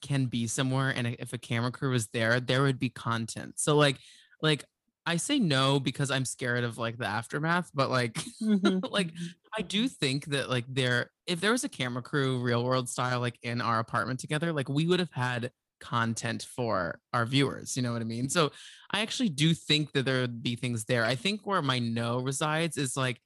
can 0.00 0.26
be 0.26 0.46
somewhere 0.46 0.90
and 0.90 1.06
if 1.18 1.32
a 1.34 1.38
camera 1.38 1.70
crew 1.72 1.90
was 1.90 2.06
there, 2.08 2.40
there 2.40 2.62
would 2.62 2.78
be 2.78 2.88
content. 2.88 3.54
So 3.58 3.76
like 3.76 3.96
like 4.40 4.64
I 5.06 5.16
say 5.16 5.38
no 5.38 5.78
because 5.80 6.10
I'm 6.10 6.24
scared 6.24 6.64
of 6.64 6.78
like 6.78 6.96
the 6.96 7.06
aftermath, 7.06 7.70
but 7.74 7.90
like 7.90 8.14
Mhm. 8.42 8.80
like 8.90 9.10
I 9.56 9.62
do 9.62 9.88
think 9.88 10.26
that 10.26 10.48
like 10.48 10.64
there 10.68 11.10
if 11.26 11.40
there 11.40 11.52
was 11.52 11.64
a 11.64 11.68
camera 11.68 12.02
crew 12.02 12.40
real 12.40 12.64
world 12.64 12.88
style 12.88 13.20
like 13.20 13.38
in 13.42 13.60
our 13.60 13.78
apartment 13.80 14.20
together, 14.20 14.52
like 14.52 14.68
we 14.68 14.86
would 14.86 15.00
have 15.00 15.12
had 15.12 15.50
content 15.80 16.46
for 16.56 17.00
our 17.12 17.26
viewers, 17.26 17.76
you 17.76 17.82
know 17.82 17.92
what 17.92 18.00
I 18.00 18.06
mean? 18.06 18.28
So 18.30 18.52
I 18.90 19.00
actually 19.02 19.28
do 19.28 19.52
think 19.52 19.92
that 19.92 20.04
there 20.06 20.22
would 20.22 20.42
be 20.42 20.56
things 20.56 20.84
there. 20.84 21.04
I 21.04 21.14
think 21.16 21.46
where 21.46 21.60
my 21.60 21.78
no 21.78 22.20
resides 22.20 22.78
is 22.78 22.96
like 22.96 23.20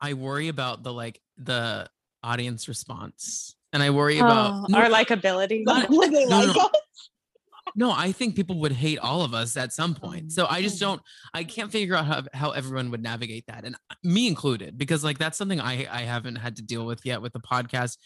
I 0.00 0.14
worry 0.14 0.48
about 0.48 0.82
the 0.82 0.92
like 0.92 1.20
the 1.38 1.88
audience 2.22 2.68
response. 2.68 3.54
And 3.72 3.82
I 3.82 3.90
worry 3.90 4.18
about 4.18 4.52
Oh, 4.54 4.66
no, 4.68 4.78
our 4.78 4.88
likability. 4.88 5.62
not- 5.64 5.88
no, 5.90 6.06
no. 6.46 6.70
Us? 7.68 7.72
no, 7.76 7.90
I 7.92 8.12
think 8.12 8.34
people 8.36 8.58
would 8.60 8.72
hate 8.72 8.98
all 8.98 9.22
of 9.22 9.34
us 9.34 9.56
at 9.56 9.72
some 9.72 9.94
point. 9.94 10.32
So 10.32 10.46
I 10.48 10.62
just 10.62 10.82
Oh. 10.82 10.86
don't 10.86 11.02
I 11.34 11.44
can't 11.44 11.70
figure 11.70 11.94
out 11.94 12.06
how, 12.06 12.22
how 12.34 12.50
everyone 12.50 12.90
would 12.90 13.02
navigate 13.02 13.44
that. 13.46 13.64
And 13.64 13.74
uh, 13.90 13.94
me 14.02 14.26
included, 14.26 14.76
because 14.78 15.04
like 15.04 15.18
that's 15.18 15.38
something 15.38 15.60
I 15.60 15.86
I 15.90 16.02
haven't 16.02 16.36
had 16.36 16.56
to 16.56 16.62
deal 16.62 16.84
with 16.86 17.04
yet 17.04 17.22
with 17.22 17.32
the 17.32 17.40
podcast 17.40 17.96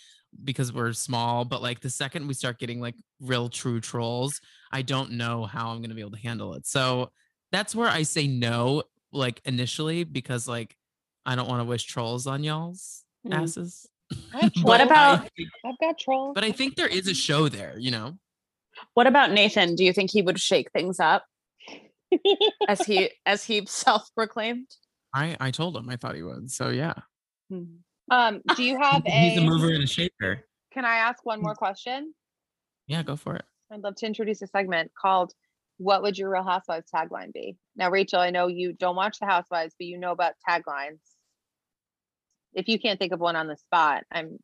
because 0.44 0.72
we're 0.72 0.92
small. 0.92 1.44
But 1.44 1.62
like 1.62 1.80
the 1.80 1.90
second 1.90 2.26
we 2.28 2.34
start 2.34 2.58
getting 2.58 2.80
like 2.80 2.94
real 3.20 3.48
true 3.48 3.80
trolls, 3.80 4.40
I 4.70 4.82
don't 4.82 5.12
know 5.12 5.44
how 5.44 5.70
I'm 5.70 5.82
gonna 5.82 5.94
be 5.94 6.00
able 6.00 6.12
to 6.12 6.18
handle 6.18 6.54
it. 6.54 6.66
So 6.66 7.10
that's 7.50 7.74
where 7.74 7.88
I 7.88 8.02
say 8.02 8.26
no, 8.26 8.84
like 9.12 9.40
initially, 9.44 10.04
because 10.04 10.48
like 10.48 10.76
I 11.26 11.36
don't 11.36 11.48
want 11.48 11.60
to 11.60 11.64
wish 11.64 11.84
trolls 11.84 12.26
on 12.26 12.42
y'all's 12.44 13.04
Mm. 13.26 13.40
asses. 13.42 13.86
I 14.34 14.38
have 14.40 14.52
What 14.62 14.78
But 14.78 14.80
I 14.80 14.84
about- 14.84 15.30
I've 15.64 15.78
got 15.80 15.96
trolls. 15.98 16.32
but 16.34 16.42
I 16.42 16.50
think 16.50 16.74
there 16.74 16.88
is 16.88 17.06
a 17.06 17.14
show 17.14 17.48
there, 17.48 17.78
you 17.78 17.90
know. 17.92 18.18
What 18.94 19.06
about 19.06 19.30
Nathan? 19.32 19.74
Do 19.74 19.84
you 19.84 19.92
think 19.92 20.10
he 20.10 20.22
would 20.22 20.38
shake 20.38 20.70
things 20.72 21.00
up 21.00 21.24
as 22.68 22.80
he 22.82 23.10
as 23.26 23.44
he 23.44 23.64
self-proclaimed? 23.66 24.68
I 25.14 25.36
I 25.40 25.50
told 25.50 25.76
him 25.76 25.88
I 25.88 25.96
thought 25.96 26.14
he 26.14 26.22
would. 26.22 26.50
So 26.50 26.68
yeah. 26.70 26.94
Hmm. 27.50 27.64
um, 28.10 28.40
do 28.56 28.62
you 28.62 28.78
have 28.82 29.02
a 29.06 29.10
He's 29.10 29.38
a 29.38 29.42
a? 29.42 29.44
mover 29.44 29.68
and 29.70 29.84
a 29.84 29.86
shaker. 29.86 30.44
Can 30.72 30.84
I 30.84 30.96
ask 30.96 31.24
one 31.24 31.42
more 31.42 31.54
question? 31.54 32.14
Yeah, 32.86 33.02
go 33.02 33.16
for 33.16 33.36
it. 33.36 33.44
I'd 33.70 33.80
love 33.82 33.96
to 33.96 34.06
introduce 34.06 34.42
a 34.42 34.46
segment 34.46 34.90
called 35.00 35.32
"What 35.78 36.02
Would 36.02 36.18
Your 36.18 36.30
Real 36.30 36.42
Housewives 36.44 36.86
tagline 36.94 37.32
be?" 37.32 37.56
Now, 37.76 37.90
Rachel, 37.90 38.20
I 38.20 38.30
know 38.30 38.46
you 38.48 38.72
don't 38.72 38.96
watch 38.96 39.18
the 39.18 39.26
Housewives, 39.26 39.74
but 39.78 39.86
you 39.86 39.98
know 39.98 40.12
about 40.12 40.34
taglines. 40.48 41.00
If 42.54 42.68
you 42.68 42.78
can't 42.78 42.98
think 42.98 43.12
of 43.12 43.20
one 43.20 43.36
on 43.36 43.46
the 43.48 43.56
spot, 43.56 44.04
I'm 44.12 44.38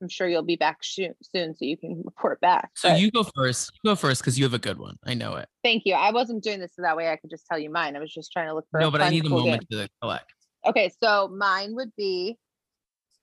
I'm 0.00 0.08
sure 0.08 0.28
you'll 0.28 0.42
be 0.42 0.56
back 0.56 0.78
soon, 0.82 1.14
so 1.32 1.54
you 1.60 1.76
can 1.76 2.02
report 2.04 2.40
back. 2.40 2.70
So 2.74 2.90
but 2.90 3.00
you 3.00 3.10
go 3.10 3.24
first. 3.34 3.72
You 3.82 3.90
go 3.90 3.96
first 3.96 4.20
because 4.20 4.38
you 4.38 4.44
have 4.44 4.54
a 4.54 4.58
good 4.58 4.78
one. 4.78 4.98
I 5.04 5.14
know 5.14 5.36
it. 5.36 5.48
thank 5.64 5.84
you. 5.86 5.94
I 5.94 6.10
wasn't 6.12 6.42
doing 6.42 6.60
this 6.60 6.74
so 6.76 6.82
that 6.82 6.96
way 6.96 7.08
I 7.10 7.16
could 7.16 7.30
just 7.30 7.46
tell 7.46 7.58
you 7.58 7.70
mine. 7.70 7.96
I 7.96 8.00
was 8.00 8.12
just 8.12 8.30
trying 8.32 8.48
to 8.48 8.54
look 8.54 8.66
for 8.70 8.80
No, 8.80 8.88
a 8.88 8.90
but 8.90 9.00
I 9.00 9.04
fun, 9.04 9.12
need 9.12 9.24
a 9.26 9.28
cool 9.28 9.42
game. 9.42 9.52
moment 9.52 9.70
to 9.70 9.88
collect. 10.02 10.32
Okay, 10.66 10.90
so 11.02 11.28
mine 11.28 11.74
would 11.76 11.92
be 11.96 12.36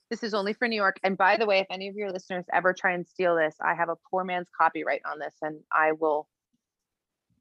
this 0.10 0.24
is 0.24 0.34
only 0.34 0.54
for 0.54 0.68
New 0.68 0.76
York. 0.76 0.98
And 1.04 1.18
by 1.18 1.38
the 1.38 1.46
way, 1.46 1.60
if 1.60 1.68
any 1.70 1.88
of 1.88 1.96
your 1.96 2.12
listeners 2.12 2.46
ever 2.54 2.74
try 2.74 2.94
and 2.94 3.08
steal 3.08 3.36
this, 3.36 3.56
I 3.64 3.74
have 3.76 3.90
a 3.90 3.96
poor 4.12 4.24
man's 4.24 4.48
copyright 4.60 5.02
on 5.06 5.20
this 5.20 5.34
and 5.42 5.60
I 5.72 5.92
will 5.94 6.28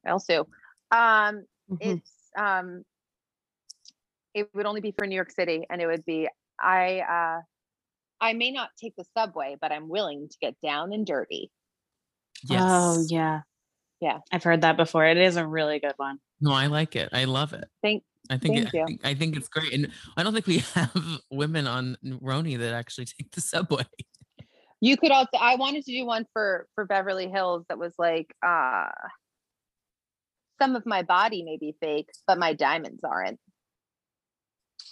I'll 0.06 0.18
sue. 0.20 0.46
Um 0.90 1.44
Mhm. 1.70 1.78
it's 1.80 2.12
um 2.36 2.84
it 4.34 4.48
would 4.54 4.66
only 4.66 4.80
be 4.80 4.92
for 4.98 5.06
New 5.06 5.14
York 5.14 5.30
City 5.30 5.66
and 5.70 5.80
it 5.80 5.86
would 5.86 6.04
be 6.04 6.28
I 6.58 7.00
uh 7.00 7.42
I 8.22 8.32
may 8.34 8.52
not 8.52 8.70
take 8.80 8.94
the 8.96 9.04
subway, 9.16 9.56
but 9.60 9.72
I'm 9.72 9.88
willing 9.88 10.28
to 10.30 10.36
get 10.40 10.54
down 10.62 10.92
and 10.92 11.04
dirty. 11.04 11.50
Yes. 12.44 12.62
Oh 12.64 13.04
yeah. 13.08 13.40
Yeah. 14.00 14.18
I've 14.30 14.44
heard 14.44 14.62
that 14.62 14.76
before. 14.76 15.04
It 15.04 15.18
is 15.18 15.36
a 15.36 15.46
really 15.46 15.80
good 15.80 15.94
one. 15.96 16.18
No, 16.40 16.52
I 16.52 16.68
like 16.68 16.96
it. 16.96 17.08
I 17.12 17.24
love 17.24 17.52
it. 17.52 17.68
Thank 17.82 18.04
I 18.30 18.38
think, 18.38 18.56
it, 18.56 18.62
Thank 18.62 18.74
you. 18.74 18.82
I 18.82 18.86
think 18.86 19.00
I 19.04 19.14
think 19.14 19.36
it's 19.36 19.48
great, 19.48 19.72
and 19.72 19.88
I 20.16 20.22
don't 20.22 20.32
think 20.32 20.46
we 20.46 20.58
have 20.74 21.20
women 21.30 21.66
on 21.66 21.96
RHONY 22.04 22.58
that 22.58 22.72
actually 22.72 23.06
take 23.06 23.32
the 23.32 23.40
subway. 23.40 23.84
you 24.80 24.96
could 24.96 25.10
also 25.10 25.36
I 25.40 25.56
wanted 25.56 25.84
to 25.84 25.92
do 25.92 26.06
one 26.06 26.26
for 26.32 26.66
for 26.74 26.84
Beverly 26.84 27.28
Hills 27.28 27.64
that 27.68 27.78
was 27.78 27.92
like 27.98 28.32
uh 28.46 28.90
some 30.60 30.76
of 30.76 30.86
my 30.86 31.02
body 31.02 31.42
may 31.42 31.56
be 31.56 31.74
fake, 31.80 32.08
but 32.28 32.38
my 32.38 32.52
diamonds 32.52 33.02
aren't. 33.02 33.40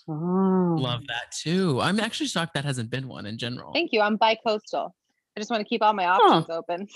Oh. 0.08 0.76
Love 0.78 1.06
that 1.08 1.32
too. 1.32 1.80
I'm 1.80 2.00
actually 2.00 2.26
shocked 2.26 2.54
that 2.54 2.64
hasn't 2.64 2.90
been 2.90 3.08
one 3.08 3.26
in 3.26 3.38
general. 3.38 3.72
Thank 3.72 3.92
you. 3.92 4.00
I'm 4.00 4.16
bi-coastal. 4.16 4.94
I 5.36 5.40
just 5.40 5.50
want 5.50 5.60
to 5.60 5.68
keep 5.68 5.82
all 5.82 5.92
my 5.92 6.06
options 6.06 6.50
open. 6.50 6.88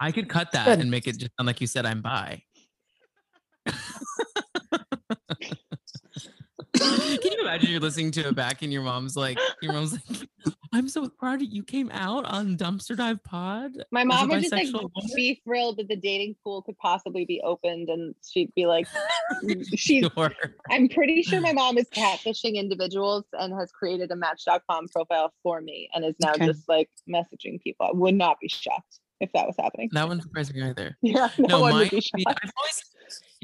I 0.00 0.10
could 0.10 0.28
cut 0.28 0.52
that 0.52 0.66
Good. 0.66 0.80
and 0.80 0.90
make 0.90 1.06
it 1.06 1.18
just 1.18 1.30
sound 1.38 1.46
like 1.46 1.60
you 1.60 1.66
said 1.66 1.86
I'm 1.86 2.02
bi. 2.02 2.42
Can 7.22 7.32
you 7.32 7.40
imagine 7.40 7.70
you're 7.70 7.80
listening 7.80 8.10
to 8.12 8.28
it 8.28 8.34
back 8.34 8.62
and 8.62 8.72
your 8.72 8.82
mom's 8.82 9.16
like, 9.16 9.38
your 9.62 9.72
mom's 9.72 9.92
like, 9.92 10.28
I'm 10.72 10.88
so 10.88 11.08
proud 11.08 11.40
you 11.42 11.62
came 11.62 11.90
out 11.92 12.24
on 12.24 12.56
Dumpster 12.56 12.96
Dive 12.96 13.22
Pod. 13.22 13.70
My 13.92 14.02
mom 14.04 14.28
would 14.28 14.40
just 14.40 14.52
like 14.52 14.72
woman?" 14.72 14.90
be 15.14 15.40
thrilled 15.44 15.76
that 15.78 15.88
the 15.88 15.96
dating 15.96 16.34
pool 16.42 16.62
could 16.62 16.76
possibly 16.78 17.24
be 17.24 17.40
opened 17.44 17.88
and 17.88 18.14
she'd 18.28 18.52
be 18.54 18.66
like 18.66 18.86
mm, 19.44 19.64
she's 19.76 20.04
Sure. 20.16 20.32
I'm 20.70 20.88
pretty 20.88 21.22
sure 21.22 21.40
my 21.40 21.52
mom 21.52 21.78
is 21.78 21.88
catfishing 21.94 22.54
individuals 22.54 23.24
and 23.32 23.54
has 23.54 23.70
created 23.70 24.10
a 24.10 24.16
match.com 24.16 24.88
profile 24.88 25.32
for 25.42 25.60
me 25.60 25.88
and 25.94 26.04
is 26.04 26.14
now 26.20 26.32
Okay. 26.32 26.46
just 26.46 26.68
like 26.68 26.90
messaging 27.08 27.60
people. 27.62 27.86
I 27.86 27.92
would 27.92 28.14
not 28.16 28.38
be 28.40 28.48
shocked 28.48 28.98
if 29.20 29.30
that 29.32 29.46
was 29.46 29.54
happening. 29.58 29.88
That 29.92 30.08
wouldn't 30.08 30.24
surprise 30.24 30.52
me 30.52 30.62
either. 30.62 30.96
Yeah, 31.02 31.28
no, 31.38 31.46
No, 31.46 31.60
one 31.60 31.72
mine 31.74 31.80
would 31.82 31.90
be- 31.92 32.00
shocked. 32.00 32.24
I've 32.42 32.50
always, 32.58 32.82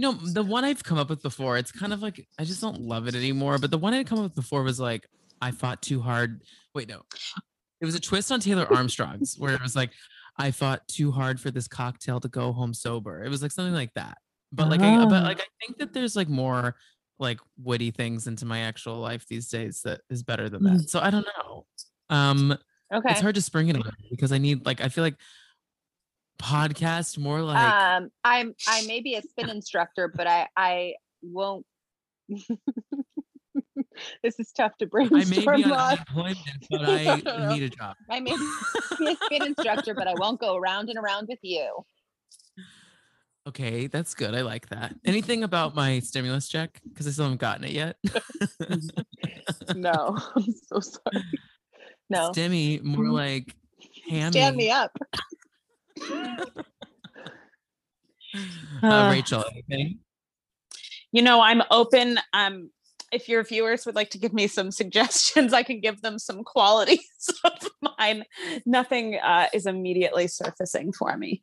you 0.01 0.07
know, 0.07 0.13
the 0.15 0.43
one 0.43 0.65
I've 0.65 0.83
come 0.83 0.97
up 0.97 1.11
with 1.11 1.21
before, 1.23 1.59
it's 1.59 1.71
kind 1.71 1.93
of 1.93 2.01
like 2.01 2.27
I 2.39 2.45
just 2.45 2.63
don't 2.63 2.81
love 2.81 3.07
it 3.07 3.15
anymore. 3.15 3.59
But 3.59 3.71
the 3.71 3.77
one 3.77 3.93
I'd 3.93 4.07
come 4.07 4.19
up 4.19 4.25
with 4.25 4.35
before 4.35 4.63
was 4.63 4.81
like, 4.81 5.07
I 5.43 5.51
fought 5.51 5.83
too 5.83 6.01
hard. 6.01 6.41
Wait, 6.75 6.89
no. 6.89 7.03
It 7.83 7.85
was 7.85 7.95
a 7.95 8.01
twist 8.01 8.33
on 8.33 8.41
Taylor 8.41 8.67
Armstrong's 8.73 9.37
where 9.39 9.53
it 9.53 9.61
was 9.61 9.77
like, 9.77 9.91
I 10.39 10.53
fought 10.53 10.89
too 10.89 11.11
hard 11.11 11.39
for 11.39 11.51
this 11.51 11.69
cocktail 11.69 12.19
to 12.21 12.29
go 12.29 12.51
home 12.51 12.73
sober. 12.73 13.23
It 13.23 13.29
was 13.29 13.43
like 13.43 13.51
something 13.53 13.75
like 13.75 13.93
that. 13.93 14.17
But 14.53 14.71
like, 14.71 14.81
I, 14.81 15.05
but 15.05 15.23
Ah. 15.23 15.27
like, 15.27 15.41
I 15.41 15.45
think 15.67 15.77
that 15.81 15.93
there's 15.93 16.17
like 16.17 16.31
more 16.31 16.77
like 17.19 17.39
witty 17.63 17.91
things 17.91 18.27
into 18.27 18.47
my 18.47 18.61
actual 18.61 18.97
life 19.01 19.27
these 19.29 19.51
days 19.51 19.83
that 19.83 20.01
is 20.09 20.23
better 20.23 20.49
than 20.49 20.63
Mm. 20.63 20.79
that. 20.79 20.89
So 20.89 21.01
I 21.01 21.11
don't 21.11 21.27
know. 21.37 21.67
Um, 22.09 22.57
Okay. 22.93 23.11
it's 23.13 23.21
hard 23.21 23.35
to 23.35 23.43
spring 23.43 23.69
it 23.69 23.77
on 23.77 23.83
because 24.11 24.33
I 24.33 24.39
need 24.39 24.65
like 24.65 24.81
I 24.81 24.89
feel 24.89 25.05
like 25.05 25.17
podcast 26.41 27.19
more 27.19 27.43
like 27.43 27.59
um, 27.73 28.11
I'm 28.25 28.55
I 28.67 28.83
may 28.87 29.01
be 29.01 29.15
a 29.15 29.23
spin 29.23 29.49
instructor, 29.57 30.09
but 30.09 30.27
I 30.27 30.49
I 30.57 30.95
won't. 31.23 31.65
this 34.23 34.39
is 34.39 34.53
tough 34.53 34.73
to 34.79 34.87
bring 34.87 35.07
I 35.15 35.25
may 35.25 35.45
brainstorm 35.45 35.57
be 35.63 35.65
on 35.65 35.99
but 36.71 36.81
I 36.89 37.23
need 37.53 37.63
a 37.65 37.69
job. 37.69 37.97
I 38.09 38.21
may 38.21 38.37
be 38.37 39.07
a 39.07 39.17
spin 39.27 39.45
instructor, 39.47 39.95
but 39.95 40.07
I 40.09 40.15
won't 40.15 40.41
go 40.41 40.57
around 40.57 40.89
and 40.89 40.99
around 40.99 41.27
with 41.29 41.41
you. 41.43 41.85
Okay, 43.49 43.87
that's 43.87 44.15
good. 44.15 44.35
I 44.35 44.43
like 44.43 44.69
that. 44.69 44.95
Anything 45.05 45.43
about 45.43 45.75
my 45.75 45.99
stimulus 46.01 46.47
check? 46.49 46.81
Because 46.89 47.07
I 47.07 47.11
still 47.11 47.25
haven't 47.25 47.41
gotten 47.41 47.65
it 47.65 47.73
yet. 47.73 47.97
No, 49.75 50.17
I'm 50.37 50.53
so 50.69 50.81
sorry. 50.81 51.25
No, 52.11 52.31
Stimmy, 52.33 52.83
more 52.83 53.05
Mhm. 53.07 53.13
like 53.13 53.57
stand 54.09 54.57
me 54.57 54.71
up. 54.71 54.97
Uh, 58.83 58.87
Uh, 58.87 59.09
Rachel, 59.11 59.45
anything? 59.53 59.99
You 61.13 61.23
know, 61.23 61.41
I'm 61.41 61.63
open. 61.71 62.19
Um, 62.33 62.71
if 63.13 63.29
your 63.29 63.43
viewers 63.43 63.85
would 63.87 63.97
like 63.97 64.11
to 64.11 64.19
give 64.19 64.33
me 64.33 64.47
some 64.47 64.71
suggestions, 64.81 65.53
I 65.53 65.63
can 65.65 65.81
give 65.81 66.01
them 66.01 66.19
some 66.19 66.45
qualities 66.45 67.01
of 67.45 67.69
mine. 67.99 68.25
Nothing 68.67 69.17
uh, 69.23 69.49
is 69.53 69.67
immediately 69.67 70.29
surfacing 70.29 70.93
for 70.93 71.17
me. 71.17 71.43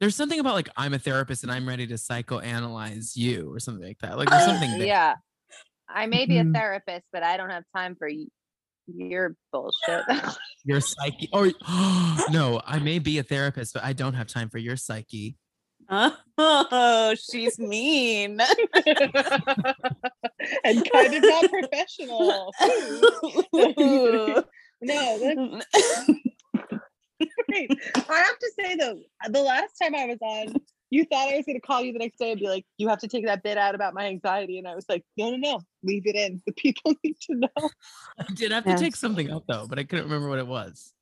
There's 0.00 0.14
something 0.16 0.38
about 0.40 0.54
like 0.54 0.70
I'm 0.76 0.94
a 0.94 0.98
therapist 0.98 1.42
and 1.42 1.52
I'm 1.52 1.68
ready 1.68 1.86
to 1.88 1.94
psychoanalyze 1.94 3.16
you 3.16 3.52
or 3.52 3.58
something 3.58 3.84
like 3.86 3.98
that. 3.98 4.16
Like 4.16 4.30
there's 4.30 4.44
something 4.44 4.78
there. 4.78 4.86
yeah. 4.86 5.14
I 5.88 6.06
may 6.06 6.24
be 6.26 6.38
a 6.38 6.44
Mhm. 6.44 6.54
therapist, 6.54 7.04
but 7.12 7.22
I 7.22 7.36
don't 7.36 7.50
have 7.50 7.64
time 7.74 7.96
for 7.96 8.08
y- 8.88 9.08
your 9.08 9.36
bullshit. 9.52 10.04
Your 10.64 10.80
psyche. 10.80 11.28
Or 11.32 11.46
no, 12.30 12.60
I 12.66 12.80
may 12.82 12.98
be 12.98 13.18
a 13.18 13.22
therapist, 13.22 13.74
but 13.74 13.84
I 13.84 13.92
don't 13.92 14.14
have 14.14 14.26
time 14.26 14.50
for 14.50 14.58
your 14.58 14.76
psyche. 14.76 15.36
Oh, 15.90 17.14
she's 17.30 17.58
mean. 17.58 18.40
and 20.64 20.90
kind 20.92 21.14
of 21.14 21.22
not 21.22 21.50
professional. 21.50 22.52
no, 22.60 22.70
that's 25.18 25.38
mm. 25.38 25.62
great. 27.48 27.70
I 28.08 28.14
have 28.14 28.38
to 28.38 28.52
say 28.60 28.76
though, 28.76 29.00
the 29.30 29.42
last 29.42 29.72
time 29.80 29.94
I 29.94 30.06
was 30.06 30.18
on, 30.20 30.54
you 30.90 31.04
thought 31.04 31.28
I 31.28 31.36
was 31.36 31.46
going 31.46 31.60
to 31.60 31.66
call 31.66 31.82
you 31.82 31.92
the 31.92 31.98
next 31.98 32.18
day 32.18 32.30
and 32.30 32.40
be 32.40 32.48
like, 32.48 32.64
"You 32.78 32.88
have 32.88 32.98
to 33.00 33.08
take 33.08 33.26
that 33.26 33.42
bit 33.42 33.58
out 33.58 33.74
about 33.74 33.94
my 33.94 34.06
anxiety," 34.06 34.58
and 34.58 34.66
I 34.66 34.74
was 34.74 34.86
like, 34.88 35.04
"No, 35.16 35.30
no, 35.30 35.36
no, 35.36 35.60
leave 35.82 36.06
it 36.06 36.16
in. 36.16 36.42
The 36.46 36.52
people 36.52 36.94
need 37.04 37.16
to 37.22 37.34
know." 37.34 37.70
I 38.18 38.24
did 38.34 38.52
have 38.52 38.64
to 38.64 38.76
take 38.76 38.96
something 38.96 39.30
out 39.30 39.44
though, 39.48 39.66
but 39.68 39.78
I 39.78 39.84
couldn't 39.84 40.06
remember 40.06 40.28
what 40.28 40.38
it 40.38 40.46
was. 40.46 40.92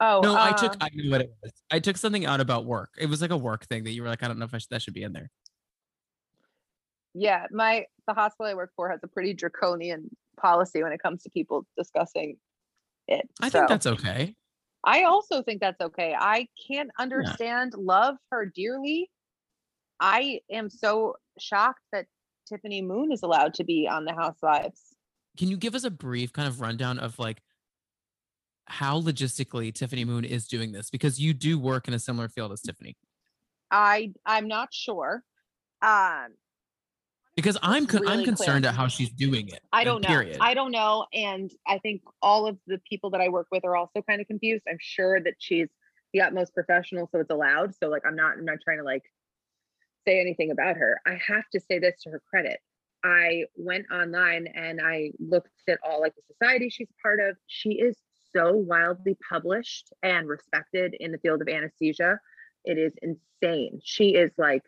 Oh 0.00 0.20
No, 0.22 0.36
I 0.36 0.52
took 0.52 0.72
um, 0.72 0.78
I 0.80 0.88
knew 0.94 1.10
what 1.10 1.22
it 1.22 1.34
was. 1.42 1.52
I 1.70 1.80
took 1.80 1.96
something 1.96 2.24
out 2.24 2.40
about 2.40 2.64
work. 2.64 2.90
It 2.98 3.06
was 3.06 3.20
like 3.20 3.30
a 3.30 3.36
work 3.36 3.66
thing 3.66 3.84
that 3.84 3.92
you 3.92 4.02
were 4.02 4.08
like, 4.08 4.22
I 4.22 4.28
don't 4.28 4.38
know 4.38 4.44
if 4.44 4.54
I 4.54 4.58
should, 4.58 4.70
that 4.70 4.82
should 4.82 4.94
be 4.94 5.02
in 5.02 5.12
there. 5.12 5.30
yeah, 7.14 7.46
my 7.50 7.86
the 8.06 8.14
hospital 8.14 8.50
I 8.50 8.54
work 8.54 8.70
for 8.76 8.88
has 8.90 9.00
a 9.02 9.08
pretty 9.08 9.34
draconian 9.34 10.08
policy 10.40 10.82
when 10.82 10.92
it 10.92 11.02
comes 11.02 11.22
to 11.24 11.30
people 11.30 11.66
discussing 11.76 12.36
it. 13.08 13.28
I 13.40 13.50
think 13.50 13.68
that's 13.68 13.86
okay. 13.86 14.34
I 14.86 15.02
also 15.02 15.42
think 15.42 15.60
that's 15.60 15.80
okay. 15.80 16.14
I 16.16 16.46
can't 16.68 16.90
understand, 16.98 17.74
love 17.76 18.14
her 18.30 18.46
dearly. 18.46 19.10
I 19.98 20.40
am 20.50 20.70
so 20.70 21.16
shocked 21.40 21.82
that 21.92 22.06
Tiffany 22.48 22.82
Moon 22.82 23.10
is 23.10 23.24
allowed 23.24 23.54
to 23.54 23.64
be 23.64 23.88
on 23.88 24.04
the 24.04 24.14
Housewives. 24.14 24.80
Can 25.36 25.48
you 25.48 25.56
give 25.56 25.74
us 25.74 25.82
a 25.82 25.90
brief 25.90 26.32
kind 26.32 26.46
of 26.46 26.60
rundown 26.60 27.00
of 27.00 27.18
like 27.18 27.42
how 28.66 29.00
logistically 29.00 29.74
Tiffany 29.74 30.04
Moon 30.04 30.24
is 30.24 30.46
doing 30.46 30.70
this? 30.70 30.88
Because 30.88 31.18
you 31.18 31.34
do 31.34 31.58
work 31.58 31.88
in 31.88 31.94
a 31.94 31.98
similar 31.98 32.28
field 32.28 32.52
as 32.52 32.60
Tiffany. 32.60 32.96
I 33.72 34.12
I'm 34.24 34.46
not 34.46 34.72
sure. 34.72 35.24
Um, 35.82 36.28
Because 37.36 37.58
I'm 37.62 37.86
con- 37.86 38.00
I'm 38.00 38.04
really 38.04 38.24
clear. 38.24 38.36
concerned 38.36 38.66
at 38.66 38.74
how 38.74 38.88
she's 38.88 39.10
doing 39.10 39.48
it. 39.48 39.60
I 39.72 39.84
don't 39.84 40.00
know. 40.00 40.08
Period. 40.08 40.38
I 40.40 40.54
don't 40.54 40.72
know, 40.72 41.06
and 41.12 41.50
I 41.66 41.78
think 41.78 42.02
all 42.22 42.46
of 42.46 42.58
the 42.66 42.80
people 42.88 43.10
that 43.10 43.20
I 43.20 43.28
work 43.28 43.48
with 43.52 43.64
are 43.64 43.76
also 43.76 44.02
kind 44.02 44.20
of 44.20 44.26
confused. 44.26 44.64
I'm 44.68 44.78
sure 44.80 45.20
that 45.20 45.34
she's 45.38 45.68
the 46.14 46.22
utmost 46.22 46.54
professional, 46.54 47.08
so 47.12 47.20
it's 47.20 47.30
allowed. 47.30 47.74
So 47.74 47.88
like, 47.88 48.02
I'm 48.06 48.16
not 48.16 48.38
I'm 48.38 48.46
not 48.46 48.58
trying 48.64 48.78
to 48.78 48.84
like 48.84 49.04
say 50.06 50.18
anything 50.20 50.50
about 50.50 50.76
her. 50.76 51.00
I 51.06 51.18
have 51.26 51.44
to 51.52 51.60
say 51.60 51.78
this 51.78 52.00
to 52.02 52.10
her 52.10 52.22
credit. 52.30 52.58
I 53.04 53.44
went 53.56 53.86
online 53.92 54.48
and 54.54 54.80
I 54.82 55.12
looked 55.18 55.50
at 55.68 55.78
all 55.84 56.00
like 56.00 56.14
the 56.14 56.22
society 56.34 56.70
she's 56.70 56.88
part 57.02 57.20
of. 57.20 57.36
She 57.46 57.72
is 57.72 57.96
so 58.34 58.52
wildly 58.52 59.16
published 59.28 59.92
and 60.02 60.28
respected 60.28 60.94
in 60.98 61.12
the 61.12 61.18
field 61.18 61.42
of 61.42 61.48
anesthesia. 61.48 62.18
It 62.64 62.78
is 62.78 62.92
insane. 63.02 63.80
She 63.84 64.14
is 64.14 64.32
like 64.38 64.62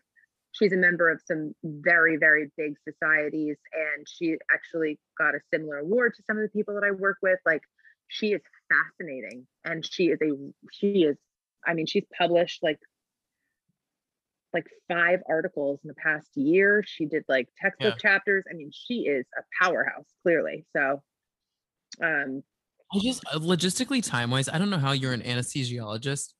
she's 0.51 0.73
a 0.73 0.77
member 0.77 1.09
of 1.09 1.21
some 1.25 1.53
very 1.63 2.17
very 2.17 2.49
big 2.57 2.73
societies 2.87 3.57
and 3.73 4.07
she 4.07 4.35
actually 4.51 4.99
got 5.17 5.35
a 5.35 5.39
similar 5.53 5.77
award 5.77 6.13
to 6.15 6.23
some 6.27 6.37
of 6.37 6.43
the 6.43 6.49
people 6.49 6.73
that 6.73 6.83
i 6.83 6.91
work 6.91 7.17
with. 7.21 7.39
Like 7.45 7.61
she 8.07 8.33
is 8.33 8.41
fascinating 8.69 9.47
and 9.63 9.85
she 9.85 10.05
is 10.05 10.19
a 10.21 10.31
she 10.71 11.03
is 11.03 11.15
i 11.65 11.73
mean 11.73 11.85
she's 11.85 12.05
published 12.17 12.63
like 12.63 12.79
like 14.53 14.65
five 14.87 15.19
articles 15.29 15.79
in 15.83 15.89
the 15.89 15.93
past 15.93 16.27
year. 16.35 16.83
She 16.83 17.05
did 17.05 17.23
like 17.27 17.49
textbook 17.61 17.99
chapters. 17.99 18.43
I 18.49 18.55
mean 18.55 18.71
she 18.73 19.01
is 19.01 19.25
a 19.37 19.43
powerhouse 19.63 20.07
clearly. 20.23 20.65
So 20.75 21.01
um 22.03 22.43
I 22.91 22.99
just 22.99 23.23
uh, 23.31 23.37
logistically 23.37 24.03
time 24.03 24.31
wise, 24.31 24.49
I 24.49 24.57
don't 24.57 24.71
know 24.71 24.79
how 24.79 24.93
you're 24.93 25.13
an 25.13 25.21
anesthesiologist, 25.21 26.33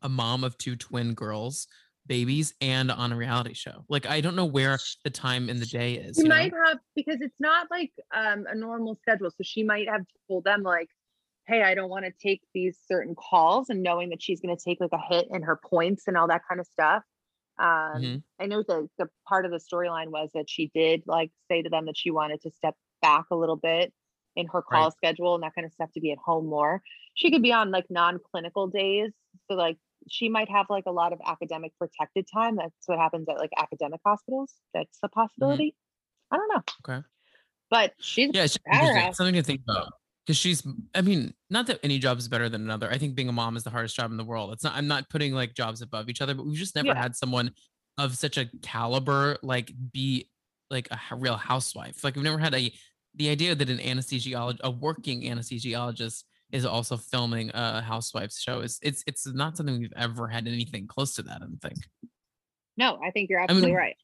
a 0.00 0.08
mom 0.08 0.42
of 0.42 0.56
two 0.56 0.76
twin 0.76 1.12
girls, 1.12 1.66
babies, 2.08 2.54
and 2.60 2.90
on 2.90 3.12
a 3.12 3.16
reality 3.16 3.54
show. 3.54 3.84
Like 3.88 4.06
I 4.06 4.20
don't 4.20 4.36
know 4.36 4.46
where 4.46 4.78
the 5.04 5.10
time 5.10 5.48
in 5.50 5.60
the 5.60 5.66
day 5.66 5.94
is. 5.96 6.22
She 6.22 6.28
you 6.28 6.30
know? 6.30 6.34
might 6.34 6.52
have 6.66 6.78
because 6.96 7.20
it's 7.20 7.38
not 7.40 7.70
like 7.70 7.92
um, 8.14 8.46
a 8.48 8.54
normal 8.54 8.96
schedule. 8.96 9.30
So 9.30 9.42
she 9.42 9.62
might 9.62 9.88
have 9.88 10.04
told 10.28 10.44
them 10.44 10.62
like, 10.62 10.88
"Hey, 11.46 11.62
I 11.62 11.74
don't 11.74 11.90
want 11.90 12.04
to 12.06 12.12
take 12.12 12.42
these 12.54 12.78
certain 12.86 13.14
calls," 13.14 13.68
and 13.70 13.82
knowing 13.82 14.10
that 14.10 14.22
she's 14.22 14.40
going 14.40 14.56
to 14.56 14.62
take 14.62 14.80
like 14.80 14.92
a 14.92 14.98
hit 15.14 15.28
in 15.30 15.42
her 15.42 15.56
points 15.70 16.04
and 16.08 16.16
all 16.16 16.28
that 16.28 16.42
kind 16.48 16.60
of 16.60 16.66
stuff. 16.66 17.04
Um, 17.58 18.10
Mhm. 18.10 18.22
I 18.40 18.46
know 18.46 18.62
the 18.62 18.88
the 18.98 19.08
part 19.28 19.44
of 19.44 19.52
the 19.52 19.58
storyline 19.58 20.08
was 20.10 20.30
that 20.34 20.50
she 20.50 20.70
did 20.74 21.02
like 21.06 21.30
say 21.50 21.62
to 21.62 21.70
them 21.70 21.86
that 21.86 21.96
she 21.96 22.10
wanted 22.10 22.40
to 22.42 22.50
step 22.50 22.74
back 23.02 23.26
a 23.30 23.36
little 23.36 23.56
bit 23.56 23.92
in 24.36 24.46
her 24.48 24.62
call 24.62 24.90
Right. 24.90 24.92
schedule 24.92 25.34
and 25.34 25.42
that 25.42 25.54
kind 25.54 25.66
of 25.66 25.72
stuff 25.72 25.90
to 25.92 26.00
be 26.00 26.12
at 26.12 26.18
home 26.18 26.46
more. 26.46 26.82
She 27.14 27.30
could 27.30 27.42
be 27.42 27.52
on 27.52 27.70
like 27.72 27.86
non-clinical 27.90 28.68
days, 28.68 29.12
so 29.50 29.56
like 29.56 29.78
she 30.10 30.28
might 30.28 30.50
have 30.50 30.66
like 30.68 30.84
a 30.86 30.90
lot 30.90 31.12
of 31.12 31.20
academic 31.26 31.72
protected 31.78 32.26
time. 32.32 32.56
That's 32.56 32.72
what 32.86 32.98
happens 32.98 33.28
at 33.28 33.38
like 33.38 33.50
academic 33.56 34.00
hospitals. 34.04 34.52
That's 34.74 34.98
a 35.02 35.08
mm-hmm. 35.08 35.20
possibility. 35.20 35.74
I 36.30 36.36
don't 36.36 36.48
know. 36.48 36.62
Okay. 36.84 37.06
But 37.70 37.92
she's 38.00 38.30
Yeah, 38.32 38.44
it's 38.44 38.54
just 38.54 38.66
interesting. 38.66 38.94
powerhouse. 38.94 39.16
something 39.16 39.34
to 39.34 39.42
think 39.42 39.60
about. 39.68 39.92
Because 40.26 40.36
she's, 40.36 40.62
I 40.94 41.00
mean, 41.00 41.32
not 41.48 41.66
that 41.68 41.80
any 41.82 41.98
job 41.98 42.18
is 42.18 42.28
better 42.28 42.50
than 42.50 42.60
another. 42.62 42.90
I 42.90 42.98
think 42.98 43.14
being 43.14 43.30
a 43.30 43.32
mom 43.32 43.56
is 43.56 43.64
the 43.64 43.70
hardest 43.70 43.96
job 43.96 44.10
in 44.10 44.18
the 44.18 44.24
world. 44.24 44.52
It's 44.52 44.62
not. 44.62 44.74
I'm 44.74 44.86
not 44.86 45.08
putting 45.08 45.32
like 45.32 45.54
jobs 45.54 45.80
above 45.80 46.10
each 46.10 46.20
other, 46.20 46.34
but 46.34 46.44
we've 46.44 46.58
just 46.58 46.74
never 46.74 46.88
Yeah. 46.88 47.02
had 47.02 47.16
someone 47.16 47.52
of 47.96 48.16
such 48.16 48.36
a 48.36 48.46
caliber 48.62 49.38
like 49.42 49.72
be 49.92 50.28
like 50.70 50.88
a 50.90 51.16
real 51.16 51.36
housewife. 51.36 52.04
Like 52.04 52.14
we've 52.14 52.24
never 52.24 52.38
had 52.38 52.54
a 52.54 52.72
the 53.14 53.30
idea 53.30 53.54
that 53.54 53.70
an 53.70 53.78
anesthesiologist, 53.78 54.60
a 54.62 54.70
working 54.70 55.22
anesthesiologist, 55.22 56.24
is 56.52 56.64
also 56.64 56.96
filming 56.96 57.50
a 57.54 57.80
housewives 57.82 58.40
show 58.40 58.60
is 58.60 58.78
it's 58.82 59.04
it's 59.06 59.26
not 59.26 59.56
something 59.56 59.78
we've 59.78 59.92
ever 59.96 60.26
had 60.28 60.46
anything 60.46 60.86
close 60.86 61.14
to 61.14 61.22
that. 61.22 61.36
I 61.36 61.38
don't 61.40 61.60
think. 61.60 61.76
no, 62.76 62.98
I 63.04 63.10
think 63.10 63.28
you're 63.30 63.40
absolutely 63.40 63.70
mean, 63.70 63.76
right. 63.76 63.96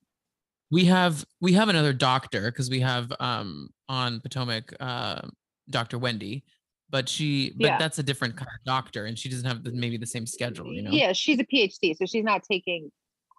we 0.70 0.84
have 0.86 1.24
we 1.40 1.52
have 1.54 1.68
another 1.68 1.92
doctor 1.92 2.50
because 2.50 2.68
we 2.70 2.80
have 2.80 3.12
um 3.20 3.70
on 3.88 4.20
Potomac 4.20 4.74
uh 4.80 5.22
Dr. 5.70 5.98
Wendy, 5.98 6.44
but 6.90 7.08
she 7.08 7.52
but 7.56 7.66
Yeah. 7.66 7.78
that's 7.78 7.98
a 7.98 8.02
different 8.02 8.36
kind 8.36 8.48
of 8.58 8.64
doctor 8.66 9.06
and 9.06 9.18
she 9.18 9.28
doesn't 9.30 9.46
have 9.46 9.64
the, 9.64 9.72
maybe 9.72 9.96
the 9.96 10.06
same 10.06 10.26
schedule, 10.26 10.72
you 10.72 10.82
know. 10.82 10.90
Yeah, 10.90 11.12
she's 11.12 11.38
a 11.40 11.44
PhD, 11.44 11.96
so 11.96 12.04
she's 12.04 12.24
not 12.24 12.42
taking 12.44 12.90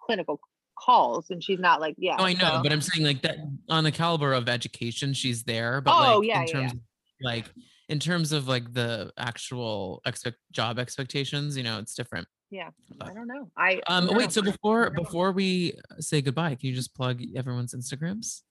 clinical 0.04 0.40
calls 0.78 1.30
and 1.30 1.42
she's 1.42 1.58
not 1.60 1.80
like, 1.80 1.94
yeah. 1.98 2.16
No, 2.16 2.24
I 2.24 2.32
know, 2.34 2.56
so- 2.56 2.62
but 2.64 2.72
I'm 2.72 2.80
saying 2.80 3.06
like 3.06 3.22
that 3.22 3.36
on 3.68 3.84
the 3.84 3.92
caliber 3.92 4.32
of 4.32 4.48
education, 4.48 5.12
she's 5.14 5.44
there. 5.44 5.80
But 5.80 5.94
Oh, 5.94 6.18
like 6.18 6.28
yeah, 6.28 6.40
in 6.42 6.46
yeah, 6.48 6.52
terms 6.52 6.72
of, 6.72 6.78
like 7.22 7.44
in 7.88 7.98
terms 8.00 8.32
of 8.32 8.48
like 8.48 8.72
the 8.72 9.12
actual 9.16 10.00
expect 10.06 10.38
job 10.52 10.78
expectations, 10.78 11.56
you 11.56 11.62
know, 11.62 11.78
it's 11.78 11.94
different. 11.94 12.26
Yeah, 12.50 12.70
but- 12.98 13.08
I 13.10 13.14
don't 13.14 13.26
know. 13.28 13.50
I 13.56 13.80
Um 13.88 14.06
don't 14.06 14.16
wait, 14.16 14.32
so 14.32 14.42
before 14.42 14.90
before 14.90 15.32
we 15.32 15.74
say 15.98 16.22
goodbye, 16.22 16.54
can 16.54 16.68
you 16.68 16.74
just 16.74 16.94
plug 16.94 17.20
everyone's 17.36 17.74
Instagrams? 17.74 18.42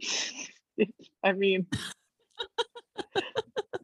I 1.24 1.32
mean, 1.32 1.66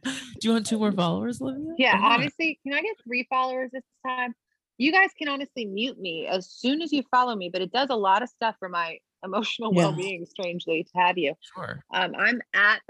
Do 0.05 0.49
you 0.49 0.53
want 0.53 0.67
two 0.67 0.79
more 0.79 0.91
followers, 0.93 1.41
Olivia? 1.41 1.75
Yeah, 1.79 1.99
honestly, 2.03 2.59
can 2.65 2.75
I 2.75 2.83
get 2.83 2.97
three 3.05 3.27
followers 3.31 3.71
this 3.73 3.85
time? 4.05 4.35
You 4.77 4.91
guys 4.91 5.11
can 5.17 5.29
honestly 5.29 5.65
mute 5.65 5.99
me 6.01 6.27
as 6.27 6.51
soon 6.51 6.83
as 6.83 6.93
you 6.93 7.05
follow 7.11 7.37
me, 7.37 7.51
but 7.53 7.63
it 7.63 7.71
does 7.73 7.89
a 7.91 7.95
lot 7.95 8.23
of 8.23 8.29
stuff 8.29 8.57
for 8.59 8.69
my 8.69 8.99
emotional 9.25 9.73
Yeah. 9.73 9.83
well-being. 9.87 10.27
Strangely, 10.27 10.83
to 10.83 10.91
have 11.01 11.17
you. 11.19 11.35
Sure. 11.55 11.85
Um, 11.95 12.15
I'm 12.19 12.43
at. 12.55 12.81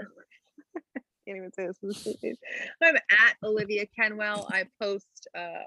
Can't 1.25 1.37
even 1.37 1.51
say 1.53 1.67
this. 1.67 1.77
this 1.81 1.97
is 1.97 2.01
stupid. 2.01 2.37
I'm 2.81 2.95
at 2.95 3.35
Olivia 3.43 3.85
Kenwell. 3.97 4.45
I 4.49 4.65
post 4.81 5.27
uh, 5.37 5.63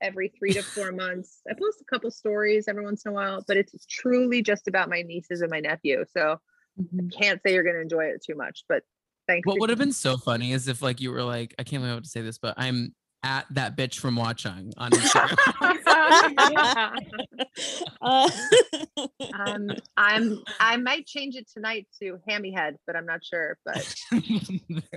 every 0.00 0.32
three 0.38 0.52
to 0.54 0.62
four 0.74 0.92
months. 1.04 1.40
I 1.48 1.54
post 1.54 1.80
a 1.80 1.84
couple 1.84 2.10
stories 2.10 2.68
every 2.68 2.84
once 2.84 3.04
in 3.04 3.10
a 3.10 3.14
while, 3.14 3.44
but 3.46 3.56
it's 3.56 3.86
truly 3.86 4.42
just 4.42 4.68
about 4.68 4.88
my 4.88 5.02
nieces 5.02 5.40
and 5.40 5.50
my 5.50 5.60
nephew. 5.60 6.04
So 6.12 6.38
Mhm. 6.80 7.12
can't 7.16 7.40
say 7.42 7.54
you're 7.54 7.62
going 7.62 7.76
to 7.76 7.82
enjoy 7.82 8.06
it 8.06 8.20
too 8.24 8.34
much, 8.34 8.64
but 8.68 8.82
thanks. 9.28 9.46
What 9.46 9.60
would 9.60 9.70
have 9.70 9.78
been 9.78 9.92
so 9.92 10.16
funny 10.16 10.50
is 10.52 10.66
if 10.66 10.82
like 10.82 11.00
you 11.00 11.12
were 11.12 11.22
like, 11.22 11.54
I 11.56 11.62
can't 11.62 11.80
believe 11.80 11.92
I 11.92 11.94
have 11.94 12.02
to 12.02 12.08
say 12.08 12.20
this, 12.20 12.38
but 12.38 12.54
I'm 12.56 12.94
at 13.24 13.46
that 13.50 13.76
bitch 13.76 13.98
from 13.98 14.16
Watchung 14.16 14.72
on 14.76 14.90
Instagram. 14.92 15.36
Uh, 18.02 18.28
um, 19.34 19.70
I'm. 19.96 20.42
I 20.60 20.76
might 20.76 21.06
change 21.06 21.36
it 21.36 21.48
tonight 21.52 21.86
to 22.02 22.18
Hammy 22.28 22.52
Head, 22.52 22.76
but 22.86 22.96
I'm 22.96 23.06
not 23.06 23.24
sure. 23.24 23.56
But 23.64 23.94
there 24.10 24.20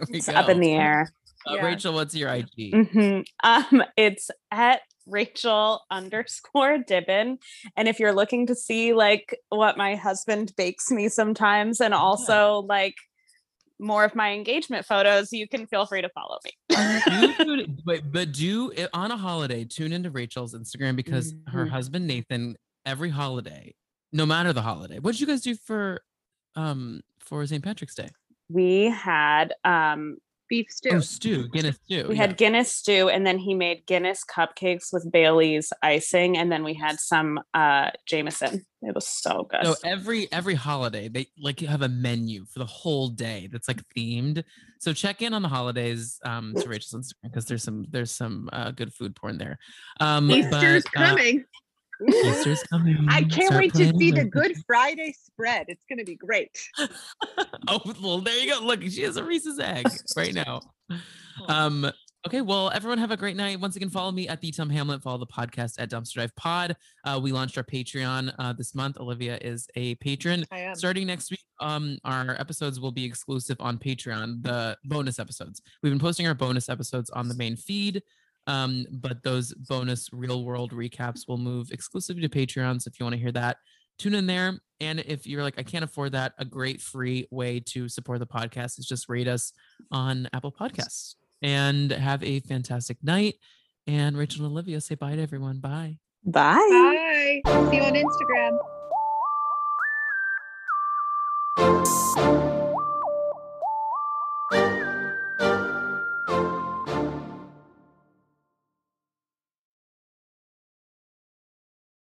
we 0.09 0.17
it's 0.17 0.27
up 0.27 0.49
in 0.49 0.59
the 0.59 0.73
air. 0.73 1.09
Uh, 1.47 1.55
Yeah. 1.55 1.65
Rachel, 1.65 1.93
what's 1.93 2.15
your 2.15 2.29
IG? 2.29 2.73
Mhm. 2.73 3.25
Um, 3.43 3.83
it's 3.95 4.29
at 4.51 4.81
Rachel 5.05 5.81
underscore 5.89 6.79
Dibben. 6.79 7.37
And 7.77 7.87
if 7.87 7.99
you're 7.99 8.13
looking 8.13 8.47
to 8.47 8.55
see 8.55 8.93
like 8.93 9.37
what 9.49 9.77
my 9.77 9.95
husband 9.95 10.51
bakes 10.57 10.91
me 10.91 11.07
sometimes 11.07 11.79
and 11.79 11.93
also 11.93 12.65
like 12.67 12.95
more 13.79 14.03
of 14.03 14.15
my 14.15 14.31
engagement 14.33 14.85
photos, 14.85 15.31
you 15.31 15.47
can 15.47 15.67
feel 15.67 15.85
free 15.85 16.01
to 16.01 16.09
follow 16.09 16.37
me. 16.43 16.51
You 17.47 17.67
but 17.85 18.11
but 18.11 18.31
do 18.31 18.71
on 18.93 19.11
a 19.11 19.17
holiday. 19.17 19.65
Tune 19.65 19.91
into 19.93 20.09
Rachel's 20.09 20.53
Instagram 20.53 20.95
because 20.95 21.33
her 21.47 21.65
Mhm. 21.65 21.69
husband 21.69 22.07
Nathan 22.07 22.55
every 22.85 23.09
holiday, 23.09 23.73
no 24.11 24.25
matter 24.25 24.53
the 24.53 24.61
holiday. 24.61 24.99
What 24.99 25.11
did 25.13 25.21
you 25.21 25.27
guys 25.27 25.41
do 25.41 25.55
for 25.55 26.01
um 26.55 27.01
for 27.19 27.45
St. 27.45 27.63
Patrick's 27.63 27.95
Day? 27.95 28.09
We 28.49 28.85
had 28.85 29.53
um 29.63 30.17
beef 30.49 30.67
stew. 30.69 30.89
Oh, 30.93 30.99
stew, 30.99 31.47
Guinness 31.49 31.77
stew. 31.83 32.07
we 32.07 32.15
yeah. 32.15 32.21
had 32.21 32.37
Guinness 32.37 32.71
stew 32.71 33.09
and 33.09 33.25
then 33.25 33.37
he 33.37 33.53
made 33.53 33.85
Guinness 33.85 34.23
cupcakes 34.23 34.93
with 34.93 35.09
Bailey's 35.11 35.71
icing 35.81 36.37
and 36.37 36.51
then 36.51 36.63
we 36.63 36.73
had 36.73 36.99
some 36.99 37.39
uh 37.53 37.91
Jameson. 38.05 38.65
It 38.81 38.93
was 38.93 39.07
so 39.07 39.47
good. 39.49 39.65
So 39.65 39.75
every 39.83 40.31
every 40.31 40.55
holiday 40.55 41.07
they 41.07 41.27
like 41.41 41.59
have 41.61 41.81
a 41.81 41.89
menu 41.89 42.45
for 42.45 42.59
the 42.59 42.65
whole 42.65 43.09
day 43.09 43.49
that's 43.51 43.67
like 43.67 43.81
themed. 43.95 44.43
So 44.79 44.93
check 44.93 45.21
in 45.21 45.33
on 45.33 45.41
the 45.41 45.49
holidays 45.49 46.19
um 46.23 46.53
to 46.55 46.69
Rachel's 46.69 47.07
Instagram 47.07 47.31
because 47.31 47.45
there's 47.45 47.63
some 47.63 47.85
there's 47.89 48.11
some 48.11 48.49
uh, 48.53 48.71
good 48.71 48.93
food 48.93 49.15
porn 49.15 49.37
there. 49.37 49.57
Um 49.99 50.29
Easter's 50.31 50.83
but, 50.93 51.01
uh, 51.01 51.07
coming. 51.07 51.45
Easter's 52.07 52.63
coming. 52.63 52.97
I 53.09 53.21
can't 53.23 53.47
Start 53.47 53.59
wait 53.61 53.73
to 53.75 53.93
see 53.97 54.11
the. 54.11 54.25
Good 54.25 54.55
Friday 54.65 55.13
spread. 55.13 55.65
It's 55.67 55.85
going 55.89 55.99
to 55.99 56.05
be 56.05 56.15
great. 56.15 56.51
oh 57.67 57.81
well 58.03 58.19
there 58.19 58.37
you 58.37 58.53
go. 58.53 58.65
Look, 58.65 58.81
she 58.83 59.03
has 59.03 59.17
a 59.17 59.23
Reese's 59.23 59.59
egg 59.59 59.87
right 60.15 60.33
now. 60.45 60.61
Um 61.47 61.91
Okay, 62.25 62.41
well, 62.41 62.71
everyone 62.71 62.97
have 62.97 63.11
a 63.11 63.15
great 63.15 63.37
night. 63.37 63.57
Once 63.61 63.77
again, 63.77 63.89
follow 63.89 64.11
me 64.11 64.27
at 64.27 64.41
the 64.41 64.51
Tom 64.51 64.69
Hamlet. 64.69 65.01
Follow 65.01 65.19
the 65.19 65.27
podcast 65.27 65.75
at 65.79 65.89
Dumpster 65.89 66.15
Dive 66.15 66.35
Pod. 66.35 66.75
Uh, 67.05 67.17
we 67.23 67.31
launched 67.31 67.57
our 67.57 67.63
Patreon 67.63 68.33
uh, 68.37 68.51
this 68.51 68.75
month. 68.75 68.99
Olivia 68.99 69.37
is 69.39 69.65
a 69.75 69.95
patron. 69.95 70.43
I 70.51 70.59
am. 70.59 70.75
starting 70.75 71.07
next 71.07 71.31
week 71.31 71.39
um 71.59 71.97
our 72.03 72.35
episodes 72.39 72.79
will 72.79 72.91
be 72.91 73.03
exclusive 73.03 73.57
on 73.59 73.77
patreon 73.79 74.43
the 74.43 74.77
bonus 74.85 75.17
episodes 75.17 75.61
we've 75.81 75.91
been 75.91 75.99
posting 75.99 76.27
our 76.27 76.35
bonus 76.35 76.69
episodes 76.69 77.09
on 77.09 77.27
the 77.27 77.33
main 77.35 77.55
feed 77.55 78.03
um 78.47 78.85
but 78.91 79.21
those 79.23 79.53
bonus 79.53 80.09
real 80.11 80.43
world 80.43 80.71
recaps 80.71 81.27
will 81.27 81.37
move 81.37 81.69
exclusively 81.71 82.21
to 82.21 82.29
patreon 82.29 82.81
so 82.81 82.89
if 82.89 82.99
you 82.99 83.05
want 83.05 83.13
to 83.13 83.19
hear 83.21 83.31
that 83.31 83.57
tune 83.99 84.15
in 84.15 84.25
there 84.25 84.59
and 84.79 84.99
if 85.01 85.27
you're 85.27 85.43
like 85.43 85.59
i 85.59 85.63
can't 85.63 85.83
afford 85.83 86.11
that 86.11 86.33
a 86.39 86.45
great 86.45 86.81
free 86.81 87.27
way 87.31 87.59
to 87.59 87.87
support 87.87 88.19
the 88.19 88.27
podcast 88.27 88.79
is 88.79 88.85
just 88.87 89.07
rate 89.09 89.27
us 89.27 89.53
on 89.91 90.27
apple 90.33 90.51
podcasts 90.51 91.15
and 91.41 91.91
have 91.91 92.23
a 92.23 92.39
fantastic 92.41 92.97
night 93.03 93.35
and 93.85 94.17
rachel 94.17 94.43
and 94.43 94.51
olivia 94.51 94.81
say 94.81 94.95
bye 94.95 95.15
to 95.15 95.21
everyone 95.21 95.59
bye 95.59 95.97
Bye. 96.25 97.39
Bye. 97.45 97.69
See 97.71 97.77
you 97.77 97.83
on 97.83 97.93
Instagram. 101.57 102.56